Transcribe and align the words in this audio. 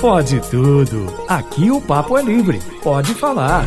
Pode 0.00 0.40
tudo. 0.50 1.06
Aqui 1.28 1.70
o 1.70 1.80
papo 1.80 2.16
é 2.16 2.22
livre. 2.22 2.60
Pode 2.82 3.14
falar. 3.14 3.64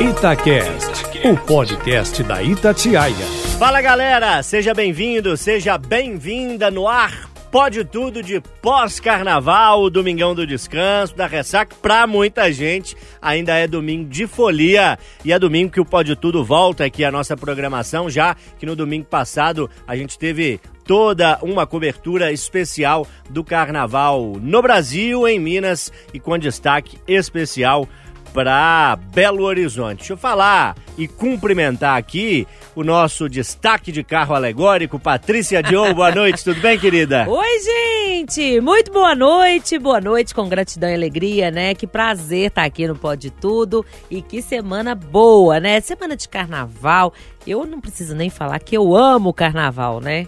Itacast, 0.00 1.04
o 1.24 1.36
podcast 1.36 2.22
da 2.22 2.42
Itatiaia. 2.42 3.14
Fala 3.58 3.80
galera, 3.80 4.42
seja 4.42 4.74
bem-vindo, 4.74 5.36
seja 5.36 5.78
bem-vinda 5.78 6.70
no 6.70 6.86
ar. 6.86 7.28
Pode 7.50 7.82
tudo 7.82 8.22
de 8.22 8.40
pós-carnaval, 8.60 9.88
domingão 9.88 10.34
do 10.34 10.46
descanso, 10.46 11.16
da 11.16 11.26
ressaca, 11.26 11.74
pra 11.80 12.06
muita 12.06 12.52
gente 12.52 12.94
ainda 13.22 13.54
é 13.56 13.66
domingo 13.66 14.10
de 14.10 14.26
folia 14.26 14.98
e 15.24 15.32
é 15.32 15.38
domingo 15.38 15.72
que 15.72 15.80
o 15.80 15.84
Pode 15.84 16.14
Tudo 16.14 16.44
volta 16.44 16.84
aqui 16.84 17.04
a 17.04 17.10
nossa 17.10 17.36
programação, 17.36 18.10
já 18.10 18.36
que 18.58 18.66
no 18.66 18.76
domingo 18.76 19.06
passado 19.06 19.70
a 19.86 19.96
gente 19.96 20.18
teve 20.18 20.60
toda 20.88 21.38
uma 21.42 21.66
cobertura 21.66 22.32
especial 22.32 23.06
do 23.28 23.44
carnaval 23.44 24.32
no 24.40 24.62
Brasil, 24.62 25.28
em 25.28 25.38
Minas 25.38 25.92
e 26.14 26.18
com 26.18 26.38
destaque 26.38 26.98
especial 27.06 27.86
para 28.32 28.96
Belo 29.12 29.44
Horizonte. 29.44 29.98
Deixa 29.98 30.14
eu 30.14 30.16
falar 30.16 30.76
e 30.96 31.06
cumprimentar 31.06 31.98
aqui 31.98 32.46
o 32.74 32.82
nosso 32.82 33.28
destaque 33.28 33.92
de 33.92 34.02
carro 34.02 34.34
alegórico, 34.34 34.98
Patrícia 34.98 35.62
Diogo. 35.62 35.92
Boa 35.98 36.14
noite, 36.14 36.42
tudo 36.42 36.58
bem, 36.60 36.78
querida? 36.78 37.28
Oi, 37.28 37.60
gente! 37.60 38.58
Muito 38.60 38.90
boa 38.90 39.14
noite, 39.14 39.78
boa 39.78 40.00
noite 40.00 40.34
com 40.34 40.48
gratidão 40.48 40.88
e 40.88 40.94
alegria, 40.94 41.50
né? 41.50 41.74
Que 41.74 41.86
prazer 41.86 42.48
estar 42.48 42.64
aqui 42.64 42.86
no 42.86 42.96
Pode 42.96 43.30
Tudo 43.30 43.84
e 44.10 44.22
que 44.22 44.40
semana 44.40 44.94
boa, 44.94 45.60
né? 45.60 45.80
Semana 45.82 46.16
de 46.16 46.28
carnaval. 46.28 47.12
Eu 47.46 47.66
não 47.66 47.80
preciso 47.80 48.14
nem 48.14 48.30
falar 48.30 48.58
que 48.60 48.76
eu 48.76 48.96
amo 48.96 49.30
o 49.30 49.34
carnaval, 49.34 50.00
né? 50.00 50.26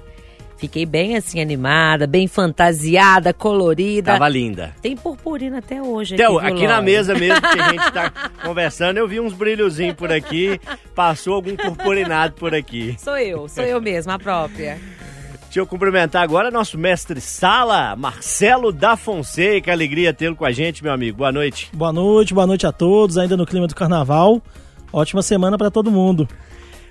Fiquei 0.60 0.84
bem 0.84 1.16
assim 1.16 1.40
animada, 1.40 2.06
bem 2.06 2.28
fantasiada, 2.28 3.32
colorida. 3.32 4.12
Tava 4.12 4.28
linda. 4.28 4.74
Tem 4.82 4.94
purpurina 4.94 5.56
até 5.56 5.80
hoje. 5.80 6.16
Então, 6.16 6.38
aqui, 6.38 6.48
aqui 6.48 6.66
na 6.66 6.82
mesa 6.82 7.14
mesmo 7.14 7.40
que 7.40 7.58
a 7.58 7.68
gente 7.70 7.88
tá 7.90 8.12
conversando, 8.44 8.98
eu 8.98 9.08
vi 9.08 9.18
uns 9.18 9.32
brilhozinhos 9.32 9.94
por 9.94 10.12
aqui. 10.12 10.60
Passou 10.94 11.32
algum 11.32 11.56
purpurinado 11.56 12.34
por 12.34 12.54
aqui. 12.54 12.94
Sou 12.98 13.16
eu, 13.16 13.48
sou 13.48 13.64
eu 13.64 13.80
mesma, 13.80 14.16
a 14.16 14.18
própria. 14.18 14.78
Deixa 15.44 15.60
eu 15.60 15.66
cumprimentar 15.66 16.22
agora 16.22 16.50
nosso 16.50 16.76
mestre 16.76 17.22
sala, 17.22 17.96
Marcelo 17.96 18.70
da 18.70 18.98
Fonseca. 18.98 19.72
Alegria 19.72 20.12
tê-lo 20.12 20.36
com 20.36 20.44
a 20.44 20.52
gente, 20.52 20.82
meu 20.82 20.92
amigo. 20.92 21.16
Boa 21.16 21.32
noite. 21.32 21.70
Boa 21.72 21.90
noite, 21.90 22.34
boa 22.34 22.46
noite 22.46 22.66
a 22.66 22.72
todos, 22.72 23.16
ainda 23.16 23.34
no 23.34 23.46
clima 23.46 23.66
do 23.66 23.74
carnaval. 23.74 24.42
Ótima 24.92 25.22
semana 25.22 25.56
para 25.56 25.70
todo 25.70 25.90
mundo. 25.90 26.28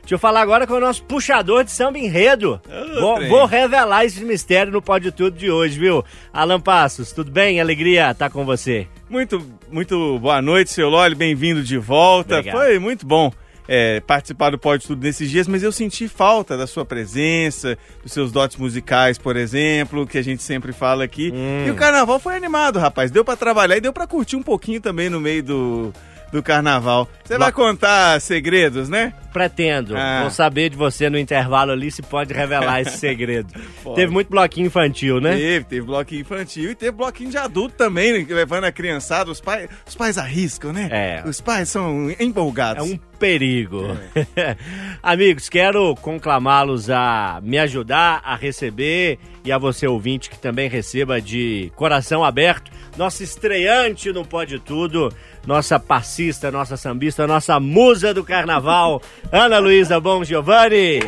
Deixa 0.09 0.15
eu 0.15 0.19
falar 0.19 0.41
agora 0.41 0.65
com 0.65 0.73
o 0.73 0.79
nosso 0.79 1.03
puxador 1.03 1.63
de 1.63 1.69
samba 1.69 1.99
enredo. 1.99 2.59
Ô, 2.67 2.99
vou, 2.99 3.27
vou 3.27 3.45
revelar 3.45 4.05
esse 4.05 4.25
mistério 4.25 4.73
no 4.73 4.81
Pode 4.81 5.11
Tudo 5.11 5.37
de 5.37 5.51
hoje, 5.51 5.77
viu? 5.77 6.03
Alan 6.33 6.59
Passos, 6.59 7.11
tudo 7.11 7.29
bem? 7.29 7.61
Alegria 7.61 8.09
estar 8.09 8.31
com 8.31 8.43
você. 8.43 8.87
Muito, 9.07 9.39
muito 9.71 10.17
boa 10.17 10.41
noite, 10.41 10.71
seu 10.71 10.89
Loli, 10.89 11.13
bem-vindo 11.13 11.61
de 11.61 11.77
volta. 11.77 12.39
Obrigado. 12.39 12.57
Foi 12.57 12.79
muito 12.79 13.05
bom 13.05 13.31
é, 13.67 13.99
participar 13.99 14.49
do 14.49 14.57
Pode 14.57 14.87
Tudo 14.87 15.03
nesses 15.03 15.29
dias, 15.29 15.47
mas 15.47 15.61
eu 15.61 15.71
senti 15.71 16.07
falta 16.07 16.57
da 16.57 16.65
sua 16.65 16.83
presença, 16.83 17.77
dos 18.01 18.11
seus 18.11 18.31
dotes 18.31 18.57
musicais, 18.57 19.19
por 19.19 19.37
exemplo, 19.37 20.07
que 20.07 20.17
a 20.17 20.23
gente 20.23 20.41
sempre 20.41 20.73
fala 20.73 21.03
aqui. 21.03 21.31
Hum. 21.31 21.67
E 21.67 21.69
o 21.69 21.75
carnaval 21.75 22.19
foi 22.19 22.35
animado, 22.35 22.79
rapaz. 22.79 23.11
Deu 23.11 23.23
pra 23.23 23.35
trabalhar 23.35 23.77
e 23.77 23.81
deu 23.81 23.93
pra 23.93 24.07
curtir 24.07 24.37
um 24.37 24.41
pouquinho 24.41 24.81
também 24.81 25.07
no 25.07 25.19
meio 25.19 25.43
do, 25.43 25.93
do 26.31 26.43
carnaval. 26.43 27.07
Você 27.23 27.37
vai 27.37 27.51
contar 27.51 28.19
segredos, 28.21 28.89
né? 28.89 29.13
Pretendo. 29.33 29.95
Ah. 29.95 30.21
Vou 30.21 30.31
saber 30.31 30.69
de 30.69 30.75
você 30.77 31.09
no 31.09 31.17
intervalo 31.17 31.71
ali 31.71 31.91
se 31.91 32.01
pode 32.01 32.33
revelar 32.33 32.81
esse 32.81 32.97
segredo. 32.99 33.53
Teve 33.95 34.11
muito 34.11 34.29
bloquinho 34.29 34.67
infantil, 34.67 35.19
né? 35.21 35.35
Teve, 35.35 35.65
teve 35.65 35.85
bloquinho 35.85 36.21
infantil 36.21 36.71
e 36.71 36.75
teve 36.75 36.91
bloquinho 36.91 37.29
de 37.29 37.37
adulto 37.37 37.75
também, 37.75 38.11
né, 38.13 38.25
levando 38.33 38.63
a 38.63 38.71
criançada. 38.71 39.29
Os 39.29 39.39
pais, 39.39 39.69
os 39.87 39.95
pais 39.95 40.17
arriscam, 40.17 40.73
né? 40.73 40.87
É. 40.91 41.23
Os 41.27 41.39
pais 41.41 41.69
são 41.69 42.09
É 42.09 42.23
empolgados. 42.23 42.89
um 42.89 42.97
perigo. 43.19 43.97
Amigos, 45.03 45.49
quero 45.49 45.95
conclamá-los 45.97 46.89
a 46.89 47.39
me 47.43 47.57
ajudar 47.59 48.21
a 48.23 48.35
receber 48.35 49.19
e 49.43 49.51
a 49.51 49.57
você 49.57 49.87
ouvinte 49.87 50.29
que 50.29 50.39
também 50.39 50.69
receba 50.69 51.21
de 51.21 51.71
coração 51.75 52.23
aberto 52.23 52.71
nossa 52.97 53.23
estreante 53.23 54.11
no 54.11 54.25
Pode 54.25 54.59
Tudo, 54.59 55.13
nossa 55.49 55.79
passista, 55.79 56.51
nossa 56.51 56.77
sambista, 56.77 57.25
nossa 57.25 57.59
musa 57.59 58.13
do 58.13 58.23
carnaval, 58.23 59.01
Ana 59.31 59.57
Luísa 59.57 59.99
Bom 59.99 60.23
Giovanni. 60.23 60.99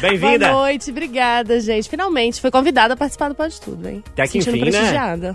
Bem-vinda. 0.00 0.48
Boa 0.48 0.62
noite, 0.62 0.90
obrigada, 0.90 1.60
gente. 1.60 1.88
Finalmente, 1.88 2.40
foi 2.40 2.50
convidada 2.50 2.94
a 2.94 2.96
participar 2.96 3.28
do 3.28 3.36
Pode 3.36 3.60
Tudo, 3.60 3.88
hein? 3.88 4.02
Até 4.08 4.24
que 4.24 4.42
Sentindo 4.42 4.56
enfim, 4.56 4.64
né? 4.64 4.70
prestigiada. 4.72 5.34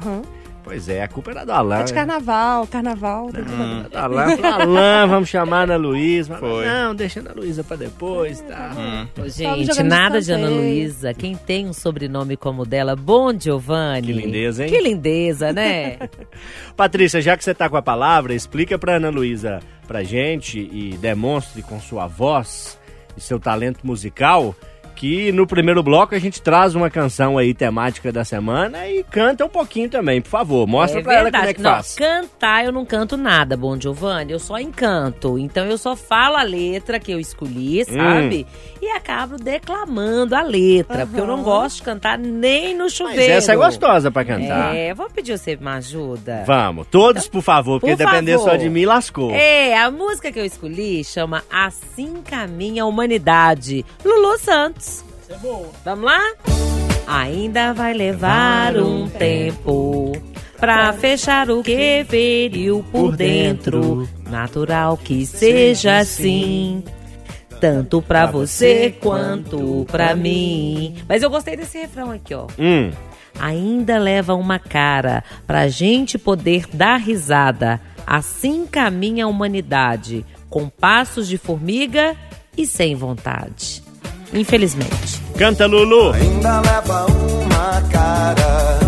Pois 0.71 0.87
é, 0.87 1.03
a 1.03 1.07
culpa 1.09 1.31
era 1.31 1.45
do 1.45 1.51
Alain. 1.51 1.81
É 1.81 1.83
de 1.83 1.93
carnaval, 1.93 2.65
carnaval. 2.65 3.29
tem 3.29 3.43
tudo. 3.43 3.89
Da 3.89 4.05
Alain, 4.05 4.41
Alain, 4.41 5.09
vamos 5.09 5.27
chamar 5.27 5.57
a 5.57 5.63
Ana 5.63 5.75
Luísa. 5.75 6.37
Foi. 6.37 6.65
Não, 6.65 6.95
deixa 6.95 7.19
a 7.19 7.23
Ana 7.23 7.33
Luísa 7.35 7.61
pra 7.61 7.75
depois, 7.75 8.39
tá? 8.39 8.71
Ô, 8.73 9.13
Tava 9.13 9.29
gente, 9.29 9.83
nada 9.83 10.21
de 10.21 10.31
Ana. 10.31 10.49
Luísa. 10.49 11.13
Quem 11.13 11.35
tem 11.35 11.67
um 11.67 11.73
sobrenome 11.73 12.37
como 12.37 12.61
o 12.61 12.65
dela, 12.65 12.95
Bom 12.95 13.37
Giovanni. 13.37 14.07
Que 14.07 14.13
lindeza, 14.13 14.63
hein? 14.63 14.69
Que 14.69 14.79
lindeza, 14.79 15.51
né? 15.51 15.97
Patrícia, 16.77 17.19
já 17.19 17.35
que 17.35 17.43
você 17.43 17.53
tá 17.53 17.69
com 17.69 17.75
a 17.75 17.81
palavra, 17.81 18.33
explica 18.33 18.79
pra 18.79 18.95
Ana 18.95 19.09
Luísa 19.09 19.59
pra 19.85 20.03
gente 20.03 20.57
e 20.57 20.97
demonstre 21.01 21.61
com 21.63 21.81
sua 21.81 22.07
voz 22.07 22.79
e 23.17 23.19
seu 23.19 23.41
talento 23.41 23.85
musical 23.85 24.55
que 25.01 25.31
no 25.31 25.47
primeiro 25.47 25.81
bloco 25.81 26.13
a 26.13 26.19
gente 26.19 26.39
traz 26.43 26.75
uma 26.75 26.87
canção 26.87 27.35
aí 27.35 27.55
temática 27.55 28.11
da 28.11 28.23
semana 28.23 28.87
e 28.87 29.03
canta 29.03 29.43
um 29.43 29.49
pouquinho 29.49 29.89
também, 29.89 30.21
por 30.21 30.29
favor. 30.29 30.67
Mostra 30.67 30.99
é 30.99 31.03
pra 31.03 31.13
ela 31.15 31.23
verdade. 31.23 31.41
como 31.41 31.49
é 31.49 31.53
que 31.55 31.61
não, 31.63 31.71
faz. 31.71 31.95
cantar 31.95 32.65
eu 32.65 32.71
não 32.71 32.85
canto 32.85 33.17
nada, 33.17 33.57
Bom 33.57 33.75
Giovanni. 33.81 34.31
Eu 34.31 34.37
só 34.37 34.59
encanto. 34.59 35.39
Então 35.39 35.65
eu 35.65 35.75
só 35.79 35.95
falo 35.95 36.35
a 36.35 36.43
letra 36.43 36.99
que 36.99 37.11
eu 37.11 37.19
escolhi, 37.19 37.83
sabe? 37.83 38.45
E 38.79 38.89
acabo 38.91 39.37
declamando 39.37 40.35
a 40.35 40.43
letra. 40.43 41.07
Porque 41.07 41.19
eu 41.19 41.25
não 41.25 41.41
gosto 41.41 41.77
de 41.77 41.81
cantar 41.81 42.19
nem 42.19 42.75
no 42.75 42.83
Mas 42.83 42.93
chuveiro. 42.93 43.33
essa 43.33 43.53
é 43.53 43.55
gostosa 43.55 44.11
pra 44.11 44.23
cantar. 44.23 44.75
É, 44.75 44.93
vou 44.93 45.09
pedir 45.09 45.35
você 45.35 45.55
uma 45.59 45.77
ajuda. 45.77 46.43
Vamos, 46.45 46.85
todos 46.91 47.27
por 47.27 47.41
favor, 47.41 47.79
porque 47.79 47.95
Por 47.95 48.05
depender 48.05 48.33
favor. 48.33 48.51
só 48.51 48.55
de 48.55 48.69
mim, 48.69 48.85
lascou. 48.85 49.31
É, 49.31 49.75
a 49.79 49.89
música 49.89 50.31
que 50.31 50.39
eu 50.39 50.45
escolhi 50.45 51.03
chama 51.03 51.41
Assim 51.51 52.21
Caminha 52.21 52.83
a 52.83 52.85
Humanidade. 52.85 53.83
Lulu 54.05 54.37
Santos. 54.37 54.90
É 55.31 55.37
boa. 55.37 55.69
Vamos 55.85 56.05
lá? 56.05 56.19
Ainda 57.07 57.73
vai 57.73 57.93
levar 57.93 58.77
um 58.77 59.09
tempo 59.09 60.11
pra 60.59 60.93
fechar 60.93 61.49
o 61.49 61.63
que 61.63 62.05
feriu 62.07 62.85
por 62.91 63.15
dentro. 63.15 64.07
Natural 64.29 64.97
que 64.97 65.25
seja 65.25 65.97
assim. 65.99 66.83
Tanto 67.59 68.01
pra 68.01 68.25
você 68.25 68.95
quanto 68.99 69.85
pra 69.91 70.15
mim. 70.15 70.95
Mas 71.07 71.21
eu 71.21 71.29
gostei 71.29 71.55
desse 71.55 71.77
refrão 71.79 72.11
aqui, 72.11 72.33
ó. 72.33 72.47
Hum, 72.57 72.91
Ainda 73.39 73.97
leva 73.97 74.35
uma 74.35 74.59
cara 74.59 75.23
pra 75.47 75.67
gente 75.67 76.17
poder 76.17 76.65
dar 76.73 76.97
risada. 76.97 77.79
Assim 78.05 78.65
caminha 78.65 79.25
a 79.25 79.27
humanidade, 79.27 80.25
com 80.49 80.67
passos 80.67 81.27
de 81.27 81.37
formiga 81.37 82.15
e 82.57 82.65
sem 82.65 82.93
vontade. 82.95 83.81
Infelizmente. 84.33 85.21
canta 85.37 85.65
Lulu. 85.65 86.11
Ainda 86.13 86.61
leva 86.61 87.05
uma 87.07 87.81
cara 87.91 88.79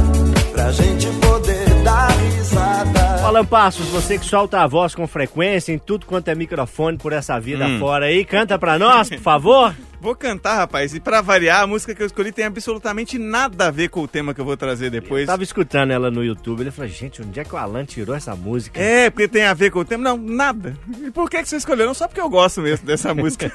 pra 0.51 0.71
gente 0.71 1.07
poder 1.19 1.65
dar 1.83 2.09
risada. 2.11 3.25
Alan 3.25 3.45
Passos, 3.45 3.87
você 3.87 4.17
que 4.17 4.25
solta 4.25 4.61
a 4.61 4.67
voz 4.67 4.93
com 4.95 5.07
frequência 5.07 5.71
em 5.73 5.77
tudo 5.77 6.05
quanto 6.05 6.27
é 6.29 6.35
microfone 6.35 6.97
por 6.97 7.11
essa 7.13 7.39
vida 7.39 7.65
Hum. 7.65 7.79
fora 7.79 8.05
aí, 8.05 8.23
canta 8.23 8.57
pra 8.59 8.77
nós, 8.79 9.09
por 9.09 9.19
favor. 9.19 9.73
Vou 10.03 10.13
cantar, 10.15 10.55
rapaz. 10.57 10.93
E 10.93 10.99
pra 10.99 11.21
variar, 11.21 11.61
a 11.61 11.67
música 11.67 11.95
que 11.95 12.01
eu 12.01 12.05
escolhi 12.05 12.29
tem 12.33 12.43
absolutamente 12.43 13.17
nada 13.17 13.67
a 13.67 13.71
ver 13.71 13.87
com 13.87 14.01
o 14.01 14.07
tema 14.07 14.33
que 14.33 14.41
eu 14.41 14.43
vou 14.43 14.57
trazer 14.57 14.87
Eu 14.87 14.91
depois. 14.91 15.25
tava 15.25 15.43
escutando 15.43 15.91
ela 15.91 16.11
no 16.11 16.21
YouTube, 16.21 16.59
ele 16.59 16.71
falou, 16.71 16.91
gente, 16.91 17.21
onde 17.21 17.39
é 17.39 17.43
que 17.45 17.55
o 17.55 17.57
Alan 17.57 17.85
tirou 17.85 18.13
essa 18.13 18.35
música? 18.35 18.77
É, 18.77 19.09
porque 19.09 19.29
tem 19.29 19.43
a 19.45 19.53
ver 19.53 19.71
com 19.71 19.79
o 19.79 19.85
tema. 19.85 20.03
Não, 20.03 20.17
nada. 20.17 20.75
E 21.01 21.09
por 21.09 21.29
que, 21.29 21.41
que 21.41 21.47
você 21.47 21.55
escolheu? 21.55 21.85
Não, 21.85 21.93
só 21.93 22.05
porque 22.05 22.19
eu 22.19 22.29
gosto 22.29 22.59
mesmo 22.61 22.85
dessa 22.85 23.13
música, 23.15 23.49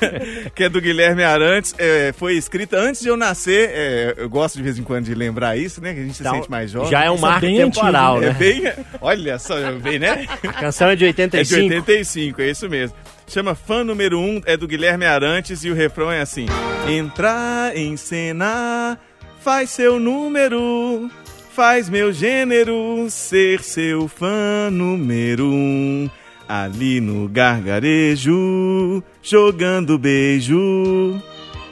que 0.54 0.64
é 0.64 0.68
do 0.70 0.80
Guilherme 0.80 1.22
Arantes. 1.22 1.74
É, 1.76 2.14
foi 2.16 2.34
escrita 2.38 2.78
antes 2.78 3.02
de 3.02 3.08
eu 3.08 3.16
nascer. 3.16 3.68
É, 3.70 4.14
eu 4.16 4.30
gosto 4.30 4.56
de 4.56 4.62
vez 4.62 4.78
em 4.78 4.82
quando 4.82 5.04
de 5.04 5.14
lembrar 5.14 5.58
isso, 5.58 5.82
né? 5.82 5.92
Que 5.92 6.00
a 6.00 6.02
gente 6.04 6.18
Então, 6.18 6.32
se 6.32 6.38
sente 6.38 6.50
mais 6.50 6.70
jovem. 6.70 6.90
Já 6.90 7.04
é 7.04 7.10
um 7.10 7.16
é 7.16 7.20
marco 7.20 7.40
bem 7.42 7.56
temporal, 7.58 8.16
antigo, 8.16 8.30
É 8.30 8.32
né? 8.32 8.38
bem. 8.38 8.84
Olha 9.02 9.38
só, 9.38 9.54
bem, 9.72 9.98
né? 9.98 10.26
A 10.42 10.52
canção 10.54 10.88
é 10.88 10.96
de 10.96 11.04
É 11.08 11.12
de 11.12 11.22
85. 11.22 11.62
85, 11.74 12.40
é 12.42 12.50
isso 12.50 12.68
mesmo. 12.70 12.96
Chama 13.28 13.54
Fã 13.54 13.84
Número 13.84 14.18
1, 14.18 14.42
é 14.46 14.56
do 14.56 14.66
Guilherme 14.66 15.04
Arantes 15.04 15.62
e 15.62 15.70
o 15.70 15.74
refrão 15.74 16.10
é 16.10 16.22
assim: 16.22 16.46
Entrar 16.88 17.76
em 17.76 17.94
cena, 17.94 18.98
faz 19.40 19.68
seu 19.68 20.00
número, 20.00 21.10
faz 21.52 21.90
meu 21.90 22.10
gênero 22.10 23.06
ser 23.10 23.62
seu 23.62 24.08
fã 24.08 24.70
número 24.70 25.44
1. 25.44 26.10
Ali 26.48 27.02
no 27.02 27.28
gargarejo, 27.28 29.02
jogando 29.22 29.98
beijo. 29.98 31.20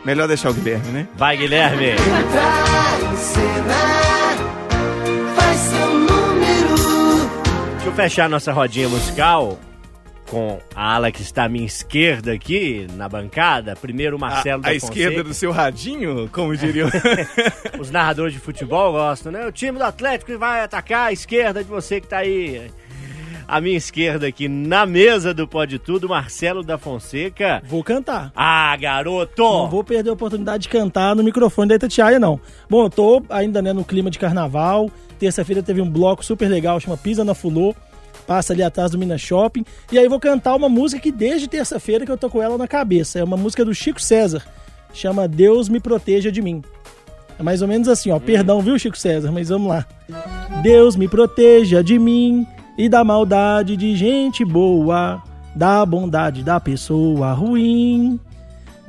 Melhor 0.04 0.28
deixar 0.28 0.50
o 0.50 0.54
Guilherme, 0.54 0.88
né? 0.92 1.08
Vai, 1.16 1.38
Guilherme. 1.38 1.94
fechar 7.96 8.28
nossa 8.28 8.52
rodinha 8.52 8.90
musical 8.90 9.58
com 10.26 10.58
a 10.74 10.94
ala 10.94 11.12
que 11.12 11.22
está 11.22 11.44
à 11.44 11.48
minha 11.48 11.66
esquerda 11.66 12.32
aqui 12.32 12.86
na 12.94 13.08
bancada. 13.08 13.76
Primeiro 13.76 14.16
o 14.16 14.20
Marcelo 14.20 14.60
a, 14.60 14.68
da 14.68 14.70
a 14.70 14.74
Fonseca. 14.74 14.92
esquerda 14.92 15.24
do 15.24 15.34
seu 15.34 15.50
radinho, 15.52 16.28
como 16.32 16.56
diriam. 16.56 16.88
Os 17.78 17.90
narradores 17.90 18.32
de 18.32 18.40
futebol 18.40 18.92
gostam, 18.92 19.32
né? 19.32 19.46
O 19.46 19.52
time 19.52 19.78
do 19.78 19.84
Atlético 19.84 20.32
que 20.32 20.38
vai 20.38 20.62
atacar 20.62 21.08
a 21.08 21.12
esquerda 21.12 21.62
de 21.62 21.68
você 21.68 22.00
que 22.00 22.08
tá 22.08 22.18
aí. 22.18 22.70
À 23.48 23.60
minha 23.60 23.76
esquerda 23.76 24.26
aqui 24.26 24.48
na 24.48 24.84
mesa 24.84 25.32
do 25.32 25.46
Pode 25.46 25.78
Tudo, 25.78 26.08
Marcelo 26.08 26.64
da 26.64 26.76
Fonseca. 26.76 27.62
Vou 27.64 27.84
cantar. 27.84 28.32
Ah, 28.34 28.76
garoto! 28.76 29.40
Não 29.40 29.70
vou 29.70 29.84
perder 29.84 30.10
a 30.10 30.14
oportunidade 30.14 30.64
de 30.64 30.68
cantar 30.68 31.14
no 31.14 31.22
microfone 31.22 31.68
da 31.68 31.76
Itatiaia, 31.76 32.18
não. 32.18 32.40
Bom, 32.68 32.86
eu 32.86 32.90
tô 32.90 33.22
ainda 33.28 33.62
né, 33.62 33.72
no 33.72 33.84
clima 33.84 34.10
de 34.10 34.18
carnaval. 34.18 34.90
Terça-feira 35.16 35.62
teve 35.62 35.80
um 35.80 35.88
bloco 35.88 36.24
super 36.24 36.48
legal, 36.48 36.80
chama 36.80 36.96
Pisa 36.96 37.24
na 37.24 37.34
Fulô. 37.34 37.72
Passa 38.26 38.52
ali 38.52 38.62
atrás 38.62 38.90
do 38.90 38.98
Minas 38.98 39.20
Shopping. 39.20 39.64
E 39.90 39.98
aí 39.98 40.08
vou 40.08 40.18
cantar 40.18 40.56
uma 40.56 40.68
música 40.68 41.00
que 41.00 41.12
desde 41.12 41.48
terça-feira 41.48 42.04
que 42.04 42.10
eu 42.10 42.18
tô 42.18 42.28
com 42.28 42.42
ela 42.42 42.58
na 42.58 42.66
cabeça. 42.66 43.18
É 43.18 43.24
uma 43.24 43.36
música 43.36 43.64
do 43.64 43.74
Chico 43.74 44.00
César. 44.00 44.42
Chama 44.92 45.28
Deus 45.28 45.68
me 45.68 45.78
proteja 45.78 46.32
de 46.32 46.42
mim. 46.42 46.62
É 47.38 47.42
mais 47.42 47.62
ou 47.62 47.68
menos 47.68 47.88
assim, 47.88 48.10
ó. 48.10 48.18
Perdão, 48.18 48.60
viu, 48.60 48.78
Chico 48.78 48.98
César? 48.98 49.30
Mas 49.30 49.48
vamos 49.48 49.68
lá. 49.68 49.86
Deus 50.62 50.96
me 50.96 51.06
proteja 51.06 51.84
de 51.84 51.98
mim 51.98 52.46
e 52.78 52.88
da 52.88 53.04
maldade 53.04 53.76
de 53.76 53.94
gente 53.94 54.44
boa, 54.44 55.22
da 55.54 55.84
bondade 55.84 56.42
da 56.42 56.58
pessoa 56.58 57.32
ruim. 57.32 58.18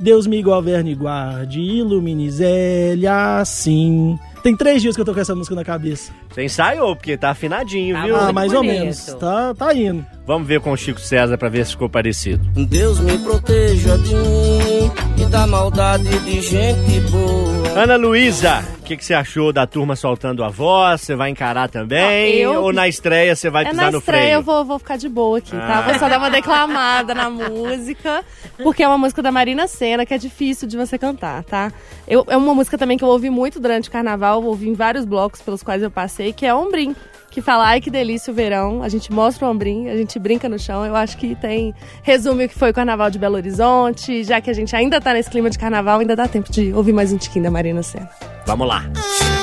Deus 0.00 0.26
me 0.26 0.42
governe 0.42 0.92
e 0.92 0.94
guarde, 0.94 1.60
ilumine 1.60 2.30
Zélia 2.30 3.38
assim. 3.38 4.18
Tem 4.42 4.56
três 4.56 4.80
dias 4.80 4.94
que 4.94 5.00
eu 5.00 5.04
tô 5.04 5.12
com 5.12 5.20
essa 5.20 5.34
música 5.34 5.54
na 5.54 5.64
cabeça. 5.64 6.12
Você 6.30 6.44
ensaiou, 6.44 6.94
porque 6.96 7.16
tá 7.16 7.30
afinadinho, 7.30 7.94
Tá 7.96 8.04
viu? 8.04 8.16
Ah, 8.16 8.32
mais 8.32 8.52
ou 8.52 8.62
bonito. 8.62 8.78
menos. 8.80 9.04
Tá, 9.14 9.54
tá 9.54 9.74
indo. 9.74 10.04
Vamos 10.26 10.46
ver 10.46 10.60
com 10.60 10.72
o 10.72 10.76
Chico 10.76 11.00
César 11.00 11.36
pra 11.38 11.48
ver 11.48 11.64
se 11.64 11.72
ficou 11.72 11.88
parecido. 11.88 12.44
Deus 12.66 13.00
me 13.00 13.16
proteja 13.18 13.96
de 13.98 14.14
mim 14.14 14.90
e 15.22 15.26
da 15.26 15.46
maldade 15.46 16.18
de 16.20 16.40
gente 16.42 17.00
boa. 17.10 17.68
Ana 17.80 17.96
Luísa, 17.96 18.62
o 18.80 18.82
que, 18.82 18.96
que 18.96 19.04
você 19.04 19.14
achou 19.14 19.52
da 19.52 19.66
turma 19.66 19.96
soltando 19.96 20.44
a 20.44 20.48
voz? 20.48 21.00
Você 21.00 21.14
vai 21.16 21.30
encarar 21.30 21.68
também? 21.70 22.02
Ah, 22.02 22.28
eu- 22.28 22.62
Ou 22.64 22.72
na 22.74 22.86
estreia 22.88 23.34
você 23.34 23.48
vai 23.48 23.64
É 23.64 23.70
pisar 23.70 23.84
na 23.86 23.90
no 23.92 23.98
estreia 23.98 24.22
freio? 24.22 24.34
eu 24.36 24.42
vou, 24.42 24.64
vou 24.66 24.78
ficar 24.78 24.96
de 24.98 25.08
boa 25.08 25.38
aqui, 25.38 25.52
tá? 25.52 25.78
Ah. 25.78 25.82
Vou 25.82 25.98
só 25.98 26.08
dar 26.10 26.18
uma 26.18 26.30
declamada 26.30 27.14
na 27.14 27.30
música, 27.30 28.22
porque 28.62 28.82
é 28.82 28.88
uma 28.88 28.98
música 28.98 29.22
da 29.22 29.32
Marina 29.32 29.66
Senna 29.66 30.04
que 30.04 30.12
é 30.12 30.18
difícil 30.18 30.68
de 30.68 30.76
você 30.76 30.98
cantar, 30.98 31.42
tá? 31.44 31.72
Eu, 32.06 32.24
é 32.28 32.36
uma 32.36 32.54
música 32.54 32.76
também 32.76 32.98
que 32.98 33.04
eu 33.04 33.08
ouvi 33.08 33.30
muito 33.30 33.58
durante 33.58 33.88
o 33.88 33.92
carnaval, 33.92 34.27
ouvi 34.36 34.68
em 34.68 34.74
vários 34.74 35.04
blocos 35.04 35.40
pelos 35.40 35.62
quais 35.62 35.82
eu 35.82 35.90
passei, 35.90 36.32
que 36.32 36.46
é 36.46 36.54
Ombrim. 36.54 36.94
Que 37.30 37.42
fala, 37.42 37.66
ai 37.66 37.80
que 37.80 37.90
delícia 37.90 38.32
o 38.32 38.34
verão, 38.34 38.82
a 38.82 38.88
gente 38.88 39.12
mostra 39.12 39.46
o 39.46 39.50
ombrim, 39.50 39.88
a 39.88 39.96
gente 39.96 40.18
brinca 40.18 40.48
no 40.48 40.58
chão. 40.58 40.84
Eu 40.84 40.96
acho 40.96 41.16
que 41.18 41.34
tem. 41.34 41.74
Resume 42.02 42.46
o 42.46 42.48
que 42.48 42.58
foi 42.58 42.70
o 42.70 42.74
carnaval 42.74 43.10
de 43.10 43.18
Belo 43.18 43.34
Horizonte, 43.34 44.24
já 44.24 44.40
que 44.40 44.48
a 44.48 44.52
gente 44.54 44.74
ainda 44.74 44.98
tá 44.98 45.12
nesse 45.12 45.28
clima 45.28 45.50
de 45.50 45.58
carnaval, 45.58 46.00
ainda 46.00 46.16
dá 46.16 46.26
tempo 46.26 46.50
de 46.50 46.72
ouvir 46.72 46.94
mais 46.94 47.12
um 47.12 47.18
tiquinho 47.18 47.44
da 47.44 47.50
Marina 47.50 47.82
Senna. 47.82 48.08
Vamos 48.46 48.66
lá. 48.66 48.82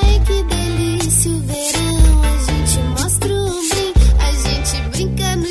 Ai, 0.03 0.19
que 0.25 0.44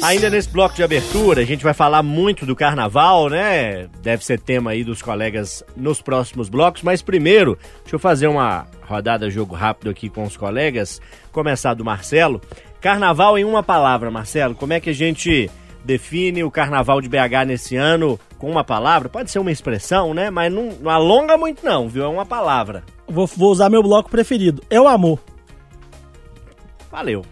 Ainda 0.05 0.29
nesse 0.29 0.51
bloco 0.51 0.75
de 0.75 0.83
abertura, 0.83 1.41
a 1.41 1.45
gente 1.47 1.65
vai 1.65 1.73
falar 1.73 2.03
muito 2.03 2.45
do 2.45 2.55
carnaval, 2.55 3.31
né? 3.31 3.89
Deve 4.03 4.23
ser 4.23 4.39
tema 4.39 4.73
aí 4.73 4.85
dos 4.85 5.01
colegas 5.01 5.65
nos 5.75 6.03
próximos 6.03 6.51
blocos, 6.51 6.83
mas 6.83 7.01
primeiro, 7.01 7.59
deixa 7.81 7.97
eu 7.97 7.99
fazer 7.99 8.27
uma 8.27 8.67
rodada 8.83 9.31
jogo 9.31 9.55
rápido 9.55 9.89
aqui 9.89 10.11
com 10.11 10.25
os 10.25 10.37
colegas. 10.37 11.01
Começar 11.33 11.73
do 11.73 11.83
Marcelo. 11.83 12.39
Carnaval 12.83 13.39
em 13.39 13.47
uma 13.47 13.63
palavra, 13.63 14.11
Marcelo. 14.11 14.55
Como 14.55 14.75
é 14.75 14.79
que 14.79 14.91
a 14.91 14.95
gente 14.95 15.51
define 15.83 16.45
o 16.45 16.51
carnaval 16.51 17.01
de 17.01 17.09
BH 17.09 17.47
nesse 17.47 17.75
ano 17.75 18.21
com 18.37 18.51
uma 18.51 18.63
palavra? 18.63 19.09
Pode 19.09 19.31
ser 19.31 19.39
uma 19.39 19.51
expressão, 19.51 20.13
né? 20.13 20.29
Mas 20.29 20.53
não, 20.53 20.69
não 20.83 20.91
alonga 20.91 21.39
muito, 21.39 21.65
não, 21.65 21.89
viu? 21.89 22.05
É 22.05 22.09
uma 22.09 22.27
palavra. 22.27 22.85
Vou, 23.09 23.27
vou 23.27 23.51
usar 23.51 23.71
meu 23.71 23.83
bloco 23.83 24.11
preferido. 24.11 24.63
É 24.69 24.79
o 24.79 24.87
amor. 24.87 25.19
Valeu. 26.93 27.25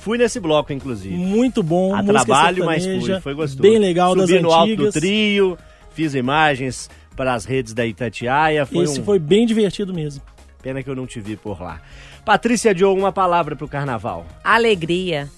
Fui 0.00 0.16
nesse 0.16 0.40
bloco, 0.40 0.72
inclusive. 0.72 1.14
Muito 1.14 1.62
bom. 1.62 1.94
a 1.94 2.02
trabalho, 2.02 2.64
mas 2.64 2.84
fui, 2.84 3.20
foi 3.20 3.34
gostoso. 3.34 3.62
Bem 3.62 3.78
legal 3.78 4.14
Subi 4.14 4.32
das 4.32 4.42
no 4.42 4.50
alto 4.50 4.76
do 4.76 4.82
antigas. 4.84 4.94
trio, 4.94 5.58
fiz 5.92 6.14
imagens 6.14 6.88
para 7.14 7.34
as 7.34 7.44
redes 7.44 7.74
da 7.74 7.84
Itatiaia. 7.84 8.64
Foi 8.64 8.84
Esse 8.84 9.00
um... 9.00 9.04
foi 9.04 9.18
bem 9.18 9.44
divertido 9.44 9.92
mesmo. 9.92 10.22
Pena 10.62 10.82
que 10.82 10.88
eu 10.88 10.96
não 10.96 11.06
te 11.06 11.20
vi 11.20 11.36
por 11.36 11.60
lá. 11.60 11.82
Patrícia 12.24 12.74
Diogo, 12.74 12.98
uma 12.98 13.12
palavra 13.12 13.54
pro 13.54 13.68
carnaval. 13.68 14.26
Alegria. 14.42 15.28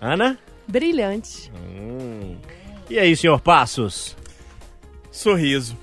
Ana? 0.00 0.36
Brilhante. 0.66 1.50
Hum. 1.54 2.36
E 2.90 2.98
aí, 2.98 3.16
senhor 3.16 3.40
Passos? 3.40 4.16
Sorriso. 5.10 5.76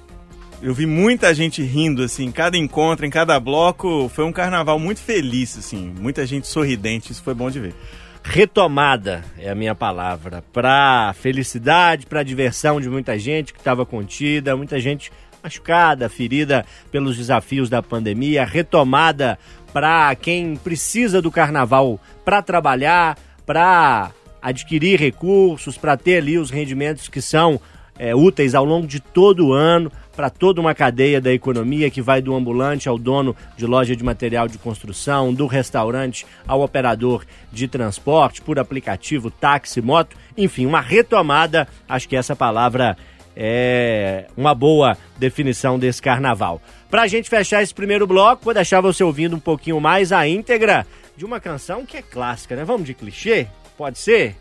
Eu 0.62 0.74
vi 0.74 0.86
muita 0.86 1.34
gente 1.34 1.62
rindo, 1.62 2.04
assim, 2.04 2.26
em 2.26 2.32
cada 2.32 2.58
encontro, 2.58 3.06
em 3.06 3.10
cada 3.10 3.40
bloco. 3.40 4.10
Foi 4.10 4.24
um 4.24 4.32
carnaval 4.32 4.80
muito 4.80 5.00
feliz, 5.00 5.58
assim. 5.58 5.94
Muita 6.00 6.26
gente 6.26 6.48
sorridente, 6.48 7.12
isso 7.12 7.22
foi 7.22 7.34
bom 7.34 7.50
de 7.52 7.60
ver. 7.60 7.76
Retomada 8.24 9.24
é 9.38 9.50
a 9.50 9.56
minha 9.56 9.76
palavra. 9.76 10.44
Pra 10.54 11.14
felicidade, 11.20 12.08
pra 12.08 12.24
diversão 12.24 12.82
de 12.82 12.90
muita 12.90 13.20
gente 13.20 13.54
que 13.54 13.60
estava 13.60 13.86
contida, 13.86 14.56
muita 14.56 14.80
gente 14.80 15.12
machucada, 15.44 16.10
ferida 16.10 16.66
pelos 16.92 17.18
desafios 17.18 17.70
da 17.70 17.84
pandemia. 17.84 18.44
Retomada 18.46 19.38
para 19.72 20.16
quem 20.16 20.56
precisa 20.56 21.22
do 21.22 21.30
carnaval 21.30 22.00
para 22.24 22.42
trabalhar, 22.42 23.18
para 23.46 24.12
adquirir 24.42 25.00
recursos, 25.00 25.78
para 25.78 25.96
ter 25.96 26.18
ali 26.18 26.40
os 26.40 26.50
rendimentos 26.50 27.08
que 27.08 27.22
são 27.22 27.60
é, 27.98 28.16
úteis 28.16 28.56
ao 28.56 28.66
longo 28.66 28.88
de 28.88 29.00
todo 29.00 29.48
o 29.48 29.54
ano 29.54 29.92
para 30.16 30.30
toda 30.30 30.62
uma 30.62 30.74
cadeia 30.74 31.20
da 31.20 31.34
economia 31.34 31.90
que 31.90 32.02
vai 32.02 32.22
do 32.22 32.36
ambulante 32.36 32.88
ao 32.88 32.98
dono 32.98 33.36
de 33.58 33.66
loja 33.66 33.96
de 33.96 34.04
material 34.04 34.48
de 34.48 34.58
construção, 34.58 35.34
do 35.34 35.46
restaurante 35.46 36.26
ao 36.48 36.62
operador 36.62 37.26
de 37.52 37.68
transporte, 37.68 38.42
por 38.42 38.58
aplicativo, 38.58 39.30
táxi, 39.30 39.82
moto, 39.82 40.16
enfim, 40.38 40.66
uma 40.66 40.82
retomada. 40.82 41.68
Acho 41.88 42.08
que 42.08 42.16
essa 42.16 42.36
palavra 42.36 42.98
é 43.36 44.28
uma 44.38 44.56
boa 44.56 44.98
definição 45.18 45.78
desse 45.78 46.02
carnaval. 46.02 46.62
Para 46.90 47.04
a 47.04 47.08
gente 47.08 47.30
fechar 47.30 47.62
esse 47.62 47.74
primeiro 47.74 48.08
bloco, 48.08 48.46
vou 48.46 48.54
deixar 48.54 48.80
você 48.80 49.04
ouvindo 49.04 49.36
um 49.36 49.40
pouquinho 49.40 49.80
mais 49.80 50.12
a 50.12 50.28
íntegra 50.28 50.88
de 51.18 51.26
uma 51.26 51.40
canção 51.40 51.86
que 51.86 51.98
é 51.98 52.02
clássica, 52.02 52.56
né? 52.56 52.64
Vamos 52.64 52.86
de 52.86 52.94
clichê? 52.94 53.48
Pode 53.78 54.00
ser? 54.00 54.38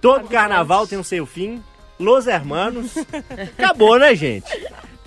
Todo 0.00 0.28
carnaval 0.28 0.86
tem 0.86 0.98
o 0.98 1.04
seu 1.04 1.26
fim. 1.26 1.62
Los 1.98 2.26
Hermanos. 2.26 2.94
Acabou, 3.56 3.98
né, 3.98 4.14
gente? 4.14 4.46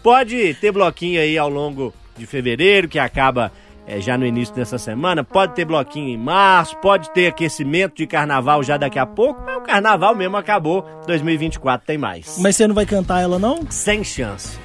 Pode 0.06 0.54
ter 0.62 0.72
bloquinho 0.72 1.20
aí 1.20 1.36
ao 1.36 1.50
longo 1.50 1.92
de 2.16 2.28
fevereiro, 2.28 2.88
que 2.88 3.00
acaba 3.00 3.52
é, 3.88 4.00
já 4.00 4.16
no 4.16 4.24
início 4.24 4.54
dessa 4.54 4.78
semana. 4.78 5.24
Pode 5.24 5.56
ter 5.56 5.66
bloquinho 5.66 6.10
em 6.10 6.18
março, 6.18 6.78
pode 6.78 7.10
ter 7.10 7.26
aquecimento 7.26 7.96
de 7.96 8.06
carnaval 8.06 8.62
já 8.62 8.78
daqui 8.78 9.00
a 9.00 9.06
pouco, 9.08 9.42
mas 9.44 9.58
o 9.58 9.62
carnaval 9.62 10.14
mesmo 10.14 10.38
acabou. 10.38 10.86
2024 11.08 11.88
tem 11.88 11.98
mais. 11.98 12.38
Mas 12.40 12.56
você 12.56 12.68
não 12.68 12.76
vai 12.76 12.86
cantar 12.86 13.20
ela, 13.20 13.40
não? 13.40 13.66
Sem 13.72 14.04
chance. 14.04 14.60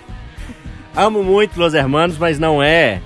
Amo 0.94 1.24
muito 1.24 1.58
Los 1.58 1.72
Hermanos, 1.72 2.18
mas 2.18 2.38
não 2.38 2.62
é, 2.62 3.00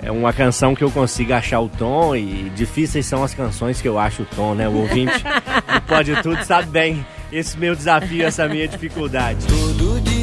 é 0.00 0.12
uma 0.12 0.32
canção 0.32 0.76
que 0.76 0.84
eu 0.84 0.92
consiga 0.92 1.38
achar 1.38 1.58
o 1.58 1.68
tom 1.68 2.14
e 2.14 2.52
difíceis 2.54 3.04
são 3.04 3.24
as 3.24 3.34
canções 3.34 3.82
que 3.82 3.88
eu 3.88 3.98
acho 3.98 4.22
o 4.22 4.26
tom, 4.26 4.54
né? 4.54 4.68
O 4.68 4.76
ouvinte 4.76 5.24
Pode 5.88 6.14
Tudo 6.22 6.40
sabe 6.44 6.70
bem 6.70 7.04
esse 7.32 7.58
meu 7.58 7.74
desafio, 7.74 8.24
essa 8.24 8.46
minha 8.46 8.68
dificuldade. 8.68 9.44
Todo 9.48 10.00
dia 10.02 10.19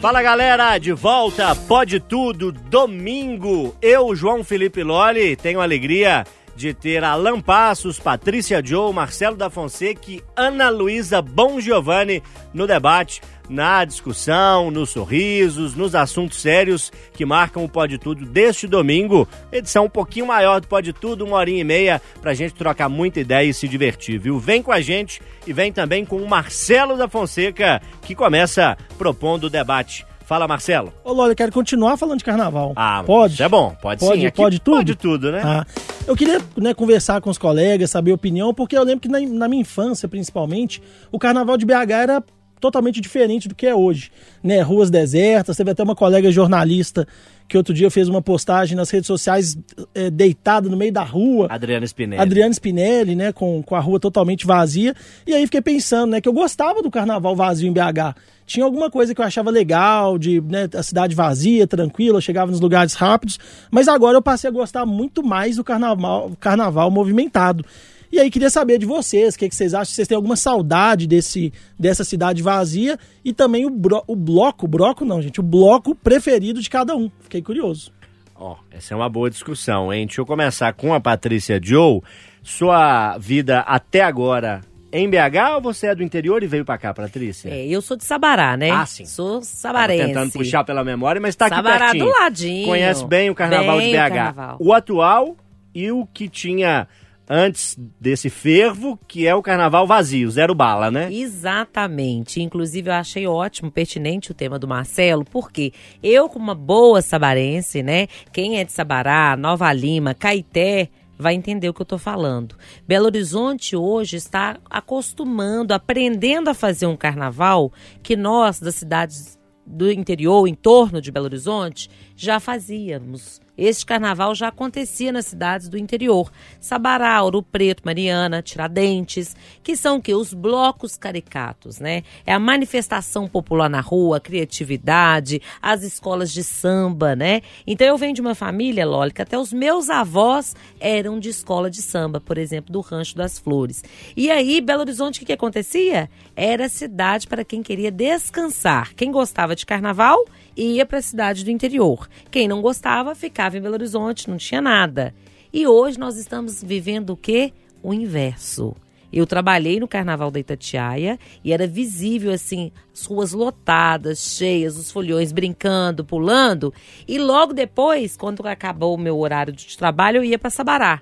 Fala 0.00 0.22
galera, 0.22 0.78
de 0.78 0.92
volta, 0.92 1.54
pode 1.54 2.00
tudo, 2.00 2.52
domingo. 2.52 3.74
Eu, 3.80 4.14
João 4.14 4.44
Felipe 4.44 4.82
Loli, 4.82 5.36
tenho 5.36 5.60
alegria 5.60 6.24
de 6.56 6.72
ter 6.72 7.02
Alan 7.02 7.40
Passos, 7.40 7.98
Patrícia 7.98 8.62
Joe, 8.64 8.92
Marcelo 8.92 9.36
da 9.36 9.50
Fonseca 9.50 10.10
e 10.10 10.22
Ana 10.36 10.68
Luísa 10.68 11.20
Bom 11.20 11.60
Giovanni 11.60 12.22
no 12.52 12.66
debate, 12.66 13.20
na 13.48 13.84
discussão, 13.84 14.70
nos 14.70 14.90
sorrisos, 14.90 15.74
nos 15.74 15.94
assuntos 15.94 16.40
sérios 16.40 16.92
que 17.12 17.24
marcam 17.24 17.64
o 17.64 17.68
Pode 17.68 17.98
Tudo 17.98 18.24
deste 18.24 18.66
domingo. 18.66 19.28
Edição 19.52 19.84
um 19.84 19.90
pouquinho 19.90 20.26
maior 20.26 20.60
do 20.60 20.68
Pode 20.68 20.92
Tudo, 20.92 21.24
uma 21.24 21.36
horinha 21.36 21.60
e 21.60 21.64
meia, 21.64 22.00
pra 22.20 22.34
gente 22.34 22.54
trocar 22.54 22.88
muita 22.88 23.20
ideia 23.20 23.48
e 23.48 23.54
se 23.54 23.68
divertir, 23.68 24.18
viu? 24.18 24.38
Vem 24.38 24.62
com 24.62 24.72
a 24.72 24.80
gente 24.80 25.20
e 25.46 25.52
vem 25.52 25.72
também 25.72 26.04
com 26.04 26.16
o 26.16 26.28
Marcelo 26.28 26.96
da 26.96 27.08
Fonseca, 27.08 27.82
que 28.02 28.14
começa 28.14 28.76
propondo 28.96 29.44
o 29.44 29.50
debate. 29.50 30.06
Fala, 30.24 30.48
Marcelo. 30.48 30.92
Ô, 31.04 31.12
Lola, 31.12 31.32
eu 31.32 31.36
quero 31.36 31.52
continuar 31.52 31.96
falando 31.96 32.18
de 32.18 32.24
carnaval. 32.24 32.72
Ah, 32.74 33.02
pode? 33.04 33.42
É 33.42 33.48
bom, 33.48 33.76
pode, 33.80 34.00
Pode, 34.00 34.20
sim. 34.20 34.26
Aqui 34.26 34.36
pode 34.36 34.58
tudo? 34.58 34.76
Pode 34.78 34.94
tudo, 34.94 35.30
né? 35.30 35.42
Ah, 35.44 35.66
eu 36.06 36.16
queria 36.16 36.40
né, 36.56 36.72
conversar 36.72 37.20
com 37.20 37.28
os 37.28 37.36
colegas, 37.36 37.90
saber 37.90 38.10
a 38.10 38.14
opinião, 38.14 38.54
porque 38.54 38.76
eu 38.76 38.82
lembro 38.82 39.00
que 39.00 39.08
na, 39.08 39.20
na 39.20 39.48
minha 39.48 39.60
infância, 39.60 40.08
principalmente, 40.08 40.82
o 41.12 41.18
carnaval 41.18 41.58
de 41.58 41.66
BH 41.66 41.90
era 41.90 42.24
totalmente 42.58 42.98
diferente 43.00 43.46
do 43.46 43.54
que 43.54 43.66
é 43.66 43.74
hoje. 43.74 44.10
Né? 44.42 44.62
Ruas 44.62 44.90
desertas, 44.90 45.56
teve 45.56 45.70
até 45.70 45.82
uma 45.82 45.94
colega 45.94 46.32
jornalista 46.32 47.06
que 47.48 47.56
outro 47.56 47.74
dia 47.74 47.90
fez 47.90 48.08
uma 48.08 48.22
postagem 48.22 48.76
nas 48.76 48.90
redes 48.90 49.06
sociais 49.06 49.56
é, 49.94 50.10
deitado 50.10 50.70
no 50.70 50.76
meio 50.76 50.92
da 50.92 51.02
rua. 51.02 51.46
Adriana 51.50 51.86
Spinelli. 51.86 52.22
Adriano 52.22 52.54
Spinelli, 52.54 53.14
né, 53.14 53.32
com, 53.32 53.62
com 53.62 53.74
a 53.74 53.80
rua 53.80 54.00
totalmente 54.00 54.46
vazia. 54.46 54.94
E 55.26 55.34
aí 55.34 55.44
fiquei 55.44 55.60
pensando, 55.60 56.12
né, 56.12 56.20
que 56.20 56.28
eu 56.28 56.32
gostava 56.32 56.82
do 56.82 56.90
carnaval 56.90 57.36
vazio 57.36 57.68
em 57.68 57.72
BH. 57.72 58.16
Tinha 58.46 58.64
alguma 58.64 58.90
coisa 58.90 59.14
que 59.14 59.20
eu 59.20 59.24
achava 59.24 59.50
legal, 59.50 60.18
de 60.18 60.40
né, 60.40 60.68
a 60.74 60.82
cidade 60.82 61.14
vazia, 61.14 61.66
tranquila, 61.66 62.20
chegava 62.20 62.50
nos 62.50 62.60
lugares 62.60 62.94
rápidos. 62.94 63.38
Mas 63.70 63.88
agora 63.88 64.18
eu 64.18 64.22
passei 64.22 64.48
a 64.48 64.52
gostar 64.52 64.84
muito 64.84 65.22
mais 65.22 65.56
do 65.56 65.64
carnaval, 65.64 66.32
carnaval 66.38 66.90
movimentado. 66.90 67.64
E 68.14 68.20
aí 68.20 68.30
queria 68.30 68.48
saber 68.48 68.78
de 68.78 68.86
vocês, 68.86 69.34
o 69.34 69.38
que, 69.40 69.48
que 69.48 69.56
vocês 69.56 69.74
acham? 69.74 69.92
Vocês 69.92 70.06
têm 70.06 70.14
alguma 70.14 70.36
saudade 70.36 71.04
desse, 71.04 71.52
dessa 71.76 72.04
cidade 72.04 72.44
vazia? 72.44 72.96
E 73.24 73.32
também 73.32 73.66
o, 73.66 73.70
bro, 73.70 74.04
o 74.06 74.14
bloco, 74.14 74.68
bloco 74.68 75.04
não, 75.04 75.20
gente, 75.20 75.40
o 75.40 75.42
bloco 75.42 75.96
preferido 75.96 76.62
de 76.62 76.70
cada 76.70 76.94
um. 76.94 77.10
Fiquei 77.22 77.42
curioso. 77.42 77.92
Ó, 78.36 78.54
essa 78.70 78.94
é 78.94 78.96
uma 78.96 79.08
boa 79.08 79.28
discussão, 79.28 79.92
hein? 79.92 80.06
Deixa 80.06 80.20
eu 80.20 80.26
começar 80.26 80.72
com 80.74 80.94
a 80.94 81.00
Patrícia 81.00 81.58
Joe. 81.60 82.02
Sua 82.40 83.18
vida 83.18 83.60
até 83.62 84.02
agora 84.02 84.60
em 84.92 85.10
BH 85.10 85.56
ou 85.56 85.60
você 85.60 85.88
é 85.88 85.94
do 85.96 86.04
interior 86.04 86.40
e 86.44 86.46
veio 86.46 86.64
pra 86.64 86.78
cá, 86.78 86.94
Patrícia? 86.94 87.48
É, 87.48 87.66
eu 87.66 87.82
sou 87.82 87.96
de 87.96 88.04
Sabará, 88.04 88.56
né? 88.56 88.70
Ah, 88.70 88.86
sim. 88.86 89.06
Sou 89.06 89.40
Tava 89.40 89.44
sabarense. 89.44 90.06
tentando 90.06 90.30
puxar 90.30 90.62
pela 90.62 90.84
memória, 90.84 91.20
mas 91.20 91.34
tá 91.34 91.46
aqui 91.46 91.56
Sabará 91.56 91.86
pertinho. 91.86 92.04
do 92.04 92.12
ladinho. 92.12 92.68
Conhece 92.68 93.04
bem 93.04 93.28
o 93.28 93.34
carnaval 93.34 93.78
Bem 93.78 93.90
de 93.90 93.96
o 93.96 93.98
BH. 94.00 94.08
carnaval. 94.08 94.56
O 94.60 94.72
atual 94.72 95.36
e 95.74 95.90
o 95.90 96.06
que 96.06 96.28
tinha 96.28 96.86
antes 97.28 97.76
desse 98.00 98.28
fervo, 98.28 98.98
que 99.08 99.26
é 99.26 99.34
o 99.34 99.42
carnaval 99.42 99.86
vazio, 99.86 100.30
zero 100.30 100.54
bala, 100.54 100.90
né? 100.90 101.12
Exatamente. 101.12 102.42
Inclusive, 102.42 102.90
eu 102.90 102.94
achei 102.94 103.26
ótimo, 103.26 103.70
pertinente 103.70 104.30
o 104.30 104.34
tema 104.34 104.58
do 104.58 104.68
Marcelo, 104.68 105.24
porque 105.24 105.72
eu, 106.02 106.28
como 106.28 106.44
uma 106.44 106.54
boa 106.54 107.00
sabarense, 107.00 107.82
né? 107.82 108.06
Quem 108.32 108.58
é 108.58 108.64
de 108.64 108.72
Sabará, 108.72 109.36
Nova 109.36 109.72
Lima, 109.72 110.14
Caeté, 110.14 110.90
vai 111.18 111.34
entender 111.34 111.68
o 111.68 111.74
que 111.74 111.82
eu 111.82 111.86
tô 111.86 111.98
falando. 111.98 112.56
Belo 112.86 113.06
Horizonte 113.06 113.76
hoje 113.76 114.16
está 114.16 114.58
acostumando, 114.68 115.72
aprendendo 115.72 116.50
a 116.50 116.54
fazer 116.54 116.86
um 116.86 116.96
carnaval 116.96 117.72
que 118.02 118.16
nós, 118.16 118.60
das 118.60 118.74
cidades 118.74 119.38
do 119.66 119.90
interior, 119.90 120.46
em 120.46 120.54
torno 120.54 121.00
de 121.00 121.10
Belo 121.10 121.26
Horizonte, 121.26 121.88
já 122.16 122.38
fazíamos. 122.38 123.42
Este 123.56 123.86
carnaval 123.86 124.34
já 124.34 124.48
acontecia 124.48 125.12
nas 125.12 125.26
cidades 125.26 125.68
do 125.68 125.78
interior. 125.78 126.30
Sabará, 126.58 127.22
Ouro 127.22 127.40
Preto, 127.40 127.82
Mariana, 127.84 128.42
Tiradentes, 128.42 129.36
que 129.62 129.76
são 129.76 129.98
o 129.98 130.02
quê? 130.02 130.12
Os 130.12 130.34
blocos 130.34 130.96
caricatos, 130.96 131.78
né? 131.78 132.02
É 132.26 132.32
a 132.32 132.38
manifestação 132.40 133.28
popular 133.28 133.70
na 133.70 133.80
rua, 133.80 134.16
a 134.16 134.20
criatividade, 134.20 135.40
as 135.62 135.84
escolas 135.84 136.32
de 136.32 136.42
samba, 136.42 137.14
né? 137.14 137.42
Então 137.64 137.86
eu 137.86 137.96
venho 137.96 138.12
de 138.14 138.20
uma 138.20 138.34
família, 138.34 138.84
que 139.14 139.22
até 139.22 139.38
os 139.38 139.52
meus 139.52 139.88
avós 139.88 140.56
eram 140.80 141.20
de 141.20 141.28
escola 141.28 141.70
de 141.70 141.80
samba, 141.80 142.20
por 142.20 142.38
exemplo, 142.38 142.72
do 142.72 142.80
Rancho 142.80 143.16
das 143.16 143.38
Flores. 143.38 143.84
E 144.16 144.32
aí, 144.32 144.60
Belo 144.60 144.80
Horizonte, 144.80 145.16
o 145.16 145.20
que, 145.20 145.26
que 145.26 145.32
acontecia? 145.32 146.10
Era 146.34 146.68
cidade 146.68 147.28
para 147.28 147.44
quem 147.44 147.62
queria 147.62 147.90
descansar. 147.90 148.94
Quem 148.94 149.12
gostava 149.12 149.54
de 149.54 149.64
carnaval 149.64 150.24
ia 150.56 150.86
para 150.86 150.98
a 150.98 151.02
cidade 151.02 151.44
do 151.44 151.50
interior. 151.50 152.08
Quem 152.30 152.48
não 152.48 152.62
gostava 152.62 153.14
ficava 153.14 153.58
em 153.58 153.60
Belo 153.60 153.74
Horizonte, 153.74 154.28
não 154.28 154.36
tinha 154.36 154.60
nada. 154.60 155.14
E 155.52 155.66
hoje 155.66 155.98
nós 155.98 156.16
estamos 156.16 156.62
vivendo 156.62 157.10
o 157.10 157.16
quê? 157.16 157.52
O 157.82 157.94
inverso. 157.94 158.74
Eu 159.12 159.26
trabalhei 159.26 159.78
no 159.78 159.86
Carnaval 159.86 160.28
da 160.28 160.40
Itatiaia 160.40 161.18
e 161.44 161.52
era 161.52 161.68
visível 161.68 162.32
assim, 162.32 162.72
as 162.92 163.04
ruas 163.04 163.32
lotadas, 163.32 164.18
cheias, 164.18 164.76
os 164.76 164.90
folhões 164.90 165.30
brincando, 165.30 166.04
pulando. 166.04 166.74
E 167.06 167.16
logo 167.16 167.52
depois, 167.52 168.16
quando 168.16 168.44
acabou 168.44 168.96
o 168.96 168.98
meu 168.98 169.16
horário 169.16 169.52
de 169.52 169.78
trabalho, 169.78 170.16
eu 170.16 170.24
ia 170.24 170.36
para 170.36 170.50
Sabará. 170.50 171.00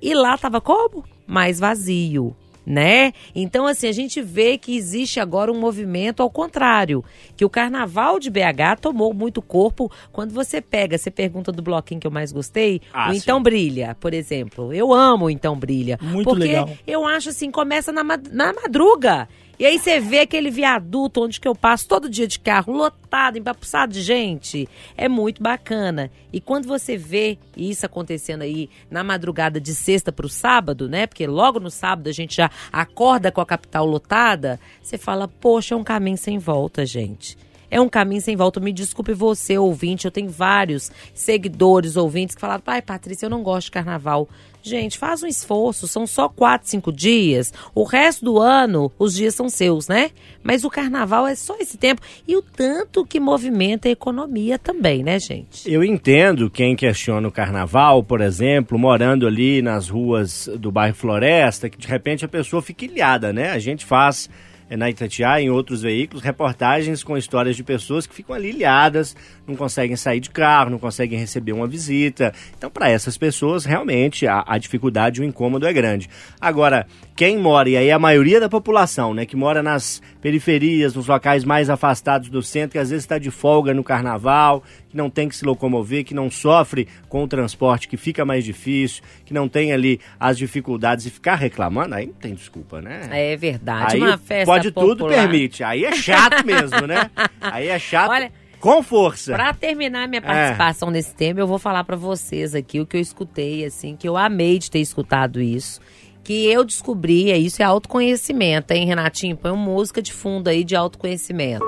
E 0.00 0.14
lá 0.14 0.38
tava 0.38 0.60
como? 0.60 1.04
Mais 1.26 1.58
vazio, 1.58 2.36
né? 2.64 3.12
Então, 3.34 3.66
assim, 3.66 3.88
a 3.88 3.92
gente 3.92 4.20
vê 4.22 4.56
que 4.56 4.76
existe 4.76 5.18
agora 5.20 5.50
um 5.52 5.58
movimento 5.58 6.22
ao 6.22 6.30
contrário, 6.30 7.04
que 7.36 7.44
o 7.44 7.50
carnaval 7.50 8.18
de 8.18 8.30
BH 8.30 8.78
tomou 8.80 9.12
muito 9.12 9.42
corpo. 9.42 9.90
Quando 10.12 10.32
você 10.32 10.60
pega, 10.60 10.96
você 10.96 11.10
pergunta 11.10 11.50
do 11.50 11.62
bloquinho 11.62 12.00
que 12.00 12.06
eu 12.06 12.10
mais 12.10 12.32
gostei, 12.32 12.80
Ah, 12.92 13.10
o 13.10 13.12
sim. 13.12 13.18
Então 13.18 13.42
Brilha, 13.42 13.96
por 14.00 14.14
exemplo. 14.14 14.72
Eu 14.72 14.92
amo 14.92 15.26
o 15.26 15.30
Então 15.30 15.56
Brilha. 15.56 15.98
Muito 16.00 16.28
porque 16.28 16.44
legal. 16.44 16.70
eu 16.86 17.06
acho 17.06 17.30
assim, 17.30 17.50
começa 17.50 17.90
na, 17.92 18.02
na 18.04 18.52
madruga. 18.52 19.28
E 19.62 19.64
aí 19.64 19.78
você 19.78 20.00
vê 20.00 20.18
aquele 20.18 20.50
viaduto 20.50 21.22
onde 21.22 21.40
que 21.40 21.46
eu 21.46 21.54
passo 21.54 21.86
todo 21.86 22.10
dia 22.10 22.26
de 22.26 22.36
carro, 22.40 22.72
lotado, 22.72 23.38
empapuçado 23.38 23.92
de 23.92 24.02
gente. 24.02 24.68
É 24.96 25.08
muito 25.08 25.40
bacana. 25.40 26.10
E 26.32 26.40
quando 26.40 26.66
você 26.66 26.96
vê 26.96 27.38
isso 27.56 27.86
acontecendo 27.86 28.42
aí 28.42 28.68
na 28.90 29.04
madrugada 29.04 29.60
de 29.60 29.72
sexta 29.72 30.10
para 30.10 30.26
o 30.26 30.28
sábado, 30.28 30.88
né? 30.88 31.06
Porque 31.06 31.28
logo 31.28 31.60
no 31.60 31.70
sábado 31.70 32.08
a 32.08 32.12
gente 32.12 32.34
já 32.34 32.50
acorda 32.72 33.30
com 33.30 33.40
a 33.40 33.46
capital 33.46 33.86
lotada, 33.86 34.58
você 34.82 34.98
fala, 34.98 35.28
poxa, 35.28 35.76
é 35.76 35.78
um 35.78 35.84
caminho 35.84 36.18
sem 36.18 36.40
volta, 36.40 36.84
gente. 36.84 37.38
É 37.70 37.80
um 37.80 37.88
caminho 37.88 38.20
sem 38.20 38.34
volta. 38.34 38.58
Me 38.58 38.72
desculpe 38.72 39.14
você, 39.14 39.56
ouvinte. 39.56 40.04
Eu 40.06 40.10
tenho 40.10 40.28
vários 40.28 40.90
seguidores, 41.14 41.96
ouvintes 41.96 42.34
que 42.34 42.40
falaram: 42.40 42.60
pai, 42.60 42.82
Patrícia, 42.82 43.24
eu 43.26 43.30
não 43.30 43.42
gosto 43.42 43.66
de 43.66 43.70
carnaval. 43.70 44.28
Gente, 44.62 44.96
faz 44.96 45.22
um 45.22 45.26
esforço. 45.26 45.88
São 45.88 46.06
só 46.06 46.28
quatro, 46.28 46.68
cinco 46.68 46.92
dias. 46.92 47.52
O 47.74 47.84
resto 47.84 48.24
do 48.24 48.38
ano, 48.38 48.92
os 48.98 49.14
dias 49.14 49.34
são 49.34 49.48
seus, 49.48 49.88
né? 49.88 50.10
Mas 50.42 50.64
o 50.64 50.70
carnaval 50.70 51.26
é 51.26 51.34
só 51.34 51.56
esse 51.58 51.76
tempo. 51.76 52.00
E 52.26 52.36
o 52.36 52.42
tanto 52.42 53.04
que 53.04 53.18
movimenta 53.18 53.88
a 53.88 53.92
economia 53.92 54.58
também, 54.58 55.02
né, 55.02 55.18
gente? 55.18 55.70
Eu 55.70 55.82
entendo 55.82 56.48
quem 56.48 56.76
questiona 56.76 57.26
o 57.26 57.32
carnaval, 57.32 58.04
por 58.04 58.20
exemplo, 58.20 58.78
morando 58.78 59.26
ali 59.26 59.60
nas 59.60 59.88
ruas 59.88 60.48
do 60.58 60.70
bairro 60.70 60.94
Floresta, 60.94 61.68
que 61.68 61.78
de 61.78 61.88
repente 61.88 62.24
a 62.24 62.28
pessoa 62.28 62.62
fica 62.62 62.84
ilhada, 62.84 63.32
né? 63.32 63.50
A 63.50 63.58
gente 63.58 63.84
faz 63.84 64.30
na 64.76 64.90
Itatiaia, 64.90 65.44
em 65.44 65.50
outros 65.50 65.82
veículos, 65.82 66.22
reportagens 66.22 67.02
com 67.02 67.16
histórias 67.16 67.56
de 67.56 67.64
pessoas 67.64 68.06
que 68.06 68.14
ficam 68.14 68.34
ali 68.34 68.50
ilhadas, 68.50 69.16
não 69.46 69.54
conseguem 69.56 69.96
sair 69.96 70.20
de 70.20 70.30
carro, 70.30 70.70
não 70.70 70.78
conseguem 70.78 71.18
receber 71.18 71.52
uma 71.52 71.66
visita. 71.66 72.32
Então, 72.56 72.70
para 72.70 72.90
essas 72.90 73.18
pessoas, 73.18 73.64
realmente, 73.64 74.26
a, 74.26 74.44
a 74.46 74.58
dificuldade 74.58 75.20
e 75.20 75.24
o 75.24 75.26
incômodo 75.26 75.66
é 75.66 75.72
grande. 75.72 76.08
Agora, 76.40 76.86
quem 77.14 77.38
mora, 77.38 77.68
e 77.68 77.76
aí 77.76 77.90
a 77.90 77.98
maioria 77.98 78.40
da 78.40 78.48
população, 78.48 79.12
né, 79.12 79.26
que 79.26 79.36
mora 79.36 79.62
nas 79.62 80.00
periferias, 80.20 80.94
nos 80.94 81.06
locais 81.06 81.44
mais 81.44 81.68
afastados 81.68 82.28
do 82.28 82.42
centro, 82.42 82.72
que 82.72 82.78
às 82.78 82.90
vezes 82.90 83.04
está 83.04 83.18
de 83.18 83.30
folga 83.30 83.74
no 83.74 83.84
carnaval, 83.84 84.62
que 84.92 84.96
não 84.98 85.08
tem 85.08 85.26
que 85.26 85.34
se 85.34 85.42
locomover, 85.46 86.04
que 86.04 86.12
não 86.12 86.30
sofre 86.30 86.86
com 87.08 87.24
o 87.24 87.26
transporte, 87.26 87.88
que 87.88 87.96
fica 87.96 88.26
mais 88.26 88.44
difícil, 88.44 89.02
que 89.24 89.32
não 89.32 89.48
tem 89.48 89.72
ali 89.72 89.98
as 90.20 90.36
dificuldades 90.36 91.06
e 91.06 91.10
ficar 91.10 91.36
reclamando, 91.36 91.94
aí 91.94 92.06
não 92.08 92.12
tem 92.12 92.34
desculpa, 92.34 92.82
né? 92.82 93.00
É 93.10 93.34
verdade. 93.34 93.94
Aí 93.96 94.02
Uma 94.02 94.18
festa 94.18 94.44
pode 94.44 94.70
tudo 94.70 94.98
popular. 95.04 95.26
permite. 95.28 95.64
Aí 95.64 95.86
é 95.86 95.92
chato 95.92 96.44
mesmo, 96.44 96.86
né? 96.86 97.10
Aí 97.40 97.68
é 97.68 97.78
chato 97.78 98.10
Olha, 98.10 98.30
com 98.60 98.82
força. 98.82 99.32
Pra 99.32 99.54
terminar 99.54 100.06
minha 100.06 100.18
É. 100.18 100.20
participação 100.20 100.90
nesse 100.90 101.14
tema, 101.14 101.40
eu 101.40 101.46
vou 101.46 101.58
falar 101.58 101.84
pra 101.84 101.96
vocês 101.96 102.54
aqui 102.54 102.78
o 102.78 102.84
que 102.86 102.98
eu 102.98 103.00
escutei, 103.00 103.64
assim, 103.64 103.96
que 103.96 104.06
eu 104.06 104.14
amei 104.14 104.58
de 104.58 104.70
ter 104.70 104.80
escutado 104.80 105.40
isso. 105.40 105.80
Que 106.22 106.46
eu 106.52 106.64
descobri, 106.64 107.30
é 107.32 107.38
isso 107.38 107.62
é 107.62 107.64
autoconhecimento, 107.64 108.72
hein, 108.74 108.86
Renatinho? 108.86 109.36
Põe 109.38 109.52
uma 109.52 109.64
música 109.64 110.02
de 110.02 110.12
fundo 110.12 110.48
aí 110.48 110.62
de 110.64 110.76
autoconhecimento. 110.76 111.64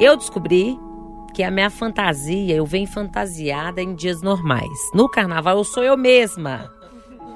Eu 0.00 0.16
descobri 0.16 0.78
que 1.40 1.44
a 1.44 1.50
minha 1.50 1.70
fantasia, 1.70 2.54
eu 2.54 2.66
venho 2.66 2.86
fantasiada 2.86 3.80
em 3.80 3.94
dias 3.94 4.20
normais. 4.20 4.78
No 4.92 5.08
carnaval 5.08 5.56
eu 5.56 5.64
sou 5.64 5.82
eu 5.82 5.96
mesma. 5.96 6.70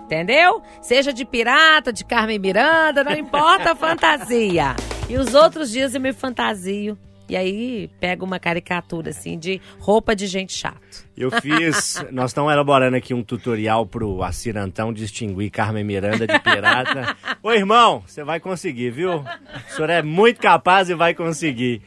Entendeu? 0.04 0.60
Seja 0.82 1.10
de 1.10 1.24
pirata, 1.24 1.90
de 1.90 2.04
Carmen 2.04 2.38
Miranda, 2.38 3.02
não 3.02 3.14
importa 3.14 3.72
a 3.72 3.74
fantasia. 3.74 4.76
E 5.08 5.16
os 5.16 5.32
outros 5.32 5.70
dias 5.70 5.94
eu 5.94 6.02
me 6.02 6.12
fantasio. 6.12 6.98
E 7.30 7.34
aí 7.34 7.88
pego 7.98 8.26
uma 8.26 8.38
caricatura 8.38 9.08
assim 9.08 9.38
de 9.38 9.58
roupa 9.78 10.14
de 10.14 10.26
gente 10.26 10.52
chato. 10.52 11.06
Eu 11.16 11.30
fiz. 11.40 12.04
Nós 12.12 12.32
estamos 12.32 12.52
elaborando 12.52 12.98
aqui 12.98 13.14
um 13.14 13.22
tutorial 13.22 13.86
pro 13.86 14.22
Acirantão 14.22 14.92
distinguir 14.92 15.50
Carmen 15.50 15.82
Miranda 15.82 16.26
de 16.26 16.38
pirata. 16.40 17.16
Ô 17.42 17.50
irmão, 17.50 18.04
você 18.06 18.22
vai 18.22 18.38
conseguir, 18.38 18.90
viu? 18.90 19.20
O 19.20 19.74
senhor 19.74 19.88
é 19.88 20.02
muito 20.02 20.42
capaz 20.42 20.90
e 20.90 20.94
vai 20.94 21.14
conseguir. 21.14 21.80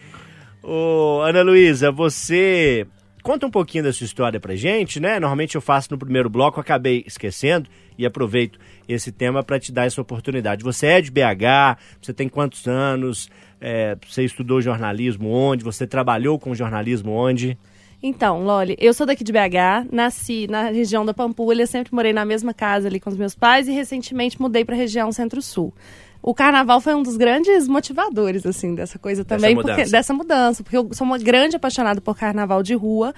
Ô, 0.64 1.22
Ana 1.22 1.42
Luísa, 1.42 1.92
você 1.92 2.86
conta 3.24 3.46
um 3.46 3.52
pouquinho 3.52 3.84
da 3.84 3.94
sua 3.94 4.06
história 4.06 4.40
pra 4.40 4.56
gente, 4.56 5.00
né? 5.00 5.20
Normalmente 5.20 5.56
eu 5.56 5.62
faço 5.62 5.90
no 5.92 5.98
primeiro 5.98 6.30
bloco, 6.30 6.60
acabei 6.60 7.04
esquecendo 7.06 7.70
e 7.98 8.06
aproveito 8.06 8.60
esse 8.88 9.12
tema 9.12 9.44
para 9.44 9.60
te 9.60 9.72
dar 9.72 9.86
essa 9.86 10.02
oportunidade. 10.02 10.64
Você 10.64 10.88
é 10.88 11.02
de 11.02 11.12
BH, 11.12 11.78
você 12.02 12.14
tem 12.14 12.30
quantos 12.30 12.68
anos? 12.68 13.30
É, 13.60 13.98
você 14.08 14.24
estudou 14.24 14.62
jornalismo 14.62 15.30
onde? 15.30 15.64
Você 15.64 15.86
trabalhou 15.86 16.40
com 16.40 16.56
jornalismo 16.56 17.12
onde? 17.12 17.58
Então, 18.02 18.44
Loli, 18.44 18.78
eu 18.80 18.94
sou 18.94 19.08
daqui 19.08 19.24
de 19.24 19.32
BH, 19.32 19.90
nasci 19.92 20.48
na 20.48 20.70
região 20.70 21.04
da 21.04 21.16
Pampulha, 21.16 21.66
sempre 21.66 21.94
morei 21.96 22.14
na 22.14 22.24
mesma 22.24 22.54
casa 22.54 22.88
ali 22.88 23.00
com 23.00 23.10
os 23.10 23.18
meus 23.18 23.34
pais 23.34 23.68
e 23.68 23.72
recentemente 23.72 24.40
mudei 24.40 24.64
para 24.64 24.76
a 24.76 24.78
região 24.78 25.12
Centro-Sul. 25.12 25.74
O 26.22 26.34
carnaval 26.34 26.82
foi 26.82 26.96
um 26.96 27.04
dos 27.04 27.18
grandes 27.18 27.68
motivadores, 27.68 28.46
assim, 28.46 28.76
dessa 28.76 28.98
coisa 29.00 29.24
também. 29.24 29.56
mudança. 29.56 29.76
Porque, 29.76 29.92
dessa 29.92 30.14
mudança. 30.14 30.64
Porque 30.64 30.78
eu 30.78 30.90
sou 30.94 31.06
uma 31.06 31.18
grande 31.18 31.56
apaixonada 31.56 32.02
por 32.02 32.18
carnaval 32.18 32.64
de 32.64 32.74
rua. 32.74 33.14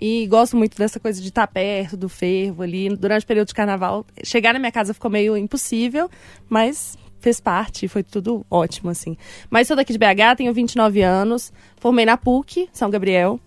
E 0.00 0.26
gosto 0.26 0.56
muito 0.56 0.76
dessa 0.76 0.98
coisa 0.98 1.20
de 1.20 1.28
estar 1.28 1.46
perto 1.46 1.96
do 1.96 2.08
fervo 2.08 2.62
ali. 2.62 2.88
Durante 2.96 3.24
o 3.24 3.26
período 3.26 3.48
de 3.48 3.54
carnaval, 3.54 4.06
chegar 4.24 4.52
na 4.54 4.58
minha 4.58 4.72
casa 4.72 4.94
ficou 4.94 5.10
meio 5.10 5.36
impossível, 5.36 6.08
mas 6.48 6.96
fez 7.20 7.40
parte, 7.40 7.86
foi 7.86 8.02
tudo 8.02 8.44
ótimo, 8.50 8.90
assim. 8.90 9.16
Mas 9.48 9.68
sou 9.68 9.76
daqui 9.76 9.92
de 9.92 9.98
BH, 9.98 10.36
tenho 10.38 10.52
29 10.52 11.02
anos, 11.02 11.52
formei 11.76 12.04
na 12.04 12.16
PUC, 12.16 12.68
São 12.72 12.90
Gabriel. 12.90 13.38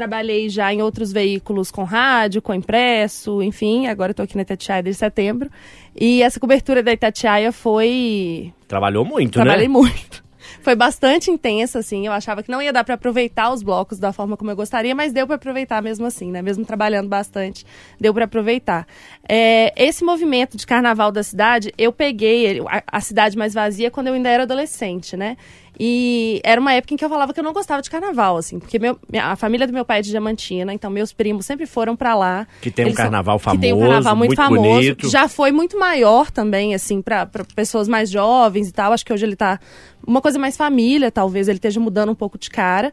Trabalhei 0.00 0.48
já 0.48 0.72
em 0.72 0.80
outros 0.80 1.12
veículos 1.12 1.70
com 1.70 1.84
rádio, 1.84 2.40
com 2.40 2.54
impresso, 2.54 3.42
enfim. 3.42 3.86
Agora 3.86 4.12
estou 4.12 4.24
aqui 4.24 4.34
na 4.34 4.40
Itatiaia 4.40 4.82
desde 4.82 4.98
setembro. 4.98 5.50
E 5.94 6.22
essa 6.22 6.40
cobertura 6.40 6.82
da 6.82 6.90
Itatiaia 6.90 7.52
foi 7.52 8.50
Trabalhou 8.66 9.04
muito, 9.04 9.34
Trabalhei 9.34 9.68
né? 9.68 9.74
muito. 9.74 10.24
Foi 10.62 10.74
bastante 10.74 11.30
intensa, 11.30 11.78
assim. 11.78 12.06
Eu 12.06 12.12
achava 12.12 12.42
que 12.42 12.50
não 12.50 12.60
ia 12.60 12.72
dar 12.72 12.82
para 12.82 12.94
aproveitar 12.94 13.52
os 13.52 13.62
blocos 13.62 13.98
da 13.98 14.12
forma 14.12 14.36
como 14.36 14.50
eu 14.50 14.56
gostaria, 14.56 14.94
mas 14.94 15.12
deu 15.12 15.26
para 15.26 15.36
aproveitar 15.36 15.82
mesmo 15.82 16.06
assim, 16.06 16.30
né? 16.30 16.42
Mesmo 16.42 16.64
trabalhando 16.64 17.08
bastante, 17.08 17.64
deu 18.00 18.12
para 18.12 18.24
aproveitar. 18.24 18.86
É, 19.28 19.72
esse 19.76 20.02
movimento 20.02 20.56
de 20.56 20.66
carnaval 20.66 21.12
da 21.12 21.22
cidade, 21.22 21.72
eu 21.78 21.92
peguei 21.92 22.60
a, 22.60 22.82
a 22.86 23.00
cidade 23.00 23.36
mais 23.36 23.54
vazia 23.54 23.90
quando 23.90 24.08
eu 24.08 24.14
ainda 24.14 24.28
era 24.28 24.42
adolescente, 24.42 25.16
né? 25.16 25.36
E 25.82 26.42
era 26.44 26.60
uma 26.60 26.74
época 26.74 26.92
em 26.92 26.96
que 26.98 27.02
eu 27.04 27.08
falava 27.08 27.32
que 27.32 27.40
eu 27.40 27.44
não 27.44 27.54
gostava 27.54 27.80
de 27.80 27.88
carnaval, 27.88 28.36
assim, 28.36 28.58
porque 28.58 28.78
meu- 28.78 28.98
a 29.18 29.34
família 29.34 29.66
do 29.66 29.72
meu 29.72 29.82
pai 29.82 30.00
é 30.00 30.02
de 30.02 30.10
Diamantina, 30.10 30.74
então 30.74 30.90
meus 30.90 31.10
primos 31.10 31.46
sempre 31.46 31.64
foram 31.64 31.96
para 31.96 32.14
lá. 32.14 32.46
Que 32.60 32.70
tem 32.70 32.84
um 32.84 32.88
Eles 32.88 32.96
são- 32.96 33.04
carnaval 33.06 33.38
que 33.38 33.56
tem 33.58 33.72
um 33.72 33.76
famoso, 33.78 33.90
carnaval 33.90 34.16
muito, 34.16 34.28
muito 34.28 34.42
famoso. 34.42 34.62
bonito. 34.74 35.08
Já 35.08 35.26
foi 35.26 35.50
muito 35.50 35.78
maior 35.78 36.30
também, 36.30 36.74
assim, 36.74 37.00
para 37.00 37.24
pessoas 37.56 37.88
mais 37.88 38.10
jovens 38.10 38.68
e 38.68 38.72
tal. 38.72 38.92
Acho 38.92 39.06
que 39.06 39.12
hoje 39.12 39.24
ele 39.24 39.36
tá 39.36 39.58
uma 40.06 40.20
coisa 40.20 40.38
mais 40.38 40.54
família, 40.54 41.10
talvez 41.10 41.48
ele 41.48 41.56
esteja 41.56 41.80
mudando 41.80 42.10
um 42.12 42.14
pouco 42.14 42.36
de 42.36 42.50
cara. 42.50 42.92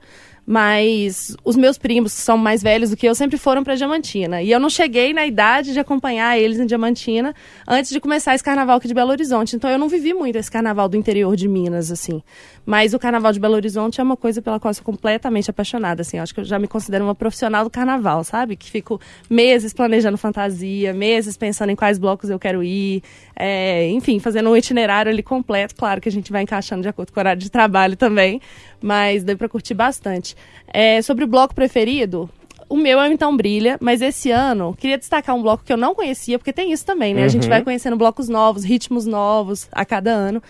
Mas 0.49 1.35
os 1.43 1.57
meus 1.57 1.77
primos, 1.77 2.13
que 2.13 2.21
são 2.21 2.37
mais 2.37 2.63
velhos 2.63 2.89
do 2.89 2.95
que 2.95 3.05
eu, 3.05 3.13
sempre 3.13 3.37
foram 3.37 3.65
para 3.65 3.75
Diamantina. 3.75 4.41
E 4.41 4.49
eu 4.49 4.61
não 4.61 4.69
cheguei 4.69 5.11
na 5.11 5.27
idade 5.27 5.73
de 5.73 5.79
acompanhar 5.79 6.39
eles 6.39 6.57
em 6.57 6.65
Diamantina 6.65 7.35
antes 7.67 7.91
de 7.91 7.99
começar 7.99 8.33
esse 8.33 8.45
carnaval 8.45 8.77
aqui 8.77 8.87
de 8.87 8.93
Belo 8.93 9.11
Horizonte. 9.11 9.57
Então 9.57 9.69
eu 9.69 9.77
não 9.77 9.89
vivi 9.89 10.13
muito 10.13 10.37
esse 10.37 10.49
carnaval 10.49 10.87
do 10.87 10.95
interior 10.95 11.35
de 11.35 11.49
Minas, 11.49 11.91
assim. 11.91 12.23
Mas 12.65 12.93
o 12.93 12.99
carnaval 12.99 13.33
de 13.33 13.41
Belo 13.41 13.55
Horizonte 13.55 13.99
é 13.99 14.03
uma 14.03 14.15
coisa 14.15 14.41
pela 14.41 14.57
qual 14.57 14.69
eu 14.69 14.75
sou 14.75 14.85
completamente 14.85 15.49
apaixonada, 15.49 16.01
assim. 16.01 16.15
Eu 16.15 16.23
acho 16.23 16.33
que 16.33 16.39
eu 16.39 16.45
já 16.45 16.57
me 16.57 16.67
considero 16.67 17.03
uma 17.03 17.15
profissional 17.15 17.65
do 17.65 17.69
carnaval, 17.69 18.23
sabe? 18.23 18.55
Que 18.55 18.71
fico 18.71 19.01
meses 19.29 19.73
planejando 19.73 20.17
fantasia, 20.17 20.93
meses 20.93 21.35
pensando 21.35 21.71
em 21.71 21.75
quais 21.75 21.97
blocos 21.97 22.29
eu 22.29 22.39
quero 22.39 22.63
ir. 22.63 23.03
é, 23.35 23.89
enfim, 23.89 24.17
fazendo 24.19 24.49
um 24.49 24.55
itinerário 24.55 25.11
ali 25.11 25.21
completo. 25.21 25.75
Claro 25.75 25.99
que 25.99 26.07
a 26.07 26.11
gente 26.11 26.31
vai 26.31 26.43
encaixando 26.43 26.83
de 26.83 26.87
acordo 26.87 27.11
com 27.11 27.19
o 27.19 27.21
horário 27.21 27.41
de 27.41 27.51
trabalho 27.51 27.97
também. 27.97 28.39
Mas 28.81 29.23
deu 29.23 29.37
pra 29.37 29.49
curtir 29.49 29.73
bastante. 29.73 30.35
É, 30.67 31.01
sobre 31.01 31.23
o 31.23 31.27
bloco 31.27 31.55
preferido, 31.55 32.29
o 32.69 32.75
meu 32.75 32.99
é 32.99 33.09
o 33.09 33.11
Então 33.11 33.35
Brilha, 33.35 33.77
mas 33.79 34.01
esse 34.01 34.29
ano 34.31 34.75
queria 34.77 34.97
destacar 34.97 35.35
um 35.35 35.41
bloco 35.41 35.63
que 35.63 35.71
eu 35.71 35.77
não 35.77 35.95
conhecia, 35.95 36.37
porque 36.37 36.53
tem 36.53 36.71
isso 36.71 36.85
também, 36.85 37.13
né? 37.13 37.23
A 37.23 37.27
gente 37.27 37.47
vai 37.47 37.63
conhecendo 37.63 37.95
blocos 37.95 38.27
novos, 38.27 38.63
ritmos 38.63 39.05
novos 39.05 39.67
a 39.71 39.85
cada 39.85 40.11
ano. 40.11 40.41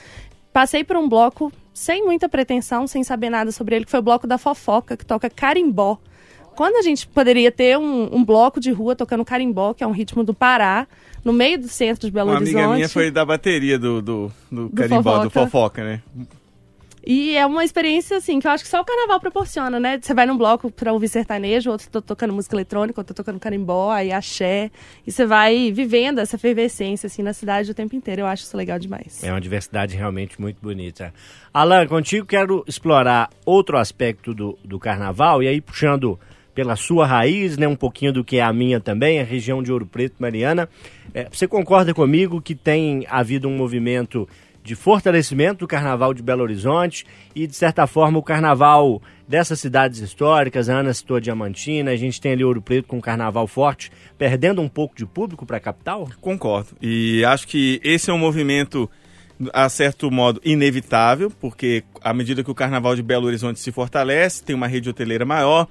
Passei 0.52 0.84
por 0.84 0.98
um 0.98 1.08
bloco 1.08 1.52
sem 1.74 2.04
muita 2.04 2.28
pretensão, 2.28 2.88
sem 2.88 3.04
saber 3.04 3.30
nada 3.30 3.52
sobre 3.52 3.76
ele, 3.76 3.86
que 3.86 3.92
foi 3.92 4.00
o 4.00 4.04
bloco 4.04 4.26
da 4.26 4.40
fofoca, 4.40 4.98
que 4.98 5.06
toca 5.06 5.30
carimbó. 5.30 6.00
Quando 6.56 6.78
a 6.78 6.82
gente 6.82 7.06
poderia 7.06 7.52
ter 7.52 7.78
um, 7.78 8.10
um 8.12 8.26
bloco 8.26 8.60
de 8.60 8.72
rua 8.72 8.96
tocando 8.96 9.24
carimbó, 9.24 9.76
que 9.76 9.84
é 9.84 9.88
um 9.88 9.92
ritmo 9.92 10.24
do 10.24 10.34
Pará, 10.34 10.88
no 11.24 11.32
meio 11.32 11.60
do 11.60 11.68
centro 11.68 12.08
de 12.08 12.12
Belo 12.12 12.32
Uma 12.32 12.38
Horizonte. 12.38 12.58
amiga 12.58 12.76
minha 12.76 12.90
foi 12.90 13.12
da 13.12 13.24
bateria 13.24 13.78
do, 13.78 14.02
do, 14.02 14.32
do, 14.52 14.70
carimbó, 14.72 15.20
do 15.20 15.30
Fofoca. 15.30 15.52
fofoca, 15.52 15.84
né? 15.84 16.02
E 17.10 17.38
é 17.38 17.46
uma 17.46 17.64
experiência, 17.64 18.18
assim, 18.18 18.38
que 18.38 18.46
eu 18.46 18.52
acho 18.52 18.66
que 18.66 18.70
só 18.70 18.82
o 18.82 18.84
carnaval 18.84 19.18
proporciona, 19.22 19.80
né? 19.80 19.98
Você 20.02 20.14
vai 20.14 20.26
num 20.26 20.38
bloco 20.38 20.70
pra 20.70 20.92
ouvir 20.92 21.08
sertanejo, 21.08 21.72
outro 21.72 21.90
tá 21.90 22.02
tocando 22.02 22.34
música 22.34 22.54
eletrônica, 22.54 23.00
outro 23.00 23.14
tá 23.14 23.24
tocando 23.24 23.40
carimbó, 23.40 23.90
aí 23.92 24.12
axé. 24.12 24.70
E 25.06 25.12
você 25.12 25.26
vai 25.26 25.72
vivendo 25.72 26.20
essa 26.20 26.36
efervescência, 26.36 27.08
assim, 27.08 27.24
na 27.24 27.32
cidade 27.32 27.72
o 27.72 27.74
tempo 27.74 27.96
inteiro. 27.96 28.24
Eu 28.24 28.26
acho 28.26 28.44
isso 28.44 28.58
legal 28.58 28.78
demais. 28.78 29.24
É 29.24 29.32
uma 29.32 29.40
diversidade 29.40 29.96
realmente 29.96 30.42
muito 30.42 30.58
bonita. 30.62 31.14
Alan, 31.54 31.88
contigo 31.88 32.26
quero 32.26 32.66
explorar 32.68 33.30
outro 33.46 33.78
aspecto 33.78 34.34
do, 34.34 34.60
do 34.62 34.78
carnaval, 34.78 35.42
e 35.42 35.48
aí 35.48 35.62
puxando 35.62 36.20
pela 36.54 36.76
sua 36.76 37.06
raiz, 37.06 37.58
né, 37.58 37.70
um 37.70 37.76
pouquinho 37.76 38.12
do 38.12 38.24
que 38.24 38.38
é 38.38 38.42
a 38.42 38.52
minha 38.52 38.82
também, 38.82 39.22
a 39.22 39.24
região 39.24 39.64
de 39.64 39.72
Ouro 39.72 39.86
Preto, 39.86 40.16
Mariana. 40.20 40.68
É, 41.14 41.28
você 41.32 41.48
concorda 41.48 41.94
comigo 41.94 42.42
que 42.42 42.54
tem 42.54 43.06
havido 43.10 43.48
um 43.48 43.56
movimento 43.56 44.28
de 44.68 44.76
fortalecimento 44.76 45.60
do 45.60 45.68
carnaval 45.68 46.14
de 46.14 46.22
Belo 46.22 46.44
Horizonte 46.44 47.06
e, 47.34 47.48
de 47.48 47.56
certa 47.56 47.88
forma, 47.88 48.20
o 48.20 48.24
carnaval 48.24 49.02
dessas 49.26 49.62
cidades 49.62 50.00
históricas, 50.00 50.68
a 50.68 50.80
Ana 50.80 50.94
citou 50.94 51.22
Diamantina, 51.22 51.92
a 51.92 51.96
gente 51.96 52.20
tem 52.20 52.34
ali 52.34 52.44
Ouro 52.44 52.62
Preto 52.62 52.86
com 52.86 52.98
um 52.98 53.02
carnaval 53.02 53.48
forte, 53.48 53.90
perdendo 54.18 54.62
um 54.62 54.68
pouco 54.68 54.94
de 54.94 55.06
público 55.06 55.46
para 55.46 55.56
a 55.56 55.60
capital? 55.62 56.10
Concordo. 56.20 56.76
E 56.82 57.24
acho 57.24 57.48
que 57.48 57.80
esse 57.82 58.10
é 58.10 58.14
um 58.14 58.18
movimento, 58.18 58.90
a 59.54 59.70
certo 59.70 60.12
modo, 60.12 60.42
inevitável, 60.44 61.32
porque 61.40 61.86
à 62.02 62.14
medida 62.14 62.44
que 62.44 62.52
o 62.52 62.56
Carnaval 62.56 62.94
de 62.94 63.02
Belo 63.02 63.26
Horizonte 63.26 63.62
se 63.62 63.72
fortalece, 63.72 64.44
tem 64.44 64.56
uma 64.56 64.68
rede 64.68 64.90
hoteleira 64.90 65.26
maior, 65.26 65.68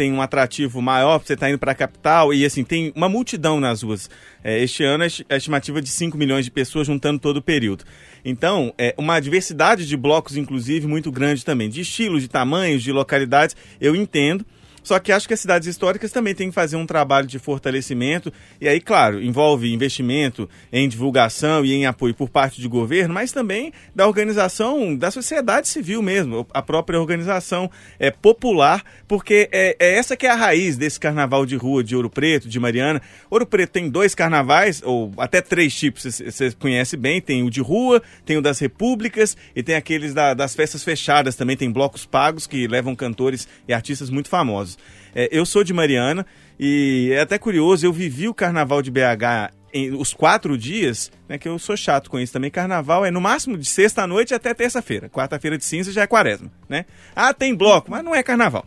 tem 0.00 0.10
um 0.10 0.22
atrativo 0.22 0.80
maior, 0.80 1.18
você 1.18 1.34
está 1.34 1.50
indo 1.50 1.58
para 1.58 1.72
a 1.72 1.74
capital 1.74 2.32
e 2.32 2.42
assim, 2.42 2.64
tem 2.64 2.90
uma 2.96 3.06
multidão 3.06 3.60
nas 3.60 3.82
ruas. 3.82 4.08
É, 4.42 4.58
este 4.58 4.82
ano 4.82 5.04
a 5.04 5.36
estimativa 5.36 5.82
de 5.82 5.90
5 5.90 6.16
milhões 6.16 6.46
de 6.46 6.50
pessoas 6.50 6.86
juntando 6.86 7.18
todo 7.18 7.36
o 7.36 7.42
período. 7.42 7.84
Então, 8.24 8.72
é 8.78 8.94
uma 8.96 9.20
diversidade 9.20 9.86
de 9.86 9.96
blocos, 9.98 10.38
inclusive, 10.38 10.86
muito 10.86 11.12
grande 11.12 11.44
também, 11.44 11.68
de 11.68 11.82
estilos, 11.82 12.22
de 12.22 12.28
tamanhos, 12.28 12.82
de 12.82 12.90
localidades, 12.92 13.54
eu 13.78 13.94
entendo. 13.94 14.46
Só 14.82 14.98
que 14.98 15.12
acho 15.12 15.28
que 15.28 15.34
as 15.34 15.40
cidades 15.40 15.68
históricas 15.68 16.10
também 16.12 16.34
têm 16.34 16.48
que 16.48 16.54
fazer 16.54 16.76
um 16.76 16.86
trabalho 16.86 17.26
de 17.26 17.38
fortalecimento. 17.38 18.32
E 18.60 18.68
aí, 18.68 18.80
claro, 18.80 19.22
envolve 19.22 19.72
investimento 19.72 20.48
em 20.72 20.88
divulgação 20.88 21.64
e 21.64 21.72
em 21.72 21.86
apoio 21.86 22.14
por 22.14 22.28
parte 22.28 22.60
de 22.60 22.68
governo, 22.68 23.14
mas 23.14 23.32
também 23.32 23.72
da 23.94 24.06
organização 24.06 24.96
da 24.96 25.10
sociedade 25.10 25.68
civil 25.68 26.02
mesmo, 26.02 26.46
a 26.52 26.62
própria 26.62 27.00
organização 27.00 27.70
é, 27.98 28.10
popular, 28.10 28.82
porque 29.06 29.48
é, 29.52 29.76
é 29.78 29.94
essa 29.96 30.16
que 30.16 30.26
é 30.26 30.30
a 30.30 30.34
raiz 30.34 30.76
desse 30.76 30.98
carnaval 30.98 31.44
de 31.44 31.56
rua 31.56 31.84
de 31.84 31.94
Ouro 31.94 32.08
Preto, 32.10 32.48
de 32.48 32.58
Mariana. 32.58 33.00
Ouro 33.30 33.46
Preto 33.46 33.70
tem 33.70 33.88
dois 33.88 34.14
carnavais, 34.14 34.82
ou 34.84 35.12
até 35.18 35.40
três 35.40 35.74
tipos, 35.74 36.04
você- 36.04 36.50
conhece 36.58 36.96
bem. 36.96 37.20
Tem 37.20 37.42
o 37.42 37.50
de 37.50 37.60
rua, 37.60 38.02
tem 38.24 38.36
o 38.36 38.42
das 38.42 38.58
repúblicas 38.58 39.36
e 39.54 39.62
tem 39.62 39.74
aqueles 39.74 40.14
da- 40.14 40.34
das 40.34 40.54
festas 40.54 40.82
fechadas 40.82 41.34
também. 41.36 41.56
Tem 41.56 41.70
blocos 41.70 42.04
pagos 42.06 42.46
que 42.46 42.66
levam 42.66 42.94
cantores 42.94 43.46
e 43.68 43.72
artistas 43.72 44.10
muito 44.10 44.28
famosos. 44.28 44.69
É, 45.14 45.28
eu 45.32 45.44
sou 45.46 45.64
de 45.64 45.72
Mariana 45.72 46.26
e 46.58 47.10
é 47.12 47.20
até 47.20 47.38
curioso, 47.38 47.86
eu 47.86 47.92
vivi 47.92 48.28
o 48.28 48.34
carnaval 48.34 48.82
de 48.82 48.90
BH 48.90 49.52
em 49.72 49.94
os 49.94 50.12
quatro 50.12 50.58
dias, 50.58 51.10
né, 51.28 51.38
que 51.38 51.48
eu 51.48 51.58
sou 51.58 51.76
chato 51.76 52.10
com 52.10 52.18
isso 52.18 52.32
também. 52.32 52.50
Carnaval 52.50 53.04
é 53.04 53.10
no 53.10 53.20
máximo 53.20 53.56
de 53.56 53.64
sexta 53.64 54.02
à 54.02 54.06
noite 54.06 54.34
até 54.34 54.52
terça-feira. 54.52 55.08
Quarta-feira 55.08 55.56
de 55.56 55.64
cinza 55.64 55.92
já 55.92 56.02
é 56.02 56.06
quaresma, 56.06 56.50
né? 56.68 56.86
Ah, 57.14 57.32
tem 57.32 57.54
bloco, 57.54 57.90
mas 57.90 58.04
não 58.04 58.14
é 58.14 58.22
carnaval. 58.22 58.66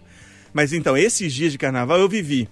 Mas 0.54 0.72
então, 0.72 0.96
esses 0.96 1.34
dias 1.34 1.52
de 1.52 1.58
carnaval 1.58 2.00
eu 2.00 2.08
vivi 2.08 2.48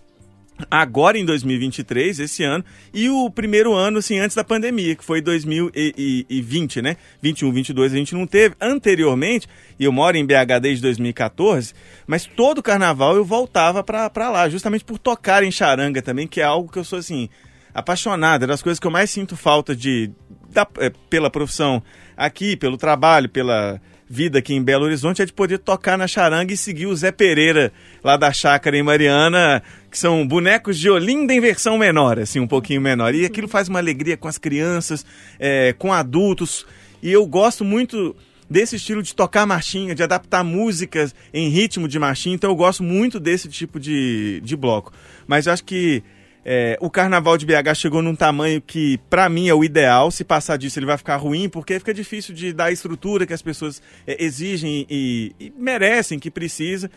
agora 0.70 1.18
em 1.18 1.26
2023, 1.26 2.20
esse 2.20 2.44
ano, 2.44 2.64
e 2.94 3.10
o 3.10 3.30
primeiro 3.30 3.74
ano, 3.74 3.98
assim, 3.98 4.20
antes 4.20 4.36
da 4.36 4.44
pandemia, 4.44 4.96
que 4.96 5.04
foi 5.04 5.22
2020, 5.22 6.82
né? 6.82 6.98
21, 7.22 7.52
22 7.52 7.94
a 7.94 7.96
gente 7.96 8.14
não 8.14 8.28
teve. 8.28 8.56
Anteriormente, 8.62 9.48
e 9.80 9.86
eu 9.86 9.92
moro 9.92 10.18
em 10.18 10.26
BH 10.26 10.60
desde 10.62 10.82
2014, 10.84 11.74
mas 12.06 12.26
todo 12.26 12.62
carnaval 12.62 13.16
eu 13.16 13.26
voltava 13.26 13.84
pra 13.84 14.30
lá, 14.30 14.48
justamente 14.50 14.84
por 14.86 14.98
tocar 14.98 15.44
em 15.44 15.52
charanga 15.52 16.02
também, 16.02 16.28
que 16.28 16.42
é 16.42 16.44
algo 16.44 16.72
que 16.72 16.78
eu 16.80 16.84
sou, 16.84 17.00
assim, 17.00 17.30
apaixonado, 17.74 18.44
é 18.44 18.48
das 18.48 18.62
coisas 18.62 18.80
que 18.80 18.88
eu 18.88 18.92
mais 18.92 19.10
sinto 19.10 19.36
falta 19.36 19.76
de, 19.76 20.12
da- 20.52 20.68
é, 20.80 20.92
pela 21.10 21.30
profissão 21.30 21.82
aqui, 22.16 22.56
pelo 22.56 22.78
trabalho, 22.78 23.30
pela 23.30 23.82
vida 24.12 24.40
aqui 24.40 24.54
em 24.54 24.62
Belo 24.62 24.84
Horizonte, 24.86 25.22
é 25.22 25.26
de 25.26 25.32
poder 25.32 25.58
tocar 25.58 25.98
na 25.98 26.06
charanga 26.06 26.54
e 26.54 26.58
seguir 26.58 26.86
o 26.86 26.96
Zé 26.96 27.12
Pereira, 27.12 27.72
lá 28.04 28.18
da 28.18 28.34
chácara 28.34 28.78
em 28.78 28.84
Mariana, 28.84 29.64
que 29.90 29.98
são 29.98 30.28
bonecos 30.28 30.78
de 30.78 30.90
Olinda 30.90 31.34
em 31.34 31.40
versão 31.40 31.78
menor, 31.78 32.20
assim, 32.20 32.40
um 32.40 32.48
pouquinho 32.48 32.82
menor. 32.82 33.16
E 33.16 33.26
aquilo 33.26 33.48
faz 33.48 33.70
uma 33.70 33.80
alegria 33.80 34.18
com 34.18 34.28
as 34.28 34.38
crianças, 34.38 35.06
é, 35.40 35.74
com 35.78 35.94
adultos. 35.94 36.66
E 37.02 37.10
eu 37.10 37.26
gosto 37.26 37.64
muito 37.64 38.14
desse 38.50 38.76
estilo 38.76 39.02
de 39.02 39.16
tocar 39.16 39.46
marchinha, 39.46 39.96
de 39.96 40.04
adaptar 40.04 40.44
músicas 40.44 41.16
em 41.34 41.48
ritmo 41.48 41.88
de 41.88 41.98
marchinha, 41.98 42.36
então 42.36 42.50
eu 42.50 42.56
gosto 42.56 42.84
muito 42.84 43.18
desse 43.18 43.48
tipo 43.48 43.80
de, 43.80 44.42
de 44.44 44.58
bloco. 44.58 44.92
Mas 45.26 45.48
eu 45.48 45.54
acho 45.54 45.64
que 45.64 46.04
é, 46.44 46.78
o 46.82 46.90
carnaval 46.90 47.38
de 47.38 47.46
BH 47.46 47.76
chegou 47.76 48.02
num 48.02 48.16
tamanho 48.16 48.60
que, 48.62 48.98
pra 49.10 49.30
mim, 49.30 49.48
é 49.48 49.54
o 49.54 49.64
ideal. 49.64 50.10
Se 50.10 50.24
passar 50.24 50.58
disso, 50.58 50.80
ele 50.80 50.88
vai 50.88 50.98
ficar 50.98 51.18
ruim, 51.18 51.48
porque 51.48 51.78
fica 51.78 51.94
difícil 51.94 52.34
de 52.34 52.52
dar 52.52 52.66
a 52.66 52.72
estrutura 52.72 53.28
que 53.28 53.34
as 53.34 53.42
pessoas 53.42 53.82
é, 54.08 54.24
exigem 54.24 54.86
e, 54.90 55.36
e 55.40 55.54
merecem, 55.56 56.18
que 56.18 56.32
precisa. 56.32 56.90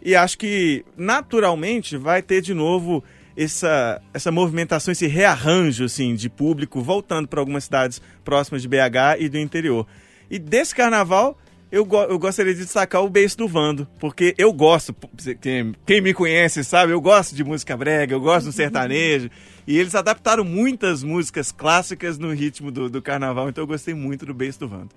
E 0.00 0.14
acho 0.14 0.38
que, 0.38 0.84
naturalmente, 0.96 1.96
vai 1.96 2.22
ter 2.22 2.40
de 2.40 2.54
novo 2.54 3.02
essa, 3.36 4.00
essa 4.12 4.30
movimentação, 4.30 4.92
esse 4.92 5.08
rearranjo 5.08 5.84
assim, 5.84 6.14
de 6.14 6.30
público 6.30 6.80
voltando 6.80 7.26
para 7.26 7.40
algumas 7.40 7.64
cidades 7.64 8.00
próximas 8.24 8.62
de 8.62 8.68
BH 8.68 9.18
e 9.18 9.28
do 9.28 9.38
interior. 9.38 9.86
E 10.30 10.38
desse 10.38 10.74
carnaval, 10.74 11.36
eu, 11.74 11.84
go- 11.84 12.04
eu 12.04 12.18
gostaria 12.18 12.54
de 12.54 12.60
destacar 12.60 13.02
o 13.02 13.08
beijo 13.10 13.36
do 13.36 13.48
Vando, 13.48 13.86
porque 13.98 14.34
eu 14.38 14.52
gosto, 14.52 14.94
quem, 15.40 15.74
quem 15.84 16.00
me 16.00 16.14
conhece 16.14 16.62
sabe, 16.62 16.92
eu 16.92 17.00
gosto 17.00 17.34
de 17.34 17.42
música 17.42 17.76
brega, 17.76 18.14
eu 18.14 18.20
gosto 18.20 18.46
do 18.46 18.52
sertanejo, 18.52 19.28
e 19.66 19.78
eles 19.78 19.94
adaptaram 19.94 20.44
muitas 20.44 21.02
músicas 21.02 21.50
clássicas 21.50 22.18
no 22.18 22.32
ritmo 22.32 22.70
do, 22.70 22.88
do 22.88 23.02
carnaval, 23.02 23.48
então 23.48 23.62
eu 23.62 23.68
gostei 23.68 23.94
muito 23.94 24.24
do 24.24 24.32
beijo 24.34 24.58
do 24.60 24.68
Vando. 24.68 24.90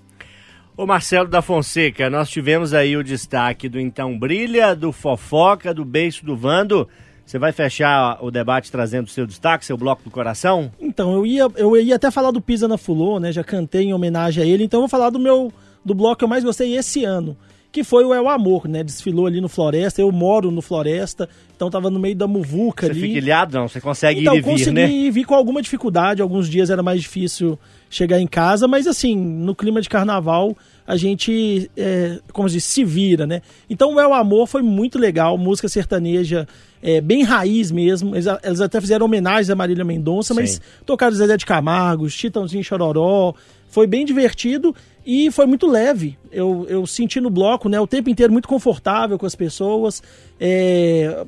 Ô 0.75 0.85
Marcelo 0.85 1.27
da 1.27 1.41
Fonseca, 1.41 2.09
nós 2.09 2.29
tivemos 2.29 2.73
aí 2.73 2.95
o 2.95 3.03
destaque 3.03 3.67
do 3.67 3.79
Então 3.79 4.17
Brilha, 4.19 4.75
do 4.75 4.91
Fofoca, 4.91 5.73
do 5.73 5.83
Beiço 5.83 6.23
do 6.23 6.37
Vando. 6.37 6.87
Você 7.25 7.39
vai 7.39 7.51
fechar 7.51 8.19
o 8.23 8.29
debate 8.29 8.71
trazendo 8.71 9.07
o 9.07 9.09
seu 9.09 9.25
destaque, 9.25 9.65
seu 9.65 9.75
bloco 9.75 10.03
do 10.03 10.11
coração? 10.11 10.71
Então, 10.79 11.13
eu 11.13 11.25
ia, 11.25 11.47
eu 11.55 11.75
ia 11.75 11.95
até 11.95 12.11
falar 12.11 12.29
do 12.29 12.39
Pisa 12.39 12.67
na 12.67 12.77
Fulô, 12.77 13.19
né? 13.19 13.31
Já 13.31 13.43
cantei 13.43 13.85
em 13.85 13.93
homenagem 13.93 14.43
a 14.43 14.45
ele, 14.45 14.63
então 14.63 14.77
eu 14.77 14.81
vou 14.83 14.87
falar 14.89 15.09
do 15.09 15.17
meu 15.19 15.51
do 15.87 15.95
bloco 15.95 16.17
que 16.17 16.23
eu 16.23 16.27
mais 16.27 16.43
gostei 16.43 16.75
esse 16.75 17.03
ano, 17.03 17.35
que 17.71 17.83
foi 17.83 18.03
o 18.03 18.13
El 18.13 18.27
Amor, 18.27 18.67
né? 18.67 18.83
Desfilou 18.83 19.25
ali 19.25 19.39
no 19.39 19.47
Floresta, 19.47 20.01
eu 20.01 20.11
moro 20.11 20.51
no 20.51 20.61
Floresta, 20.61 21.27
então 21.55 21.69
tava 21.69 21.89
no 21.89 21.99
meio 21.99 22.15
da 22.15 22.27
muvuca 22.27 22.85
Você 22.85 22.91
ali. 22.91 23.01
fica 23.01 23.17
ilhado? 23.17 23.57
Não, 23.57 23.67
você 23.67 23.79
consegue 23.79 24.21
então, 24.21 24.35
ir 24.35 24.39
e 24.39 24.41
vir, 24.41 24.51
consegui 24.51 24.71
né? 24.71 24.89
ir 24.89 25.11
vir 25.11 25.25
com 25.25 25.33
alguma 25.33 25.61
dificuldade, 25.61 26.21
alguns 26.21 26.49
dias 26.49 26.69
era 26.69 26.83
mais 26.83 27.01
difícil 27.01 27.57
chegar 27.89 28.19
em 28.19 28.27
casa, 28.27 28.67
mas 28.67 28.85
assim, 28.85 29.15
no 29.15 29.55
clima 29.55 29.81
de 29.81 29.87
carnaval, 29.89 30.55
a 30.85 30.97
gente, 30.97 31.71
é, 31.77 32.19
como 32.33 32.49
se 32.49 32.55
diz, 32.55 32.63
se 32.65 32.83
vira, 32.83 33.25
né? 33.25 33.41
Então 33.69 33.95
o 33.95 33.99
El 33.99 34.13
Amor 34.13 34.47
foi 34.47 34.61
muito 34.61 34.99
legal, 34.99 35.37
música 35.37 35.69
sertaneja, 35.69 36.47
é, 36.81 37.01
bem 37.01 37.23
raiz 37.23 37.71
mesmo. 37.71 38.15
Eles, 38.15 38.25
eles 38.43 38.61
até 38.61 38.79
fizeram 38.79 39.05
homenagem 39.05 39.51
a 39.51 39.55
Marília 39.55 39.83
Mendonça, 39.83 40.33
mas 40.33 40.61
tocaram 40.85 41.15
Zezé 41.15 41.37
de 41.37 41.45
Camargo, 41.45 42.09
Chitãozinho 42.09 42.63
Chororó. 42.63 43.33
Foi 43.69 43.85
bem 43.85 44.05
divertido 44.05 44.73
e 45.09 45.31
foi 45.31 45.45
muito 45.45 45.65
leve. 45.65 46.17
Eu, 46.29 46.65
eu 46.67 46.85
senti 46.85 47.21
no 47.21 47.29
bloco, 47.29 47.69
né, 47.69 47.79
o 47.79 47.87
tempo 47.87 48.09
inteiro 48.09 48.33
muito 48.33 48.45
confortável 48.45 49.17
com 49.17 49.25
as 49.25 49.35
pessoas. 49.35 50.03
É, 50.37 51.25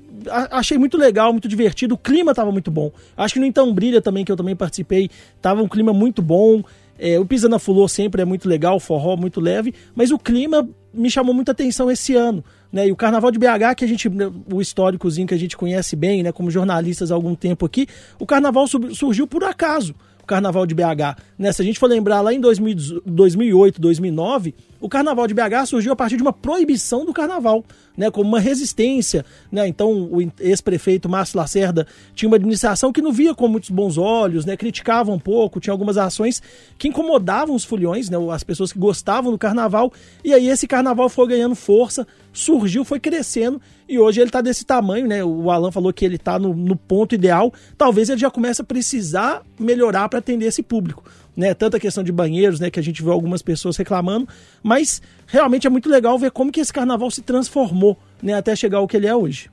achei 0.52 0.78
muito 0.78 0.98
legal, 0.98 1.32
muito 1.32 1.48
divertido. 1.48 1.96
O 1.96 1.98
clima 1.98 2.32
estava 2.32 2.52
muito 2.52 2.70
bom. 2.70 2.92
Acho 3.15 3.36
que 3.36 3.39
no 3.39 3.46
Então 3.46 3.74
Brilha 3.74 4.02
também, 4.02 4.26
que 4.26 4.32
eu 4.34 4.36
também 4.36 4.54
participei, 4.54 5.10
tava 5.42 5.63
um 5.63 5.68
clima 5.70 5.94
muito 5.94 6.22
bom. 6.22 6.62
É, 7.00 7.18
o 7.18 7.26
Pisa 7.26 7.48
na 7.48 7.58
Fulô 7.58 7.88
sempre 7.88 8.22
é 8.22 8.26
muito 8.26 8.50
legal, 8.50 8.76
o 8.76 8.80
forró 8.82 9.15
muito 9.15 9.39
leve, 9.39 9.74
mas 9.96 10.12
o 10.12 10.20
clima 10.20 10.68
me 10.94 11.10
chamou 11.10 11.34
muita 11.34 11.54
atenção 11.54 11.89
esse 11.89 12.13
ano. 12.13 12.44
Né? 12.70 12.89
E 12.89 12.92
o 12.92 12.98
Carnaval 12.98 13.32
de 13.32 13.39
BH, 13.39 13.76
que 13.78 13.86
a 13.86 13.88
gente, 13.88 14.10
né, 14.10 14.30
o 14.52 14.60
históricozinho 14.60 15.26
que 15.26 15.34
a 15.34 15.39
gente 15.39 15.56
conhece 15.56 15.96
bem, 15.96 16.22
né, 16.22 16.34
como 16.34 16.52
jornalistas 16.52 17.13
há 17.13 17.15
algum 17.15 17.34
tempo 17.34 17.65
aqui, 17.65 17.88
o 18.20 18.26
Carnaval 18.26 18.68
surgiu 18.68 19.26
por 19.26 19.46
acaso. 19.46 19.96
Carnaval 20.30 20.65
de 20.65 20.76
BH. 20.76 21.18
Né? 21.38 21.52
Se 21.52 21.62
a 21.62 21.65
gente 21.65 21.80
for 21.80 21.88
lembrar 21.88 22.22
lá 22.22 22.32
em 22.34 22.39
2000 22.39 23.02
2008, 23.06 23.82
2009, 23.82 24.54
o 24.80 24.88
Carnaval 24.88 25.28
de 25.28 25.34
BH 25.34 25.65
surgiu 25.65 25.92
a 25.92 25.96
partir 25.96 26.15
de 26.15 26.22
uma 26.22 26.32
proibição 26.32 27.04
do 27.04 27.12
Carnaval, 27.12 27.65
né? 27.98 28.10
como 28.12 28.30
uma 28.30 28.39
resistência. 28.39 29.26
Né? 29.52 29.68
Então, 29.68 29.92
o 29.92 30.22
ex-prefeito 30.39 31.10
Márcio 31.10 31.38
Lacerda 31.38 31.86
tinha 32.13 32.30
uma 32.30 32.38
administração 32.38 32.94
que 32.94 33.02
não 33.02 33.12
via 33.12 33.34
com 33.34 33.48
muitos 33.48 33.70
bons 33.70 33.98
olhos, 33.98 34.46
né? 34.46 34.56
criticava 34.56 35.12
um 35.12 35.20
pouco, 35.20 35.60
tinha 35.60 35.74
algumas 35.74 35.98
ações 35.98 36.42
que 36.78 36.88
incomodavam 36.88 37.56
os 37.56 37.65
foliões, 37.65 38.10
né? 38.10 38.18
as 38.32 38.44
pessoas 38.44 38.72
que 38.72 38.80
gostavam 38.80 39.32
do 39.32 39.38
Carnaval. 39.38 39.92
E 40.24 40.34
aí 40.34 40.48
esse 40.48 40.68
Carnaval 40.68 41.10
foi 41.10 41.28
ganhando 41.28 41.56
força, 41.56 42.08
surgiu, 42.32 42.86
foi 42.86 43.00
crescendo 43.00 43.60
e 43.89 43.98
hoje 43.98 44.22
ele 44.22 44.30
está 44.30 44.39
desse 44.39 44.63
tamanho, 44.63 45.08
né? 45.08 45.24
O 45.24 45.50
Alan 45.50 45.72
falou 45.72 45.92
que 45.92 46.06
ele 46.06 46.15
está 46.15 46.38
no, 46.38 46.54
no 46.54 46.76
ponto 46.76 47.15
ideal. 47.15 47.52
Talvez 47.76 48.08
ele 48.08 48.20
já 48.20 48.30
comece 48.30 48.62
a 48.62 48.63
precisar 48.63 49.42
melhorar 49.60 50.08
para 50.08 50.19
atender 50.20 50.46
esse 50.46 50.62
público, 50.64 51.04
né? 51.36 51.54
Tanta 51.54 51.80
questão 51.80 52.04
de 52.04 52.12
banheiros, 52.12 52.60
né? 52.60 52.70
Que 52.70 52.80
a 52.80 52.84
gente 52.84 53.02
vê 53.04 53.10
algumas 53.10 53.42
pessoas 53.42 53.76
reclamando, 53.76 54.28
mas 54.62 55.02
realmente 55.28 55.66
é 55.66 55.70
muito 55.70 55.90
legal 55.90 56.18
ver 56.20 56.32
como 56.32 56.52
que 56.52 56.60
esse 56.60 56.72
carnaval 56.72 57.10
se 57.12 57.22
transformou, 57.22 57.98
né? 58.22 58.34
Até 58.34 58.56
chegar 58.56 58.78
ao 58.78 58.88
que 58.88 58.96
ele 58.98 59.08
é 59.08 59.16
hoje. 59.16 59.50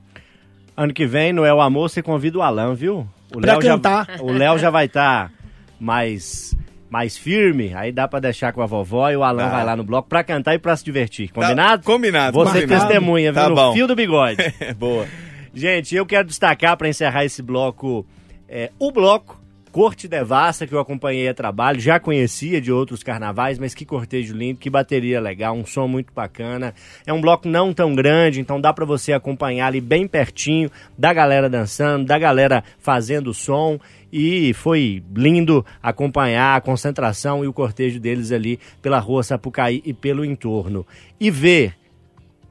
Ano 0.75 0.93
que 0.93 1.05
vem, 1.07 1.33
no 1.33 1.43
El 1.43 1.59
Amor, 1.59 1.89
você 1.89 2.03
convida 2.03 2.37
o 2.37 2.41
Alan, 2.41 2.75
viu? 2.75 3.07
O 3.35 3.41
Pra 3.41 3.53
Léo 3.53 3.61
já- 3.63 3.69
cantar. 3.71 4.07
o 4.21 4.31
Léo 4.31 4.57
já 4.59 4.69
vai 4.69 4.85
estar 4.85 5.31
mais, 5.79 6.55
mais 6.89 7.17
firme, 7.17 7.73
aí 7.75 7.91
dá 7.91 8.07
pra 8.07 8.19
deixar 8.19 8.53
com 8.53 8.61
a 8.61 8.65
vovó 8.65 9.09
e 9.09 9.15
o 9.17 9.23
Alan 9.23 9.43
Tá. 9.45 9.49
vai 9.49 9.65
lá 9.65 9.75
no 9.75 9.83
bloco 9.83 10.07
pra 10.07 10.23
cantar 10.23 10.53
e 10.55 10.59
pra 10.59 10.75
se 10.75 10.83
divertir. 10.85 11.31
Combinado? 11.31 11.83
Tá, 11.83 11.91
combinado, 11.91 12.37
Você 12.37 12.61
combinado. 12.61 12.87
testemunha, 12.87 13.31
viu? 13.31 13.41
Tá 13.41 13.49
no 13.49 13.55
bom. 13.55 13.73
fio 13.73 13.87
do 13.87 13.95
bigode. 13.95 14.37
Boa. 14.77 15.07
Gente, 15.53 15.95
eu 15.95 16.05
quero 16.05 16.27
destacar 16.27 16.77
para 16.77 16.87
encerrar 16.87 17.25
esse 17.25 17.41
bloco 17.41 18.05
é, 18.47 18.71
o 18.79 18.91
bloco 18.91 19.36
Corte 19.77 20.07
Devassa, 20.07 20.65
que 20.65 20.73
eu 20.73 20.79
acompanhei 20.79 21.29
a 21.29 21.35
trabalho, 21.35 21.79
já 21.79 21.99
conhecia 21.99 22.59
de 22.59 22.71
outros 22.71 23.03
carnavais, 23.03 23.59
mas 23.59 23.75
que 23.75 23.85
cortejo 23.85 24.35
lindo, 24.35 24.59
que 24.59 24.71
bateria 24.71 25.21
legal, 25.21 25.55
um 25.55 25.67
som 25.67 25.87
muito 25.87 26.11
bacana. 26.11 26.73
É 27.05 27.13
um 27.13 27.21
bloco 27.21 27.47
não 27.47 27.71
tão 27.71 27.93
grande, 27.93 28.41
então 28.41 28.59
dá 28.59 28.73
para 28.73 28.85
você 28.85 29.13
acompanhar 29.13 29.67
ali 29.67 29.79
bem 29.79 30.07
pertinho 30.07 30.71
da 30.97 31.13
galera 31.13 31.47
dançando, 31.47 32.07
da 32.07 32.17
galera 32.17 32.63
fazendo 32.79 33.35
som. 33.35 33.79
E 34.11 34.51
foi 34.55 35.03
lindo 35.15 35.63
acompanhar 35.83 36.55
a 36.55 36.61
concentração 36.61 37.43
e 37.43 37.47
o 37.47 37.53
cortejo 37.53 37.99
deles 37.99 38.31
ali 38.31 38.59
pela 38.81 38.97
rua 38.97 39.21
Sapucaí 39.21 39.83
e 39.85 39.93
pelo 39.93 40.25
entorno. 40.25 40.87
E 41.19 41.29
ver 41.29 41.75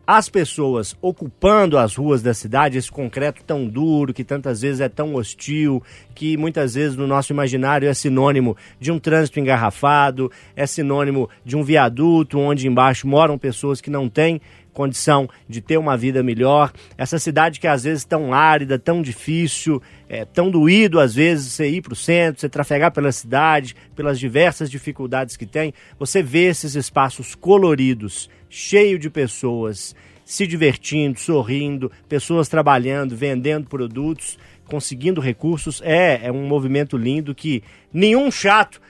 as 0.07 0.29
pessoas 0.29 0.95
ocupando 1.03 1.77
as 1.77 1.97
ruas 1.97 2.23
da 2.23 2.33
cidade, 2.33 2.79
esse 2.79 2.91
concreto 2.91 3.43
tão 3.43 3.67
duro, 3.67 4.15
que 4.15 4.23
tantas 4.23 4.61
vezes 4.61 4.81
é 4.81 4.89
tão 4.89 5.15
hostil, 5.15 5.83
que 6.15 6.37
muitas 6.37 6.75
vezes 6.75 6.97
no 6.97 7.07
nosso 7.07 7.33
imaginário 7.33 7.89
é 7.89 7.93
sinônimo 7.93 8.57
de 8.79 8.93
um 8.93 8.99
trânsito 9.01 9.41
engarrafado, 9.41 10.31
é 10.55 10.65
sinônimo 10.65 11.29
de 11.45 11.57
um 11.57 11.65
viaduto 11.65 12.39
onde 12.39 12.69
embaixo 12.69 13.09
moram 13.09 13.37
pessoas 13.37 13.81
que 13.81 13.91
não 13.91 14.09
têm 14.09 14.41
condição 14.77 15.27
de 15.49 15.63
ter 15.63 15.79
uma 15.79 15.97
vida 15.97 16.23
melhor. 16.23 16.71
Essa 16.99 17.19
cidade 17.19 17.59
que 17.59 17.67
às 17.67 17.85
vezes 17.85 18.05
tão 18.05 18.35
árida, 18.35 18.79
tão 18.79 19.01
difícil, 19.01 19.83
é 20.07 20.27
tão 20.27 20.51
doído 20.51 21.01
às 21.01 21.15
vezes 21.15 21.53
você 21.53 21.67
ir 21.69 21.81
para 21.81 21.95
o 21.95 21.97
centro, 21.97 22.43
você 22.43 22.49
trafegar 22.49 22.93
pela 22.93 23.11
cidade, 23.11 23.75
pelas 23.97 24.21
diversas 24.21 24.71
dificuldades 24.71 25.35
que 25.37 25.47
tem, 25.47 25.73
você 25.99 26.23
vê 26.23 26.45
esses 26.45 26.77
espaços 26.77 27.35
coloridos, 27.35 28.29
cheio 28.57 28.99
de 28.99 29.11
pessoas 29.11 29.95
se 30.25 30.47
divertindo, 30.47 31.21
sorrindo, 31.21 31.93
pessoas 32.09 32.49
trabalhando, 32.49 33.15
vendendo 33.15 33.69
produtos, 33.69 34.39
conseguindo 34.65 35.21
recursos. 35.21 35.83
É, 35.85 36.21
é 36.25 36.33
um 36.33 36.47
movimento 36.47 36.97
lindo 36.97 37.35
que 37.35 37.63
nenhum 37.93 38.31
chato 38.31 38.81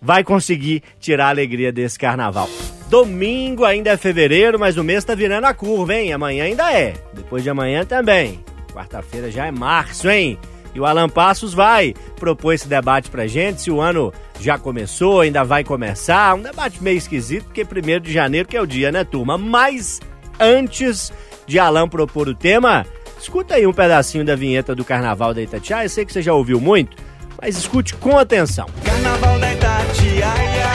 vai 0.00 0.22
conseguir 0.22 0.80
tirar 1.00 1.26
a 1.26 1.30
alegria 1.30 1.72
desse 1.72 1.98
carnaval. 1.98 2.48
Domingo 2.88 3.64
ainda 3.64 3.90
é 3.90 3.96
fevereiro, 3.96 4.60
mas 4.60 4.76
o 4.76 4.84
mês 4.84 5.04
tá 5.04 5.12
virando 5.12 5.46
a 5.46 5.52
curva, 5.52 5.96
hein? 5.96 6.12
Amanhã 6.12 6.44
ainda 6.44 6.72
é. 6.72 6.94
Depois 7.12 7.42
de 7.42 7.50
amanhã 7.50 7.84
também. 7.84 8.38
Quarta-feira 8.72 9.28
já 9.28 9.46
é 9.46 9.50
março, 9.50 10.08
hein? 10.08 10.38
E 10.76 10.80
o 10.80 10.84
Alan 10.84 11.08
Passos 11.08 11.54
vai 11.54 11.94
propor 12.16 12.52
esse 12.52 12.68
debate 12.68 13.08
pra 13.08 13.26
gente, 13.26 13.62
se 13.62 13.70
o 13.70 13.80
ano 13.80 14.12
já 14.38 14.58
começou, 14.58 15.22
ainda 15.22 15.42
vai 15.42 15.64
começar. 15.64 16.34
Um 16.34 16.42
debate 16.42 16.82
meio 16.82 16.98
esquisito, 16.98 17.44
porque 17.44 17.64
primeiro 17.64 18.04
de 18.04 18.12
janeiro 18.12 18.46
que 18.46 18.58
é 18.58 18.60
o 18.60 18.66
dia, 18.66 18.92
né, 18.92 19.02
turma? 19.02 19.38
Mas 19.38 20.02
antes 20.38 21.10
de 21.46 21.58
Alan 21.58 21.88
propor 21.88 22.28
o 22.28 22.34
tema, 22.34 22.84
escuta 23.18 23.54
aí 23.54 23.66
um 23.66 23.72
pedacinho 23.72 24.22
da 24.22 24.36
vinheta 24.36 24.74
do 24.74 24.84
Carnaval 24.84 25.32
da 25.32 25.40
Itatiaia. 25.40 25.86
Eu 25.86 25.88
sei 25.88 26.04
que 26.04 26.12
você 26.12 26.20
já 26.20 26.34
ouviu 26.34 26.60
muito, 26.60 26.94
mas 27.40 27.56
escute 27.56 27.94
com 27.94 28.18
atenção. 28.18 28.66
Carnaval 28.84 29.38
da 29.38 29.54
Itatiaia, 29.54 30.68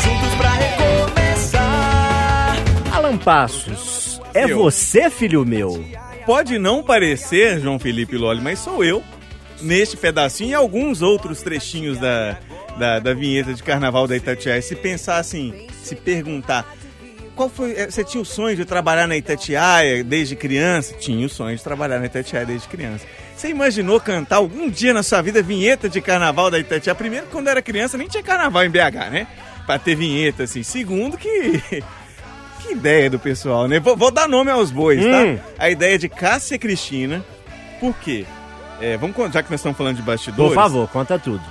juntos 0.00 0.34
pra 0.36 0.50
recomeçar. 0.50 2.56
Alan 2.92 3.16
Passos, 3.16 4.20
é 4.32 4.46
você, 4.46 5.10
filho 5.10 5.44
meu? 5.44 5.84
Pode 6.26 6.58
não 6.58 6.82
parecer, 6.82 7.60
João 7.60 7.78
Felipe 7.78 8.16
Loli, 8.16 8.40
mas 8.40 8.58
sou 8.58 8.82
eu, 8.82 9.02
neste 9.60 9.94
pedacinho 9.94 10.50
e 10.50 10.54
alguns 10.54 11.02
outros 11.02 11.42
trechinhos 11.42 11.98
da, 11.98 12.38
da, 12.78 12.98
da 12.98 13.12
vinheta 13.12 13.52
de 13.52 13.62
Carnaval 13.62 14.06
da 14.06 14.16
Itatiaia. 14.16 14.62
Se 14.62 14.74
pensar 14.74 15.18
assim, 15.18 15.66
se 15.82 15.94
perguntar, 15.94 16.66
qual 17.36 17.50
foi, 17.50 17.72
eh, 17.72 17.90
você 17.90 18.02
tinha 18.02 18.22
o 18.22 18.24
sonho 18.24 18.56
de 18.56 18.64
trabalhar 18.64 19.06
na 19.06 19.16
Itatiaia 19.18 20.02
desde 20.02 20.34
criança? 20.34 20.94
Tinha 20.94 21.26
o 21.26 21.28
sonho 21.28 21.56
de 21.56 21.62
trabalhar 21.62 21.98
na 21.98 22.06
Itatiaia 22.06 22.46
desde 22.46 22.68
criança. 22.68 23.04
Você 23.36 23.48
imaginou 23.48 24.00
cantar 24.00 24.36
algum 24.36 24.70
dia 24.70 24.94
na 24.94 25.02
sua 25.02 25.20
vida 25.20 25.42
vinheta 25.42 25.90
de 25.90 26.00
Carnaval 26.00 26.50
da 26.50 26.58
Itatiaia? 26.58 26.94
Primeiro, 26.94 27.26
quando 27.26 27.48
era 27.48 27.60
criança, 27.60 27.98
nem 27.98 28.08
tinha 28.08 28.22
Carnaval 28.22 28.64
em 28.64 28.70
BH, 28.70 29.10
né? 29.10 29.26
Pra 29.66 29.78
ter 29.78 29.94
vinheta, 29.94 30.44
assim. 30.44 30.62
Segundo, 30.62 31.18
que... 31.18 31.60
Que 32.66 32.72
ideia 32.72 33.10
do 33.10 33.18
pessoal, 33.18 33.68
né? 33.68 33.78
Vou, 33.78 33.96
vou 33.96 34.10
dar 34.10 34.28
nome 34.28 34.50
aos 34.50 34.70
bois, 34.70 35.04
Hum. 35.04 35.36
tá? 35.36 35.44
A 35.58 35.70
ideia 35.70 35.98
de 35.98 36.08
Cássia 36.08 36.58
Cristina. 36.58 37.24
Por 37.80 37.94
quê? 37.98 38.24
É, 38.80 38.96
vamos 38.96 39.16
já 39.32 39.42
que 39.42 39.50
nós 39.50 39.60
estamos 39.60 39.76
falando 39.76 39.96
de 39.96 40.02
bastidores. 40.02 40.48
Por 40.50 40.54
favor, 40.54 40.88
conta 40.88 41.18
tudo. 41.18 41.42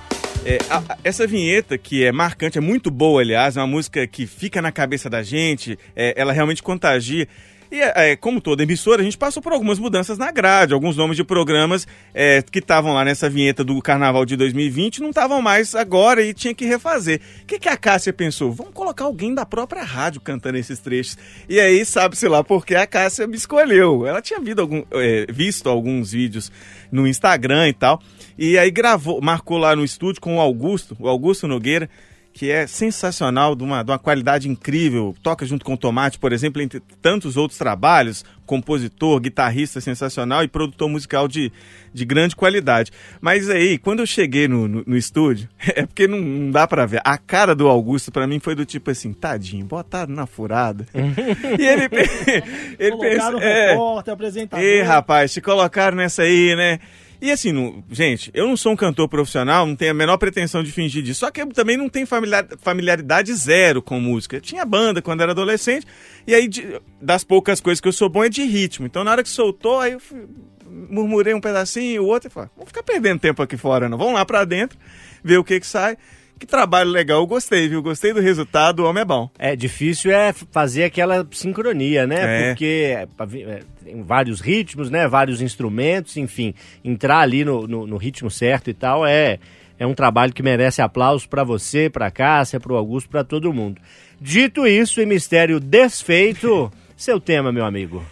é, 0.45 0.57
a- 0.69 0.77
a- 0.89 0.97
essa 1.05 1.25
vinheta 1.25 1.77
que 1.77 2.03
é 2.03 2.11
marcante, 2.11 2.57
é 2.57 2.61
muito 2.61 2.91
boa, 2.91 3.21
aliás, 3.21 3.55
é 3.55 3.61
uma 3.61 3.67
música 3.67 4.05
que 4.05 4.27
fica 4.27 4.61
na 4.61 4.73
cabeça 4.73 5.09
da 5.09 5.23
gente, 5.23 5.79
é, 5.95 6.13
ela 6.17 6.33
realmente 6.33 6.61
contagia. 6.61 7.27
E 7.73 7.81
é, 7.81 8.15
como 8.15 8.39
toda 8.39 8.61
emissora, 8.61 9.01
a 9.01 9.03
gente 9.03 9.17
passou 9.17 9.41
por 9.41 9.51
algumas 9.51 9.79
mudanças 9.79 10.15
na 10.15 10.29
grade, 10.29 10.75
alguns 10.75 10.95
nomes 10.95 11.17
de 11.17 11.23
programas 11.23 11.87
é, 12.13 12.39
que 12.43 12.59
estavam 12.59 12.93
lá 12.93 13.03
nessa 13.03 13.27
vinheta 13.27 13.63
do 13.63 13.81
Carnaval 13.81 14.27
de 14.27 14.35
2020 14.35 15.01
não 15.01 15.09
estavam 15.09 15.41
mais 15.41 15.73
agora 15.73 16.21
e 16.21 16.35
tinha 16.35 16.53
que 16.53 16.65
refazer. 16.65 17.19
O 17.41 17.47
que, 17.47 17.57
que 17.57 17.67
a 17.67 17.75
Cássia 17.75 18.13
pensou? 18.13 18.51
Vamos 18.51 18.75
colocar 18.75 19.05
alguém 19.05 19.33
da 19.33 19.43
própria 19.43 19.81
rádio 19.81 20.21
cantando 20.21 20.59
esses 20.59 20.77
trechos. 20.77 21.17
E 21.49 21.59
aí, 21.59 21.83
sabe-se 21.83 22.27
lá 22.27 22.43
porque 22.43 22.75
a 22.75 22.85
Cássia 22.85 23.25
me 23.25 23.37
escolheu. 23.37 24.05
Ela 24.05 24.21
tinha 24.21 24.39
algum, 24.59 24.83
é, 24.91 25.25
visto 25.31 25.67
alguns 25.67 26.11
vídeos 26.11 26.51
no 26.91 27.07
Instagram 27.07 27.69
e 27.69 27.73
tal. 27.73 27.99
E 28.37 28.55
aí 28.55 28.69
gravou, 28.69 29.19
marcou 29.19 29.57
lá 29.57 29.75
no 29.75 29.83
estúdio 29.83 30.21
com 30.21 30.37
o 30.37 30.39
Augusto, 30.39 30.95
o 30.99 31.07
Augusto 31.07 31.47
Nogueira 31.47 31.89
que 32.33 32.49
é 32.49 32.65
sensacional, 32.65 33.55
de 33.55 33.63
uma, 33.63 33.83
de 33.83 33.91
uma 33.91 33.99
qualidade 33.99 34.49
incrível. 34.49 35.15
Toca 35.21 35.45
junto 35.45 35.63
com 35.63 35.75
o 35.75 35.77
Tomate, 35.77 36.17
por 36.17 36.33
exemplo, 36.33 36.61
entre 36.61 36.79
tantos 37.01 37.37
outros 37.37 37.57
trabalhos. 37.59 38.25
Compositor, 38.45 39.21
guitarrista 39.21 39.79
sensacional 39.79 40.43
e 40.43 40.49
produtor 40.49 40.89
musical 40.89 41.29
de, 41.29 41.49
de 41.93 42.03
grande 42.03 42.35
qualidade. 42.35 42.91
Mas 43.21 43.49
aí, 43.49 43.77
quando 43.77 44.01
eu 44.01 44.05
cheguei 44.05 44.49
no, 44.49 44.67
no, 44.67 44.83
no 44.85 44.97
estúdio, 44.97 45.47
é 45.75 45.85
porque 45.85 46.07
não, 46.07 46.19
não 46.19 46.51
dá 46.51 46.67
pra 46.67 46.85
ver. 46.85 46.99
A 47.05 47.17
cara 47.17 47.55
do 47.55 47.69
Augusto, 47.69 48.11
para 48.11 48.27
mim, 48.27 48.39
foi 48.39 48.53
do 48.53 48.65
tipo 48.65 48.91
assim: 48.91 49.13
tadinho, 49.13 49.65
botaram 49.65 50.13
na 50.13 50.25
furada. 50.25 50.85
e 50.93 51.65
ele, 51.65 51.83
ele 52.77 52.97
Colocaram 52.97 52.99
pensa. 52.99 53.37
o 53.37 53.41
É, 53.41 53.71
repórter, 53.71 54.13
apresentador. 54.13 54.65
Ei, 54.65 54.81
rapaz, 54.81 55.31
te 55.31 55.39
colocaram 55.39 55.95
nessa 55.95 56.23
aí, 56.23 56.53
né? 56.55 56.79
E 57.25 57.31
assim, 57.31 57.53
não- 57.53 57.81
gente, 57.89 58.29
eu 58.33 58.45
não 58.45 58.57
sou 58.57 58.73
um 58.73 58.75
cantor 58.75 59.07
profissional, 59.07 59.65
não 59.65 59.77
tenho 59.77 59.91
a 59.91 59.93
menor 59.93 60.17
pretensão 60.17 60.61
de 60.61 60.73
fingir 60.73 61.01
disso. 61.01 61.21
Só 61.21 61.31
que 61.31 61.41
eu 61.41 61.47
também 61.53 61.77
não 61.77 61.87
tenho 61.87 62.05
familiar- 62.05 62.45
familiaridade 62.59 63.33
zero 63.33 63.81
com 63.81 63.97
música. 63.97 64.35
Eu 64.35 64.41
tinha 64.41 64.65
banda 64.65 65.01
quando 65.01 65.21
era 65.21 65.31
adolescente, 65.31 65.87
e 66.27 66.35
aí 66.35 66.49
de- 66.49 66.81
das 67.01 67.23
poucas 67.23 67.61
coisas 67.61 67.79
que 67.79 67.87
eu 67.87 67.93
sou 67.93 68.09
bom 68.09 68.25
é 68.25 68.27
de 68.29 68.43
ritmo. 68.43 68.85
Então 68.85 69.05
na 69.05 69.11
hora 69.11 69.23
que 69.23 69.29
soltou, 69.29 69.79
aí 69.79 69.93
eu 69.93 70.01
fui- 70.01 70.27
murmurei 70.69 71.33
um 71.33 71.39
pedacinho, 71.39 72.03
o 72.03 72.07
outro, 72.07 72.27
e 72.27 72.31
falei, 72.31 72.49
vamos 72.57 72.67
ficar 72.71 72.83
perdendo 72.83 73.19
tempo 73.21 73.41
aqui 73.41 73.55
fora, 73.55 73.87
não. 73.87 73.97
Vamos 73.97 74.15
lá 74.15 74.25
pra 74.25 74.43
dentro, 74.43 74.77
ver 75.23 75.37
o 75.37 75.45
que 75.45 75.61
que 75.61 75.67
sai. 75.67 75.97
Que 76.39 76.45
trabalho 76.45 76.89
legal, 76.89 77.19
eu 77.19 77.27
gostei, 77.27 77.69
viu? 77.69 77.81
Gostei 77.81 78.13
do 78.13 78.19
resultado, 78.19 78.81
o 78.81 78.85
homem 78.85 79.01
é 79.01 79.05
bom. 79.05 79.29
É 79.39 79.55
difícil 79.55 80.11
é 80.11 80.33
fazer 80.33 80.83
aquela 80.83 81.25
sincronia, 81.31 82.05
né? 82.05 82.17
É. 82.19 82.47
Porque 82.49 82.95
é, 82.95 83.07
é, 83.49 83.59
tem 83.83 84.03
vários 84.03 84.41
ritmos, 84.41 84.89
né? 84.89 85.07
Vários 85.07 85.41
instrumentos, 85.41 86.17
enfim, 86.17 86.53
entrar 86.83 87.19
ali 87.19 87.45
no, 87.45 87.67
no, 87.67 87.87
no 87.87 87.97
ritmo 87.97 88.29
certo 88.29 88.69
e 88.69 88.73
tal 88.73 89.05
é 89.05 89.39
é 89.77 89.87
um 89.87 89.93
trabalho 89.93 90.33
que 90.33 90.43
merece 90.43 90.81
aplausos 90.81 91.25
pra 91.25 91.43
você, 91.43 91.89
pra 91.89 92.11
Cássia, 92.11 92.59
pro 92.59 92.75
Augusto, 92.75 93.09
pra 93.09 93.23
todo 93.23 93.51
mundo. 93.51 93.81
Dito 94.19 94.67
isso, 94.67 95.01
e 95.01 95.05
mistério 95.05 95.59
desfeito, 95.59 96.71
seu 96.95 97.19
tema, 97.19 97.51
meu 97.51 97.65
amigo. 97.65 98.03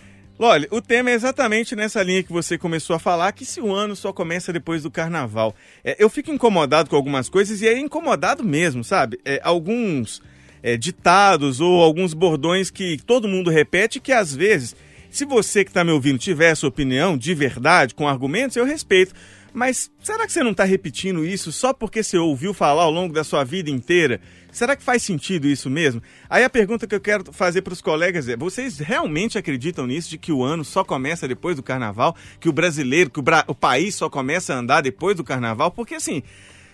Olha, 0.43 0.67
o 0.71 0.81
tema 0.81 1.11
é 1.11 1.13
exatamente 1.13 1.75
nessa 1.75 2.01
linha 2.01 2.23
que 2.23 2.31
você 2.31 2.57
começou 2.57 2.95
a 2.95 2.99
falar, 2.99 3.31
que 3.31 3.45
se 3.45 3.61
o 3.61 3.71
ano 3.71 3.95
só 3.95 4.11
começa 4.11 4.51
depois 4.51 4.81
do 4.81 4.89
carnaval. 4.89 5.55
É, 5.83 5.95
eu 5.99 6.09
fico 6.09 6.31
incomodado 6.31 6.89
com 6.89 6.95
algumas 6.95 7.29
coisas 7.29 7.61
e 7.61 7.67
é 7.67 7.77
incomodado 7.77 8.43
mesmo, 8.43 8.83
sabe? 8.83 9.19
É, 9.23 9.39
alguns 9.43 10.19
é, 10.63 10.75
ditados 10.77 11.59
ou 11.59 11.83
alguns 11.83 12.15
bordões 12.15 12.71
que 12.71 12.97
todo 13.05 13.27
mundo 13.27 13.51
repete 13.51 13.99
que 13.99 14.11
às 14.11 14.35
vezes, 14.35 14.75
se 15.11 15.25
você 15.25 15.63
que 15.63 15.69
está 15.69 15.83
me 15.83 15.91
ouvindo 15.91 16.17
tiver 16.17 16.49
essa 16.49 16.65
opinião 16.65 17.15
de 17.15 17.35
verdade, 17.35 17.93
com 17.93 18.07
argumentos, 18.07 18.57
eu 18.57 18.65
respeito. 18.65 19.13
Mas 19.53 19.91
será 20.01 20.25
que 20.25 20.31
você 20.31 20.43
não 20.43 20.51
está 20.51 20.63
repetindo 20.63 21.25
isso 21.25 21.51
só 21.51 21.73
porque 21.73 22.01
você 22.01 22.17
ouviu 22.17 22.53
falar 22.53 22.83
ao 22.83 22.91
longo 22.91 23.13
da 23.13 23.23
sua 23.23 23.43
vida 23.43 23.69
inteira? 23.69 24.21
Será 24.49 24.75
que 24.75 24.83
faz 24.83 25.03
sentido 25.03 25.45
isso 25.47 25.69
mesmo? 25.69 26.01
Aí 26.29 26.43
a 26.43 26.49
pergunta 26.49 26.87
que 26.87 26.95
eu 26.95 27.01
quero 27.01 27.31
fazer 27.33 27.61
para 27.61 27.73
os 27.73 27.81
colegas 27.81 28.29
é: 28.29 28.37
vocês 28.37 28.79
realmente 28.79 29.37
acreditam 29.37 29.85
nisso, 29.85 30.09
de 30.09 30.17
que 30.17 30.31
o 30.31 30.43
ano 30.43 30.63
só 30.63 30.83
começa 30.83 31.27
depois 31.27 31.55
do 31.57 31.63
carnaval? 31.63 32.15
Que 32.39 32.47
o 32.47 32.53
brasileiro, 32.53 33.09
que 33.09 33.19
o, 33.19 33.21
bra- 33.23 33.43
o 33.47 33.53
país 33.55 33.95
só 33.95 34.09
começa 34.09 34.53
a 34.53 34.57
andar 34.57 34.81
depois 34.81 35.15
do 35.17 35.23
carnaval? 35.23 35.71
Porque 35.71 35.95
assim. 35.95 36.23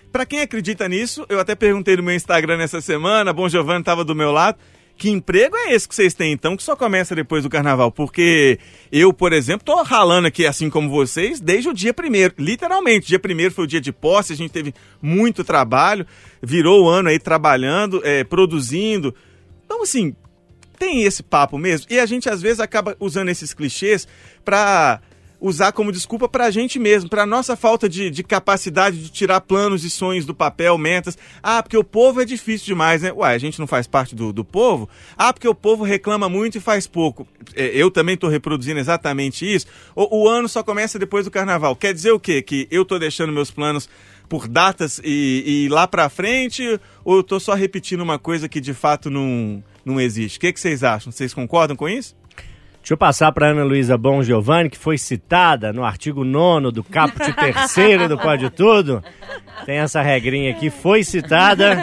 Pra 0.09 0.25
quem 0.25 0.39
acredita 0.39 0.87
nisso, 0.87 1.25
eu 1.27 1.37
até 1.37 1.53
perguntei 1.53 1.97
no 1.97 2.01
meu 2.01 2.15
Instagram 2.15 2.55
nessa 2.57 2.79
semana, 2.79 3.33
Bom 3.33 3.49
Giovanni 3.49 3.81
estava 3.81 4.05
do 4.05 4.15
meu 4.15 4.31
lado. 4.31 4.57
Que 4.97 5.11
emprego 5.11 5.55
é 5.55 5.73
esse 5.73 5.87
que 5.87 5.93
vocês 5.93 6.15
têm, 6.15 6.31
então, 6.31 6.57
que 6.57 6.63
só 6.63 6.75
começa 6.75 7.13
depois 7.13 7.43
do 7.43 7.49
carnaval? 7.49 7.91
Porque 7.91 8.57
eu, 8.91 9.13
por 9.13 9.31
exemplo, 9.31 9.63
tô 9.63 9.83
ralando 9.83 10.27
aqui, 10.27 10.43
assim 10.43 10.71
como 10.71 10.89
vocês, 10.89 11.39
desde 11.39 11.69
o 11.69 11.73
dia 11.73 11.93
primeiro. 11.93 12.33
Literalmente, 12.39 13.07
dia 13.07 13.19
primeiro 13.19 13.53
foi 13.53 13.65
o 13.65 13.67
dia 13.67 13.79
de 13.79 13.91
posse, 13.91 14.33
a 14.33 14.35
gente 14.35 14.49
teve 14.49 14.73
muito 14.99 15.43
trabalho, 15.43 16.05
virou 16.41 16.85
o 16.85 16.89
ano 16.89 17.09
aí 17.09 17.19
trabalhando, 17.19 18.01
é, 18.03 18.23
produzindo. 18.23 19.13
Então, 19.65 19.83
assim, 19.83 20.15
tem 20.79 21.03
esse 21.03 21.21
papo 21.21 21.59
mesmo. 21.59 21.85
E 21.91 21.99
a 21.99 22.05
gente, 22.07 22.27
às 22.27 22.41
vezes, 22.41 22.59
acaba 22.59 22.97
usando 22.99 23.29
esses 23.29 23.53
clichês 23.53 24.07
pra 24.43 24.99
usar 25.39 25.71
como 25.71 25.91
desculpa 25.91 26.27
pra 26.27 26.49
gente 26.49 26.79
mesmo, 26.79 27.09
pra 27.09 27.25
nossa 27.25 27.55
falta 27.55 27.87
de, 27.87 28.09
de 28.09 28.23
capacidade 28.23 29.01
de 29.01 29.09
tirar 29.09 29.41
planos 29.41 29.83
e 29.83 29.89
sonhos 29.89 30.25
do 30.25 30.33
papel, 30.33 30.77
metas. 30.77 31.17
Ah, 31.41 31.61
porque 31.61 31.77
o 31.77 31.83
povo 31.83 32.21
é 32.21 32.25
difícil 32.25 32.65
demais, 32.65 33.01
né? 33.01 33.11
Ué, 33.11 33.33
a 33.33 33.37
gente 33.37 33.59
não 33.59 33.67
faz 33.67 33.87
parte 33.87 34.15
do, 34.15 34.33
do 34.33 34.43
povo? 34.43 34.89
Ah, 35.17 35.31
porque 35.31 35.47
o 35.47 35.55
povo 35.55 35.83
reclama 35.83 36.27
muito 36.27 36.57
e 36.57 36.61
faz 36.61 36.87
pouco. 36.87 37.27
É, 37.55 37.67
eu 37.67 37.91
também 37.91 38.17
tô 38.17 38.27
reproduzindo 38.27 38.79
exatamente 38.79 39.45
isso. 39.45 39.67
O, 39.95 40.23
o 40.23 40.27
ano 40.27 40.49
só 40.49 40.63
começa 40.63 40.99
depois 40.99 41.25
do 41.25 41.31
carnaval. 41.31 41.75
Quer 41.75 41.93
dizer 41.93 42.11
o 42.11 42.19
quê? 42.19 42.41
Que 42.41 42.67
eu 42.71 42.83
tô 42.83 42.97
deixando 42.97 43.31
meus 43.31 43.51
planos 43.51 43.87
por 44.27 44.47
datas 44.47 44.99
e, 45.03 45.65
e 45.65 45.69
lá 45.69 45.87
pra 45.87 46.09
frente? 46.09 46.79
Ou 47.03 47.17
eu 47.17 47.23
tô 47.23 47.39
só 47.39 47.53
repetindo 47.53 48.01
uma 48.01 48.19
coisa 48.19 48.49
que 48.49 48.59
de 48.59 48.73
fato 48.73 49.09
não, 49.09 49.63
não 49.85 50.01
existe? 50.01 50.37
O 50.37 50.41
que, 50.41 50.51
que 50.51 50.59
vocês 50.59 50.83
acham? 50.83 51.11
Vocês 51.11 51.33
concordam 51.33 51.75
com 51.75 51.87
isso? 51.87 52.15
Deixa 52.87 52.93
eu 52.93 52.97
passar 52.99 53.33
para 53.33 53.49
Ana 53.49 53.65
Luísa 53.65 53.97
Bom 53.97 54.23
Giovanni, 54.23 54.69
que 54.69 54.77
foi 54.77 54.97
citada 54.97 55.73
no 55.73 55.83
artigo 55.83 56.23
9 56.23 56.71
do 56.71 56.81
caput 56.85 57.33
terceiro 57.33 58.07
do 58.07 58.17
Pode 58.17 58.49
Tudo. 58.49 59.03
Tem 59.65 59.79
essa 59.79 60.01
regrinha 60.01 60.51
aqui, 60.51 60.69
foi 60.69 61.03
citada, 61.03 61.75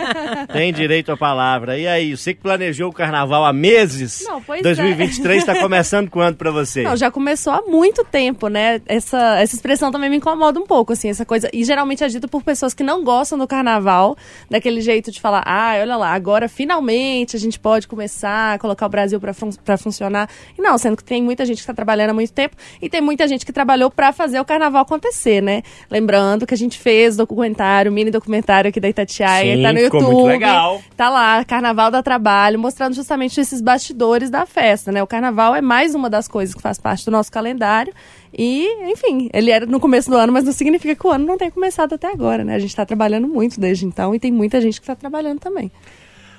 tem 0.58 0.72
direito 0.72 1.12
à 1.12 1.16
palavra. 1.16 1.78
E 1.78 1.86
aí, 1.86 2.16
você 2.16 2.32
que 2.32 2.40
planejou 2.40 2.90
o 2.90 2.92
carnaval 2.92 3.44
há 3.44 3.52
meses, 3.52 4.24
Não, 4.26 4.40
pois 4.40 4.60
é. 4.60 4.62
2023 4.62 5.38
está 5.38 5.60
começando 5.60 6.08
quando 6.08 6.36
para 6.36 6.50
você? 6.50 6.82
Não, 6.82 6.96
já 6.96 7.10
começou 7.10 7.52
há 7.52 7.62
muito 7.62 8.04
tempo, 8.04 8.48
né? 8.48 8.80
Essa, 8.86 9.38
essa 9.40 9.54
expressão 9.54 9.90
também 9.90 10.08
me 10.08 10.16
incomoda 10.16 10.58
um 10.58 10.66
pouco, 10.66 10.92
assim, 10.92 11.08
essa 11.08 11.24
coisa. 11.24 11.48
E 11.52 11.64
geralmente 11.64 12.04
é 12.04 12.08
dito 12.08 12.28
por 12.28 12.42
pessoas 12.42 12.72
que 12.72 12.82
não 12.82 13.02
gostam 13.02 13.38
do 13.38 13.46
carnaval, 13.46 14.16
daquele 14.48 14.80
jeito 14.80 15.10
de 15.10 15.20
falar, 15.20 15.42
ah, 15.46 15.76
olha 15.80 15.96
lá, 15.96 16.12
agora 16.14 16.48
finalmente 16.48 17.36
a 17.36 17.38
gente 17.38 17.58
pode 17.58 17.88
começar 17.88 18.54
a 18.54 18.58
colocar 18.58 18.86
o 18.86 18.88
Brasil 18.88 19.20
pra, 19.20 19.34
fun 19.34 19.50
funcionar. 19.78 20.28
E 20.56 20.62
não, 20.62 20.78
sendo 20.78 20.96
que 20.96 21.04
tem 21.04 21.22
muita 21.22 21.44
gente 21.44 21.60
que 21.60 21.66
tá 21.66 21.74
trabalhando 21.74 22.10
há 22.10 22.14
muito 22.14 22.32
tempo 22.32 22.56
e 22.80 22.88
tem 22.88 23.00
muita 23.00 23.26
gente 23.26 23.44
que 23.44 23.52
trabalhou 23.52 23.90
pra 23.90 24.12
fazer 24.12 24.40
o 24.40 24.44
carnaval 24.44 24.82
acontecer, 24.82 25.42
né? 25.42 25.62
Lembrando 25.90 26.46
que 26.46 26.54
a 26.54 26.56
gente 26.56 26.78
fez 26.78 27.16
documentário, 27.16 27.90
mini 27.90 28.10
documentário 28.10 28.68
aqui 28.68 28.80
da 28.80 28.88
Itatiaia, 28.88 29.56
Sim, 29.56 29.62
tá 29.62 29.72
no 29.72 29.78
YouTube. 29.78 30.43
Legal. 30.46 30.82
Tá 30.96 31.10
lá, 31.10 31.44
Carnaval 31.44 31.90
da 31.90 32.02
Trabalho, 32.02 32.58
mostrando 32.58 32.94
justamente 32.94 33.40
esses 33.40 33.60
bastidores 33.60 34.30
da 34.30 34.46
festa, 34.46 34.92
né? 34.92 35.02
O 35.02 35.06
carnaval 35.06 35.54
é 35.54 35.60
mais 35.60 35.94
uma 35.94 36.08
das 36.08 36.28
coisas 36.28 36.54
que 36.54 36.62
faz 36.62 36.78
parte 36.78 37.04
do 37.04 37.10
nosso 37.10 37.30
calendário. 37.30 37.92
E, 38.36 38.66
enfim, 38.90 39.30
ele 39.32 39.50
era 39.50 39.64
no 39.66 39.78
começo 39.78 40.10
do 40.10 40.16
ano, 40.16 40.32
mas 40.32 40.44
não 40.44 40.52
significa 40.52 40.94
que 40.94 41.06
o 41.06 41.10
ano 41.10 41.24
não 41.24 41.38
tenha 41.38 41.50
começado 41.50 41.94
até 41.94 42.12
agora, 42.12 42.44
né? 42.44 42.54
A 42.54 42.58
gente 42.58 42.74
tá 42.74 42.84
trabalhando 42.84 43.28
muito 43.28 43.60
desde 43.60 43.86
então 43.86 44.14
e 44.14 44.18
tem 44.18 44.32
muita 44.32 44.60
gente 44.60 44.80
que 44.80 44.86
tá 44.86 44.96
trabalhando 44.96 45.38
também. 45.38 45.70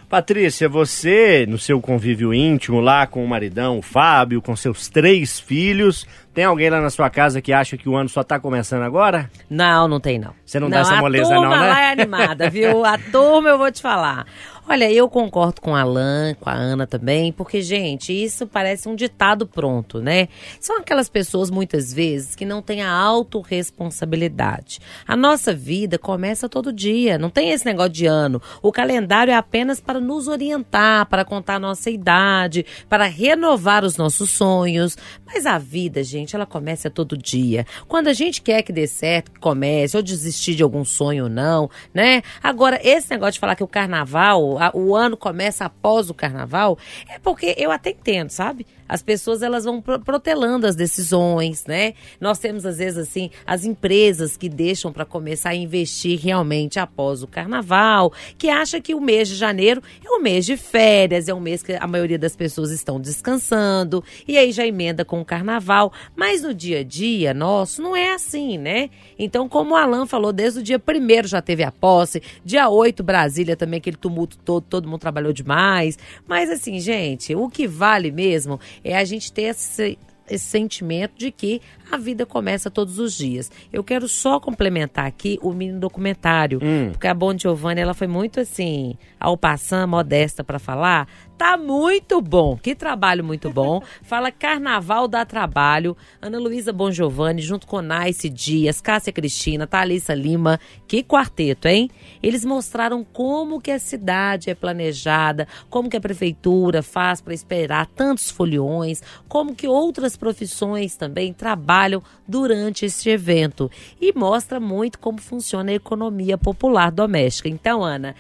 Patrícia, 0.10 0.70
você, 0.70 1.46
no 1.48 1.58
seu 1.58 1.82
convívio 1.82 2.34
íntimo 2.34 2.80
lá 2.80 3.08
com 3.08 3.26
o 3.26 3.28
maridão, 3.28 3.80
o 3.80 3.82
Fábio, 3.82 4.42
com 4.42 4.56
seus 4.56 4.88
três 4.88 5.40
filhos, 5.40 6.06
tem 6.36 6.44
alguém 6.44 6.70
lá 6.70 6.82
na 6.82 6.90
sua 6.90 7.10
casa 7.10 7.42
que 7.42 7.54
acha 7.54 7.78
que 7.78 7.88
o 7.88 7.96
ano 7.96 8.10
só 8.10 8.22
tá 8.22 8.38
começando 8.38 8.84
agora? 8.84 9.32
Não, 9.50 9.88
não 9.88 10.02
tem 10.02 10.20
não. 10.20 10.34
Você 10.46 10.60
não 10.60 10.70
dá 10.70 10.80
essa 10.80 10.98
moleza 10.98 11.34
a 11.34 11.38
turma 11.38 11.56
não, 11.56 11.64
né? 11.64 11.70
lá 11.70 11.82
é 11.82 11.92
animada, 11.94 12.50
viu? 12.52 12.84
A 12.84 12.98
turma 12.98 13.50
eu 13.50 13.58
vou 13.58 13.72
te 13.72 13.82
falar. 13.82 14.28
Olha, 14.68 14.92
eu 14.92 15.08
concordo 15.08 15.62
com 15.62 15.76
a 15.76 15.82
Alan, 15.82 16.34
com 16.40 16.50
a 16.50 16.54
Ana 16.54 16.88
também, 16.88 17.32
porque, 17.32 17.62
gente, 17.62 18.12
isso 18.12 18.48
parece 18.48 18.90
um 18.90 18.96
ditado 18.96 19.46
pronto, 19.46 20.02
né? 20.02 20.28
São 20.60 20.80
aquelas 20.80 21.08
pessoas, 21.08 21.52
muitas 21.52 21.94
vezes, 21.94 22.36
que 22.36 22.46
não 22.46 22.64
têm 22.64 22.82
a 22.82 22.92
autorresponsabilidade. 22.92 24.80
A 25.08 25.16
nossa 25.16 25.54
vida 25.54 26.00
começa 26.00 26.50
todo 26.50 26.74
dia, 26.74 27.16
não 27.16 27.30
tem 27.30 27.52
esse 27.52 27.64
negócio 27.64 27.92
de 27.92 28.08
ano. 28.08 28.42
O 28.60 28.72
calendário 28.72 29.32
é 29.32 29.36
apenas 29.36 29.80
para 29.80 30.00
nos 30.00 30.28
orientar, 30.28 31.06
para 31.06 31.24
contar 31.24 31.56
a 31.56 31.60
nossa 31.60 31.92
idade, 31.92 32.66
para 32.90 33.06
renovar 33.06 33.86
os 33.86 33.98
nossos 33.98 34.32
sonhos. 34.32 34.98
Mas 35.28 35.46
a 35.46 35.60
vida, 35.60 36.04
gente, 36.04 36.36
ela 36.36 36.46
começa 36.48 36.90
todo 36.90 37.16
dia. 37.16 37.68
Quando 37.88 38.08
a 38.08 38.14
gente 38.14 38.42
quer 38.42 38.64
que 38.64 38.74
dê 38.74 38.88
certo, 38.88 39.32
que 39.32 39.40
comece, 39.40 39.96
ou 39.96 40.02
desistir 40.02 40.56
de 40.56 40.64
algum 40.64 40.84
sonho 40.84 41.26
ou 41.26 41.30
não, 41.30 41.70
né? 41.94 42.24
Agora, 42.42 42.80
esse 42.84 43.12
negócio 43.12 43.34
de 43.34 43.40
falar 43.40 43.56
que 43.56 43.64
o 43.64 43.68
carnaval, 43.68 44.55
o 44.74 44.96
ano 44.96 45.18
começa 45.18 45.66
após 45.66 46.10
o 46.10 46.14
carnaval, 46.14 46.78
é 47.10 47.20
porque 47.20 47.56
eu 47.58 47.72
até 47.72 47.92
entendo, 47.92 48.30
sabe? 48.30 48.66
As 48.88 49.02
pessoas 49.02 49.42
elas 49.42 49.66
vão 49.66 49.82
pro- 49.82 50.00
protelando 50.00 50.68
as 50.68 50.76
decisões, 50.76 51.66
né? 51.66 51.94
Nós 52.20 52.40
temos 52.40 52.66
às 52.66 52.78
vezes 52.78 52.98
assim 52.98 53.30
as 53.46 53.66
empresas 53.66 54.38
que 54.38 54.48
deixam 54.50 54.92
para 54.94 55.06
começar 55.06 55.50
a 55.50 55.56
investir 55.56 56.20
realmente 56.20 56.80
após 56.80 57.24
o 57.24 57.28
carnaval, 57.28 58.14
que 58.38 58.50
acha 58.50 58.80
que 58.80 58.94
o 58.94 59.02
mês 59.02 59.28
de 59.28 59.36
janeiro 59.36 59.82
é 60.06 60.10
um 60.12 60.22
mês 60.22 60.46
de 60.46 60.56
férias, 60.58 61.28
é 61.28 61.34
um 61.34 61.40
mês 61.40 61.64
que 61.64 61.74
a 61.74 61.88
maioria 61.88 62.20
das 62.20 62.36
pessoas 62.36 62.72
estão 62.72 63.00
descansando 63.00 64.04
e 64.28 64.38
aí 64.38 64.52
já 64.52 64.66
emenda 64.66 65.04
com 65.04 65.20
o 65.22 65.26
carnaval, 65.26 65.92
mas 66.16 66.42
no 66.42 66.54
dia 66.54 66.80
a 66.80 66.84
dia 66.84 67.34
nosso 67.34 67.82
não 67.82 67.96
é 67.96 68.14
assim, 68.14 68.58
né? 68.58 68.90
Então, 69.18 69.48
como 69.50 69.74
o 69.74 69.78
Alan 69.78 70.06
falou, 70.06 70.32
desde 70.32 70.60
o 70.60 70.64
dia 70.64 70.78
primeiro 70.80 71.28
já 71.28 71.42
teve 71.42 71.64
a 71.64 71.72
posse, 71.72 72.22
dia 72.44 72.70
8 72.70 73.04
Brasília 73.04 73.56
também 73.56 73.78
aquele 73.78 73.98
tumulto 73.98 74.38
todo, 74.38 74.64
todo 74.70 74.88
mundo 74.88 75.00
trabalhou 75.00 75.34
demais, 75.34 75.98
mas 76.28 76.50
assim, 76.50 76.80
gente, 76.80 77.36
o 77.36 77.50
que 77.50 77.68
vale 77.68 78.12
mesmo 78.12 78.60
é 78.84 78.96
a 78.96 79.04
gente 79.06 79.32
ter 79.32 79.44
esse, 79.44 79.98
esse 80.30 80.46
sentimento 80.46 81.14
de 81.18 81.32
que 81.32 81.62
a 81.92 81.98
vida 81.98 82.26
começa 82.26 82.72
todos 82.72 83.00
os 83.00 83.14
dias. 83.14 83.52
Eu 83.72 83.84
quero 83.84 84.08
só 84.08 84.40
complementar 84.40 85.06
aqui 85.06 85.38
o 85.42 85.54
mini 85.54 85.80
documentário, 85.80 86.60
porque 86.92 87.08
a 87.08 87.14
Bon 87.14 87.38
Giovanni 87.38 87.82
ela 87.82 87.94
foi 87.94 88.08
muito 88.08 88.40
assim, 88.40 88.98
ao 89.20 89.38
passar, 89.38 89.86
modesta 89.86 90.44
para 90.44 90.60
falar. 90.60 91.08
Tá 91.38 91.58
muito 91.58 92.22
bom, 92.22 92.56
que 92.56 92.74
trabalho 92.74 93.22
muito 93.22 93.50
bom. 93.50 93.82
Fala 94.04 94.32
Carnaval 94.32 95.06
dá 95.06 95.26
trabalho. 95.26 95.96
Ana 96.22 96.40
Luísa 96.40 96.72
Bon 96.72 96.90
Giovanni, 96.90 97.42
junto 97.42 97.68
com 97.68 97.82
Nice 97.82 98.30
Dias, 98.30 98.80
Cássia 98.80 99.12
Cristina, 99.12 99.68
Thalissa 99.68 100.14
Lima. 100.14 100.58
Que 100.88 101.04
quarteto, 101.04 101.68
hein? 101.68 101.90
Eles 102.24 102.46
mostraram 102.46 103.04
como 103.04 103.60
que 103.60 103.70
a 103.70 103.80
cidade 103.80 104.50
é 104.50 104.56
planejada, 104.56 105.46
como 105.70 105.90
que 105.90 105.98
a 105.98 106.02
prefeitura 106.02 106.82
faz 106.82 107.20
para 107.20 107.34
esperar 107.34 107.86
tantos 107.88 108.30
foliões, 108.30 109.04
como 109.28 109.54
que 109.54 109.68
outras 109.68 110.15
profissões 110.18 110.96
também 110.96 111.34
trabalham 111.34 112.02
durante 112.28 112.86
este 112.86 113.10
evento. 113.10 113.70
E 114.00 114.14
mostra 114.14 114.60
muito 114.60 115.00
como 115.00 115.20
funciona 115.20 115.72
a 115.72 115.76
economia 115.76 116.38
popular 116.38 116.92
doméstica. 116.92 117.50
Então, 117.50 117.84
Ana, 117.84 118.16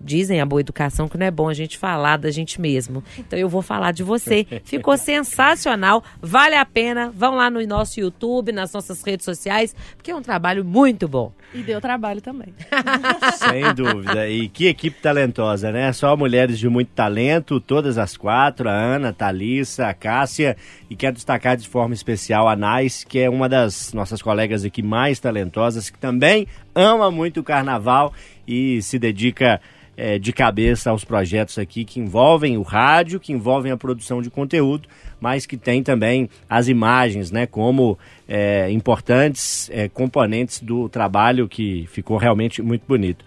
dizem 0.00 0.40
a 0.40 0.46
boa 0.46 0.60
educação 0.60 1.08
que 1.08 1.18
não 1.18 1.26
é 1.26 1.30
bom 1.30 1.48
a 1.48 1.54
gente 1.54 1.78
falar 1.78 2.16
da 2.16 2.30
gente 2.30 2.60
mesmo. 2.60 3.02
Então 3.18 3.38
eu 3.38 3.48
vou 3.48 3.62
falar 3.62 3.92
de 3.92 4.02
você. 4.02 4.46
Ficou 4.64 4.96
sensacional, 4.98 6.02
vale 6.20 6.54
a 6.54 6.64
pena. 6.64 7.12
Vão 7.14 7.34
lá 7.34 7.50
no 7.50 7.64
nosso 7.66 8.00
YouTube, 8.00 8.52
nas 8.52 8.72
nossas 8.72 9.02
redes 9.02 9.24
sociais, 9.24 9.74
porque 9.96 10.10
é 10.10 10.16
um 10.16 10.22
trabalho 10.22 10.64
muito 10.64 11.06
bom. 11.06 11.32
E 11.52 11.62
deu 11.62 11.80
trabalho 11.80 12.20
também. 12.20 12.54
Sem 13.36 13.74
dúvida. 13.74 14.28
E 14.28 14.48
que 14.48 14.66
equipe 14.66 15.00
talentosa, 15.00 15.72
né? 15.72 15.92
Só 15.92 16.16
mulheres 16.16 16.58
de 16.58 16.68
muito 16.68 16.90
talento, 16.92 17.60
todas 17.60 17.98
as 17.98 18.16
quatro, 18.16 18.68
a 18.68 18.72
Ana, 18.72 19.08
a 19.08 19.12
Thalissa, 19.12 19.86
a 19.86 19.94
Cássia. 19.94 20.56
E 20.88 20.94
quero 20.94 21.14
destacar 21.14 21.56
de 21.56 21.68
forma 21.68 21.94
especial 21.94 22.48
a 22.48 22.54
Nais, 22.54 23.04
que 23.04 23.18
é 23.18 23.28
uma 23.28 23.48
das 23.48 23.92
nossas 23.92 24.22
colegas 24.22 24.64
aqui 24.64 24.82
mais 24.82 25.18
talentosas, 25.18 25.90
que 25.90 25.98
também 25.98 26.46
ama 26.74 27.10
muito 27.10 27.40
o 27.40 27.44
carnaval 27.44 28.12
e 28.50 28.82
se 28.82 28.98
dedica 28.98 29.60
eh, 29.96 30.18
de 30.18 30.32
cabeça 30.32 30.90
aos 30.90 31.04
projetos 31.04 31.56
aqui 31.56 31.84
que 31.84 32.00
envolvem 32.00 32.58
o 32.58 32.62
rádio, 32.62 33.20
que 33.20 33.32
envolvem 33.32 33.70
a 33.70 33.76
produção 33.76 34.20
de 34.20 34.28
conteúdo, 34.28 34.88
mas 35.20 35.46
que 35.46 35.56
tem 35.56 35.84
também 35.84 36.28
as 36.48 36.66
imagens, 36.66 37.30
né, 37.30 37.46
como 37.46 37.96
eh, 38.28 38.68
importantes 38.72 39.70
eh, 39.72 39.88
componentes 39.88 40.60
do 40.60 40.88
trabalho 40.88 41.48
que 41.48 41.86
ficou 41.92 42.16
realmente 42.16 42.60
muito 42.60 42.82
bonito. 42.88 43.24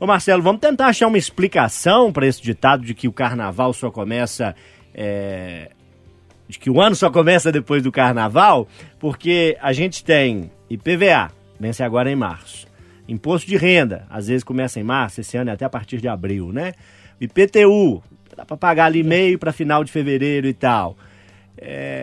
Ô 0.00 0.06
Marcelo, 0.06 0.42
vamos 0.42 0.60
tentar 0.60 0.86
achar 0.88 1.06
uma 1.06 1.18
explicação 1.18 2.12
para 2.12 2.26
esse 2.26 2.42
ditado 2.42 2.84
de 2.84 2.94
que 2.94 3.06
o 3.06 3.12
carnaval 3.12 3.72
só 3.72 3.90
começa. 3.90 4.56
eh, 4.92 5.70
de 6.46 6.58
que 6.58 6.68
o 6.68 6.78
ano 6.78 6.94
só 6.94 7.10
começa 7.10 7.50
depois 7.50 7.82
do 7.82 7.90
carnaval, 7.90 8.68
porque 9.00 9.56
a 9.62 9.72
gente 9.72 10.04
tem 10.04 10.50
IPVA, 10.68 11.32
vence 11.58 11.82
agora 11.82 12.10
em 12.10 12.14
março. 12.14 12.66
Imposto 13.08 13.46
de 13.48 13.56
renda, 13.56 14.06
às 14.08 14.28
vezes 14.28 14.42
começa 14.44 14.80
em 14.80 14.82
março, 14.82 15.20
esse 15.20 15.36
ano 15.36 15.50
é 15.50 15.52
até 15.52 15.64
a 15.64 15.70
partir 15.70 16.00
de 16.00 16.08
abril, 16.08 16.52
né? 16.52 16.72
IPTU, 17.20 18.02
dá 18.36 18.44
para 18.44 18.56
pagar 18.56 18.86
ali 18.86 19.02
meio 19.02 19.38
para 19.38 19.52
final 19.52 19.84
de 19.84 19.92
fevereiro 19.92 20.46
e 20.46 20.52
tal. 20.54 20.96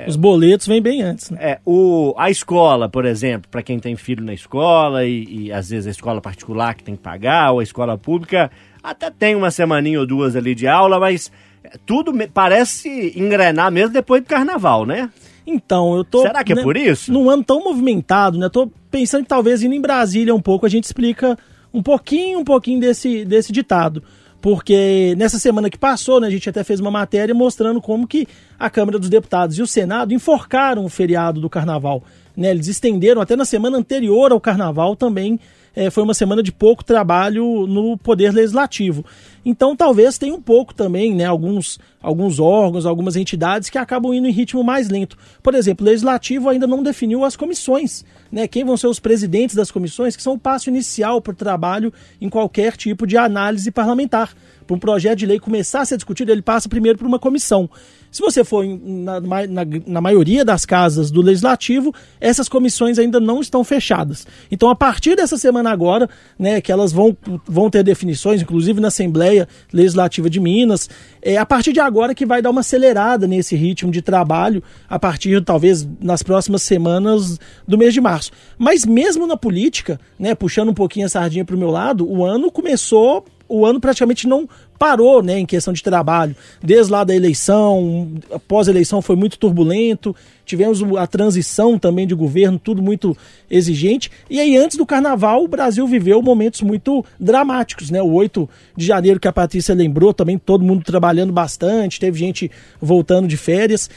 Os 0.08 0.16
boletos 0.16 0.66
vêm 0.66 0.82
bem 0.82 1.02
antes, 1.02 1.30
né? 1.30 1.38
É, 1.42 1.60
o, 1.66 2.14
a 2.18 2.30
escola, 2.32 2.88
por 2.88 3.06
exemplo, 3.06 3.50
para 3.52 3.62
quem 3.62 3.80
tem 3.80 3.96
filho 3.96 4.24
na 4.24 4.34
escola 4.34 5.04
e, 5.06 5.48
e 5.48 5.52
às 5.52 5.70
vezes 5.70 5.88
a 5.88 5.92
escola 5.92 6.22
particular 6.22 6.74
que 6.74 6.84
tem 6.84 6.96
que 6.96 7.02
pagar, 7.02 7.52
ou 7.52 7.60
a 7.60 7.64
escola 7.64 7.98
pública, 7.98 8.50
até 8.82 9.10
tem 9.12 9.36
uma 9.36 9.52
semaninha 9.52 10.00
ou 10.00 10.06
duas 10.08 10.36
ali 10.36 10.56
de 10.56 10.68
aula, 10.68 11.00
mas 11.00 11.32
é, 11.64 11.72
tudo 11.86 12.14
me- 12.14 12.28
parece 12.28 13.12
engrenar 13.16 13.70
mesmo 13.72 13.92
depois 13.94 14.22
do 14.22 14.28
carnaval, 14.28 14.86
né? 14.86 15.10
Então, 15.46 15.96
eu 15.96 16.04
tô. 16.04 16.22
Será 16.22 16.44
que 16.44 16.54
é 16.54 16.56
né, 16.56 16.64
por 16.64 16.78
isso? 16.78 17.12
Num 17.12 17.30
ano 17.30 17.44
tão 17.44 17.64
movimentado, 17.64 18.38
né? 18.38 18.50
Tô 18.50 18.70
pensando 18.90 19.24
que 19.24 19.30
talvez 19.30 19.64
indo 19.64 19.74
em 19.74 19.82
Brasília 19.82 20.36
um 20.36 20.42
pouco, 20.42 20.66
a 20.66 20.70
gente 20.70 20.84
explica 20.84 21.38
um 21.74 21.82
pouquinho, 21.82 22.40
um 22.40 22.44
pouquinho 22.44 22.80
desse, 22.80 23.26
desse 23.26 23.52
ditado. 23.52 24.04
Porque 24.42 25.14
nessa 25.18 25.38
semana 25.38 25.70
que 25.70 25.78
passou, 25.78 26.20
né, 26.20 26.28
a 26.28 26.32
gente 26.32 26.50
até 26.50 26.64
fez 26.64 26.80
uma 26.80 26.90
matéria 26.90 27.34
mostrando 27.34 27.80
como 27.80 28.08
que 28.08 28.28
a 28.58 28.70
Câmara 28.70 28.98
dos 28.98 29.10
Deputados 29.10 29.58
e 29.58 29.62
o 29.62 29.68
Senado 29.68 30.14
enforcaram 30.14 30.84
o 30.84 30.90
feriado 30.90 31.40
do 31.40 31.50
carnaval. 31.50 32.04
Né? 32.36 32.50
Eles 32.50 32.68
estenderam 32.68 33.22
até 33.22 33.36
na 33.36 33.46
semana 33.46 33.78
anterior 33.78 34.32
ao 34.32 34.42
carnaval 34.42 34.96
também. 34.96 35.40
Eh, 35.76 35.90
foi 35.90 36.04
uma 36.04 36.14
semana 36.14 36.44
de 36.44 36.52
pouco 36.52 36.84
trabalho 36.84 37.66
no 37.68 37.98
Poder 37.98 38.34
Legislativo. 38.34 39.06
Então 39.44 39.76
talvez 39.76 40.18
tenha 40.18 40.34
um 40.34 40.42
pouco 40.42 40.74
também, 40.74 41.16
né, 41.16 41.26
alguns, 41.26 41.80
alguns 42.02 42.40
órgãos, 42.40 42.86
algumas 42.86 43.16
entidades 43.16 43.70
que 43.70 43.78
acabam 43.78 44.14
indo 44.14 44.28
em 44.28 44.32
ritmo 44.32 44.64
mais 44.64 44.90
lento. 44.90 45.18
Por 45.42 45.56
exemplo, 45.56 45.86
o 45.86 45.90
Legislativo 45.90 46.50
ainda 46.50 46.68
não 46.68 46.84
definiu 46.84 47.26
as 47.26 47.36
comissões, 47.36 48.06
né, 48.32 48.48
quem 48.48 48.64
vão 48.64 48.78
ser 48.78 48.88
os 48.88 49.00
presidentes 49.00 49.56
das 49.56 49.72
comissões, 49.72 50.16
que 50.16 50.24
são 50.24 50.34
o 50.34 50.40
passo 50.40 50.70
inicial 50.70 51.22
para 51.22 51.32
o 51.32 51.36
trabalho 51.36 51.92
em 52.20 52.30
qualquer 52.30 52.78
tipo 52.78 53.08
de 53.08 53.18
análise 53.18 53.72
parlamentar. 53.72 54.34
Para 54.68 54.76
um 54.76 54.80
projeto 54.80 55.20
de 55.20 55.26
lei 55.26 55.40
começar 55.40 55.82
a 55.82 55.86
ser 55.86 55.98
discutido, 55.98 56.32
ele 56.32 56.42
passa 56.42 56.70
primeiro 56.70 56.98
por 56.98 57.08
uma 57.08 57.20
comissão. 57.20 57.70
Se 58.12 58.22
você 58.22 58.44
for 58.44 58.66
na, 58.66 59.22
na- 59.22 59.66
na 59.88 60.02
maioria 60.02 60.44
das 60.44 60.66
casas 60.66 61.10
do 61.10 61.22
Legislativo, 61.22 61.94
essas 62.20 62.50
comissões 62.50 63.00
ainda 63.00 63.20
não 63.20 63.40
estão 63.40 63.64
fechadas. 63.64 64.28
Então, 64.52 64.70
a 64.70 64.76
partir 64.76 65.16
dessa 65.16 65.38
semana 65.38 65.72
agora, 65.72 66.10
né, 66.38 66.60
que 66.60 66.72
elas 66.72 66.92
vão, 66.92 67.16
vão 67.48 67.70
ter 67.70 67.84
definições, 67.84 68.42
inclusive 68.42 68.82
na 68.82 68.90
Assembleia 68.90 69.48
Legislativa 69.72 70.30
de 70.30 70.40
Minas, 70.42 70.90
é 71.22 71.38
a 71.38 71.46
partir 71.46 71.72
de 71.72 71.80
agora 71.80 72.14
que 72.14 72.26
vai 72.26 72.42
dar 72.42 72.50
uma 72.50 72.60
acelerada 72.62 73.26
nesse 73.28 73.56
ritmo 73.56 73.90
de 73.92 74.02
trabalho, 74.02 74.62
a 74.90 75.00
partir, 75.00 75.42
talvez, 75.44 75.88
nas 76.02 76.22
próximas 76.22 76.62
semanas 76.64 77.40
do 77.68 77.78
mês 77.78 77.94
de 77.94 78.02
março. 78.02 78.32
Mas 78.58 78.86
mesmo 78.86 79.26
na 79.26 79.38
política, 79.38 80.00
né, 80.20 80.36
puxando 80.36 80.70
um 80.70 80.74
pouquinho 80.74 81.06
a 81.06 81.10
sardinha 81.10 81.46
para 81.46 81.56
o 81.56 81.60
meu 81.60 81.72
lado, 81.72 82.06
o 82.06 82.26
ano 82.26 82.52
começou 82.52 83.24
o 83.48 83.66
ano 83.66 83.82
praticamente 83.82 84.28
não 84.30 84.48
parou 84.82 85.22
né, 85.22 85.38
em 85.38 85.46
questão 85.46 85.72
de 85.72 85.84
trabalho. 85.84 86.36
Desde 86.60 86.92
lá 86.92 87.04
da 87.04 87.16
eleição, 87.16 88.14
após 88.32 88.68
a 88.68 88.72
eleição 88.72 89.00
foi 89.00 89.16
muito 89.16 89.38
turbulento, 89.38 90.16
tivemos 90.44 90.82
a 90.98 91.06
transição 91.06 91.78
também 91.78 92.08
de 92.08 92.16
governo, 92.16 92.58
tudo 92.58 92.82
muito 92.82 93.16
exigente. 93.48 94.10
E 94.28 94.40
aí, 94.40 94.58
antes 94.58 94.80
do 94.80 94.86
carnaval, 94.86 95.44
o 95.44 95.48
Brasil 95.48 95.86
viveu 95.86 96.20
momentos 96.24 96.62
muito 96.62 97.06
dramáticos. 97.20 97.92
Né? 97.92 98.02
O 98.02 98.12
8 98.12 98.50
de 98.76 98.84
janeiro, 98.84 99.20
que 99.20 99.28
a 99.28 99.32
Patrícia 99.32 99.76
lembrou, 99.76 100.16
também 100.16 100.40
todo 100.40 100.64
mundo 100.64 100.84
trabalhando 100.84 101.32
bastante, 101.32 102.00
teve 102.00 102.18
gente 102.18 102.50
voltando 102.82 103.28
de 103.28 103.38
férias 103.38 103.88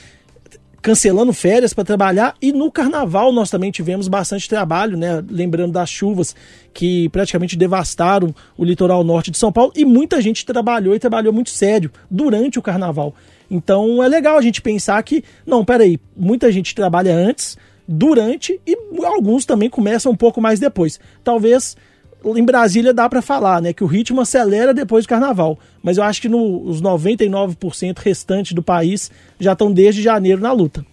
cancelando 0.84 1.32
férias 1.32 1.72
para 1.72 1.82
trabalhar 1.82 2.34
e 2.42 2.52
no 2.52 2.70
carnaval 2.70 3.32
nós 3.32 3.48
também 3.48 3.70
tivemos 3.70 4.06
bastante 4.06 4.46
trabalho, 4.46 4.98
né? 4.98 5.24
Lembrando 5.30 5.72
das 5.72 5.88
chuvas 5.88 6.36
que 6.74 7.08
praticamente 7.08 7.56
devastaram 7.56 8.34
o 8.54 8.62
litoral 8.62 9.02
norte 9.02 9.30
de 9.30 9.38
São 9.38 9.50
Paulo 9.50 9.72
e 9.74 9.82
muita 9.82 10.20
gente 10.20 10.44
trabalhou 10.44 10.94
e 10.94 10.98
trabalhou 10.98 11.32
muito 11.32 11.48
sério 11.48 11.90
durante 12.10 12.58
o 12.58 12.62
carnaval. 12.62 13.14
Então 13.50 14.02
é 14.02 14.08
legal 14.08 14.36
a 14.36 14.42
gente 14.42 14.60
pensar 14.60 15.02
que, 15.02 15.24
não, 15.46 15.64
peraí, 15.64 15.98
muita 16.14 16.52
gente 16.52 16.74
trabalha 16.74 17.16
antes, 17.16 17.56
durante 17.88 18.60
e 18.66 18.76
alguns 19.06 19.46
também 19.46 19.70
começam 19.70 20.12
um 20.12 20.16
pouco 20.16 20.38
mais 20.38 20.60
depois. 20.60 21.00
Talvez 21.24 21.78
em 22.36 22.44
Brasília 22.44 22.94
dá 22.94 23.08
para 23.08 23.20
falar, 23.20 23.60
né, 23.60 23.72
que 23.72 23.84
o 23.84 23.86
ritmo 23.86 24.20
acelera 24.20 24.72
depois 24.72 25.04
do 25.04 25.08
carnaval, 25.08 25.58
mas 25.82 25.98
eu 25.98 26.04
acho 26.04 26.22
que 26.22 26.28
no, 26.28 26.62
os 26.66 26.80
99% 26.80 27.98
restantes 27.98 28.52
do 28.52 28.62
país 28.62 29.10
já 29.38 29.52
estão 29.52 29.70
desde 29.70 30.02
janeiro 30.02 30.40
na 30.40 30.52
luta. 30.52 30.84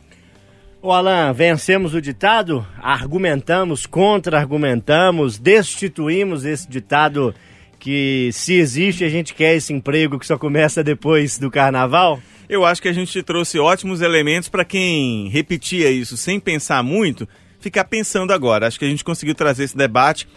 Ô 0.81 0.91
Alan, 0.91 1.31
vencemos 1.31 1.93
o 1.93 2.01
ditado? 2.01 2.65
Argumentamos, 2.81 3.85
contra-argumentamos, 3.85 5.37
destituímos 5.37 6.43
esse 6.43 6.67
ditado 6.67 7.35
que 7.79 8.29
se 8.33 8.55
existe 8.55 9.03
a 9.03 9.09
gente 9.09 9.33
quer 9.33 9.55
esse 9.55 9.73
emprego 9.73 10.19
que 10.19 10.25
só 10.25 10.37
começa 10.37 10.83
depois 10.83 11.37
do 11.37 11.49
carnaval? 11.51 12.19
Eu 12.49 12.65
acho 12.65 12.81
que 12.81 12.87
a 12.87 12.93
gente 12.93 13.21
trouxe 13.23 13.59
ótimos 13.59 14.01
elementos 14.01 14.49
para 14.49 14.65
quem 14.65 15.29
repetia 15.29 15.89
isso 15.89 16.17
sem 16.17 16.39
pensar 16.39 16.83
muito, 16.83 17.27
ficar 17.59 17.85
pensando 17.85 18.33
agora. 18.33 18.67
Acho 18.67 18.77
que 18.77 18.85
a 18.85 18.89
gente 18.89 19.03
conseguiu 19.03 19.33
trazer 19.33 19.63
esse 19.63 19.77
debate 19.77 20.27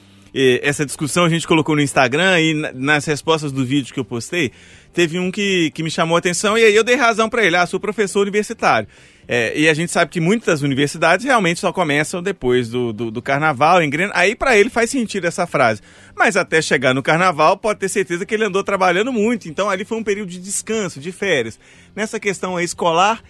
essa 0.62 0.85
discussão 0.85 1.24
a 1.24 1.28
gente 1.28 1.47
colocou 1.47 1.76
no 1.76 1.80
Instagram 1.82 2.41
e 2.41 2.55
na- 2.55 2.72
nas 2.72 3.05
respostas 3.05 3.53
do 3.53 3.64
vídeo 3.64 3.95
que 3.95 4.01
eu 4.01 4.05
postei, 4.05 4.51
teve 4.93 5.18
um 5.18 5.30
que, 5.30 5.70
que 5.72 5.82
me 5.82 5.91
chamou 5.91 6.16
a 6.16 6.18
atenção 6.18 6.59
e 6.59 6.64
aí 6.64 6.74
eu 6.74 6.82
dei 6.82 6.97
razão 6.97 7.28
para 7.28 7.45
ele. 7.45 7.57
Ah, 7.57 7.66
sou 7.66 7.78
professor 7.78 8.22
universitário. 8.22 8.89
É, 9.26 9.59
e 9.59 9.68
a 9.70 9.72
gente 9.74 9.91
sabe 9.91 10.11
que 10.11 10.20
muitas 10.20 10.61
universidades 10.61 11.24
realmente 11.24 11.59
só 11.59 11.72
começam 11.72 12.22
depois 12.22 12.68
do, 12.68 12.93
do, 12.93 13.11
do 13.11 13.22
carnaval, 13.22 13.82
engrena. 13.82 14.12
Aí 14.14 14.35
para 14.35 14.57
ele 14.59 14.68
faz 14.68 14.91
sentido 14.91 15.24
essa 15.26 15.47
frase. 15.47 15.80
Mas 16.14 16.37
até 16.37 16.61
chegar 16.61 16.93
no 16.93 17.03
carnaval, 17.03 17.57
pode 17.57 17.80
ter 17.80 17.89
certeza 17.89 18.26
que 18.26 18.35
ele 18.35 18.45
andou 18.45 18.62
trabalhando 18.62 19.11
muito. 19.12 19.49
Então 19.49 19.70
ali 19.70 19.85
foi 19.85 19.97
um 19.97 20.05
período 20.05 20.28
de 20.28 20.39
descanso, 20.39 21.01
de 21.01 21.11
férias. 21.11 21.59
Nessa 21.97 22.20
questão 22.20 22.61
escolar, 22.61 23.22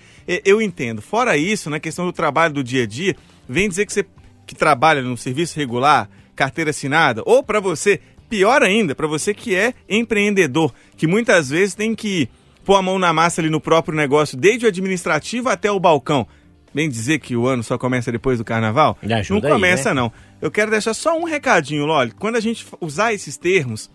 eu 0.44 0.60
entendo. 0.60 1.00
Fora 1.00 1.36
isso, 1.36 1.70
na 1.70 1.78
questão 1.78 2.06
do 2.06 2.12
trabalho 2.12 2.54
do 2.54 2.64
dia 2.64 2.82
a 2.82 2.86
dia, 2.86 3.14
vem 3.48 3.68
dizer 3.68 3.86
que 3.86 3.92
você 3.92 4.04
que 4.46 4.54
trabalha 4.54 5.00
no 5.00 5.16
serviço 5.16 5.56
regular, 5.58 6.08
carteira 6.34 6.70
assinada, 6.70 7.22
ou 7.24 7.42
para 7.42 7.60
você, 7.60 8.00
pior 8.28 8.62
ainda, 8.62 8.94
para 8.94 9.06
você 9.06 9.32
que 9.32 9.54
é 9.54 9.74
empreendedor, 9.88 10.72
que 10.96 11.06
muitas 11.06 11.50
vezes 11.50 11.74
tem 11.74 11.94
que 11.94 12.28
pôr 12.64 12.76
a 12.76 12.82
mão 12.82 12.98
na 12.98 13.12
massa 13.12 13.40
ali 13.40 13.50
no 13.50 13.60
próprio 13.60 13.96
negócio, 13.96 14.36
desde 14.36 14.64
o 14.64 14.68
administrativo 14.68 15.48
até 15.48 15.70
o 15.70 15.78
balcão. 15.78 16.26
Bem 16.74 16.88
dizer 16.88 17.20
que 17.20 17.36
o 17.36 17.46
ano 17.46 17.62
só 17.62 17.78
começa 17.78 18.10
depois 18.10 18.38
do 18.38 18.44
carnaval? 18.44 18.98
Não 19.40 19.48
aí, 19.48 19.54
começa, 19.54 19.94
né? 19.94 20.00
não. 20.00 20.12
Eu 20.42 20.50
quero 20.50 20.72
deixar 20.72 20.92
só 20.92 21.16
um 21.16 21.22
recadinho, 21.22 21.86
Loli. 21.86 22.10
Quando 22.10 22.34
a 22.34 22.40
gente 22.40 22.66
usar 22.80 23.12
esses 23.14 23.36
termos, 23.36 23.88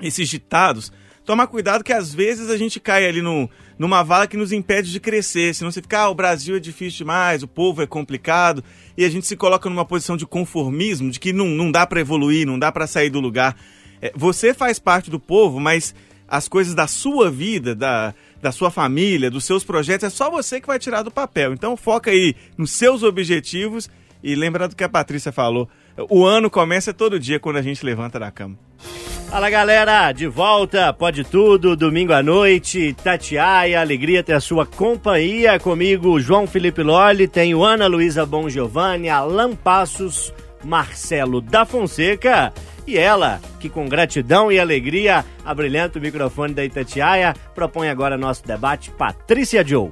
esses 0.00 0.26
ditados, 0.26 0.90
tomar 1.26 1.46
cuidado 1.48 1.84
que 1.84 1.92
às 1.92 2.14
vezes 2.14 2.48
a 2.48 2.56
gente 2.56 2.80
cai 2.80 3.06
ali 3.06 3.20
no, 3.20 3.50
numa 3.78 4.02
vala 4.02 4.26
que 4.26 4.36
nos 4.36 4.50
impede 4.50 4.90
de 4.90 4.98
crescer. 4.98 5.54
Senão 5.54 5.70
você 5.70 5.82
fica, 5.82 6.00
ah, 6.00 6.08
o 6.08 6.14
Brasil 6.14 6.56
é 6.56 6.60
difícil 6.60 6.98
demais, 6.98 7.42
o 7.42 7.48
povo 7.48 7.82
é 7.82 7.86
complicado, 7.86 8.64
e 8.96 9.04
a 9.04 9.08
gente 9.08 9.26
se 9.26 9.36
coloca 9.36 9.68
numa 9.68 9.84
posição 9.84 10.16
de 10.16 10.26
conformismo, 10.26 11.10
de 11.10 11.20
que 11.20 11.32
não, 11.32 11.48
não 11.48 11.70
dá 11.70 11.86
para 11.86 12.00
evoluir, 12.00 12.46
não 12.46 12.58
dá 12.58 12.72
para 12.72 12.86
sair 12.86 13.10
do 13.10 13.20
lugar. 13.20 13.56
É, 14.00 14.12
você 14.14 14.54
faz 14.54 14.78
parte 14.78 15.10
do 15.10 15.20
povo, 15.20 15.60
mas 15.60 15.94
as 16.28 16.48
coisas 16.48 16.74
da 16.74 16.86
sua 16.86 17.30
vida, 17.30 17.74
da, 17.74 18.14
da 18.40 18.50
sua 18.50 18.70
família, 18.70 19.30
dos 19.30 19.44
seus 19.44 19.64
projetos, 19.64 20.06
é 20.06 20.10
só 20.10 20.30
você 20.30 20.60
que 20.60 20.66
vai 20.66 20.78
tirar 20.78 21.02
do 21.02 21.10
papel. 21.10 21.52
Então 21.52 21.76
foca 21.76 22.10
aí 22.10 22.34
nos 22.56 22.70
seus 22.72 23.02
objetivos 23.02 23.88
e 24.22 24.34
lembra 24.34 24.66
do 24.68 24.74
que 24.74 24.84
a 24.84 24.88
Patrícia 24.88 25.32
falou. 25.32 25.68
O 26.10 26.24
ano 26.24 26.50
começa 26.50 26.92
todo 26.92 27.18
dia 27.18 27.38
quando 27.38 27.56
a 27.56 27.62
gente 27.62 27.84
levanta 27.84 28.18
da 28.18 28.30
cama. 28.30 28.58
Fala 28.78 29.50
galera, 29.50 30.12
de 30.12 30.26
volta, 30.26 30.92
pode 30.92 31.24
tudo, 31.24 31.76
domingo 31.76 32.12
à 32.12 32.22
noite, 32.22 32.94
Tatiaia, 33.02 33.80
alegria 33.80 34.22
ter 34.22 34.34
a 34.34 34.40
sua 34.40 34.64
companhia 34.64 35.58
comigo, 35.58 36.20
João 36.20 36.46
Felipe 36.46 36.82
Lolli, 36.82 37.26
tenho 37.26 37.64
Ana 37.64 37.86
Luísa 37.86 38.24
Bom 38.24 38.48
Giovanni, 38.48 39.08
Alan 39.08 39.54
Passos, 39.54 40.32
Marcelo 40.64 41.40
da 41.40 41.64
Fonseca 41.64 42.52
e 42.86 42.96
ela, 42.96 43.40
que 43.58 43.68
com 43.68 43.88
gratidão 43.88 44.50
e 44.50 44.60
alegria 44.60 45.24
abrilhanta 45.44 45.98
o 45.98 46.02
microfone 46.02 46.54
da 46.54 46.64
Itatiaia, 46.64 47.34
propõe 47.54 47.88
agora 47.88 48.16
nosso 48.16 48.46
debate, 48.46 48.90
Patrícia 48.92 49.66
Joe. 49.66 49.90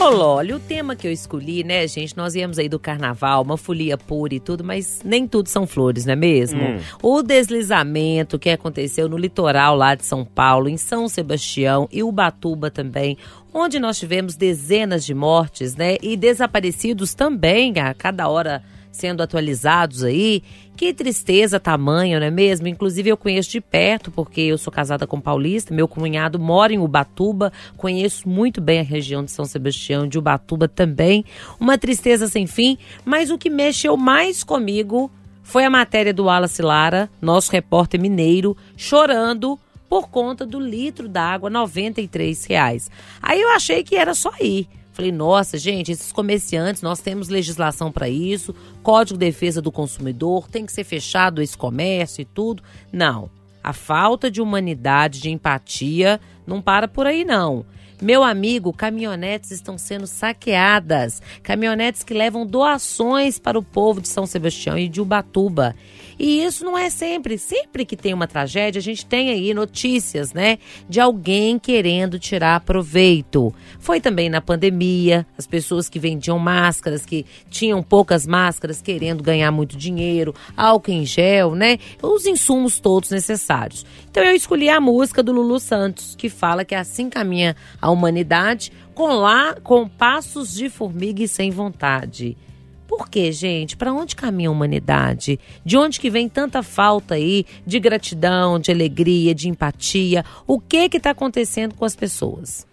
Ô, 0.00 0.08
Loli, 0.08 0.54
o 0.54 0.58
tema 0.58 0.96
que 0.96 1.06
eu 1.06 1.12
escolhi, 1.12 1.62
né, 1.62 1.86
gente? 1.86 2.16
Nós 2.16 2.34
íamos 2.34 2.58
aí 2.58 2.70
do 2.70 2.78
carnaval, 2.78 3.42
uma 3.42 3.58
folia 3.58 3.98
pura 3.98 4.34
e 4.34 4.40
tudo, 4.40 4.64
mas 4.64 5.02
nem 5.04 5.28
tudo 5.28 5.50
são 5.50 5.66
flores, 5.66 6.06
não 6.06 6.14
é 6.14 6.16
mesmo? 6.16 6.58
Hum. 6.58 6.80
O 7.02 7.22
deslizamento 7.22 8.38
que 8.38 8.48
aconteceu 8.48 9.10
no 9.10 9.18
litoral 9.18 9.76
lá 9.76 9.94
de 9.94 10.06
São 10.06 10.24
Paulo, 10.24 10.70
em 10.70 10.78
São 10.78 11.06
Sebastião 11.06 11.86
e 11.92 12.02
Ubatuba 12.02 12.70
também, 12.70 13.18
onde 13.52 13.78
nós 13.78 13.98
tivemos 13.98 14.36
dezenas 14.36 15.04
de 15.04 15.12
mortes, 15.12 15.76
né? 15.76 15.98
E 16.00 16.16
desaparecidos 16.16 17.12
também, 17.12 17.78
a 17.78 17.92
cada 17.92 18.26
hora 18.26 18.62
sendo 18.90 19.22
atualizados 19.22 20.02
aí. 20.02 20.42
Que 20.76 20.94
tristeza 20.94 21.60
tamanho, 21.60 22.18
não 22.18 22.26
é 22.26 22.30
mesmo? 22.30 22.66
Inclusive 22.66 23.10
eu 23.10 23.16
conheço 23.16 23.50
de 23.50 23.60
perto, 23.60 24.10
porque 24.10 24.40
eu 24.40 24.56
sou 24.56 24.72
casada 24.72 25.06
com 25.06 25.20
paulista, 25.20 25.74
meu 25.74 25.86
cunhado 25.86 26.38
mora 26.38 26.72
em 26.72 26.78
Ubatuba, 26.78 27.52
conheço 27.76 28.28
muito 28.28 28.60
bem 28.60 28.80
a 28.80 28.84
região 28.84 29.24
de 29.24 29.30
São 29.30 29.44
Sebastião, 29.44 30.08
de 30.08 30.18
Ubatuba 30.18 30.66
também. 30.68 31.24
Uma 31.58 31.76
tristeza 31.76 32.26
sem 32.28 32.46
fim, 32.46 32.78
mas 33.04 33.30
o 33.30 33.38
que 33.38 33.50
mexeu 33.50 33.96
mais 33.96 34.42
comigo 34.42 35.10
foi 35.42 35.64
a 35.64 35.70
matéria 35.70 36.14
do 36.14 36.24
Wallace 36.24 36.62
Lara, 36.62 37.10
nosso 37.20 37.50
repórter 37.50 38.00
mineiro, 38.00 38.56
chorando 38.76 39.58
por 39.88 40.08
conta 40.08 40.46
do 40.46 40.60
litro 40.60 41.08
d'água, 41.08 41.50
93 41.50 42.44
reais. 42.44 42.88
Aí 43.20 43.40
eu 43.40 43.50
achei 43.50 43.82
que 43.82 43.96
era 43.96 44.14
só 44.14 44.30
aí. 44.40 44.68
Falei, 45.00 45.12
nossa, 45.12 45.56
gente, 45.56 45.90
esses 45.90 46.12
comerciantes, 46.12 46.82
nós 46.82 47.00
temos 47.00 47.30
legislação 47.30 47.90
para 47.90 48.06
isso, 48.06 48.54
Código 48.82 49.18
de 49.18 49.24
Defesa 49.24 49.62
do 49.62 49.72
Consumidor, 49.72 50.46
tem 50.46 50.66
que 50.66 50.72
ser 50.72 50.84
fechado 50.84 51.40
esse 51.40 51.56
comércio 51.56 52.20
e 52.20 52.26
tudo. 52.26 52.62
Não. 52.92 53.30
A 53.64 53.72
falta 53.72 54.30
de 54.30 54.42
humanidade, 54.42 55.18
de 55.18 55.30
empatia, 55.30 56.20
não 56.46 56.60
para 56.60 56.86
por 56.86 57.06
aí, 57.06 57.24
não. 57.24 57.64
Meu 58.02 58.22
amigo, 58.22 58.74
caminhonetes 58.74 59.50
estão 59.50 59.78
sendo 59.78 60.06
saqueadas. 60.06 61.22
Caminhonetes 61.42 62.02
que 62.02 62.12
levam 62.12 62.46
doações 62.46 63.38
para 63.38 63.58
o 63.58 63.62
povo 63.62 64.02
de 64.02 64.08
São 64.08 64.26
Sebastião 64.26 64.76
e 64.76 64.86
de 64.86 65.00
Ubatuba. 65.00 65.74
E 66.22 66.44
isso 66.44 66.66
não 66.66 66.76
é 66.76 66.90
sempre. 66.90 67.38
Sempre 67.38 67.86
que 67.86 67.96
tem 67.96 68.12
uma 68.12 68.26
tragédia, 68.26 68.78
a 68.78 68.82
gente 68.82 69.06
tem 69.06 69.30
aí 69.30 69.54
notícias, 69.54 70.34
né? 70.34 70.58
De 70.86 71.00
alguém 71.00 71.58
querendo 71.58 72.18
tirar 72.18 72.60
proveito. 72.60 73.54
Foi 73.78 74.02
também 74.02 74.28
na 74.28 74.42
pandemia, 74.42 75.26
as 75.38 75.46
pessoas 75.46 75.88
que 75.88 75.98
vendiam 75.98 76.38
máscaras, 76.38 77.06
que 77.06 77.24
tinham 77.48 77.82
poucas 77.82 78.26
máscaras, 78.26 78.82
querendo 78.82 79.22
ganhar 79.22 79.50
muito 79.50 79.78
dinheiro, 79.78 80.34
álcool 80.54 80.90
em 80.90 81.06
gel, 81.06 81.54
né? 81.54 81.78
Os 82.02 82.26
insumos 82.26 82.78
todos 82.78 83.08
necessários. 83.08 83.86
Então 84.10 84.22
eu 84.22 84.36
escolhi 84.36 84.68
a 84.68 84.78
música 84.78 85.22
do 85.22 85.32
Lulu 85.32 85.58
Santos, 85.58 86.14
que 86.14 86.28
fala 86.28 86.66
que 86.66 86.74
assim 86.74 87.08
caminha 87.08 87.56
a 87.80 87.90
humanidade, 87.90 88.70
com 88.94 89.06
lá, 89.06 89.54
com 89.62 89.88
passos 89.88 90.52
de 90.52 90.68
formiga 90.68 91.22
e 91.22 91.28
sem 91.28 91.50
vontade. 91.50 92.36
Por 92.90 93.08
quê, 93.08 93.30
gente? 93.30 93.76
Para 93.76 93.92
onde 93.94 94.16
caminha 94.16 94.48
a 94.48 94.52
humanidade? 94.52 95.38
De 95.64 95.76
onde 95.76 96.00
que 96.00 96.10
vem 96.10 96.28
tanta 96.28 96.60
falta 96.60 97.14
aí 97.14 97.46
de 97.64 97.78
gratidão, 97.78 98.58
de 98.58 98.72
alegria, 98.72 99.32
de 99.32 99.48
empatia? 99.48 100.24
O 100.44 100.58
que 100.58 100.88
que 100.88 100.96
está 100.96 101.10
acontecendo 101.10 101.72
com 101.76 101.84
as 101.84 101.94
pessoas? 101.94 102.66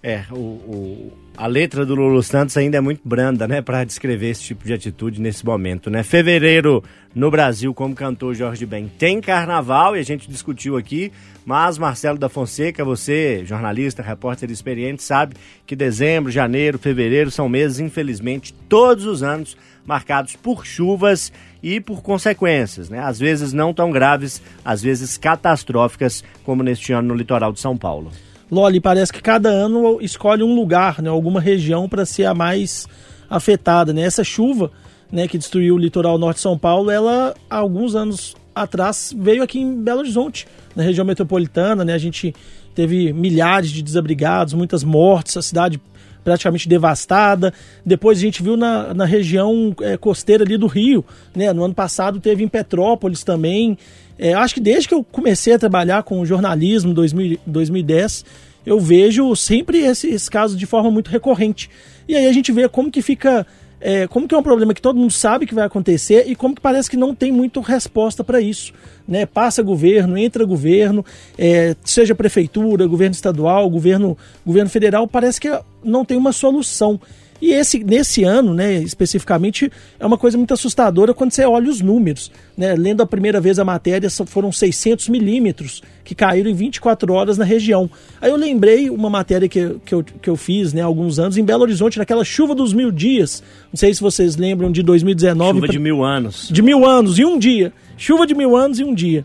É, 0.00 0.22
o, 0.30 0.36
o- 0.36 1.12
a 1.36 1.46
letra 1.46 1.84
do 1.84 1.94
Lulu 1.94 2.22
Santos 2.22 2.56
ainda 2.56 2.78
é 2.78 2.80
muito 2.80 3.02
branda, 3.04 3.46
né, 3.46 3.60
para 3.60 3.84
descrever 3.84 4.30
esse 4.30 4.42
tipo 4.42 4.64
de 4.64 4.72
atitude 4.72 5.20
nesse 5.20 5.44
momento, 5.44 5.90
né? 5.90 6.02
Fevereiro 6.02 6.82
no 7.14 7.30
Brasil, 7.30 7.74
como 7.74 7.94
cantou 7.94 8.32
Jorge 8.32 8.64
Ben, 8.64 8.88
tem 8.98 9.20
carnaval 9.20 9.96
e 9.96 10.00
a 10.00 10.02
gente 10.02 10.30
discutiu 10.30 10.76
aqui, 10.76 11.12
mas 11.44 11.76
Marcelo 11.76 12.18
da 12.18 12.30
Fonseca, 12.30 12.84
você, 12.84 13.44
jornalista, 13.44 14.02
repórter 14.02 14.50
experiente, 14.50 15.02
sabe 15.02 15.36
que 15.66 15.76
dezembro, 15.76 16.32
janeiro, 16.32 16.78
fevereiro 16.78 17.30
são 17.30 17.48
meses, 17.48 17.80
infelizmente, 17.80 18.54
todos 18.68 19.04
os 19.04 19.22
anos 19.22 19.56
marcados 19.84 20.36
por 20.36 20.66
chuvas 20.66 21.32
e 21.62 21.80
por 21.80 22.02
consequências, 22.02 22.88
né? 22.88 22.98
Às 22.98 23.18
vezes 23.18 23.52
não 23.52 23.74
tão 23.74 23.90
graves, 23.90 24.42
às 24.64 24.82
vezes 24.82 25.18
catastróficas, 25.18 26.24
como 26.44 26.62
neste 26.62 26.92
ano 26.92 27.08
no 27.08 27.14
litoral 27.14 27.52
de 27.52 27.60
São 27.60 27.76
Paulo. 27.76 28.10
Loli, 28.50 28.80
parece 28.80 29.12
que 29.12 29.20
cada 29.20 29.48
ano 29.48 29.98
escolhe 30.00 30.42
um 30.42 30.54
lugar, 30.54 31.02
né, 31.02 31.08
alguma 31.08 31.40
região 31.40 31.88
para 31.88 32.06
ser 32.06 32.24
a 32.24 32.34
mais 32.34 32.86
afetada, 33.28 33.92
né? 33.92 34.02
Essa 34.02 34.22
chuva, 34.22 34.70
né, 35.10 35.26
que 35.26 35.36
destruiu 35.36 35.74
o 35.74 35.78
litoral 35.78 36.16
norte 36.16 36.36
de 36.36 36.42
São 36.42 36.56
Paulo, 36.56 36.90
ela 36.90 37.34
há 37.50 37.56
alguns 37.56 37.94
anos 37.94 38.36
atrás 38.54 39.12
veio 39.16 39.42
aqui 39.42 39.60
em 39.60 39.82
Belo 39.82 40.00
Horizonte, 40.00 40.46
na 40.74 40.82
região 40.82 41.04
metropolitana, 41.04 41.84
né? 41.84 41.92
A 41.92 41.98
gente 41.98 42.34
teve 42.74 43.12
milhares 43.12 43.70
de 43.70 43.82
desabrigados, 43.82 44.54
muitas 44.54 44.84
mortes, 44.84 45.36
a 45.36 45.42
cidade 45.42 45.80
praticamente 46.26 46.68
devastada. 46.68 47.54
Depois 47.84 48.18
a 48.18 48.20
gente 48.20 48.42
viu 48.42 48.56
na, 48.56 48.92
na 48.92 49.04
região 49.04 49.72
eh, 49.80 49.96
costeira 49.96 50.42
ali 50.42 50.56
do 50.56 50.66
Rio, 50.66 51.04
né? 51.32 51.52
No 51.52 51.62
ano 51.62 51.72
passado 51.72 52.18
teve 52.18 52.42
em 52.42 52.48
Petrópolis 52.48 53.22
também. 53.22 53.78
É, 54.18 54.34
acho 54.34 54.54
que 54.54 54.60
desde 54.60 54.88
que 54.88 54.94
eu 54.94 55.04
comecei 55.04 55.52
a 55.52 55.58
trabalhar 55.58 56.02
com 56.02 56.26
jornalismo 56.26 56.90
em 56.90 56.94
2000 56.94 57.38
2010, 57.46 58.24
eu 58.66 58.80
vejo 58.80 59.36
sempre 59.36 59.78
esse, 59.78 60.08
esse 60.08 60.28
caso 60.28 60.56
de 60.56 60.66
forma 60.66 60.90
muito 60.90 61.12
recorrente. 61.12 61.70
E 62.08 62.16
aí 62.16 62.26
a 62.26 62.32
gente 62.32 62.50
vê 62.50 62.68
como 62.68 62.90
que 62.90 63.02
fica. 63.02 63.46
É, 63.88 64.08
como 64.08 64.26
que 64.26 64.34
é 64.34 64.38
um 64.38 64.42
problema 64.42 64.74
que 64.74 64.82
todo 64.82 64.98
mundo 64.98 65.12
sabe 65.12 65.46
que 65.46 65.54
vai 65.54 65.64
acontecer 65.64 66.24
e 66.26 66.34
como 66.34 66.56
que 66.56 66.60
parece 66.60 66.90
que 66.90 66.96
não 66.96 67.14
tem 67.14 67.30
muito 67.30 67.60
resposta 67.60 68.24
para 68.24 68.40
isso. 68.40 68.72
Né? 69.06 69.26
Passa 69.26 69.62
governo, 69.62 70.18
entra 70.18 70.44
governo, 70.44 71.06
é, 71.38 71.76
seja 71.84 72.12
prefeitura, 72.12 72.84
governo 72.84 73.14
estadual, 73.14 73.70
governo, 73.70 74.18
governo 74.44 74.68
federal, 74.68 75.06
parece 75.06 75.40
que 75.40 75.56
não 75.84 76.04
tem 76.04 76.16
uma 76.16 76.32
solução. 76.32 77.00
E 77.40 77.52
esse, 77.52 77.78
nesse 77.84 78.24
ano, 78.24 78.52
né, 78.52 78.74
especificamente, 78.74 79.70
é 80.00 80.04
uma 80.04 80.18
coisa 80.18 80.36
muito 80.36 80.52
assustadora 80.52 81.14
quando 81.14 81.30
você 81.30 81.44
olha 81.44 81.70
os 81.70 81.80
números. 81.80 82.32
Né? 82.56 82.74
Lendo 82.74 83.04
a 83.04 83.06
primeira 83.06 83.40
vez 83.40 83.56
a 83.60 83.64
matéria, 83.64 84.10
foram 84.10 84.50
600 84.50 85.08
milímetros 85.08 85.80
que 86.06 86.14
caíram 86.14 86.48
em 86.48 86.54
24 86.54 87.12
horas 87.12 87.36
na 87.36 87.44
região. 87.44 87.90
Aí 88.20 88.30
eu 88.30 88.36
lembrei 88.36 88.88
uma 88.88 89.10
matéria 89.10 89.48
que, 89.48 89.76
que, 89.84 89.92
eu, 89.92 90.04
que 90.04 90.30
eu 90.30 90.36
fiz 90.36 90.72
né, 90.72 90.80
há 90.80 90.84
alguns 90.84 91.18
anos 91.18 91.36
em 91.36 91.44
Belo 91.44 91.62
Horizonte, 91.64 91.98
naquela 91.98 92.24
chuva 92.24 92.54
dos 92.54 92.72
mil 92.72 92.92
dias. 92.92 93.42
Não 93.72 93.76
sei 93.76 93.92
se 93.92 94.00
vocês 94.00 94.36
lembram 94.36 94.70
de 94.70 94.84
2019. 94.84 95.54
Chuva 95.58 95.68
de 95.72 95.78
mil 95.80 96.04
anos. 96.04 96.48
De 96.48 96.62
mil 96.62 96.86
anos, 96.86 97.18
em 97.18 97.24
um 97.24 97.36
dia. 97.36 97.72
Chuva 97.98 98.24
de 98.24 98.36
mil 98.36 98.56
anos 98.56 98.78
em 98.78 98.84
um 98.84 98.94
dia. 98.94 99.24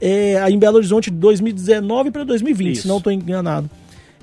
É, 0.00 0.40
aí 0.42 0.52
em 0.54 0.58
Belo 0.58 0.76
Horizonte 0.76 1.08
de 1.10 1.16
2019 1.16 2.10
para 2.10 2.24
2020, 2.24 2.72
Isso. 2.72 2.82
se 2.82 2.88
não 2.88 2.98
estou 2.98 3.12
enganado. 3.12 3.70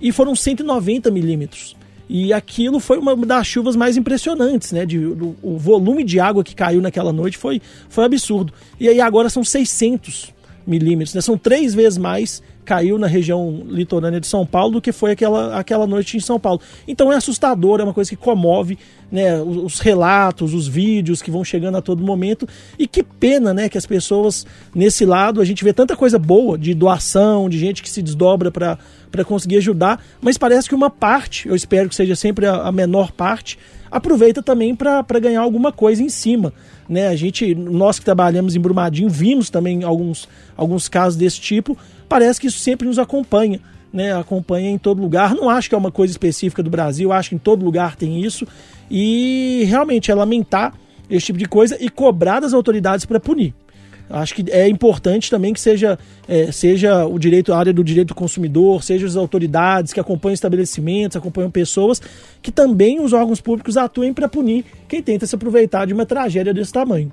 E 0.02 0.12
foram 0.12 0.36
190 0.36 1.10
milímetros. 1.10 1.76
E 2.10 2.32
aquilo 2.34 2.80
foi 2.80 2.98
uma 3.00 3.16
das 3.16 3.48
chuvas 3.48 3.76
mais 3.76 3.98
impressionantes, 3.98 4.72
né? 4.74 4.86
De, 4.86 5.00
do- 5.00 5.36
o 5.42 5.58
volume 5.58 6.04
de 6.04 6.20
água 6.20 6.44
que 6.44 6.54
caiu 6.54 6.82
naquela 6.82 7.12
noite 7.12 7.38
foi, 7.38 7.62
foi 7.90 8.04
absurdo. 8.06 8.54
E 8.80 8.88
aí 8.90 9.00
agora 9.02 9.28
são 9.30 9.44
600 9.44 10.35
milímetros, 10.66 11.14
né? 11.14 11.22
São 11.22 11.38
três 11.38 11.74
vezes 11.74 11.98
mais 11.98 12.42
caiu 12.66 12.98
na 12.98 13.06
região 13.06 13.64
litorânea 13.68 14.20
de 14.20 14.26
São 14.26 14.46
Paulo 14.46 14.74
do 14.74 14.82
que 14.82 14.92
foi 14.92 15.12
aquela, 15.12 15.56
aquela 15.58 15.86
noite 15.86 16.18
em 16.18 16.20
São 16.20 16.40
Paulo. 16.40 16.60
Então 16.88 17.14
é 17.14 17.16
assustador, 17.16 17.80
é 17.80 17.84
uma 17.84 17.94
coisa 17.94 18.10
que 18.10 18.16
comove, 18.16 18.78
né? 19.12 19.40
Os, 19.42 19.58
os 19.58 19.80
relatos, 19.80 20.54
os 20.54 20.68
vídeos 20.68 21.22
que 21.22 21.30
vão 21.30 21.44
chegando 21.44 21.78
a 21.78 21.82
todo 21.82 22.04
momento. 22.04 22.48
E 22.78 22.88
que 22.88 23.04
pena, 23.04 23.54
né? 23.54 23.70
Que 23.70 23.78
as 23.78 23.86
pessoas 23.86 24.46
nesse 24.74 25.06
lado, 25.06 25.40
a 25.40 25.46
gente 25.46 25.64
vê 25.64 25.72
tanta 25.72 25.96
coisa 25.96 26.18
boa 26.18 26.58
de 26.58 26.74
doação, 26.74 27.48
de 27.48 27.60
gente 27.60 27.84
que 27.84 27.90
se 27.90 28.02
desdobra 28.02 28.52
para 28.52 29.24
conseguir 29.26 29.58
ajudar, 29.58 30.04
mas 30.20 30.38
parece 30.38 30.68
que 30.68 30.76
uma 30.76 30.90
parte, 30.90 31.48
eu 31.48 31.56
espero 31.56 31.88
que 31.88 31.96
seja 31.96 32.16
sempre 32.16 32.48
a, 32.48 32.64
a 32.64 32.72
menor 32.72 33.12
parte, 33.12 33.58
aproveita 33.92 34.44
também 34.44 34.76
para 34.76 35.20
ganhar 35.22 35.42
alguma 35.42 35.72
coisa 35.72 36.04
em 36.04 36.10
cima. 36.10 36.52
Né? 36.88 37.08
A 37.08 37.16
gente, 37.16 37.56
nós 37.56 38.00
que 38.00 38.06
trabalhamos 38.06 38.56
em 38.56 38.60
Brumadinho, 38.60 39.10
vimos 39.10 39.50
também 39.50 39.84
alguns, 39.84 40.28
alguns 40.56 40.88
casos 40.88 41.18
desse 41.18 41.40
tipo, 41.40 41.78
parece 42.08 42.40
que 42.40 42.48
isso 42.48 42.60
sempre 42.60 42.88
nos 42.88 43.00
acompanha. 43.00 43.60
Né, 43.94 44.14
acompanha 44.14 44.70
em 44.70 44.78
todo 44.78 45.02
lugar. 45.02 45.34
Não 45.34 45.50
acho 45.50 45.70
que 45.70 45.76
é 45.76 45.78
uma 45.78 45.92
coisa 45.92 46.12
específica 46.12 46.62
do 46.62 46.70
Brasil, 46.70 47.14
acho 47.14 47.30
que 47.30 47.36
em 47.36 47.38
todo 47.38 47.64
lugar 47.64 47.96
tem 47.96 48.20
isso. 48.20 48.46
E 48.92 49.64
realmente 49.68 50.12
é 50.12 50.16
lamentar 50.16 50.74
esse 51.10 51.28
tipo 51.28 51.40
de 51.40 51.46
coisa 51.46 51.78
e 51.80 51.88
cobrar 51.88 52.42
das 52.42 52.54
autoridades 52.54 53.06
para 53.06 53.22
punir. 53.22 53.54
Acho 54.10 54.36
que 54.36 54.52
é 54.52 54.68
importante 54.68 55.30
também 55.30 55.54
que 55.54 55.60
seja, 55.60 55.98
é, 56.28 56.52
seja 56.52 57.06
o 57.06 57.18
direito, 57.18 57.52
a 57.52 57.58
área 57.58 57.74
do 57.74 57.84
direito 57.84 58.10
do 58.10 58.16
consumidor, 58.16 58.84
seja 58.84 59.06
as 59.08 59.16
autoridades 59.16 59.94
que 59.94 60.00
acompanham 60.00 60.34
estabelecimentos, 60.34 61.18
acompanham 61.18 61.50
pessoas, 61.50 62.02
que 62.42 62.52
também 62.52 63.00
os 63.00 63.14
órgãos 63.14 63.42
públicos 63.42 63.78
atuem 63.78 64.14
para 64.14 64.28
punir 64.28 64.64
quem 64.88 65.02
tenta 65.02 65.26
se 65.26 65.36
aproveitar 65.36 65.86
de 65.86 65.94
uma 65.94 66.06
tragédia 66.06 66.54
desse 66.54 66.72
tamanho. 66.72 67.12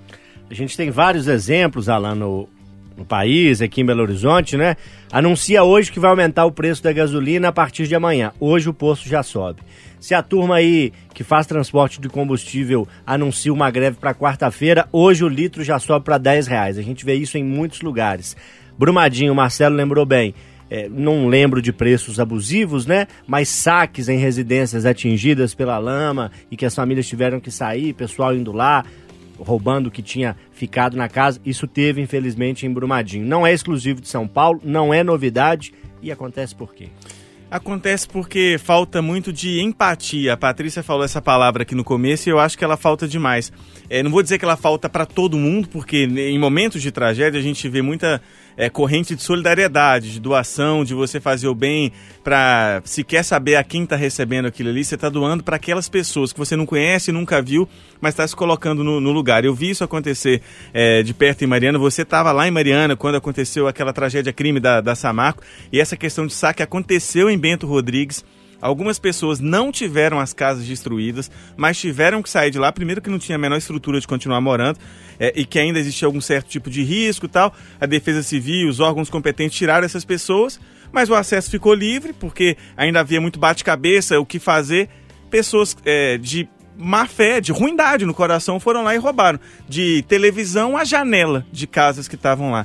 A 0.51 0.55
gente 0.55 0.77
tem 0.77 0.91
vários 0.91 1.29
exemplos, 1.29 1.89
Alan, 1.89 2.15
no, 2.15 2.49
no 2.97 3.05
país, 3.05 3.61
aqui 3.61 3.81
em 3.81 3.87
Belo 3.87 4.03
Horizonte, 4.03 4.57
né? 4.57 4.77
Anuncia 5.11 5.63
hoje 5.63 5.91
que 5.91 6.01
vai 6.01 6.11
aumentar 6.11 6.45
o 6.45 6.53
preço 6.53 6.83
da 6.83 6.93
gasolina 6.93 7.49
a 7.49 7.53
partir 7.53 7.87
de 7.87 7.95
amanhã. 7.95 8.33
Hoje 8.41 8.69
o 8.69 8.75
posto 8.75 9.09
já 9.09 9.23
sobe. 9.23 9.61
Se 10.01 10.15
a 10.15 10.23
turma 10.23 10.57
aí 10.57 10.93
que 11.15 11.23
faz 11.23 11.47
transporte 11.47 12.01
de 12.01 12.09
combustível 12.09 12.89
anuncia 13.07 13.53
uma 13.53 13.71
greve 13.71 13.99
para 13.99 14.15
quarta-feira, 14.15 14.89
hoje 14.91 15.25
o 15.25 15.29
litro 15.29 15.63
já 15.63 15.79
sobe 15.79 16.05
para 16.05 16.19
10 16.19 16.47
reais. 16.49 16.79
A 16.79 16.83
gente 16.83 17.05
vê 17.05 17.15
isso 17.15 17.39
em 17.39 17.45
muitos 17.45 17.83
lugares. 17.83 18.37
Brumadinho, 18.77 19.35
Marcelo 19.35 19.77
lembrou 19.77 20.05
bem. 20.05 20.35
é, 20.73 20.89
não 20.89 21.29
lembro 21.29 21.61
de 21.61 21.71
preços 21.71 22.19
abusivos, 22.19 22.87
né? 22.87 23.07
Mas 23.27 23.51
saques 23.51 24.09
em 24.09 24.17
residências 24.17 24.87
atingidas 24.87 25.55
pela 25.55 25.77
lama 25.77 26.33
e 26.51 26.57
que 26.57 26.65
as 26.65 26.75
famílias 26.75 27.07
tiveram 27.07 27.39
que 27.39 27.51
sair, 27.51 27.93
pessoal 27.93 28.35
indo 28.35 28.53
lá, 28.53 28.83
roubando 29.43 29.89
o 29.89 29.91
que 29.91 30.03
tinha 30.03 30.37
ficado 30.53 30.97
na 30.97 31.09
casa. 31.09 31.41
Isso 31.45 31.67
teve, 31.67 32.01
infelizmente, 32.01 32.67
em 32.67 32.73
Brumadinho. 32.73 33.27
Não 33.27 33.47
é 33.47 33.53
exclusivo 33.53 34.01
de 34.01 34.09
São 34.09 34.27
Paulo, 34.27 34.61
não 34.65 34.93
é 34.93 35.03
novidade 35.03 35.75
e 36.01 36.11
acontece 36.11 36.55
por 36.55 36.75
quê? 36.75 36.89
Acontece 37.51 38.09
porque 38.09 38.57
falta 38.59 39.03
muito 39.03 39.31
de 39.31 39.61
empatia. 39.61 40.33
A 40.33 40.37
Patrícia 40.39 40.83
falou 40.83 41.05
essa 41.05 41.21
palavra 41.21 41.65
aqui 41.65 41.75
no 41.75 41.85
começo 41.85 42.27
e 42.27 42.33
eu 42.33 42.39
acho 42.39 42.57
que 42.57 42.65
ela 42.65 42.79
falta 42.79 43.07
demais. 43.07 43.53
É, 43.91 44.03
não 44.03 44.11
vou 44.11 44.23
dizer 44.23 44.39
que 44.39 44.45
ela 44.47 44.57
falta 44.57 44.89
para 44.89 45.05
todo 45.05 45.37
mundo, 45.37 45.69
porque 45.69 46.05
em 46.05 46.39
momentos 46.39 46.81
de 46.81 46.91
tragédia 46.91 47.39
a 47.39 47.43
gente 47.43 47.69
vê 47.69 47.83
muita 47.83 48.23
é, 48.57 48.69
corrente 48.69 49.15
de 49.15 49.23
solidariedade, 49.23 50.13
de 50.13 50.21
doação, 50.21 50.85
de 50.85 50.95
você 50.95 51.21
fazer 51.21 51.49
o 51.49 51.55
bem 51.55 51.93
para 52.23 52.81
se 52.85 53.03
quer 53.03 53.23
saber 53.23 53.57
a 53.57 53.65
quem 53.65 53.85
está 53.85 53.97
recebendo 53.97 54.47
aquilo 54.47 54.69
ali, 54.69 54.85
você 54.85 54.95
está 54.95 55.09
doando 55.09 55.43
para 55.43 55.57
aquelas 55.57 55.89
pessoas 55.89 56.33
que 56.33 56.39
você 56.39 56.55
não 56.57 56.67
conhece, 56.67 57.11
nunca 57.11 57.43
viu, 57.43 57.69
mas 58.01 58.13
está 58.13 58.27
se 58.27 58.37
colocando 58.37 58.85
no, 58.85 59.01
no 59.01 59.13
lugar. 59.13 59.45
Eu 59.45 59.55
vi 59.55 59.71
isso 59.71 59.85
acontecer 59.85 60.43
é, 60.73 61.03
de 61.03 61.13
perto 61.13 61.43
em 61.43 61.47
Mariana. 61.47 61.79
Você 61.79 62.03
estava 62.03 62.33
lá 62.33 62.47
em 62.47 62.51
Mariana 62.51 62.97
quando 62.97 63.17
aconteceu 63.17 63.67
aquela 63.67 63.93
tragédia 63.93 64.33
crime 64.33 64.61
da, 64.61 64.81
da 64.81 64.95
Samarco 64.95 65.43
e 65.73 65.81
essa 65.81 65.97
questão 65.97 66.27
de 66.27 66.33
saque 66.33 66.63
aconteceu 66.63 67.29
em 67.29 67.39
Bento 67.39 67.67
Rodrigues. 67.67 68.25
Algumas 68.63 68.97
pessoas 68.97 69.41
não 69.41 69.73
tiveram 69.73 70.21
as 70.21 70.33
casas 70.33 70.65
destruídas, 70.65 71.29
mas 71.57 71.77
tiveram 71.77 72.23
que 72.23 72.31
sair 72.31 72.53
de 72.53 72.61
lá. 72.61 72.71
Primeiro 72.71 73.03
que 73.03 73.11
não 73.11 73.19
tinha 73.19 73.35
a 73.35 73.39
menor 73.39 73.57
estrutura 73.57 73.99
de 73.99 74.07
continuar 74.07 74.41
morando 74.41 74.79
é, 75.19 75.33
e 75.35 75.45
que 75.45 75.59
ainda 75.59 75.81
existia 75.81 76.07
algum 76.07 76.21
certo 76.21 76.49
tipo 76.49 76.71
de 76.71 76.85
risco 76.85 77.27
e 77.27 77.29
tal. 77.29 77.53
A 77.81 77.87
Defesa 77.87 78.23
Civil, 78.23 78.69
os 78.69 78.79
órgãos 78.79 79.11
competentes 79.11 79.59
tiraram 79.59 79.85
essas 79.85 80.05
pessoas, 80.05 80.61
mas 80.93 81.11
o 81.11 81.15
acesso 81.17 81.51
ficou 81.51 81.75
livre 81.75 82.13
porque 82.13 82.57
ainda 82.77 83.01
havia 83.01 83.21
muito 83.21 83.41
bate-cabeça, 83.41 84.21
o 84.21 84.25
que 84.25 84.39
fazer. 84.39 84.89
Pessoas 85.29 85.77
é, 85.85 86.17
de 86.17 86.49
má 86.79 87.07
fé, 87.07 87.41
de 87.41 87.51
ruindade 87.51 88.07
no 88.07 88.15
coração 88.15 88.61
foram 88.61 88.85
lá 88.85 88.95
e 88.95 88.99
roubaram 88.99 89.41
de 89.69 90.05
televisão 90.07 90.77
a 90.77 90.85
janela 90.85 91.45
de 91.51 91.67
casas 91.67 92.07
que 92.07 92.15
estavam 92.15 92.53
lá. 92.53 92.65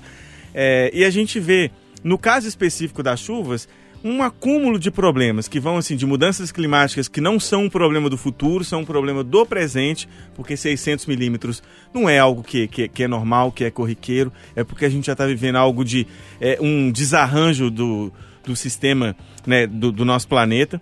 É, 0.53 0.91
e 0.93 1.03
a 1.03 1.09
gente 1.09 1.39
vê, 1.39 1.71
no 2.03 2.19
caso 2.19 2.47
específico 2.47 3.01
das 3.01 3.19
chuvas, 3.19 3.67
um 4.07 4.23
acúmulo 4.23 4.79
de 4.79 4.89
problemas 4.89 5.47
que 5.47 5.59
vão 5.59 5.77
assim 5.77 5.95
de 5.95 6.05
mudanças 6.05 6.51
climáticas 6.51 7.07
que 7.07 7.19
não 7.19 7.39
são 7.39 7.65
um 7.65 7.69
problema 7.69 8.09
do 8.09 8.17
futuro, 8.17 8.63
são 8.63 8.81
um 8.81 8.85
problema 8.85 9.23
do 9.23 9.45
presente, 9.45 10.07
porque 10.33 10.55
600 10.55 11.05
milímetros 11.05 11.61
não 11.93 12.07
é 12.07 12.17
algo 12.17 12.41
que, 12.41 12.67
que, 12.67 12.87
que 12.87 13.03
é 13.03 13.07
normal, 13.07 13.51
que 13.51 13.65
é 13.65 13.71
corriqueiro, 13.71 14.31
é 14.55 14.63
porque 14.63 14.85
a 14.85 14.89
gente 14.89 15.07
já 15.07 15.11
está 15.11 15.25
vivendo 15.25 15.57
algo 15.57 15.83
de 15.83 16.07
é, 16.39 16.57
um 16.61 16.89
desarranjo 16.89 17.69
do, 17.69 18.11
do 18.45 18.55
sistema 18.55 19.15
né, 19.45 19.67
do, 19.67 19.91
do 19.91 20.05
nosso 20.05 20.27
planeta. 20.27 20.81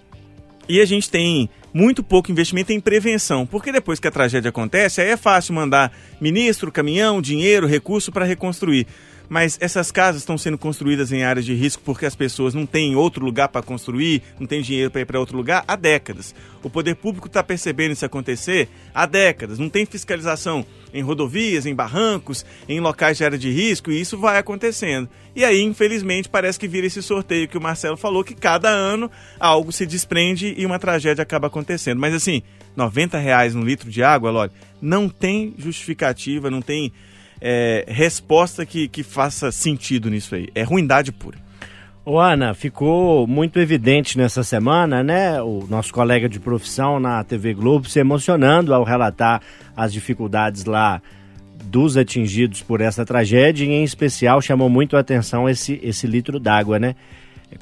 E 0.67 0.81
a 0.81 0.85
gente 0.85 1.09
tem 1.09 1.49
muito 1.73 2.01
pouco 2.03 2.31
investimento 2.31 2.71
em 2.71 2.79
prevenção, 2.79 3.45
porque 3.45 3.71
depois 3.71 3.99
que 3.99 4.07
a 4.07 4.11
tragédia 4.11 4.49
acontece, 4.49 5.01
aí 5.01 5.09
é 5.09 5.17
fácil 5.17 5.53
mandar 5.53 5.91
ministro, 6.19 6.71
caminhão, 6.71 7.21
dinheiro, 7.21 7.67
recurso 7.67 8.11
para 8.11 8.25
reconstruir. 8.25 8.87
Mas 9.27 9.57
essas 9.61 9.91
casas 9.91 10.21
estão 10.21 10.37
sendo 10.37 10.57
construídas 10.57 11.11
em 11.11 11.23
áreas 11.23 11.45
de 11.45 11.53
risco 11.53 11.81
porque 11.83 12.05
as 12.05 12.15
pessoas 12.15 12.53
não 12.53 12.65
têm 12.65 12.95
outro 12.95 13.23
lugar 13.23 13.49
para 13.49 13.61
construir, 13.61 14.21
não 14.39 14.47
têm 14.47 14.61
dinheiro 14.61 14.91
para 14.91 15.01
ir 15.01 15.05
para 15.05 15.19
outro 15.19 15.37
lugar 15.37 15.63
há 15.67 15.75
décadas. 15.75 16.35
O 16.63 16.69
poder 16.69 16.95
público 16.95 17.27
está 17.27 17.43
percebendo 17.43 17.91
isso 17.91 18.05
acontecer 18.05 18.69
há 18.93 19.05
décadas. 19.05 19.59
Não 19.59 19.69
tem 19.69 19.85
fiscalização 19.85 20.65
em 20.93 21.01
rodovias, 21.01 21.65
em 21.65 21.75
barrancos, 21.75 22.45
em 22.69 22.79
locais 22.79 23.17
de 23.17 23.25
área 23.25 23.37
de 23.37 23.51
risco 23.51 23.91
e 23.91 23.99
isso 23.99 24.17
vai 24.17 24.37
acontecendo. 24.37 25.09
E 25.35 25.43
aí, 25.43 25.61
infelizmente, 25.61 26.29
parece 26.29 26.57
que 26.57 26.67
vira 26.67 26.87
esse 26.87 27.01
sorteio 27.03 27.47
que 27.47 27.57
o 27.57 27.61
Marcelo 27.61 27.97
falou, 27.97 28.23
que 28.23 28.33
cada 28.33 28.69
ano 28.69 29.11
algo 29.37 29.71
se 29.71 29.85
desprende 29.85 30.53
e 30.57 30.65
uma 30.65 30.79
tragédia 30.79 31.21
acaba 31.21 31.47
acontecendo. 31.47 31.99
Mas 31.99 32.13
assim, 32.13 32.41
90 32.75 33.17
reais 33.17 33.53
no 33.53 33.63
litro 33.63 33.89
de 33.89 34.01
água, 34.01 34.31
Lore, 34.31 34.51
não 34.81 35.09
tem 35.09 35.53
justificativa, 35.57 36.49
não 36.49 36.61
tem 36.61 36.93
é, 37.41 37.85
resposta 37.87 38.65
que, 38.65 38.87
que 38.87 39.03
faça 39.03 39.51
sentido 39.51 40.09
nisso 40.09 40.35
aí. 40.35 40.47
É 40.55 40.63
ruindade 40.63 41.11
pura. 41.11 41.37
Ô 42.07 42.19
Ana, 42.19 42.53
ficou 42.53 43.25
muito 43.25 43.59
evidente 43.59 44.15
nessa 44.15 44.43
semana, 44.43 45.03
né? 45.03 45.41
O 45.41 45.65
nosso 45.67 45.91
colega 45.91 46.29
de 46.29 46.39
profissão 46.39 46.99
na 46.99 47.23
TV 47.23 47.53
Globo 47.55 47.89
se 47.89 47.99
emocionando 47.99 48.75
ao 48.75 48.83
relatar 48.83 49.41
as 49.75 49.91
dificuldades 49.91 50.65
lá 50.65 51.01
dos 51.63 51.97
atingidos 51.97 52.61
por 52.61 52.79
essa 52.79 53.03
tragédia, 53.03 53.65
e 53.65 53.69
em 53.69 53.83
especial 53.83 54.39
chamou 54.39 54.69
muito 54.69 54.95
a 54.95 54.99
atenção 54.99 55.49
esse, 55.49 55.79
esse 55.81 56.05
litro 56.05 56.39
d'água, 56.39 56.77
né? 56.77 56.95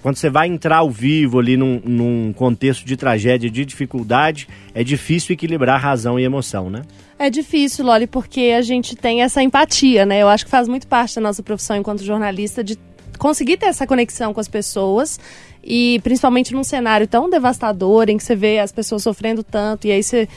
Quando 0.01 0.15
você 0.15 0.29
vai 0.29 0.47
entrar 0.47 0.77
ao 0.77 0.89
vivo 0.89 1.39
ali 1.39 1.55
num, 1.55 1.81
num 1.83 2.33
contexto 2.33 2.85
de 2.85 2.97
tragédia, 2.97 3.49
de 3.49 3.65
dificuldade, 3.65 4.47
é 4.73 4.83
difícil 4.83 5.33
equilibrar 5.33 5.79
razão 5.79 6.19
e 6.19 6.23
emoção, 6.23 6.69
né? 6.69 6.81
É 7.17 7.29
difícil, 7.29 7.85
Loli, 7.85 8.07
porque 8.07 8.53
a 8.57 8.61
gente 8.61 8.95
tem 8.95 9.21
essa 9.21 9.41
empatia, 9.41 10.05
né? 10.05 10.21
Eu 10.21 10.27
acho 10.27 10.43
que 10.45 10.51
faz 10.51 10.67
muito 10.67 10.87
parte 10.87 11.15
da 11.15 11.21
nossa 11.21 11.41
profissão 11.41 11.77
enquanto 11.77 12.03
jornalista 12.03 12.63
de 12.63 12.77
conseguir 13.17 13.57
ter 13.57 13.67
essa 13.67 13.87
conexão 13.87 14.33
com 14.33 14.39
as 14.39 14.47
pessoas 14.47 15.19
e 15.63 16.01
principalmente 16.03 16.53
num 16.53 16.63
cenário 16.63 17.07
tão 17.07 17.29
devastador 17.29 18.09
em 18.09 18.17
que 18.17 18.23
você 18.23 18.35
vê 18.35 18.59
as 18.59 18.71
pessoas 18.71 19.03
sofrendo 19.03 19.43
tanto 19.43 19.87
e 19.87 19.91
aí 19.91 20.03
você 20.03 20.27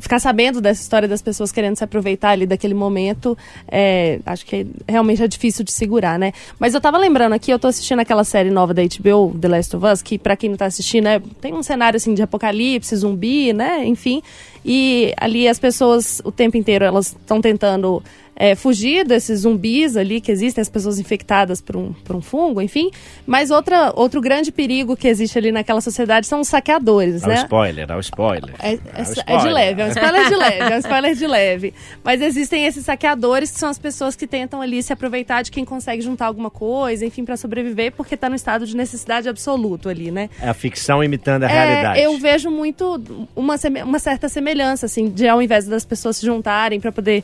ficar 0.00 0.18
sabendo 0.18 0.60
dessa 0.60 0.82
história 0.82 1.06
das 1.06 1.22
pessoas 1.22 1.52
querendo 1.52 1.76
se 1.76 1.84
aproveitar 1.84 2.30
ali 2.30 2.46
daquele 2.46 2.74
momento, 2.74 3.36
é, 3.68 4.18
acho 4.26 4.44
que 4.46 4.66
realmente 4.88 5.22
é 5.22 5.28
difícil 5.28 5.64
de 5.64 5.72
segurar, 5.72 6.18
né? 6.18 6.32
Mas 6.58 6.74
eu 6.74 6.80
tava 6.80 6.98
lembrando 6.98 7.34
aqui, 7.34 7.50
eu 7.50 7.58
tô 7.58 7.68
assistindo 7.68 8.00
aquela 8.00 8.24
série 8.24 8.50
nova 8.50 8.74
da 8.74 8.82
HBO, 8.82 9.38
The 9.38 9.48
Last 9.48 9.76
of 9.76 9.86
Us, 9.86 10.02
que 10.02 10.18
pra 10.18 10.36
quem 10.36 10.50
não 10.50 10.56
tá 10.56 10.66
assistindo, 10.66 11.06
é, 11.06 11.20
tem 11.40 11.54
um 11.54 11.62
cenário 11.62 11.96
assim 11.96 12.14
de 12.14 12.22
apocalipse, 12.22 12.96
zumbi, 12.96 13.52
né? 13.52 13.84
Enfim. 13.84 14.22
E 14.64 15.12
ali 15.16 15.48
as 15.48 15.58
pessoas, 15.58 16.20
o 16.24 16.30
tempo 16.32 16.56
inteiro, 16.56 16.84
elas 16.84 17.08
estão 17.08 17.40
tentando 17.40 18.02
é, 18.36 18.54
fugir 18.54 19.06
desses 19.06 19.40
zumbis 19.40 19.98
ali 19.98 20.18
que 20.18 20.32
existem, 20.32 20.62
as 20.62 20.68
pessoas 20.70 20.98
infectadas 20.98 21.60
por 21.60 21.76
um, 21.76 21.92
por 21.92 22.16
um 22.16 22.22
fungo, 22.22 22.62
enfim. 22.62 22.90
Mas 23.26 23.50
outra, 23.50 23.92
outro 23.94 24.18
grande 24.18 24.50
perigo 24.50 24.96
que 24.96 25.06
existe 25.08 25.36
ali 25.36 25.52
naquela 25.52 25.82
sociedade 25.82 26.26
são 26.26 26.40
os 26.40 26.48
saqueadores, 26.48 27.20
Dá 27.20 27.26
o 27.26 27.30
né? 27.30 27.36
spoiler, 27.42 27.86
dá 27.86 27.96
o 27.98 28.00
spoiler. 28.00 28.54
É, 28.58 28.72
é- 28.72 28.78
é 28.94 29.02
de 29.02 29.10
spoiler. 29.12 29.52
leve, 29.52 29.82
é 29.82 29.84
um 29.84 29.88
spoiler 29.88 30.28
de 30.28 30.36
leve, 30.36 30.72
é 30.72 30.76
um 30.76 30.78
spoiler 30.78 31.14
de 31.14 31.26
leve. 31.26 31.74
Mas 32.02 32.22
existem 32.22 32.64
esses 32.64 32.82
saqueadores 32.86 33.50
que 33.50 33.58
são 33.58 33.68
as 33.68 33.78
pessoas 33.78 34.16
que 34.16 34.26
tentam 34.26 34.62
ali 34.62 34.82
se 34.82 34.90
aproveitar 34.92 35.42
de 35.42 35.50
quem 35.50 35.64
consegue 35.64 36.00
juntar 36.00 36.24
alguma 36.24 36.48
coisa, 36.50 37.04
enfim, 37.04 37.26
pra 37.26 37.36
sobreviver, 37.36 37.92
porque 37.92 38.16
tá 38.16 38.30
no 38.30 38.36
estado 38.36 38.64
de 38.66 38.74
necessidade 38.74 39.28
absoluto 39.28 39.86
ali, 39.86 40.10
né? 40.10 40.30
É 40.40 40.48
a 40.48 40.54
ficção 40.54 41.04
imitando 41.04 41.42
a 41.42 41.46
É, 41.50 41.52
realidade. 41.52 42.00
eu 42.00 42.16
vejo 42.18 42.50
muito 42.50 43.26
uma, 43.36 43.56
uma 43.84 43.98
certa 43.98 44.30
semelhança, 44.30 44.49
assim, 44.86 45.08
de 45.08 45.28
ao 45.28 45.40
invés 45.40 45.66
das 45.66 45.84
pessoas 45.84 46.16
se 46.16 46.26
juntarem 46.26 46.80
para 46.80 46.90
poder 46.92 47.22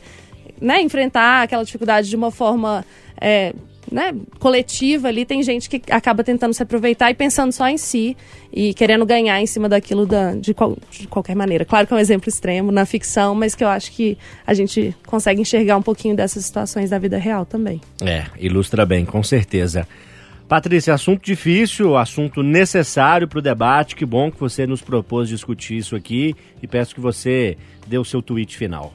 né, 0.61 0.81
enfrentar 0.81 1.43
aquela 1.43 1.63
dificuldade 1.63 2.09
de 2.09 2.15
uma 2.15 2.31
forma 2.31 2.85
é, 3.19 3.53
né, 3.91 4.13
coletiva 4.39 5.07
ali, 5.07 5.23
tem 5.25 5.41
gente 5.43 5.69
que 5.69 5.81
acaba 5.91 6.23
tentando 6.23 6.53
se 6.53 6.61
aproveitar 6.63 7.09
e 7.11 7.13
pensando 7.13 7.51
só 7.51 7.67
em 7.67 7.77
si 7.77 8.17
e 8.51 8.73
querendo 8.73 9.05
ganhar 9.05 9.39
em 9.41 9.45
cima 9.45 9.69
daquilo 9.69 10.05
da, 10.05 10.33
de, 10.33 10.53
qual- 10.53 10.77
de 10.91 11.07
qualquer 11.07 11.35
maneira. 11.35 11.63
Claro 11.63 11.85
que 11.87 11.93
é 11.93 11.95
um 11.95 11.99
exemplo 11.99 12.27
extremo 12.29 12.71
na 12.71 12.85
ficção, 12.85 13.33
mas 13.35 13.55
que 13.55 13.63
eu 13.63 13.67
acho 13.69 13.91
que 13.91 14.17
a 14.45 14.53
gente 14.53 14.95
consegue 15.05 15.41
enxergar 15.41 15.77
um 15.77 15.81
pouquinho 15.81 16.15
dessas 16.15 16.43
situações 16.45 16.89
da 16.89 16.97
vida 16.99 17.17
real 17.17 17.45
também. 17.45 17.79
É, 18.01 18.25
ilustra 18.39 18.85
bem, 18.85 19.05
com 19.05 19.21
certeza. 19.23 19.87
Patrícia, 20.47 20.93
assunto 20.93 21.25
difícil, 21.25 21.97
assunto 21.97 22.41
necessário 22.41 23.27
para 23.27 23.39
o 23.39 23.41
debate. 23.41 23.97
Que 23.97 24.05
bom 24.05 24.31
que 24.31 24.39
você 24.39 24.65
nos 24.65 24.81
propôs 24.81 25.27
discutir 25.27 25.75
isso 25.75 25.93
aqui 25.93 26.33
e 26.63 26.67
peço 26.67 26.95
que 26.95 27.01
você 27.01 27.57
dê 27.85 27.97
o 27.97 28.05
seu 28.05 28.21
tweet 28.21 28.55
final. 28.55 28.93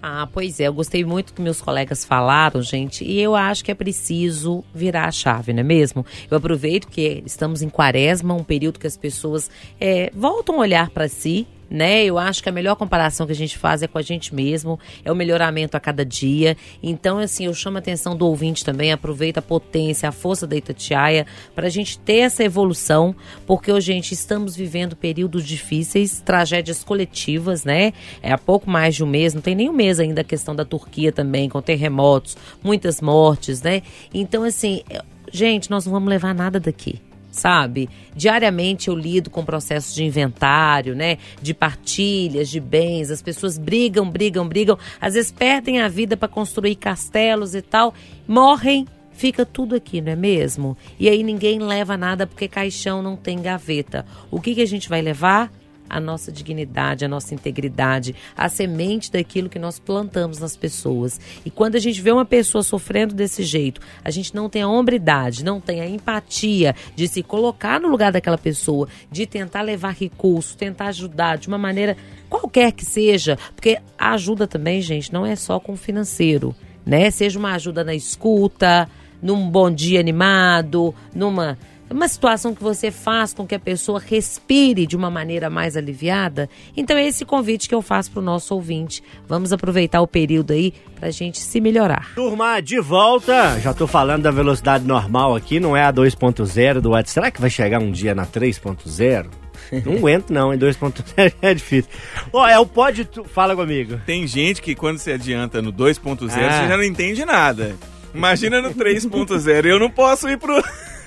Ah, 0.00 0.28
pois 0.32 0.60
é, 0.60 0.66
eu 0.66 0.72
gostei 0.72 1.04
muito 1.04 1.28
do 1.28 1.34
que 1.34 1.42
meus 1.42 1.60
colegas 1.60 2.04
falaram, 2.04 2.60
gente, 2.60 3.04
e 3.04 3.20
eu 3.20 3.36
acho 3.36 3.64
que 3.64 3.70
é 3.70 3.74
preciso 3.74 4.64
virar 4.74 5.06
a 5.06 5.12
chave, 5.12 5.52
não 5.52 5.60
é 5.60 5.62
mesmo? 5.62 6.04
Eu 6.28 6.36
aproveito 6.36 6.88
que 6.88 7.22
estamos 7.24 7.62
em 7.62 7.68
quaresma, 7.68 8.34
um 8.34 8.42
período 8.42 8.80
que 8.80 8.86
as 8.86 8.96
pessoas 8.96 9.48
é, 9.80 10.10
voltam 10.12 10.56
a 10.56 10.58
olhar 10.58 10.90
para 10.90 11.08
si, 11.08 11.46
né? 11.72 12.04
Eu 12.04 12.18
acho 12.18 12.42
que 12.42 12.48
a 12.50 12.52
melhor 12.52 12.76
comparação 12.76 13.26
que 13.26 13.32
a 13.32 13.36
gente 13.36 13.56
faz 13.56 13.82
é 13.82 13.88
com 13.88 13.96
a 13.96 14.02
gente 14.02 14.34
mesmo, 14.34 14.78
é 15.02 15.10
o 15.10 15.16
melhoramento 15.16 15.74
a 15.74 15.80
cada 15.80 16.04
dia. 16.04 16.54
Então, 16.82 17.18
assim, 17.18 17.46
eu 17.46 17.54
chamo 17.54 17.78
a 17.78 17.80
atenção 17.80 18.14
do 18.14 18.26
ouvinte 18.26 18.62
também, 18.62 18.92
aproveita 18.92 19.40
a 19.40 19.42
potência, 19.42 20.08
a 20.08 20.12
força 20.12 20.46
da 20.46 20.54
Itatiaia, 20.54 21.26
para 21.54 21.66
a 21.66 21.70
gente 21.70 21.98
ter 21.98 22.18
essa 22.18 22.44
evolução, 22.44 23.16
porque, 23.46 23.72
hoje, 23.72 23.92
gente, 23.92 24.12
estamos 24.12 24.54
vivendo 24.54 24.94
períodos 24.94 25.44
difíceis, 25.44 26.20
tragédias 26.20 26.84
coletivas, 26.84 27.64
né? 27.64 27.92
É 28.22 28.32
há 28.32 28.38
pouco 28.38 28.68
mais 28.70 28.94
de 28.94 29.02
um 29.02 29.06
mês, 29.06 29.32
não 29.32 29.40
tem 29.40 29.54
nem 29.54 29.70
um 29.70 29.72
mês 29.72 29.98
ainda 29.98 30.20
a 30.20 30.24
questão 30.24 30.54
da 30.54 30.64
Turquia 30.64 31.10
também, 31.10 31.48
com 31.48 31.62
terremotos, 31.62 32.36
muitas 32.62 33.00
mortes, 33.00 33.62
né? 33.62 33.82
Então, 34.12 34.44
assim, 34.44 34.82
é- 34.90 35.02
gente, 35.32 35.70
nós 35.70 35.86
não 35.86 35.92
vamos 35.92 36.10
levar 36.10 36.34
nada 36.34 36.60
daqui 36.60 37.00
sabe? 37.32 37.88
Diariamente 38.14 38.88
eu 38.88 38.94
lido 38.94 39.30
com 39.30 39.44
processos 39.44 39.94
de 39.94 40.04
inventário, 40.04 40.94
né? 40.94 41.18
De 41.40 41.52
partilhas, 41.54 42.48
de 42.48 42.60
bens. 42.60 43.10
As 43.10 43.22
pessoas 43.22 43.58
brigam, 43.58 44.08
brigam, 44.08 44.46
brigam. 44.46 44.78
Às 45.00 45.14
vezes 45.14 45.32
perdem 45.32 45.80
a 45.80 45.88
vida 45.88 46.16
para 46.16 46.28
construir 46.28 46.76
castelos 46.76 47.54
e 47.54 47.62
tal. 47.62 47.94
Morrem, 48.28 48.86
fica 49.10 49.46
tudo 49.46 49.74
aqui, 49.74 50.00
não 50.00 50.12
é 50.12 50.16
mesmo? 50.16 50.76
E 51.00 51.08
aí 51.08 51.22
ninguém 51.22 51.58
leva 51.58 51.96
nada 51.96 52.26
porque 52.26 52.46
caixão 52.46 53.02
não 53.02 53.16
tem 53.16 53.40
gaveta. 53.40 54.04
O 54.30 54.40
que, 54.40 54.54
que 54.54 54.62
a 54.62 54.66
gente 54.66 54.88
vai 54.88 55.00
levar? 55.00 55.50
A 55.92 56.00
nossa 56.00 56.32
dignidade, 56.32 57.04
a 57.04 57.08
nossa 57.08 57.34
integridade, 57.34 58.16
a 58.34 58.48
semente 58.48 59.12
daquilo 59.12 59.50
que 59.50 59.58
nós 59.58 59.78
plantamos 59.78 60.38
nas 60.38 60.56
pessoas. 60.56 61.20
E 61.44 61.50
quando 61.50 61.76
a 61.76 61.78
gente 61.78 62.00
vê 62.00 62.10
uma 62.10 62.24
pessoa 62.24 62.62
sofrendo 62.62 63.14
desse 63.14 63.42
jeito, 63.42 63.80
a 64.02 64.10
gente 64.10 64.34
não 64.34 64.48
tem 64.48 64.62
a 64.62 64.68
hombridade, 64.68 65.44
não 65.44 65.60
tem 65.60 65.82
a 65.82 65.88
empatia 65.88 66.74
de 66.96 67.06
se 67.06 67.22
colocar 67.22 67.78
no 67.78 67.88
lugar 67.88 68.10
daquela 68.10 68.38
pessoa, 68.38 68.88
de 69.10 69.26
tentar 69.26 69.60
levar 69.60 69.94
recurso, 69.94 70.56
tentar 70.56 70.86
ajudar 70.86 71.36
de 71.36 71.46
uma 71.46 71.58
maneira 71.58 71.94
qualquer 72.30 72.72
que 72.72 72.84
seja, 72.84 73.38
porque 73.54 73.78
a 73.98 74.14
ajuda 74.14 74.46
também, 74.46 74.80
gente, 74.80 75.12
não 75.12 75.26
é 75.26 75.36
só 75.36 75.60
com 75.60 75.74
o 75.74 75.76
financeiro, 75.76 76.56
né? 76.86 77.10
Seja 77.10 77.38
uma 77.38 77.52
ajuda 77.52 77.84
na 77.84 77.94
escuta, 77.94 78.88
num 79.20 79.48
bom 79.48 79.70
dia 79.70 80.00
animado, 80.00 80.94
numa 81.14 81.58
uma 81.92 82.08
situação 82.08 82.54
que 82.54 82.62
você 82.62 82.90
faz 82.90 83.32
com 83.34 83.46
que 83.46 83.54
a 83.54 83.58
pessoa 83.58 84.00
respire 84.00 84.86
de 84.86 84.96
uma 84.96 85.10
maneira 85.10 85.48
mais 85.50 85.76
aliviada. 85.76 86.48
Então 86.76 86.96
é 86.96 87.06
esse 87.06 87.24
convite 87.24 87.68
que 87.68 87.74
eu 87.74 87.82
faço 87.82 88.10
para 88.10 88.20
o 88.20 88.24
nosso 88.24 88.54
ouvinte. 88.54 89.02
Vamos 89.28 89.52
aproveitar 89.52 90.00
o 90.00 90.06
período 90.06 90.52
aí 90.52 90.72
para 90.98 91.08
a 91.08 91.10
gente 91.10 91.38
se 91.38 91.60
melhorar. 91.60 92.12
Turma, 92.14 92.60
de 92.60 92.80
volta. 92.80 93.58
Já 93.60 93.74
tô 93.74 93.86
falando 93.86 94.22
da 94.22 94.30
velocidade 94.30 94.84
normal 94.86 95.34
aqui, 95.34 95.58
não 95.60 95.76
é 95.76 95.84
a 95.84 95.92
2.0 95.92 96.80
do 96.80 96.90
WhatsApp. 96.90 97.10
Será 97.10 97.30
que 97.30 97.40
vai 97.40 97.50
chegar 97.50 97.80
um 97.80 97.90
dia 97.92 98.14
na 98.14 98.26
3.0? 98.26 99.26
Não 99.86 99.94
aguento 99.94 100.30
não, 100.30 100.52
em 100.52 100.58
2.0 100.58 101.32
é 101.40 101.54
difícil. 101.54 101.90
Ó, 102.32 102.46
é 102.46 102.58
o 102.58 102.66
pode... 102.66 103.04
Tu... 103.04 103.24
Fala 103.24 103.54
comigo. 103.56 103.98
Tem 104.04 104.26
gente 104.26 104.60
que 104.60 104.74
quando 104.74 104.98
se 104.98 105.10
adianta 105.10 105.62
no 105.62 105.72
2.0, 105.72 106.24
Ah. 106.24 106.28
você 106.28 106.68
já 106.68 106.76
não 106.76 106.82
entende 106.84 107.24
nada. 107.24 107.74
Imagina 108.14 108.60
no 108.60 108.74
3.0. 108.74 109.64
Eu 109.64 109.78
não 109.78 109.88
posso 109.88 110.28
ir 110.28 110.36
pro. 110.36 110.62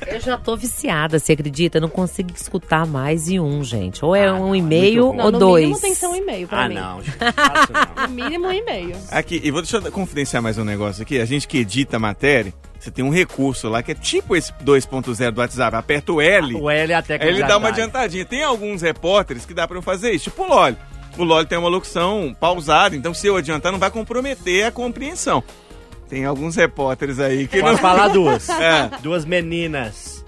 Eu 0.07 0.19
já 0.19 0.37
tô 0.37 0.55
viciada, 0.57 1.17
você 1.19 1.33
acredita? 1.33 1.77
Eu 1.77 1.81
não 1.83 1.89
consigo 1.89 2.29
escutar 2.35 2.85
mais 2.85 3.25
de 3.25 3.39
um, 3.39 3.63
gente. 3.63 4.03
Ou 4.03 4.15
é 4.15 4.31
um 4.31 4.53
e-mail 4.55 5.05
muito 5.07 5.17
bom. 5.17 5.23
ou 5.25 5.31
no 5.31 5.39
dois. 5.39 5.63
mínimo 5.65 5.79
tem 5.81 5.91
que 5.93 5.97
ser 5.97 6.07
um 6.07 6.15
e-mail 6.15 6.47
pra 6.47 6.65
Ah, 6.65 6.69
mim. 6.69 6.75
não. 6.75 7.01
gente, 7.01 7.17
não 7.19 7.95
não. 8.03 8.07
No 8.07 8.13
mínimo 8.13 8.47
um 8.47 8.51
e-mail. 8.51 8.95
Aqui, 9.11 9.41
e 9.43 9.51
vou 9.51 9.61
deixa 9.61 9.77
eu 9.77 9.91
confidenciar 9.91 10.41
mais 10.43 10.57
um 10.57 10.63
negócio 10.63 11.01
aqui. 11.01 11.19
A 11.19 11.25
gente 11.25 11.47
que 11.47 11.57
edita 11.59 11.97
a 11.97 11.99
matéria, 11.99 12.53
você 12.79 12.91
tem 12.91 13.03
um 13.03 13.09
recurso 13.09 13.67
lá 13.69 13.81
que 13.81 13.91
é 13.91 13.95
tipo 13.95 14.35
esse 14.35 14.51
2.0 14.63 15.31
do 15.31 15.39
WhatsApp. 15.41 15.75
Aperta 15.77 16.11
o 16.11 16.21
L, 16.21 16.55
O 16.55 16.69
L 16.69 16.91
é 16.91 16.95
até 16.95 17.15
aí 17.21 17.27
ele 17.29 17.43
dá 17.43 17.57
uma 17.57 17.69
adiantadinha. 17.69 18.25
Tem 18.25 18.43
alguns 18.43 18.81
repórteres 18.81 19.45
que 19.45 19.53
dá 19.53 19.67
pra 19.67 19.77
eu 19.77 19.81
fazer 19.81 20.11
isso, 20.11 20.25
tipo 20.29 20.43
o 20.43 20.47
LOL. 20.47 20.73
O 21.17 21.23
LOL 21.23 21.45
tem 21.45 21.57
uma 21.57 21.69
locução 21.69 22.35
pausada, 22.37 22.95
então 22.95 23.13
se 23.13 23.25
eu 23.25 23.37
adiantar 23.37 23.71
não 23.71 23.79
vai 23.79 23.89
comprometer 23.89 24.65
a 24.65 24.71
compreensão. 24.71 25.41
Tem 26.09 26.25
alguns 26.25 26.55
repórteres 26.55 27.19
aí 27.19 27.47
que 27.47 27.59
Posso 27.59 27.73
não... 27.73 27.79
falar 27.79 28.07
duas. 28.09 28.47
É. 28.59 28.89
Duas 29.01 29.25
meninas. 29.25 30.23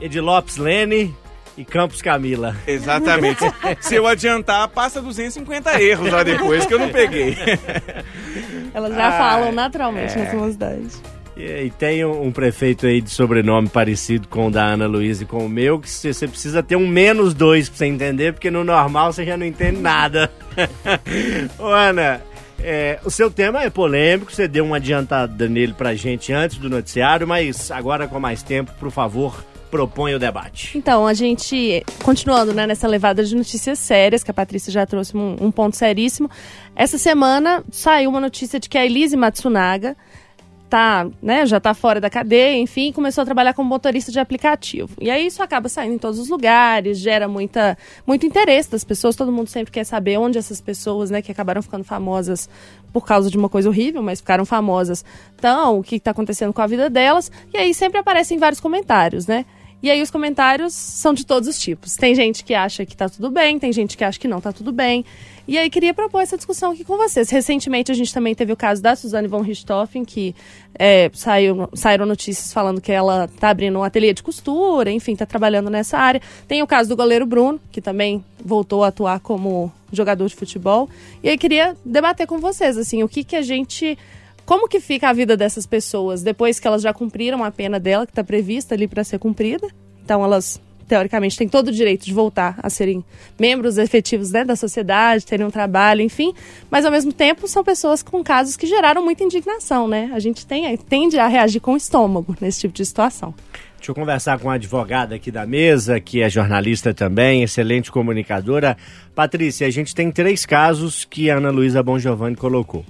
Edilopes 0.00 0.56
Lene 0.56 1.14
e 1.56 1.64
Campos 1.64 2.02
Camila. 2.02 2.54
Exatamente. 2.66 3.40
Se 3.80 3.94
eu 3.94 4.06
adiantar, 4.06 4.68
passa 4.68 5.00
250 5.00 5.80
erros 5.80 6.10
lá 6.12 6.22
depois 6.22 6.66
que 6.66 6.74
eu 6.74 6.78
não 6.78 6.90
peguei. 6.90 7.36
Elas 8.74 8.94
já 8.94 9.08
Ah, 9.08 9.12
falam 9.18 9.52
naturalmente 9.52 10.12
é. 10.14 10.22
nessa 10.22 10.36
mocidade. 10.36 10.88
E, 11.36 11.44
e 11.64 11.70
tem 11.70 12.04
um, 12.04 12.24
um 12.26 12.32
prefeito 12.32 12.86
aí 12.86 13.00
de 13.00 13.10
sobrenome 13.10 13.68
parecido 13.68 14.26
com 14.28 14.48
o 14.48 14.50
da 14.50 14.64
Ana 14.64 14.86
Luísa 14.86 15.22
e 15.22 15.26
com 15.26 15.44
o 15.46 15.48
meu, 15.48 15.78
que 15.78 15.88
você 15.88 16.12
você 16.12 16.26
precisa 16.28 16.62
ter 16.62 16.76
um 16.76 16.86
menos 16.86 17.32
dois 17.32 17.68
pra 17.68 17.78
você 17.78 17.86
entender, 17.86 18.32
porque 18.34 18.50
no 18.50 18.64
normal 18.64 19.12
você 19.12 19.24
já 19.24 19.36
não 19.36 19.46
entende 19.46 19.80
nada. 19.80 20.30
Ô 21.58 21.66
Ana, 21.68 22.20
é, 22.58 22.98
o 23.04 23.10
seu 23.10 23.30
tema 23.30 23.62
é 23.62 23.70
polêmico, 23.70 24.32
você 24.32 24.48
deu 24.48 24.64
uma 24.64 24.76
adiantada 24.76 25.48
nele 25.48 25.72
pra 25.72 25.94
gente 25.94 26.32
antes 26.32 26.58
do 26.58 26.68
noticiário, 26.68 27.26
mas 27.26 27.70
agora 27.70 28.08
com 28.08 28.18
mais 28.18 28.42
tempo, 28.42 28.72
por 28.78 28.90
favor, 28.90 29.44
propõe 29.70 30.14
o 30.14 30.18
debate. 30.18 30.76
Então, 30.76 31.06
a 31.06 31.14
gente, 31.14 31.84
continuando 32.02 32.54
né, 32.54 32.66
nessa 32.66 32.86
levada 32.86 33.24
de 33.24 33.34
notícias 33.34 33.78
sérias, 33.78 34.22
que 34.22 34.30
a 34.30 34.34
Patrícia 34.34 34.72
já 34.72 34.86
trouxe 34.86 35.16
um, 35.16 35.36
um 35.40 35.50
ponto 35.50 35.76
seríssimo, 35.76 36.30
essa 36.74 36.98
semana 36.98 37.64
saiu 37.70 38.10
uma 38.10 38.20
notícia 38.20 38.58
de 38.58 38.68
que 38.68 38.78
a 38.78 38.84
Elise 38.84 39.16
Matsunaga 39.16 39.96
tá, 40.68 41.08
né, 41.22 41.46
já 41.46 41.60
tá 41.60 41.74
fora 41.74 42.00
da 42.00 42.10
cadeia, 42.10 42.56
enfim, 42.56 42.92
começou 42.92 43.22
a 43.22 43.24
trabalhar 43.24 43.54
como 43.54 43.68
motorista 43.68 44.10
de 44.10 44.18
aplicativo. 44.18 44.90
E 45.00 45.10
aí 45.10 45.26
isso 45.26 45.42
acaba 45.42 45.68
saindo 45.68 45.94
em 45.94 45.98
todos 45.98 46.18
os 46.18 46.28
lugares, 46.28 46.98
gera 46.98 47.28
muita, 47.28 47.78
muito 48.06 48.26
interesse 48.26 48.70
das 48.70 48.84
pessoas, 48.84 49.16
todo 49.16 49.30
mundo 49.30 49.48
sempre 49.48 49.72
quer 49.72 49.84
saber 49.84 50.18
onde 50.18 50.38
essas 50.38 50.60
pessoas, 50.60 51.10
né, 51.10 51.22
que 51.22 51.30
acabaram 51.30 51.62
ficando 51.62 51.84
famosas 51.84 52.48
por 52.92 53.04
causa 53.04 53.30
de 53.30 53.36
uma 53.36 53.48
coisa 53.48 53.68
horrível, 53.68 54.02
mas 54.02 54.20
ficaram 54.20 54.44
famosas, 54.44 55.04
estão, 55.34 55.78
o 55.78 55.82
que 55.82 55.96
está 55.96 56.10
acontecendo 56.10 56.52
com 56.52 56.62
a 56.62 56.66
vida 56.66 56.90
delas, 56.90 57.30
e 57.52 57.58
aí 57.58 57.72
sempre 57.72 57.98
aparecem 57.98 58.38
vários 58.38 58.60
comentários, 58.60 59.26
né? 59.26 59.44
E 59.82 59.90
aí 59.90 60.00
os 60.00 60.10
comentários 60.10 60.72
são 60.72 61.12
de 61.12 61.24
todos 61.24 61.48
os 61.48 61.58
tipos. 61.58 61.96
Tem 61.96 62.14
gente 62.14 62.42
que 62.42 62.54
acha 62.54 62.86
que 62.86 62.96
tá 62.96 63.08
tudo 63.08 63.30
bem, 63.30 63.58
tem 63.58 63.72
gente 63.72 63.96
que 63.96 64.02
acha 64.02 64.18
que 64.18 64.26
não 64.26 64.40
tá 64.40 64.52
tudo 64.52 64.72
bem. 64.72 65.04
E 65.46 65.56
aí 65.56 65.70
queria 65.70 65.94
propor 65.94 66.22
essa 66.22 66.36
discussão 66.36 66.72
aqui 66.72 66.82
com 66.82 66.96
vocês. 66.96 67.30
Recentemente 67.30 67.92
a 67.92 67.94
gente 67.94 68.12
também 68.12 68.34
teve 68.34 68.52
o 68.52 68.56
caso 68.56 68.82
da 68.82 68.96
Suzane 68.96 69.28
von 69.28 69.42
Richthofen, 69.42 70.04
que 70.04 70.34
é, 70.76 71.08
saiu, 71.14 71.68
saíram 71.74 72.04
notícias 72.04 72.52
falando 72.52 72.80
que 72.80 72.90
ela 72.90 73.28
tá 73.38 73.50
abrindo 73.50 73.78
um 73.78 73.84
ateliê 73.84 74.12
de 74.12 74.22
costura, 74.22 74.90
enfim, 74.90 75.14
tá 75.14 75.24
trabalhando 75.24 75.70
nessa 75.70 75.98
área. 75.98 76.20
Tem 76.48 76.62
o 76.62 76.66
caso 76.66 76.88
do 76.88 76.96
goleiro 76.96 77.24
Bruno, 77.24 77.60
que 77.70 77.80
também 77.80 78.24
voltou 78.44 78.82
a 78.82 78.88
atuar 78.88 79.20
como 79.20 79.72
jogador 79.92 80.26
de 80.26 80.34
futebol. 80.34 80.88
E 81.22 81.28
aí 81.28 81.38
queria 81.38 81.76
debater 81.84 82.26
com 82.26 82.38
vocês, 82.38 82.76
assim, 82.76 83.02
o 83.02 83.08
que 83.08 83.22
que 83.22 83.36
a 83.36 83.42
gente... 83.42 83.96
Como 84.46 84.68
que 84.68 84.78
fica 84.78 85.08
a 85.08 85.12
vida 85.12 85.36
dessas 85.36 85.66
pessoas 85.66 86.22
depois 86.22 86.60
que 86.60 86.66
elas 86.66 86.80
já 86.80 86.94
cumpriram 86.94 87.42
a 87.42 87.50
pena 87.50 87.80
dela, 87.80 88.06
que 88.06 88.12
está 88.12 88.22
prevista 88.22 88.74
ali 88.74 88.86
para 88.86 89.02
ser 89.02 89.18
cumprida? 89.18 89.66
Então 90.04 90.24
elas 90.24 90.60
teoricamente, 90.86 91.36
têm 91.36 91.48
todo 91.48 91.68
o 91.68 91.72
direito 91.72 92.04
de 92.04 92.14
voltar 92.14 92.58
a 92.62 92.70
serem 92.70 93.04
membros 93.38 93.76
efetivos 93.76 94.30
né, 94.30 94.44
da 94.44 94.54
sociedade, 94.54 95.26
terem 95.26 95.44
um 95.44 95.50
trabalho, 95.50 96.00
enfim. 96.00 96.32
Mas, 96.70 96.84
ao 96.84 96.92
mesmo 96.92 97.12
tempo, 97.12 97.48
são 97.48 97.64
pessoas 97.64 98.02
com 98.02 98.22
casos 98.22 98.56
que 98.56 98.66
geraram 98.66 99.02
muita 99.02 99.24
indignação, 99.24 99.88
né? 99.88 100.10
A 100.14 100.20
gente 100.20 100.46
tem, 100.46 100.76
tende 100.76 101.18
a 101.18 101.26
reagir 101.26 101.60
com 101.60 101.72
o 101.72 101.76
estômago 101.76 102.36
nesse 102.40 102.60
tipo 102.60 102.74
de 102.74 102.86
situação. 102.86 103.34
Deixa 103.76 103.90
eu 103.90 103.94
conversar 103.94 104.38
com 104.38 104.50
a 104.50 104.54
advogada 104.54 105.14
aqui 105.14 105.30
da 105.30 105.46
mesa, 105.46 106.00
que 106.00 106.22
é 106.22 106.30
jornalista 106.30 106.94
também, 106.94 107.42
excelente 107.42 107.90
comunicadora. 107.90 108.76
Patrícia, 109.14 109.66
a 109.66 109.70
gente 109.70 109.94
tem 109.94 110.10
três 110.10 110.46
casos 110.46 111.04
que 111.04 111.30
a 111.30 111.36
Ana 111.36 111.50
Luísa 111.50 111.82
Bongiovanni 111.82 112.36
colocou. 112.36 112.84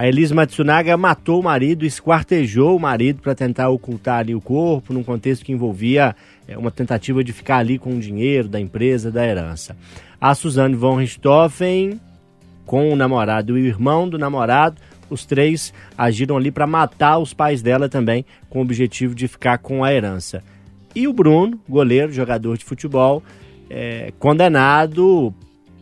A 0.00 0.08
Elise 0.08 0.32
Matsunaga 0.32 0.96
matou 0.96 1.40
o 1.40 1.42
marido, 1.42 1.84
esquartejou 1.84 2.74
o 2.74 2.80
marido 2.80 3.20
para 3.20 3.34
tentar 3.34 3.68
ocultar 3.68 4.20
ali 4.20 4.34
o 4.34 4.40
corpo, 4.40 4.94
num 4.94 5.02
contexto 5.02 5.44
que 5.44 5.52
envolvia 5.52 6.16
é, 6.48 6.56
uma 6.56 6.70
tentativa 6.70 7.22
de 7.22 7.34
ficar 7.34 7.58
ali 7.58 7.78
com 7.78 7.90
o 7.90 8.00
dinheiro 8.00 8.48
da 8.48 8.58
empresa, 8.58 9.10
da 9.10 9.26
herança. 9.26 9.76
A 10.18 10.34
Suzane 10.34 10.74
von 10.74 10.96
Richthofen, 10.96 12.00
com 12.64 12.90
o 12.90 12.96
namorado 12.96 13.58
e 13.58 13.60
o 13.60 13.66
irmão 13.66 14.08
do 14.08 14.16
namorado, 14.16 14.80
os 15.10 15.26
três 15.26 15.70
agiram 15.98 16.38
ali 16.38 16.50
para 16.50 16.66
matar 16.66 17.18
os 17.18 17.34
pais 17.34 17.60
dela 17.60 17.86
também, 17.86 18.24
com 18.48 18.60
o 18.60 18.62
objetivo 18.62 19.14
de 19.14 19.28
ficar 19.28 19.58
com 19.58 19.84
a 19.84 19.92
herança. 19.92 20.42
E 20.94 21.06
o 21.06 21.12
Bruno, 21.12 21.60
goleiro, 21.68 22.10
jogador 22.10 22.56
de 22.56 22.64
futebol, 22.64 23.22
é, 23.68 24.14
condenado 24.18 25.34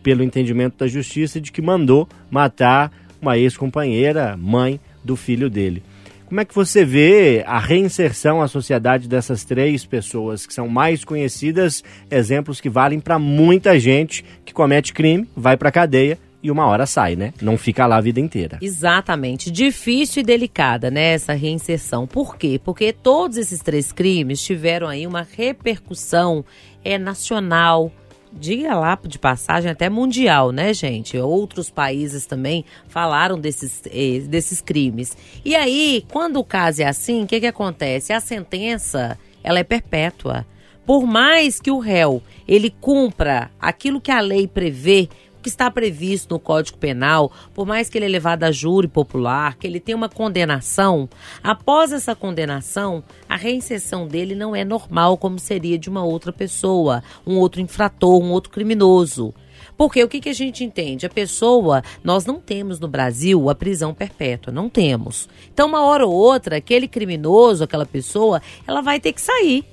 pelo 0.03 0.23
entendimento 0.23 0.77
da 0.77 0.87
justiça 0.87 1.39
de 1.39 1.53
que 1.53 1.61
mandou 1.61 2.05
matar 2.29 2.91
uma 3.21 3.37
ex-companheira, 3.37 4.37
mãe 4.37 4.79
do 5.03 5.15
filho 5.15 5.49
dele. 5.49 5.83
Como 6.29 6.39
é 6.39 6.45
que 6.45 6.53
você 6.53 6.85
vê 6.85 7.43
a 7.47 7.57
reinserção 7.57 8.39
à 8.39 8.47
sociedade 8.47 9.07
dessas 9.07 9.43
três 9.43 9.83
pessoas 9.83 10.45
que 10.45 10.53
são 10.53 10.67
mais 10.67 11.03
conhecidas, 11.03 11.83
exemplos 12.11 12.61
que 12.61 12.69
valem 12.69 12.99
para 12.99 13.17
muita 13.17 13.79
gente 13.79 14.23
que 14.45 14.53
comete 14.53 14.93
crime, 14.93 15.27
vai 15.35 15.57
para 15.57 15.71
cadeia 15.71 16.19
e 16.41 16.51
uma 16.51 16.67
hora 16.67 16.85
sai, 16.85 17.15
né? 17.15 17.33
Não 17.41 17.57
fica 17.57 17.85
lá 17.85 17.97
a 17.97 18.01
vida 18.01 18.19
inteira. 18.19 18.59
Exatamente. 18.61 19.51
Difícil 19.51 20.21
e 20.21 20.25
delicada, 20.25 20.89
né, 20.89 21.13
essa 21.13 21.33
reinserção. 21.33 22.07
Por 22.07 22.37
quê? 22.37 22.59
Porque 22.63 22.93
todos 22.93 23.37
esses 23.37 23.61
três 23.61 23.91
crimes 23.91 24.41
tiveram 24.41 24.87
aí 24.87 25.05
uma 25.05 25.27
repercussão 25.35 26.45
é, 26.83 26.97
nacional, 26.97 27.91
diga 28.31 28.75
lá 28.75 28.97
de 29.03 29.17
passagem 29.17 29.71
até 29.71 29.89
mundial, 29.89 30.51
né, 30.51 30.73
gente? 30.73 31.17
Outros 31.17 31.69
países 31.69 32.25
também 32.25 32.63
falaram 32.87 33.39
desses, 33.39 33.81
eh, 33.87 34.19
desses 34.27 34.61
crimes. 34.61 35.17
E 35.43 35.55
aí, 35.55 36.05
quando 36.11 36.37
o 36.37 36.43
caso 36.43 36.81
é 36.81 36.85
assim, 36.85 37.23
o 37.23 37.27
que, 37.27 37.39
que 37.39 37.47
acontece? 37.47 38.13
A 38.13 38.19
sentença, 38.19 39.17
ela 39.43 39.59
é 39.59 39.63
perpétua. 39.63 40.45
Por 40.85 41.05
mais 41.05 41.59
que 41.59 41.69
o 41.69 41.77
réu 41.77 42.21
ele 42.47 42.73
cumpra 42.81 43.51
aquilo 43.59 44.01
que 44.01 44.11
a 44.11 44.19
lei 44.19 44.47
prevê, 44.47 45.07
que 45.41 45.49
está 45.49 45.69
previsto 45.71 46.33
no 46.33 46.39
Código 46.39 46.77
Penal, 46.77 47.31
por 47.53 47.65
mais 47.65 47.89
que 47.89 47.97
ele 47.97 48.05
é 48.05 48.09
levado 48.09 48.43
a 48.43 48.51
júri 48.51 48.87
popular, 48.87 49.55
que 49.57 49.65
ele 49.65 49.79
tenha 49.79 49.95
uma 49.95 50.09
condenação, 50.09 51.09
após 51.43 51.91
essa 51.91 52.15
condenação, 52.15 53.03
a 53.27 53.35
reinserção 53.35 54.07
dele 54.07 54.35
não 54.35 54.55
é 54.55 54.63
normal 54.63 55.17
como 55.17 55.39
seria 55.39 55.77
de 55.77 55.89
uma 55.89 56.03
outra 56.03 56.31
pessoa, 56.31 57.03
um 57.25 57.37
outro 57.37 57.61
infrator, 57.61 58.21
um 58.21 58.31
outro 58.31 58.51
criminoso. 58.51 59.33
Porque 59.79 60.03
o 60.03 60.09
que, 60.09 60.19
que 60.19 60.29
a 60.29 60.33
gente 60.33 60.61
entende? 60.63 61.05
A 61.05 61.09
pessoa, 61.09 61.81
nós 62.03 62.25
não 62.25 62.37
temos 62.37 62.81
no 62.81 62.87
Brasil 62.87 63.49
a 63.49 63.55
prisão 63.55 63.93
perpétua, 63.93 64.51
não 64.51 64.67
temos. 64.67 65.29
Então, 65.53 65.69
uma 65.69 65.85
hora 65.85 66.05
ou 66.05 66.13
outra, 66.13 66.57
aquele 66.57 66.85
criminoso, 66.85 67.63
aquela 67.63 67.85
pessoa, 67.85 68.41
ela 68.67 68.81
vai 68.81 68.99
ter 68.99 69.13
que 69.13 69.21
sair 69.21 69.63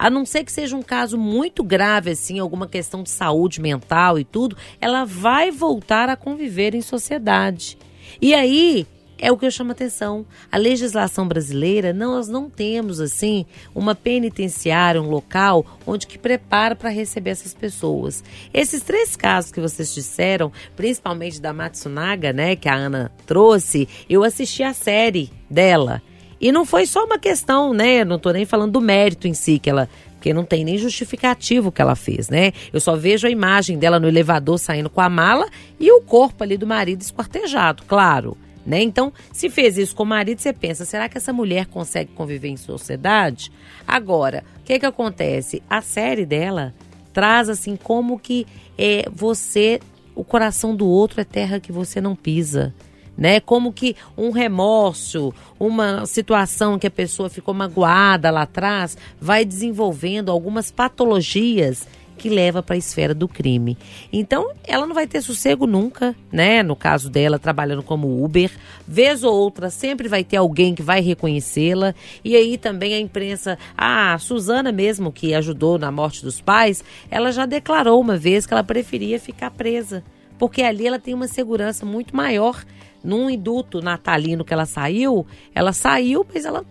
a 0.00 0.08
não 0.08 0.24
ser 0.24 0.44
que 0.44 0.50
seja 0.50 0.74
um 0.74 0.80
caso 0.80 1.18
muito 1.18 1.62
grave, 1.62 2.12
assim, 2.12 2.38
alguma 2.38 2.66
questão 2.66 3.02
de 3.02 3.10
saúde 3.10 3.60
mental 3.60 4.18
e 4.18 4.24
tudo, 4.24 4.56
ela 4.80 5.04
vai 5.04 5.50
voltar 5.50 6.08
a 6.08 6.16
conviver 6.16 6.74
em 6.74 6.80
sociedade. 6.80 7.76
E 8.18 8.32
aí, 8.32 8.86
é 9.18 9.30
o 9.30 9.36
que 9.36 9.44
eu 9.44 9.50
chamo 9.50 9.72
a 9.72 9.72
atenção. 9.72 10.24
A 10.50 10.56
legislação 10.56 11.28
brasileira, 11.28 11.92
não, 11.92 12.14
nós 12.14 12.28
não 12.28 12.48
temos 12.48 12.98
assim 12.98 13.44
uma 13.74 13.94
penitenciária, 13.94 15.02
um 15.02 15.10
local 15.10 15.66
onde 15.86 16.06
que 16.06 16.18
prepara 16.18 16.74
para 16.74 16.88
receber 16.88 17.28
essas 17.28 17.52
pessoas. 17.52 18.24
Esses 18.54 18.82
três 18.82 19.14
casos 19.14 19.52
que 19.52 19.60
vocês 19.60 19.92
disseram, 19.92 20.50
principalmente 20.74 21.42
da 21.42 21.52
Matsunaga, 21.52 22.32
né, 22.32 22.56
que 22.56 22.70
a 22.70 22.74
Ana 22.74 23.12
trouxe, 23.26 23.86
eu 24.08 24.24
assisti 24.24 24.62
a 24.62 24.72
série 24.72 25.30
dela. 25.50 26.00
E 26.40 26.50
não 26.50 26.64
foi 26.64 26.86
só 26.86 27.04
uma 27.04 27.18
questão, 27.18 27.74
né? 27.74 28.04
Não 28.04 28.18
tô 28.18 28.30
nem 28.30 28.46
falando 28.46 28.72
do 28.72 28.80
mérito 28.80 29.28
em 29.28 29.34
si 29.34 29.58
que 29.58 29.68
ela 29.68 29.88
porque 30.20 30.34
não 30.34 30.44
tem 30.44 30.66
nem 30.66 30.76
justificativo 30.76 31.72
que 31.72 31.80
ela 31.80 31.96
fez, 31.96 32.28
né? 32.28 32.52
Eu 32.70 32.78
só 32.78 32.94
vejo 32.94 33.26
a 33.26 33.30
imagem 33.30 33.78
dela 33.78 33.98
no 33.98 34.06
elevador 34.06 34.58
saindo 34.58 34.90
com 34.90 35.00
a 35.00 35.08
mala 35.08 35.48
e 35.78 35.90
o 35.90 36.02
corpo 36.02 36.44
ali 36.44 36.58
do 36.58 36.66
marido 36.66 37.00
esquartejado, 37.00 37.84
claro. 37.84 38.36
Né? 38.64 38.82
Então, 38.82 39.10
se 39.32 39.48
fez 39.48 39.78
isso 39.78 39.96
com 39.96 40.02
o 40.02 40.06
marido, 40.06 40.38
você 40.38 40.52
pensa, 40.52 40.84
será 40.84 41.08
que 41.08 41.16
essa 41.16 41.32
mulher 41.32 41.64
consegue 41.66 42.12
conviver 42.12 42.48
em 42.48 42.58
sociedade? 42.58 43.50
Agora, 43.88 44.44
o 44.60 44.64
que 44.64 44.78
que 44.78 44.84
acontece? 44.84 45.62
A 45.70 45.80
série 45.80 46.26
dela 46.26 46.74
traz 47.14 47.48
assim 47.48 47.74
como 47.74 48.18
que 48.18 48.46
é 48.76 49.06
você, 49.10 49.80
o 50.14 50.22
coração 50.22 50.76
do 50.76 50.86
outro 50.86 51.22
é 51.22 51.24
terra 51.24 51.58
que 51.58 51.72
você 51.72 51.98
não 51.98 52.14
pisa 52.14 52.74
né? 53.20 53.38
Como 53.38 53.70
que 53.70 53.94
um 54.16 54.30
remorso, 54.30 55.34
uma 55.58 56.06
situação 56.06 56.78
que 56.78 56.86
a 56.86 56.90
pessoa 56.90 57.28
ficou 57.28 57.52
magoada 57.52 58.30
lá 58.30 58.42
atrás, 58.42 58.96
vai 59.20 59.44
desenvolvendo 59.44 60.30
algumas 60.30 60.70
patologias 60.70 61.86
que 62.16 62.28
leva 62.28 62.62
para 62.62 62.74
a 62.74 62.78
esfera 62.78 63.14
do 63.14 63.26
crime. 63.26 63.78
Então, 64.12 64.52
ela 64.66 64.86
não 64.86 64.94
vai 64.94 65.06
ter 65.06 65.22
sossego 65.22 65.66
nunca, 65.66 66.14
né? 66.30 66.62
No 66.62 66.76
caso 66.76 67.08
dela, 67.08 67.38
trabalhando 67.38 67.82
como 67.82 68.22
Uber, 68.22 68.50
vez 68.86 69.24
ou 69.24 69.34
outra 69.34 69.70
sempre 69.70 70.06
vai 70.06 70.22
ter 70.22 70.36
alguém 70.36 70.74
que 70.74 70.82
vai 70.82 71.00
reconhecê-la. 71.00 71.94
E 72.22 72.36
aí 72.36 72.58
também 72.58 72.92
a 72.92 73.00
imprensa, 73.00 73.58
ah, 73.74 74.12
a 74.12 74.18
Suzana 74.18 74.70
mesmo 74.70 75.10
que 75.10 75.32
ajudou 75.32 75.78
na 75.78 75.90
morte 75.90 76.22
dos 76.22 76.42
pais, 76.42 76.84
ela 77.10 77.32
já 77.32 77.46
declarou 77.46 77.98
uma 77.98 78.18
vez 78.18 78.44
que 78.44 78.52
ela 78.52 78.62
preferia 78.62 79.18
ficar 79.18 79.50
presa, 79.50 80.04
porque 80.38 80.62
ali 80.62 80.86
ela 80.86 80.98
tem 80.98 81.14
uma 81.14 81.26
segurança 81.26 81.86
muito 81.86 82.14
maior 82.14 82.62
num 83.02 83.30
induto 83.30 83.80
natalino 83.80 84.44
que 84.44 84.52
ela 84.52 84.66
saiu, 84.66 85.26
ela 85.54 85.72
saiu, 85.72 86.26
mas 86.32 86.44
ela 86.44 86.64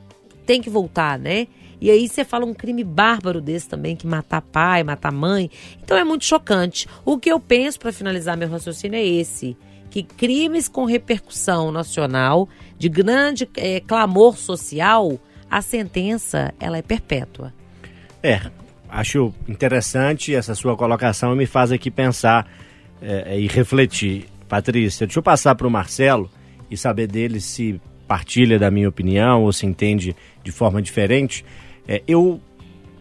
tem 0.45 0.61
que 0.61 0.69
voltar, 0.69 1.17
né? 1.17 1.47
E 1.81 1.89
aí 1.89 2.07
você 2.07 2.25
fala 2.25 2.45
um 2.45 2.53
crime 2.53 2.83
bárbaro 2.83 3.39
desse 3.39 3.69
também, 3.69 3.95
que 3.95 4.05
matar 4.05 4.41
pai, 4.41 4.83
matar 4.83 5.11
mãe. 5.11 5.49
Então 5.81 5.97
é 5.97 6.03
muito 6.03 6.25
chocante. 6.25 6.87
O 7.05 7.17
que 7.17 7.31
eu 7.31 7.39
penso 7.39 7.79
para 7.79 7.93
finalizar 7.93 8.35
meu 8.35 8.49
raciocínio 8.49 8.97
é 8.97 9.05
esse: 9.05 9.55
que 9.89 10.03
crimes 10.03 10.67
com 10.67 10.85
repercussão 10.85 11.71
nacional, 11.71 12.49
de 12.77 12.89
grande 12.89 13.49
é, 13.55 13.79
clamor 13.79 14.37
social, 14.37 15.19
a 15.49 15.61
sentença 15.61 16.53
ela 16.59 16.77
é 16.77 16.81
perpétua. 16.81 17.53
É, 18.21 18.41
acho 18.89 19.33
interessante 19.47 20.35
essa 20.35 20.53
sua 20.53 20.75
colocação 20.75 21.33
e 21.33 21.37
me 21.37 21.45
faz 21.45 21.71
aqui 21.71 21.89
pensar 21.89 22.45
é, 23.01 23.39
e 23.39 23.47
refletir. 23.47 24.25
Patrícia, 24.49 25.05
deixa 25.05 25.19
eu 25.19 25.23
passar 25.23 25.53
para 25.55 25.67
o 25.67 25.71
Marcelo 25.71 26.29
e 26.69 26.75
saber 26.75 27.07
dele 27.07 27.39
se 27.39 27.79
partilha 28.07 28.57
da 28.57 28.71
minha 28.71 28.89
opinião 28.89 29.43
ou 29.43 29.53
se 29.53 29.67
entende 29.67 30.15
de 30.43 30.51
forma 30.51 30.81
diferente. 30.81 31.45
É, 31.87 32.01
eu 32.07 32.41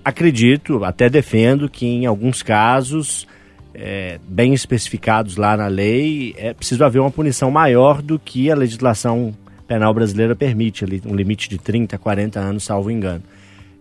acredito, 0.05 0.85
até 0.85 1.09
defendo 1.09 1.69
que 1.69 1.87
em 1.87 2.05
alguns 2.05 2.43
casos, 2.43 3.27
é, 3.75 4.21
bem 4.29 4.53
especificados 4.53 5.37
lá 5.37 5.57
na 5.57 5.67
lei, 5.67 6.35
é 6.37 6.53
preciso 6.53 6.85
haver 6.85 7.01
uma 7.01 7.11
punição 7.11 7.51
maior 7.51 8.03
do 8.03 8.19
que 8.19 8.51
a 8.51 8.55
legislação 8.55 9.35
penal 9.67 9.93
brasileira 9.95 10.37
permite, 10.37 10.85
ali, 10.85 11.01
um 11.07 11.15
limite 11.15 11.49
de 11.49 11.59
30, 11.59 11.97
40 11.97 12.39
anos, 12.39 12.65
salvo 12.65 12.91
engano. 12.91 13.23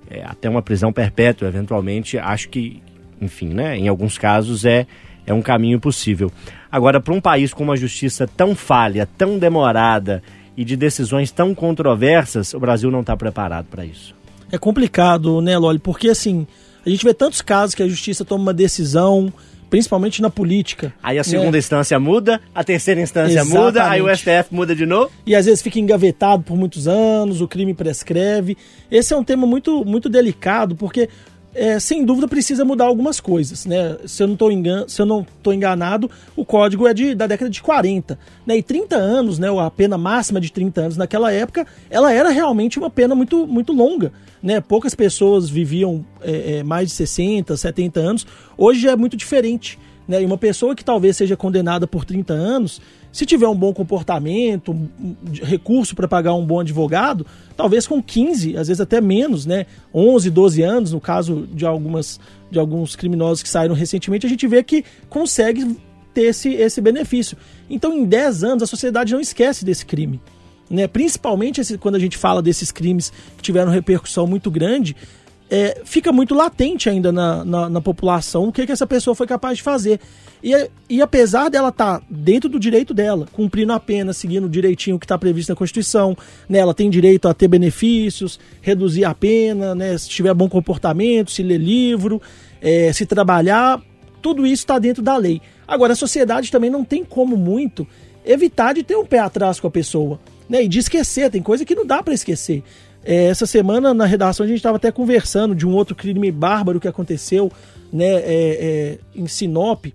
É, 0.10 0.24
até 0.24 0.50
uma 0.50 0.62
prisão 0.62 0.94
perpétua, 0.94 1.50
eventualmente, 1.50 2.18
acho 2.18 2.48
que, 2.48 2.82
enfim, 3.22 3.50
né, 3.50 3.78
em 3.78 3.90
alguns 3.90 4.18
casos 4.18 4.64
é, 4.64 4.88
é 5.28 5.34
um 5.34 5.42
caminho 5.42 5.80
possível. 5.80 6.32
Agora, 6.72 7.00
para 7.00 7.14
um 7.14 7.22
país 7.22 7.54
com 7.54 7.64
uma 7.64 7.76
justiça 7.76 8.26
tão 8.26 8.56
falha, 8.56 9.08
tão 9.18 9.38
demorada 9.38 10.24
e 10.56 10.64
de 10.64 10.76
decisões 10.76 11.30
tão 11.30 11.54
controversas, 11.54 12.54
o 12.54 12.60
Brasil 12.60 12.90
não 12.90 13.02
está 13.02 13.16
preparado 13.16 13.66
para 13.66 13.86
isso. 13.86 14.16
É 14.52 14.58
complicado, 14.58 15.42
né, 15.42 15.58
Loli? 15.58 15.78
Porque 15.78 16.10
assim, 16.10 16.48
a 16.86 16.90
gente 16.90 17.04
vê 17.04 17.14
tantos 17.14 17.42
casos 17.42 17.76
que 17.76 17.84
a 17.84 17.88
justiça 17.88 18.24
toma 18.24 18.44
uma 18.44 18.54
decisão, 18.54 19.32
principalmente 19.70 20.22
na 20.22 20.30
política. 20.30 20.94
Aí 21.04 21.20
a 21.20 21.24
segunda 21.24 21.52
né? 21.52 21.58
instância 21.58 22.00
muda, 22.00 22.40
a 22.56 22.64
terceira 22.64 23.02
instância 23.02 23.42
Exatamente. 23.42 23.66
muda, 23.66 23.90
aí 23.90 24.02
o 24.02 24.16
STF 24.16 24.48
muda 24.52 24.74
de 24.74 24.86
novo. 24.86 25.12
E 25.26 25.36
às 25.36 25.46
vezes 25.46 25.62
fica 25.62 25.80
engavetado 25.80 26.44
por 26.44 26.56
muitos 26.56 26.88
anos, 26.88 27.42
o 27.42 27.48
crime 27.48 27.74
prescreve. 27.74 28.58
Esse 28.90 29.14
é 29.14 29.18
um 29.18 29.24
tema 29.24 29.46
muito, 29.46 29.84
muito 29.84 30.08
delicado, 30.08 30.76
porque 30.76 31.10
é, 31.58 31.80
sem 31.80 32.06
dúvida 32.06 32.28
precisa 32.28 32.64
mudar 32.64 32.86
algumas 32.86 33.20
coisas, 33.20 33.66
né? 33.66 33.98
Se 34.06 34.22
eu 34.22 34.28
não 34.28 34.36
estou 34.36 34.52
engan 34.52 34.86
enganado, 35.48 36.10
o 36.36 36.46
código 36.46 36.88
é 36.88 36.94
de, 36.94 37.16
da 37.16 37.26
década 37.26 37.50
de 37.50 37.62
40, 37.64 38.18
né? 38.46 38.58
E 38.58 38.62
30 38.62 38.96
anos, 38.96 39.40
né? 39.40 39.48
A 39.60 39.72
pena 39.72 39.98
máxima 39.98 40.40
de 40.40 40.52
30 40.52 40.82
anos 40.82 40.98
naquela 40.98 41.32
época, 41.32 41.66
ela 41.90 42.14
era 42.14 42.30
realmente 42.30 42.78
uma 42.78 42.92
pena 42.92 43.16
muito, 43.16 43.48
muito 43.48 43.74
longa, 43.74 44.14
né? 44.42 44.62
Poucas 44.62 44.94
pessoas 44.94 45.50
viviam 45.50 46.06
é, 46.22 46.58
é, 46.58 46.64
mais 46.64 46.90
de 46.90 46.94
60, 46.94 47.58
70 47.58 48.00
anos. 48.00 48.28
Hoje 48.56 48.88
é 48.88 48.96
muito 48.96 49.18
diferente, 49.18 49.80
né? 50.08 50.22
E 50.22 50.26
uma 50.26 50.38
pessoa 50.38 50.76
que 50.76 50.86
talvez 50.86 51.18
seja 51.18 51.36
condenada 51.36 51.88
por 51.88 52.06
30 52.06 52.34
anos, 52.34 52.80
se 53.18 53.26
tiver 53.26 53.48
um 53.48 53.56
bom 53.56 53.74
comportamento, 53.74 54.72
um 54.72 55.16
recurso 55.42 55.96
para 55.96 56.08
pagar 56.08 56.36
um 56.36 56.46
bom 56.46 56.60
advogado, 56.60 57.26
talvez 57.56 57.88
com 57.88 58.00
15, 58.00 58.56
às 58.56 58.68
vezes 58.68 58.80
até 58.80 59.02
menos, 59.02 59.44
né? 59.44 59.66
11, 59.92 60.30
12 60.30 60.62
anos, 60.62 60.92
no 60.92 61.02
caso 61.02 61.48
de 61.52 61.66
algumas 61.66 62.20
de 62.52 62.60
alguns 62.60 62.96
criminosos 62.96 63.42
que 63.42 63.50
saíram 63.50 63.74
recentemente, 63.74 64.28
a 64.28 64.30
gente 64.30 64.46
vê 64.46 64.62
que 64.62 64.86
consegue 65.10 65.76
ter 66.14 66.26
esse, 66.26 66.54
esse 66.54 66.80
benefício. 66.80 67.36
Então, 67.68 67.92
em 67.92 68.06
10 68.06 68.44
anos, 68.44 68.62
a 68.62 68.68
sociedade 68.68 69.14
não 69.14 69.20
esquece 69.20 69.66
desse 69.66 69.84
crime. 69.84 70.22
Né? 70.70 70.88
Principalmente 70.88 71.60
esse, 71.60 71.76
quando 71.80 71.96
a 71.96 72.00
gente 72.00 72.18
fala 72.18 72.40
desses 72.40 72.72
crimes 72.72 73.12
que 73.36 73.42
tiveram 73.42 73.72
repercussão 73.72 74.28
muito 74.28 74.52
grande, 74.52 74.96
é, 75.50 75.82
fica 75.86 76.12
muito 76.12 76.36
latente 76.36 76.90
ainda 76.90 77.12
na, 77.12 77.46
na, 77.46 77.70
na, 77.70 77.82
população 77.82 78.48
o 78.48 78.52
que, 78.52 78.66
que 78.66 78.72
essa 78.72 78.86
pessoa 78.86 79.16
foi 79.16 79.26
capaz 79.26 79.58
de 79.58 79.64
fazer. 79.64 80.00
E, 80.44 80.52
e 80.90 81.02
apesar 81.02 81.50
dela 81.50 81.70
estar 81.70 82.00
tá 82.00 82.06
dentro 82.10 82.50
do 82.50 82.60
direito 82.60 82.94
dela, 82.94 83.28
cumprindo 83.32 83.72
a 83.74 83.80
pena, 83.80 84.14
seguindo 84.14 84.50
direitinho 84.50 84.98
o 84.98 85.00
que 85.00 85.06
está 85.06 85.18
previsto 85.18 85.50
na 85.50 85.56
Constituição, 85.56 86.18
né, 86.48 86.60
ela 86.60 86.74
tem 86.74 86.90
direito 86.90 87.28
a 87.28 87.34
ter 87.34 87.48
benefícios, 87.48 88.40
reduzir 88.62 89.06
a 89.06 89.16
pena, 89.16 89.74
né, 89.74 89.98
se 89.98 90.10
tiver 90.10 90.34
bom 90.34 90.50
comportamento, 90.50 91.32
se 91.32 91.42
ler 91.42 91.58
livro, 91.58 92.22
é, 92.62 92.92
se 92.92 93.06
trabalhar, 93.06 93.82
tudo 94.22 94.46
isso 94.46 94.64
está 94.64 94.78
dentro 94.78 95.02
da 95.02 95.16
lei. 95.16 95.42
Agora, 95.68 95.94
a 95.94 95.96
sociedade 95.96 96.52
também 96.52 96.70
não 96.70 96.84
tem 96.84 97.04
como 97.04 97.38
muito 97.38 97.88
evitar 98.26 98.74
de 98.74 98.84
ter 98.84 98.98
um 98.98 99.06
pé 99.06 99.20
atrás 99.20 99.60
com 99.60 99.68
a 99.68 99.72
pessoa. 99.72 100.20
Né, 100.50 100.64
e 100.64 100.68
de 100.68 100.80
esquecer, 100.80 101.30
tem 101.30 101.42
coisa 101.42 101.66
que 101.66 101.76
não 101.76 101.86
dá 101.86 102.02
para 102.02 102.14
esquecer. 102.14 102.64
É, 103.08 103.28
essa 103.28 103.46
semana 103.46 103.94
na 103.94 104.06
redação 104.06 104.44
a 104.44 104.48
gente 104.48 104.58
estava 104.58 104.76
até 104.76 104.92
conversando 104.92 105.56
de 105.56 105.66
um 105.66 105.74
outro 105.74 105.96
crime 105.96 106.30
bárbaro 106.32 106.78
que 106.80 106.88
aconteceu 106.90 107.50
né, 107.92 108.06
é, 108.06 108.20
é, 108.26 109.00
em 109.16 109.26
Sinop, 109.28 109.86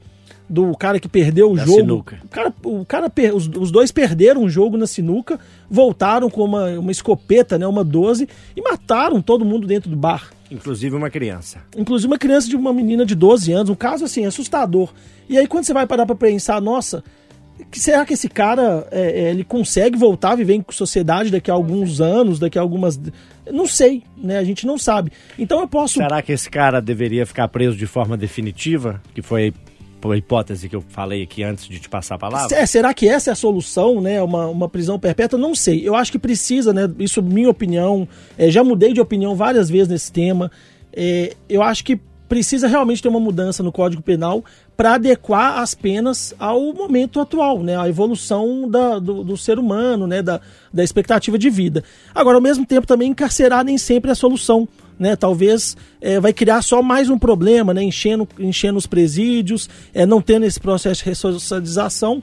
do 0.49 0.75
cara 0.77 0.99
que 0.99 1.09
perdeu 1.09 1.53
o 1.53 1.57
Da 1.57 1.65
jogo. 1.65 1.79
sinuca. 1.79 2.19
O 2.25 2.29
cara, 2.29 2.55
o 2.65 2.85
cara 2.85 3.11
per- 3.11 3.35
os, 3.35 3.47
os 3.49 3.71
dois 3.71 3.93
perderam 3.93 4.43
um 4.43 4.49
jogo 4.49 4.77
na 4.79 4.87
sinuca, 4.87 5.39
voltaram 5.71 6.29
com 6.31 6.43
uma, 6.45 6.67
uma 6.79 6.91
escopeta, 6.91 7.59
né, 7.59 7.67
uma 7.67 7.85
12, 7.85 8.29
e 8.57 8.61
mataram 8.63 9.21
todo 9.23 9.45
mundo 9.45 9.67
dentro 9.67 9.89
do 9.91 9.97
bar. 9.97 10.31
Inclusive 10.51 10.95
uma 10.97 11.09
criança. 11.11 11.61
Inclusive 11.77 12.07
uma 12.11 12.19
criança 12.19 12.49
de 12.49 12.57
uma 12.57 12.73
menina 12.73 13.07
de 13.07 13.15
12 13.15 13.53
anos, 13.53 13.71
um 13.71 13.75
caso 13.75 14.05
assim, 14.05 14.27
assustador. 14.27 14.93
E 15.29 15.39
aí 15.39 15.47
quando 15.47 15.65
você 15.65 15.73
vai 15.73 15.87
parar 15.87 16.05
pra 16.05 16.15
pensar, 16.15 16.61
nossa, 16.61 17.03
será 17.73 18.05
que 18.05 18.15
esse 18.15 18.29
cara 18.29 18.87
é, 18.91 19.01
é, 19.01 19.31
ele 19.31 19.45
consegue 19.45 19.97
voltar 19.97 20.33
a 20.33 20.37
viver 20.37 20.55
em 20.55 20.65
sociedade 20.71 21.31
daqui 21.31 21.51
a 21.51 21.55
alguns 21.55 22.01
anos, 22.01 22.39
daqui 22.39 22.59
a 22.59 22.63
algumas. 22.63 23.01
Não 23.51 23.67
sei, 23.67 24.03
né? 24.17 24.39
A 24.39 24.45
gente 24.45 24.67
não 24.67 24.79
sabe. 24.79 25.13
Então 25.39 25.61
eu 25.61 25.69
posso. 25.69 25.95
Será 25.95 26.23
que 26.23 26.33
esse 26.33 26.51
cara 26.51 26.81
deveria 26.81 27.27
ficar 27.27 27.49
preso 27.49 27.77
de 27.77 27.87
forma 27.87 28.17
definitiva? 28.17 29.01
Que 29.15 29.23
foi 29.23 29.53
a 30.05 30.17
hipótese 30.17 30.69
que 30.69 30.75
eu 30.75 30.81
falei 30.81 31.23
aqui 31.23 31.43
antes 31.45 31.69
de 31.69 31.79
te 31.79 31.89
passar 31.89 32.17
a 32.17 32.19
palavra? 32.19 32.57
É, 32.57 32.67
será 32.67 32.93
que 32.93 33.09
essa 33.09 33.31
é 33.31 33.33
a 33.33 33.37
solução, 33.37 34.01
né? 34.01 34.21
Uma, 34.23 34.47
uma 34.49 34.69
prisão 34.69 34.99
perpétua? 34.99 35.39
Não 35.39 35.55
sei. 35.55 35.87
Eu 35.87 35.95
acho 35.95 36.11
que 36.11 36.19
precisa, 36.19 36.73
né? 36.73 36.91
Isso 36.99 37.21
é 37.21 37.23
minha 37.23 37.51
opinião. 37.51 38.09
É, 38.37 38.51
já 38.51 38.65
mudei 38.65 38.93
de 38.93 39.01
opinião 39.01 39.37
várias 39.37 39.71
vezes 39.71 39.89
nesse 39.89 40.11
tema. 40.11 40.51
É, 40.93 41.35
eu 41.49 41.63
acho 41.63 41.85
que 41.85 42.01
precisa 42.33 42.67
realmente 42.67 43.03
ter 43.03 43.11
uma 43.11 43.21
mudança 43.21 43.63
no 43.63 43.71
Código 43.71 44.01
Penal 44.01 44.43
para 44.75 44.95
adequar 44.95 45.59
as 45.59 45.75
penas 45.75 46.35
ao 46.39 46.73
momento 46.73 47.21
atual, 47.21 47.63
né? 47.63 47.79
A 47.79 47.87
evolução 47.87 48.67
da, 48.71 48.99
do, 48.99 49.23
do 49.23 49.37
ser 49.37 49.59
humano, 49.59 50.07
né? 50.07 50.23
Da, 50.23 50.41
da 50.73 50.83
expectativa 50.83 51.37
de 51.37 51.51
vida. 51.51 51.85
Agora, 52.15 52.39
ao 52.39 52.41
mesmo 52.41 52.65
tempo, 52.65 52.87
também 52.87 53.11
encarcerar 53.11 53.63
nem 53.63 53.77
sempre 53.77 54.09
é 54.09 54.13
a 54.13 54.15
solução. 54.15 54.67
Né, 54.99 55.17
talvez 55.17 55.77
é, 56.01 56.21
vai 56.21 56.33
criar 56.33 56.63
só 56.63 56.81
mais 56.81 57.11
um 57.11 57.19
problema, 57.19 57.75
né, 57.75 57.83
enchendo, 57.83 58.29
enchendo 58.39 58.79
os 58.79 58.87
presídios, 58.87 59.69
é, 59.93 60.07
não 60.07 60.23
tendo 60.23 60.45
esse 60.47 60.61
processo 60.61 61.03
de 61.03 61.09
ressocialização, 61.09 62.23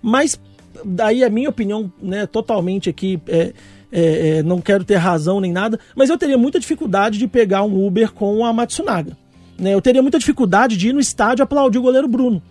mas 0.00 0.38
daí 0.84 1.24
a 1.24 1.30
minha 1.30 1.48
opinião, 1.48 1.90
né, 2.00 2.26
totalmente 2.26 2.88
aqui, 2.88 3.20
é, 3.26 3.52
é, 3.90 4.38
é, 4.38 4.42
não 4.44 4.60
quero 4.60 4.84
ter 4.84 4.94
razão 4.96 5.40
nem 5.40 5.50
nada, 5.50 5.80
mas 5.96 6.08
eu 6.08 6.16
teria 6.16 6.38
muita 6.38 6.60
dificuldade 6.60 7.18
de 7.18 7.26
pegar 7.26 7.64
um 7.64 7.84
Uber 7.84 8.12
com 8.12 8.44
a 8.44 8.52
Matsunaga. 8.52 9.16
Né, 9.60 9.74
eu 9.74 9.82
teria 9.82 10.00
muita 10.00 10.18
dificuldade 10.18 10.74
de 10.74 10.88
ir 10.88 10.92
no 10.94 11.00
estádio 11.00 11.42
aplaudir 11.42 11.78
o 11.78 11.82
goleiro 11.82 12.08
Bruno. 12.08 12.42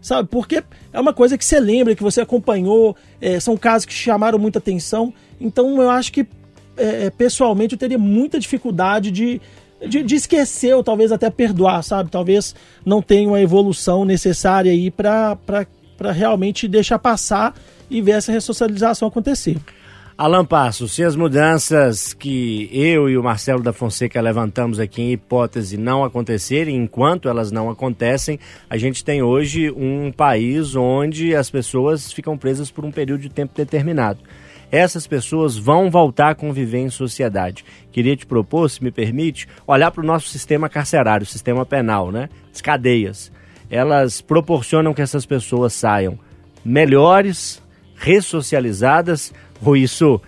Sabe? 0.00 0.28
Porque 0.28 0.62
é 0.92 1.00
uma 1.00 1.12
coisa 1.12 1.38
que 1.38 1.44
você 1.44 1.60
lembra, 1.60 1.94
que 1.94 2.02
você 2.02 2.20
acompanhou, 2.20 2.96
é, 3.20 3.38
são 3.38 3.56
casos 3.56 3.84
que 3.84 3.92
chamaram 3.92 4.38
muita 4.38 4.58
atenção. 4.58 5.14
Então 5.40 5.80
eu 5.80 5.88
acho 5.88 6.12
que, 6.12 6.26
é, 6.76 7.10
pessoalmente, 7.10 7.74
eu 7.74 7.78
teria 7.78 7.98
muita 7.98 8.40
dificuldade 8.40 9.12
de, 9.12 9.40
de, 9.86 10.02
de 10.02 10.14
esquecer 10.16 10.74
ou 10.74 10.82
talvez 10.82 11.12
até 11.12 11.30
perdoar, 11.30 11.82
sabe? 11.82 12.10
Talvez 12.10 12.54
não 12.84 13.00
tenha 13.00 13.28
uma 13.28 13.40
evolução 13.40 14.04
necessária 14.04 14.72
aí 14.72 14.90
para 14.90 15.38
realmente 16.12 16.66
deixar 16.66 16.98
passar 16.98 17.54
e 17.88 18.02
ver 18.02 18.12
essa 18.12 18.32
ressocialização 18.32 19.06
acontecer. 19.06 19.56
Alan 20.18 20.44
Passo, 20.44 20.88
se 20.88 21.04
as 21.04 21.14
mudanças 21.14 22.12
que 22.12 22.68
eu 22.72 23.08
e 23.08 23.16
o 23.16 23.22
Marcelo 23.22 23.62
da 23.62 23.72
Fonseca 23.72 24.20
levantamos 24.20 24.80
aqui 24.80 25.00
em 25.00 25.12
hipótese 25.12 25.76
não 25.76 26.02
acontecerem, 26.02 26.74
enquanto 26.74 27.28
elas 27.28 27.52
não 27.52 27.70
acontecem, 27.70 28.36
a 28.68 28.76
gente 28.76 29.04
tem 29.04 29.22
hoje 29.22 29.70
um 29.70 30.10
país 30.10 30.74
onde 30.74 31.36
as 31.36 31.48
pessoas 31.48 32.12
ficam 32.12 32.36
presas 32.36 32.68
por 32.68 32.84
um 32.84 32.90
período 32.90 33.20
de 33.20 33.28
tempo 33.28 33.54
determinado. 33.54 34.18
Essas 34.72 35.06
pessoas 35.06 35.56
vão 35.56 35.88
voltar 35.88 36.30
a 36.30 36.34
conviver 36.34 36.78
em 36.78 36.90
sociedade. 36.90 37.64
Queria 37.92 38.16
te 38.16 38.26
propor, 38.26 38.68
se 38.68 38.82
me 38.82 38.90
permite, 38.90 39.46
olhar 39.68 39.92
para 39.92 40.02
o 40.02 40.06
nosso 40.06 40.30
sistema 40.30 40.68
carcerário, 40.68 41.24
sistema 41.24 41.64
penal, 41.64 42.10
né? 42.10 42.28
As 42.52 42.60
cadeias. 42.60 43.30
Elas 43.70 44.20
proporcionam 44.20 44.92
que 44.92 45.00
essas 45.00 45.24
pessoas 45.24 45.74
saiam 45.74 46.18
melhores, 46.64 47.62
ressocializadas, 47.98 49.32
ou 49.62 49.76
isso, 49.76 50.20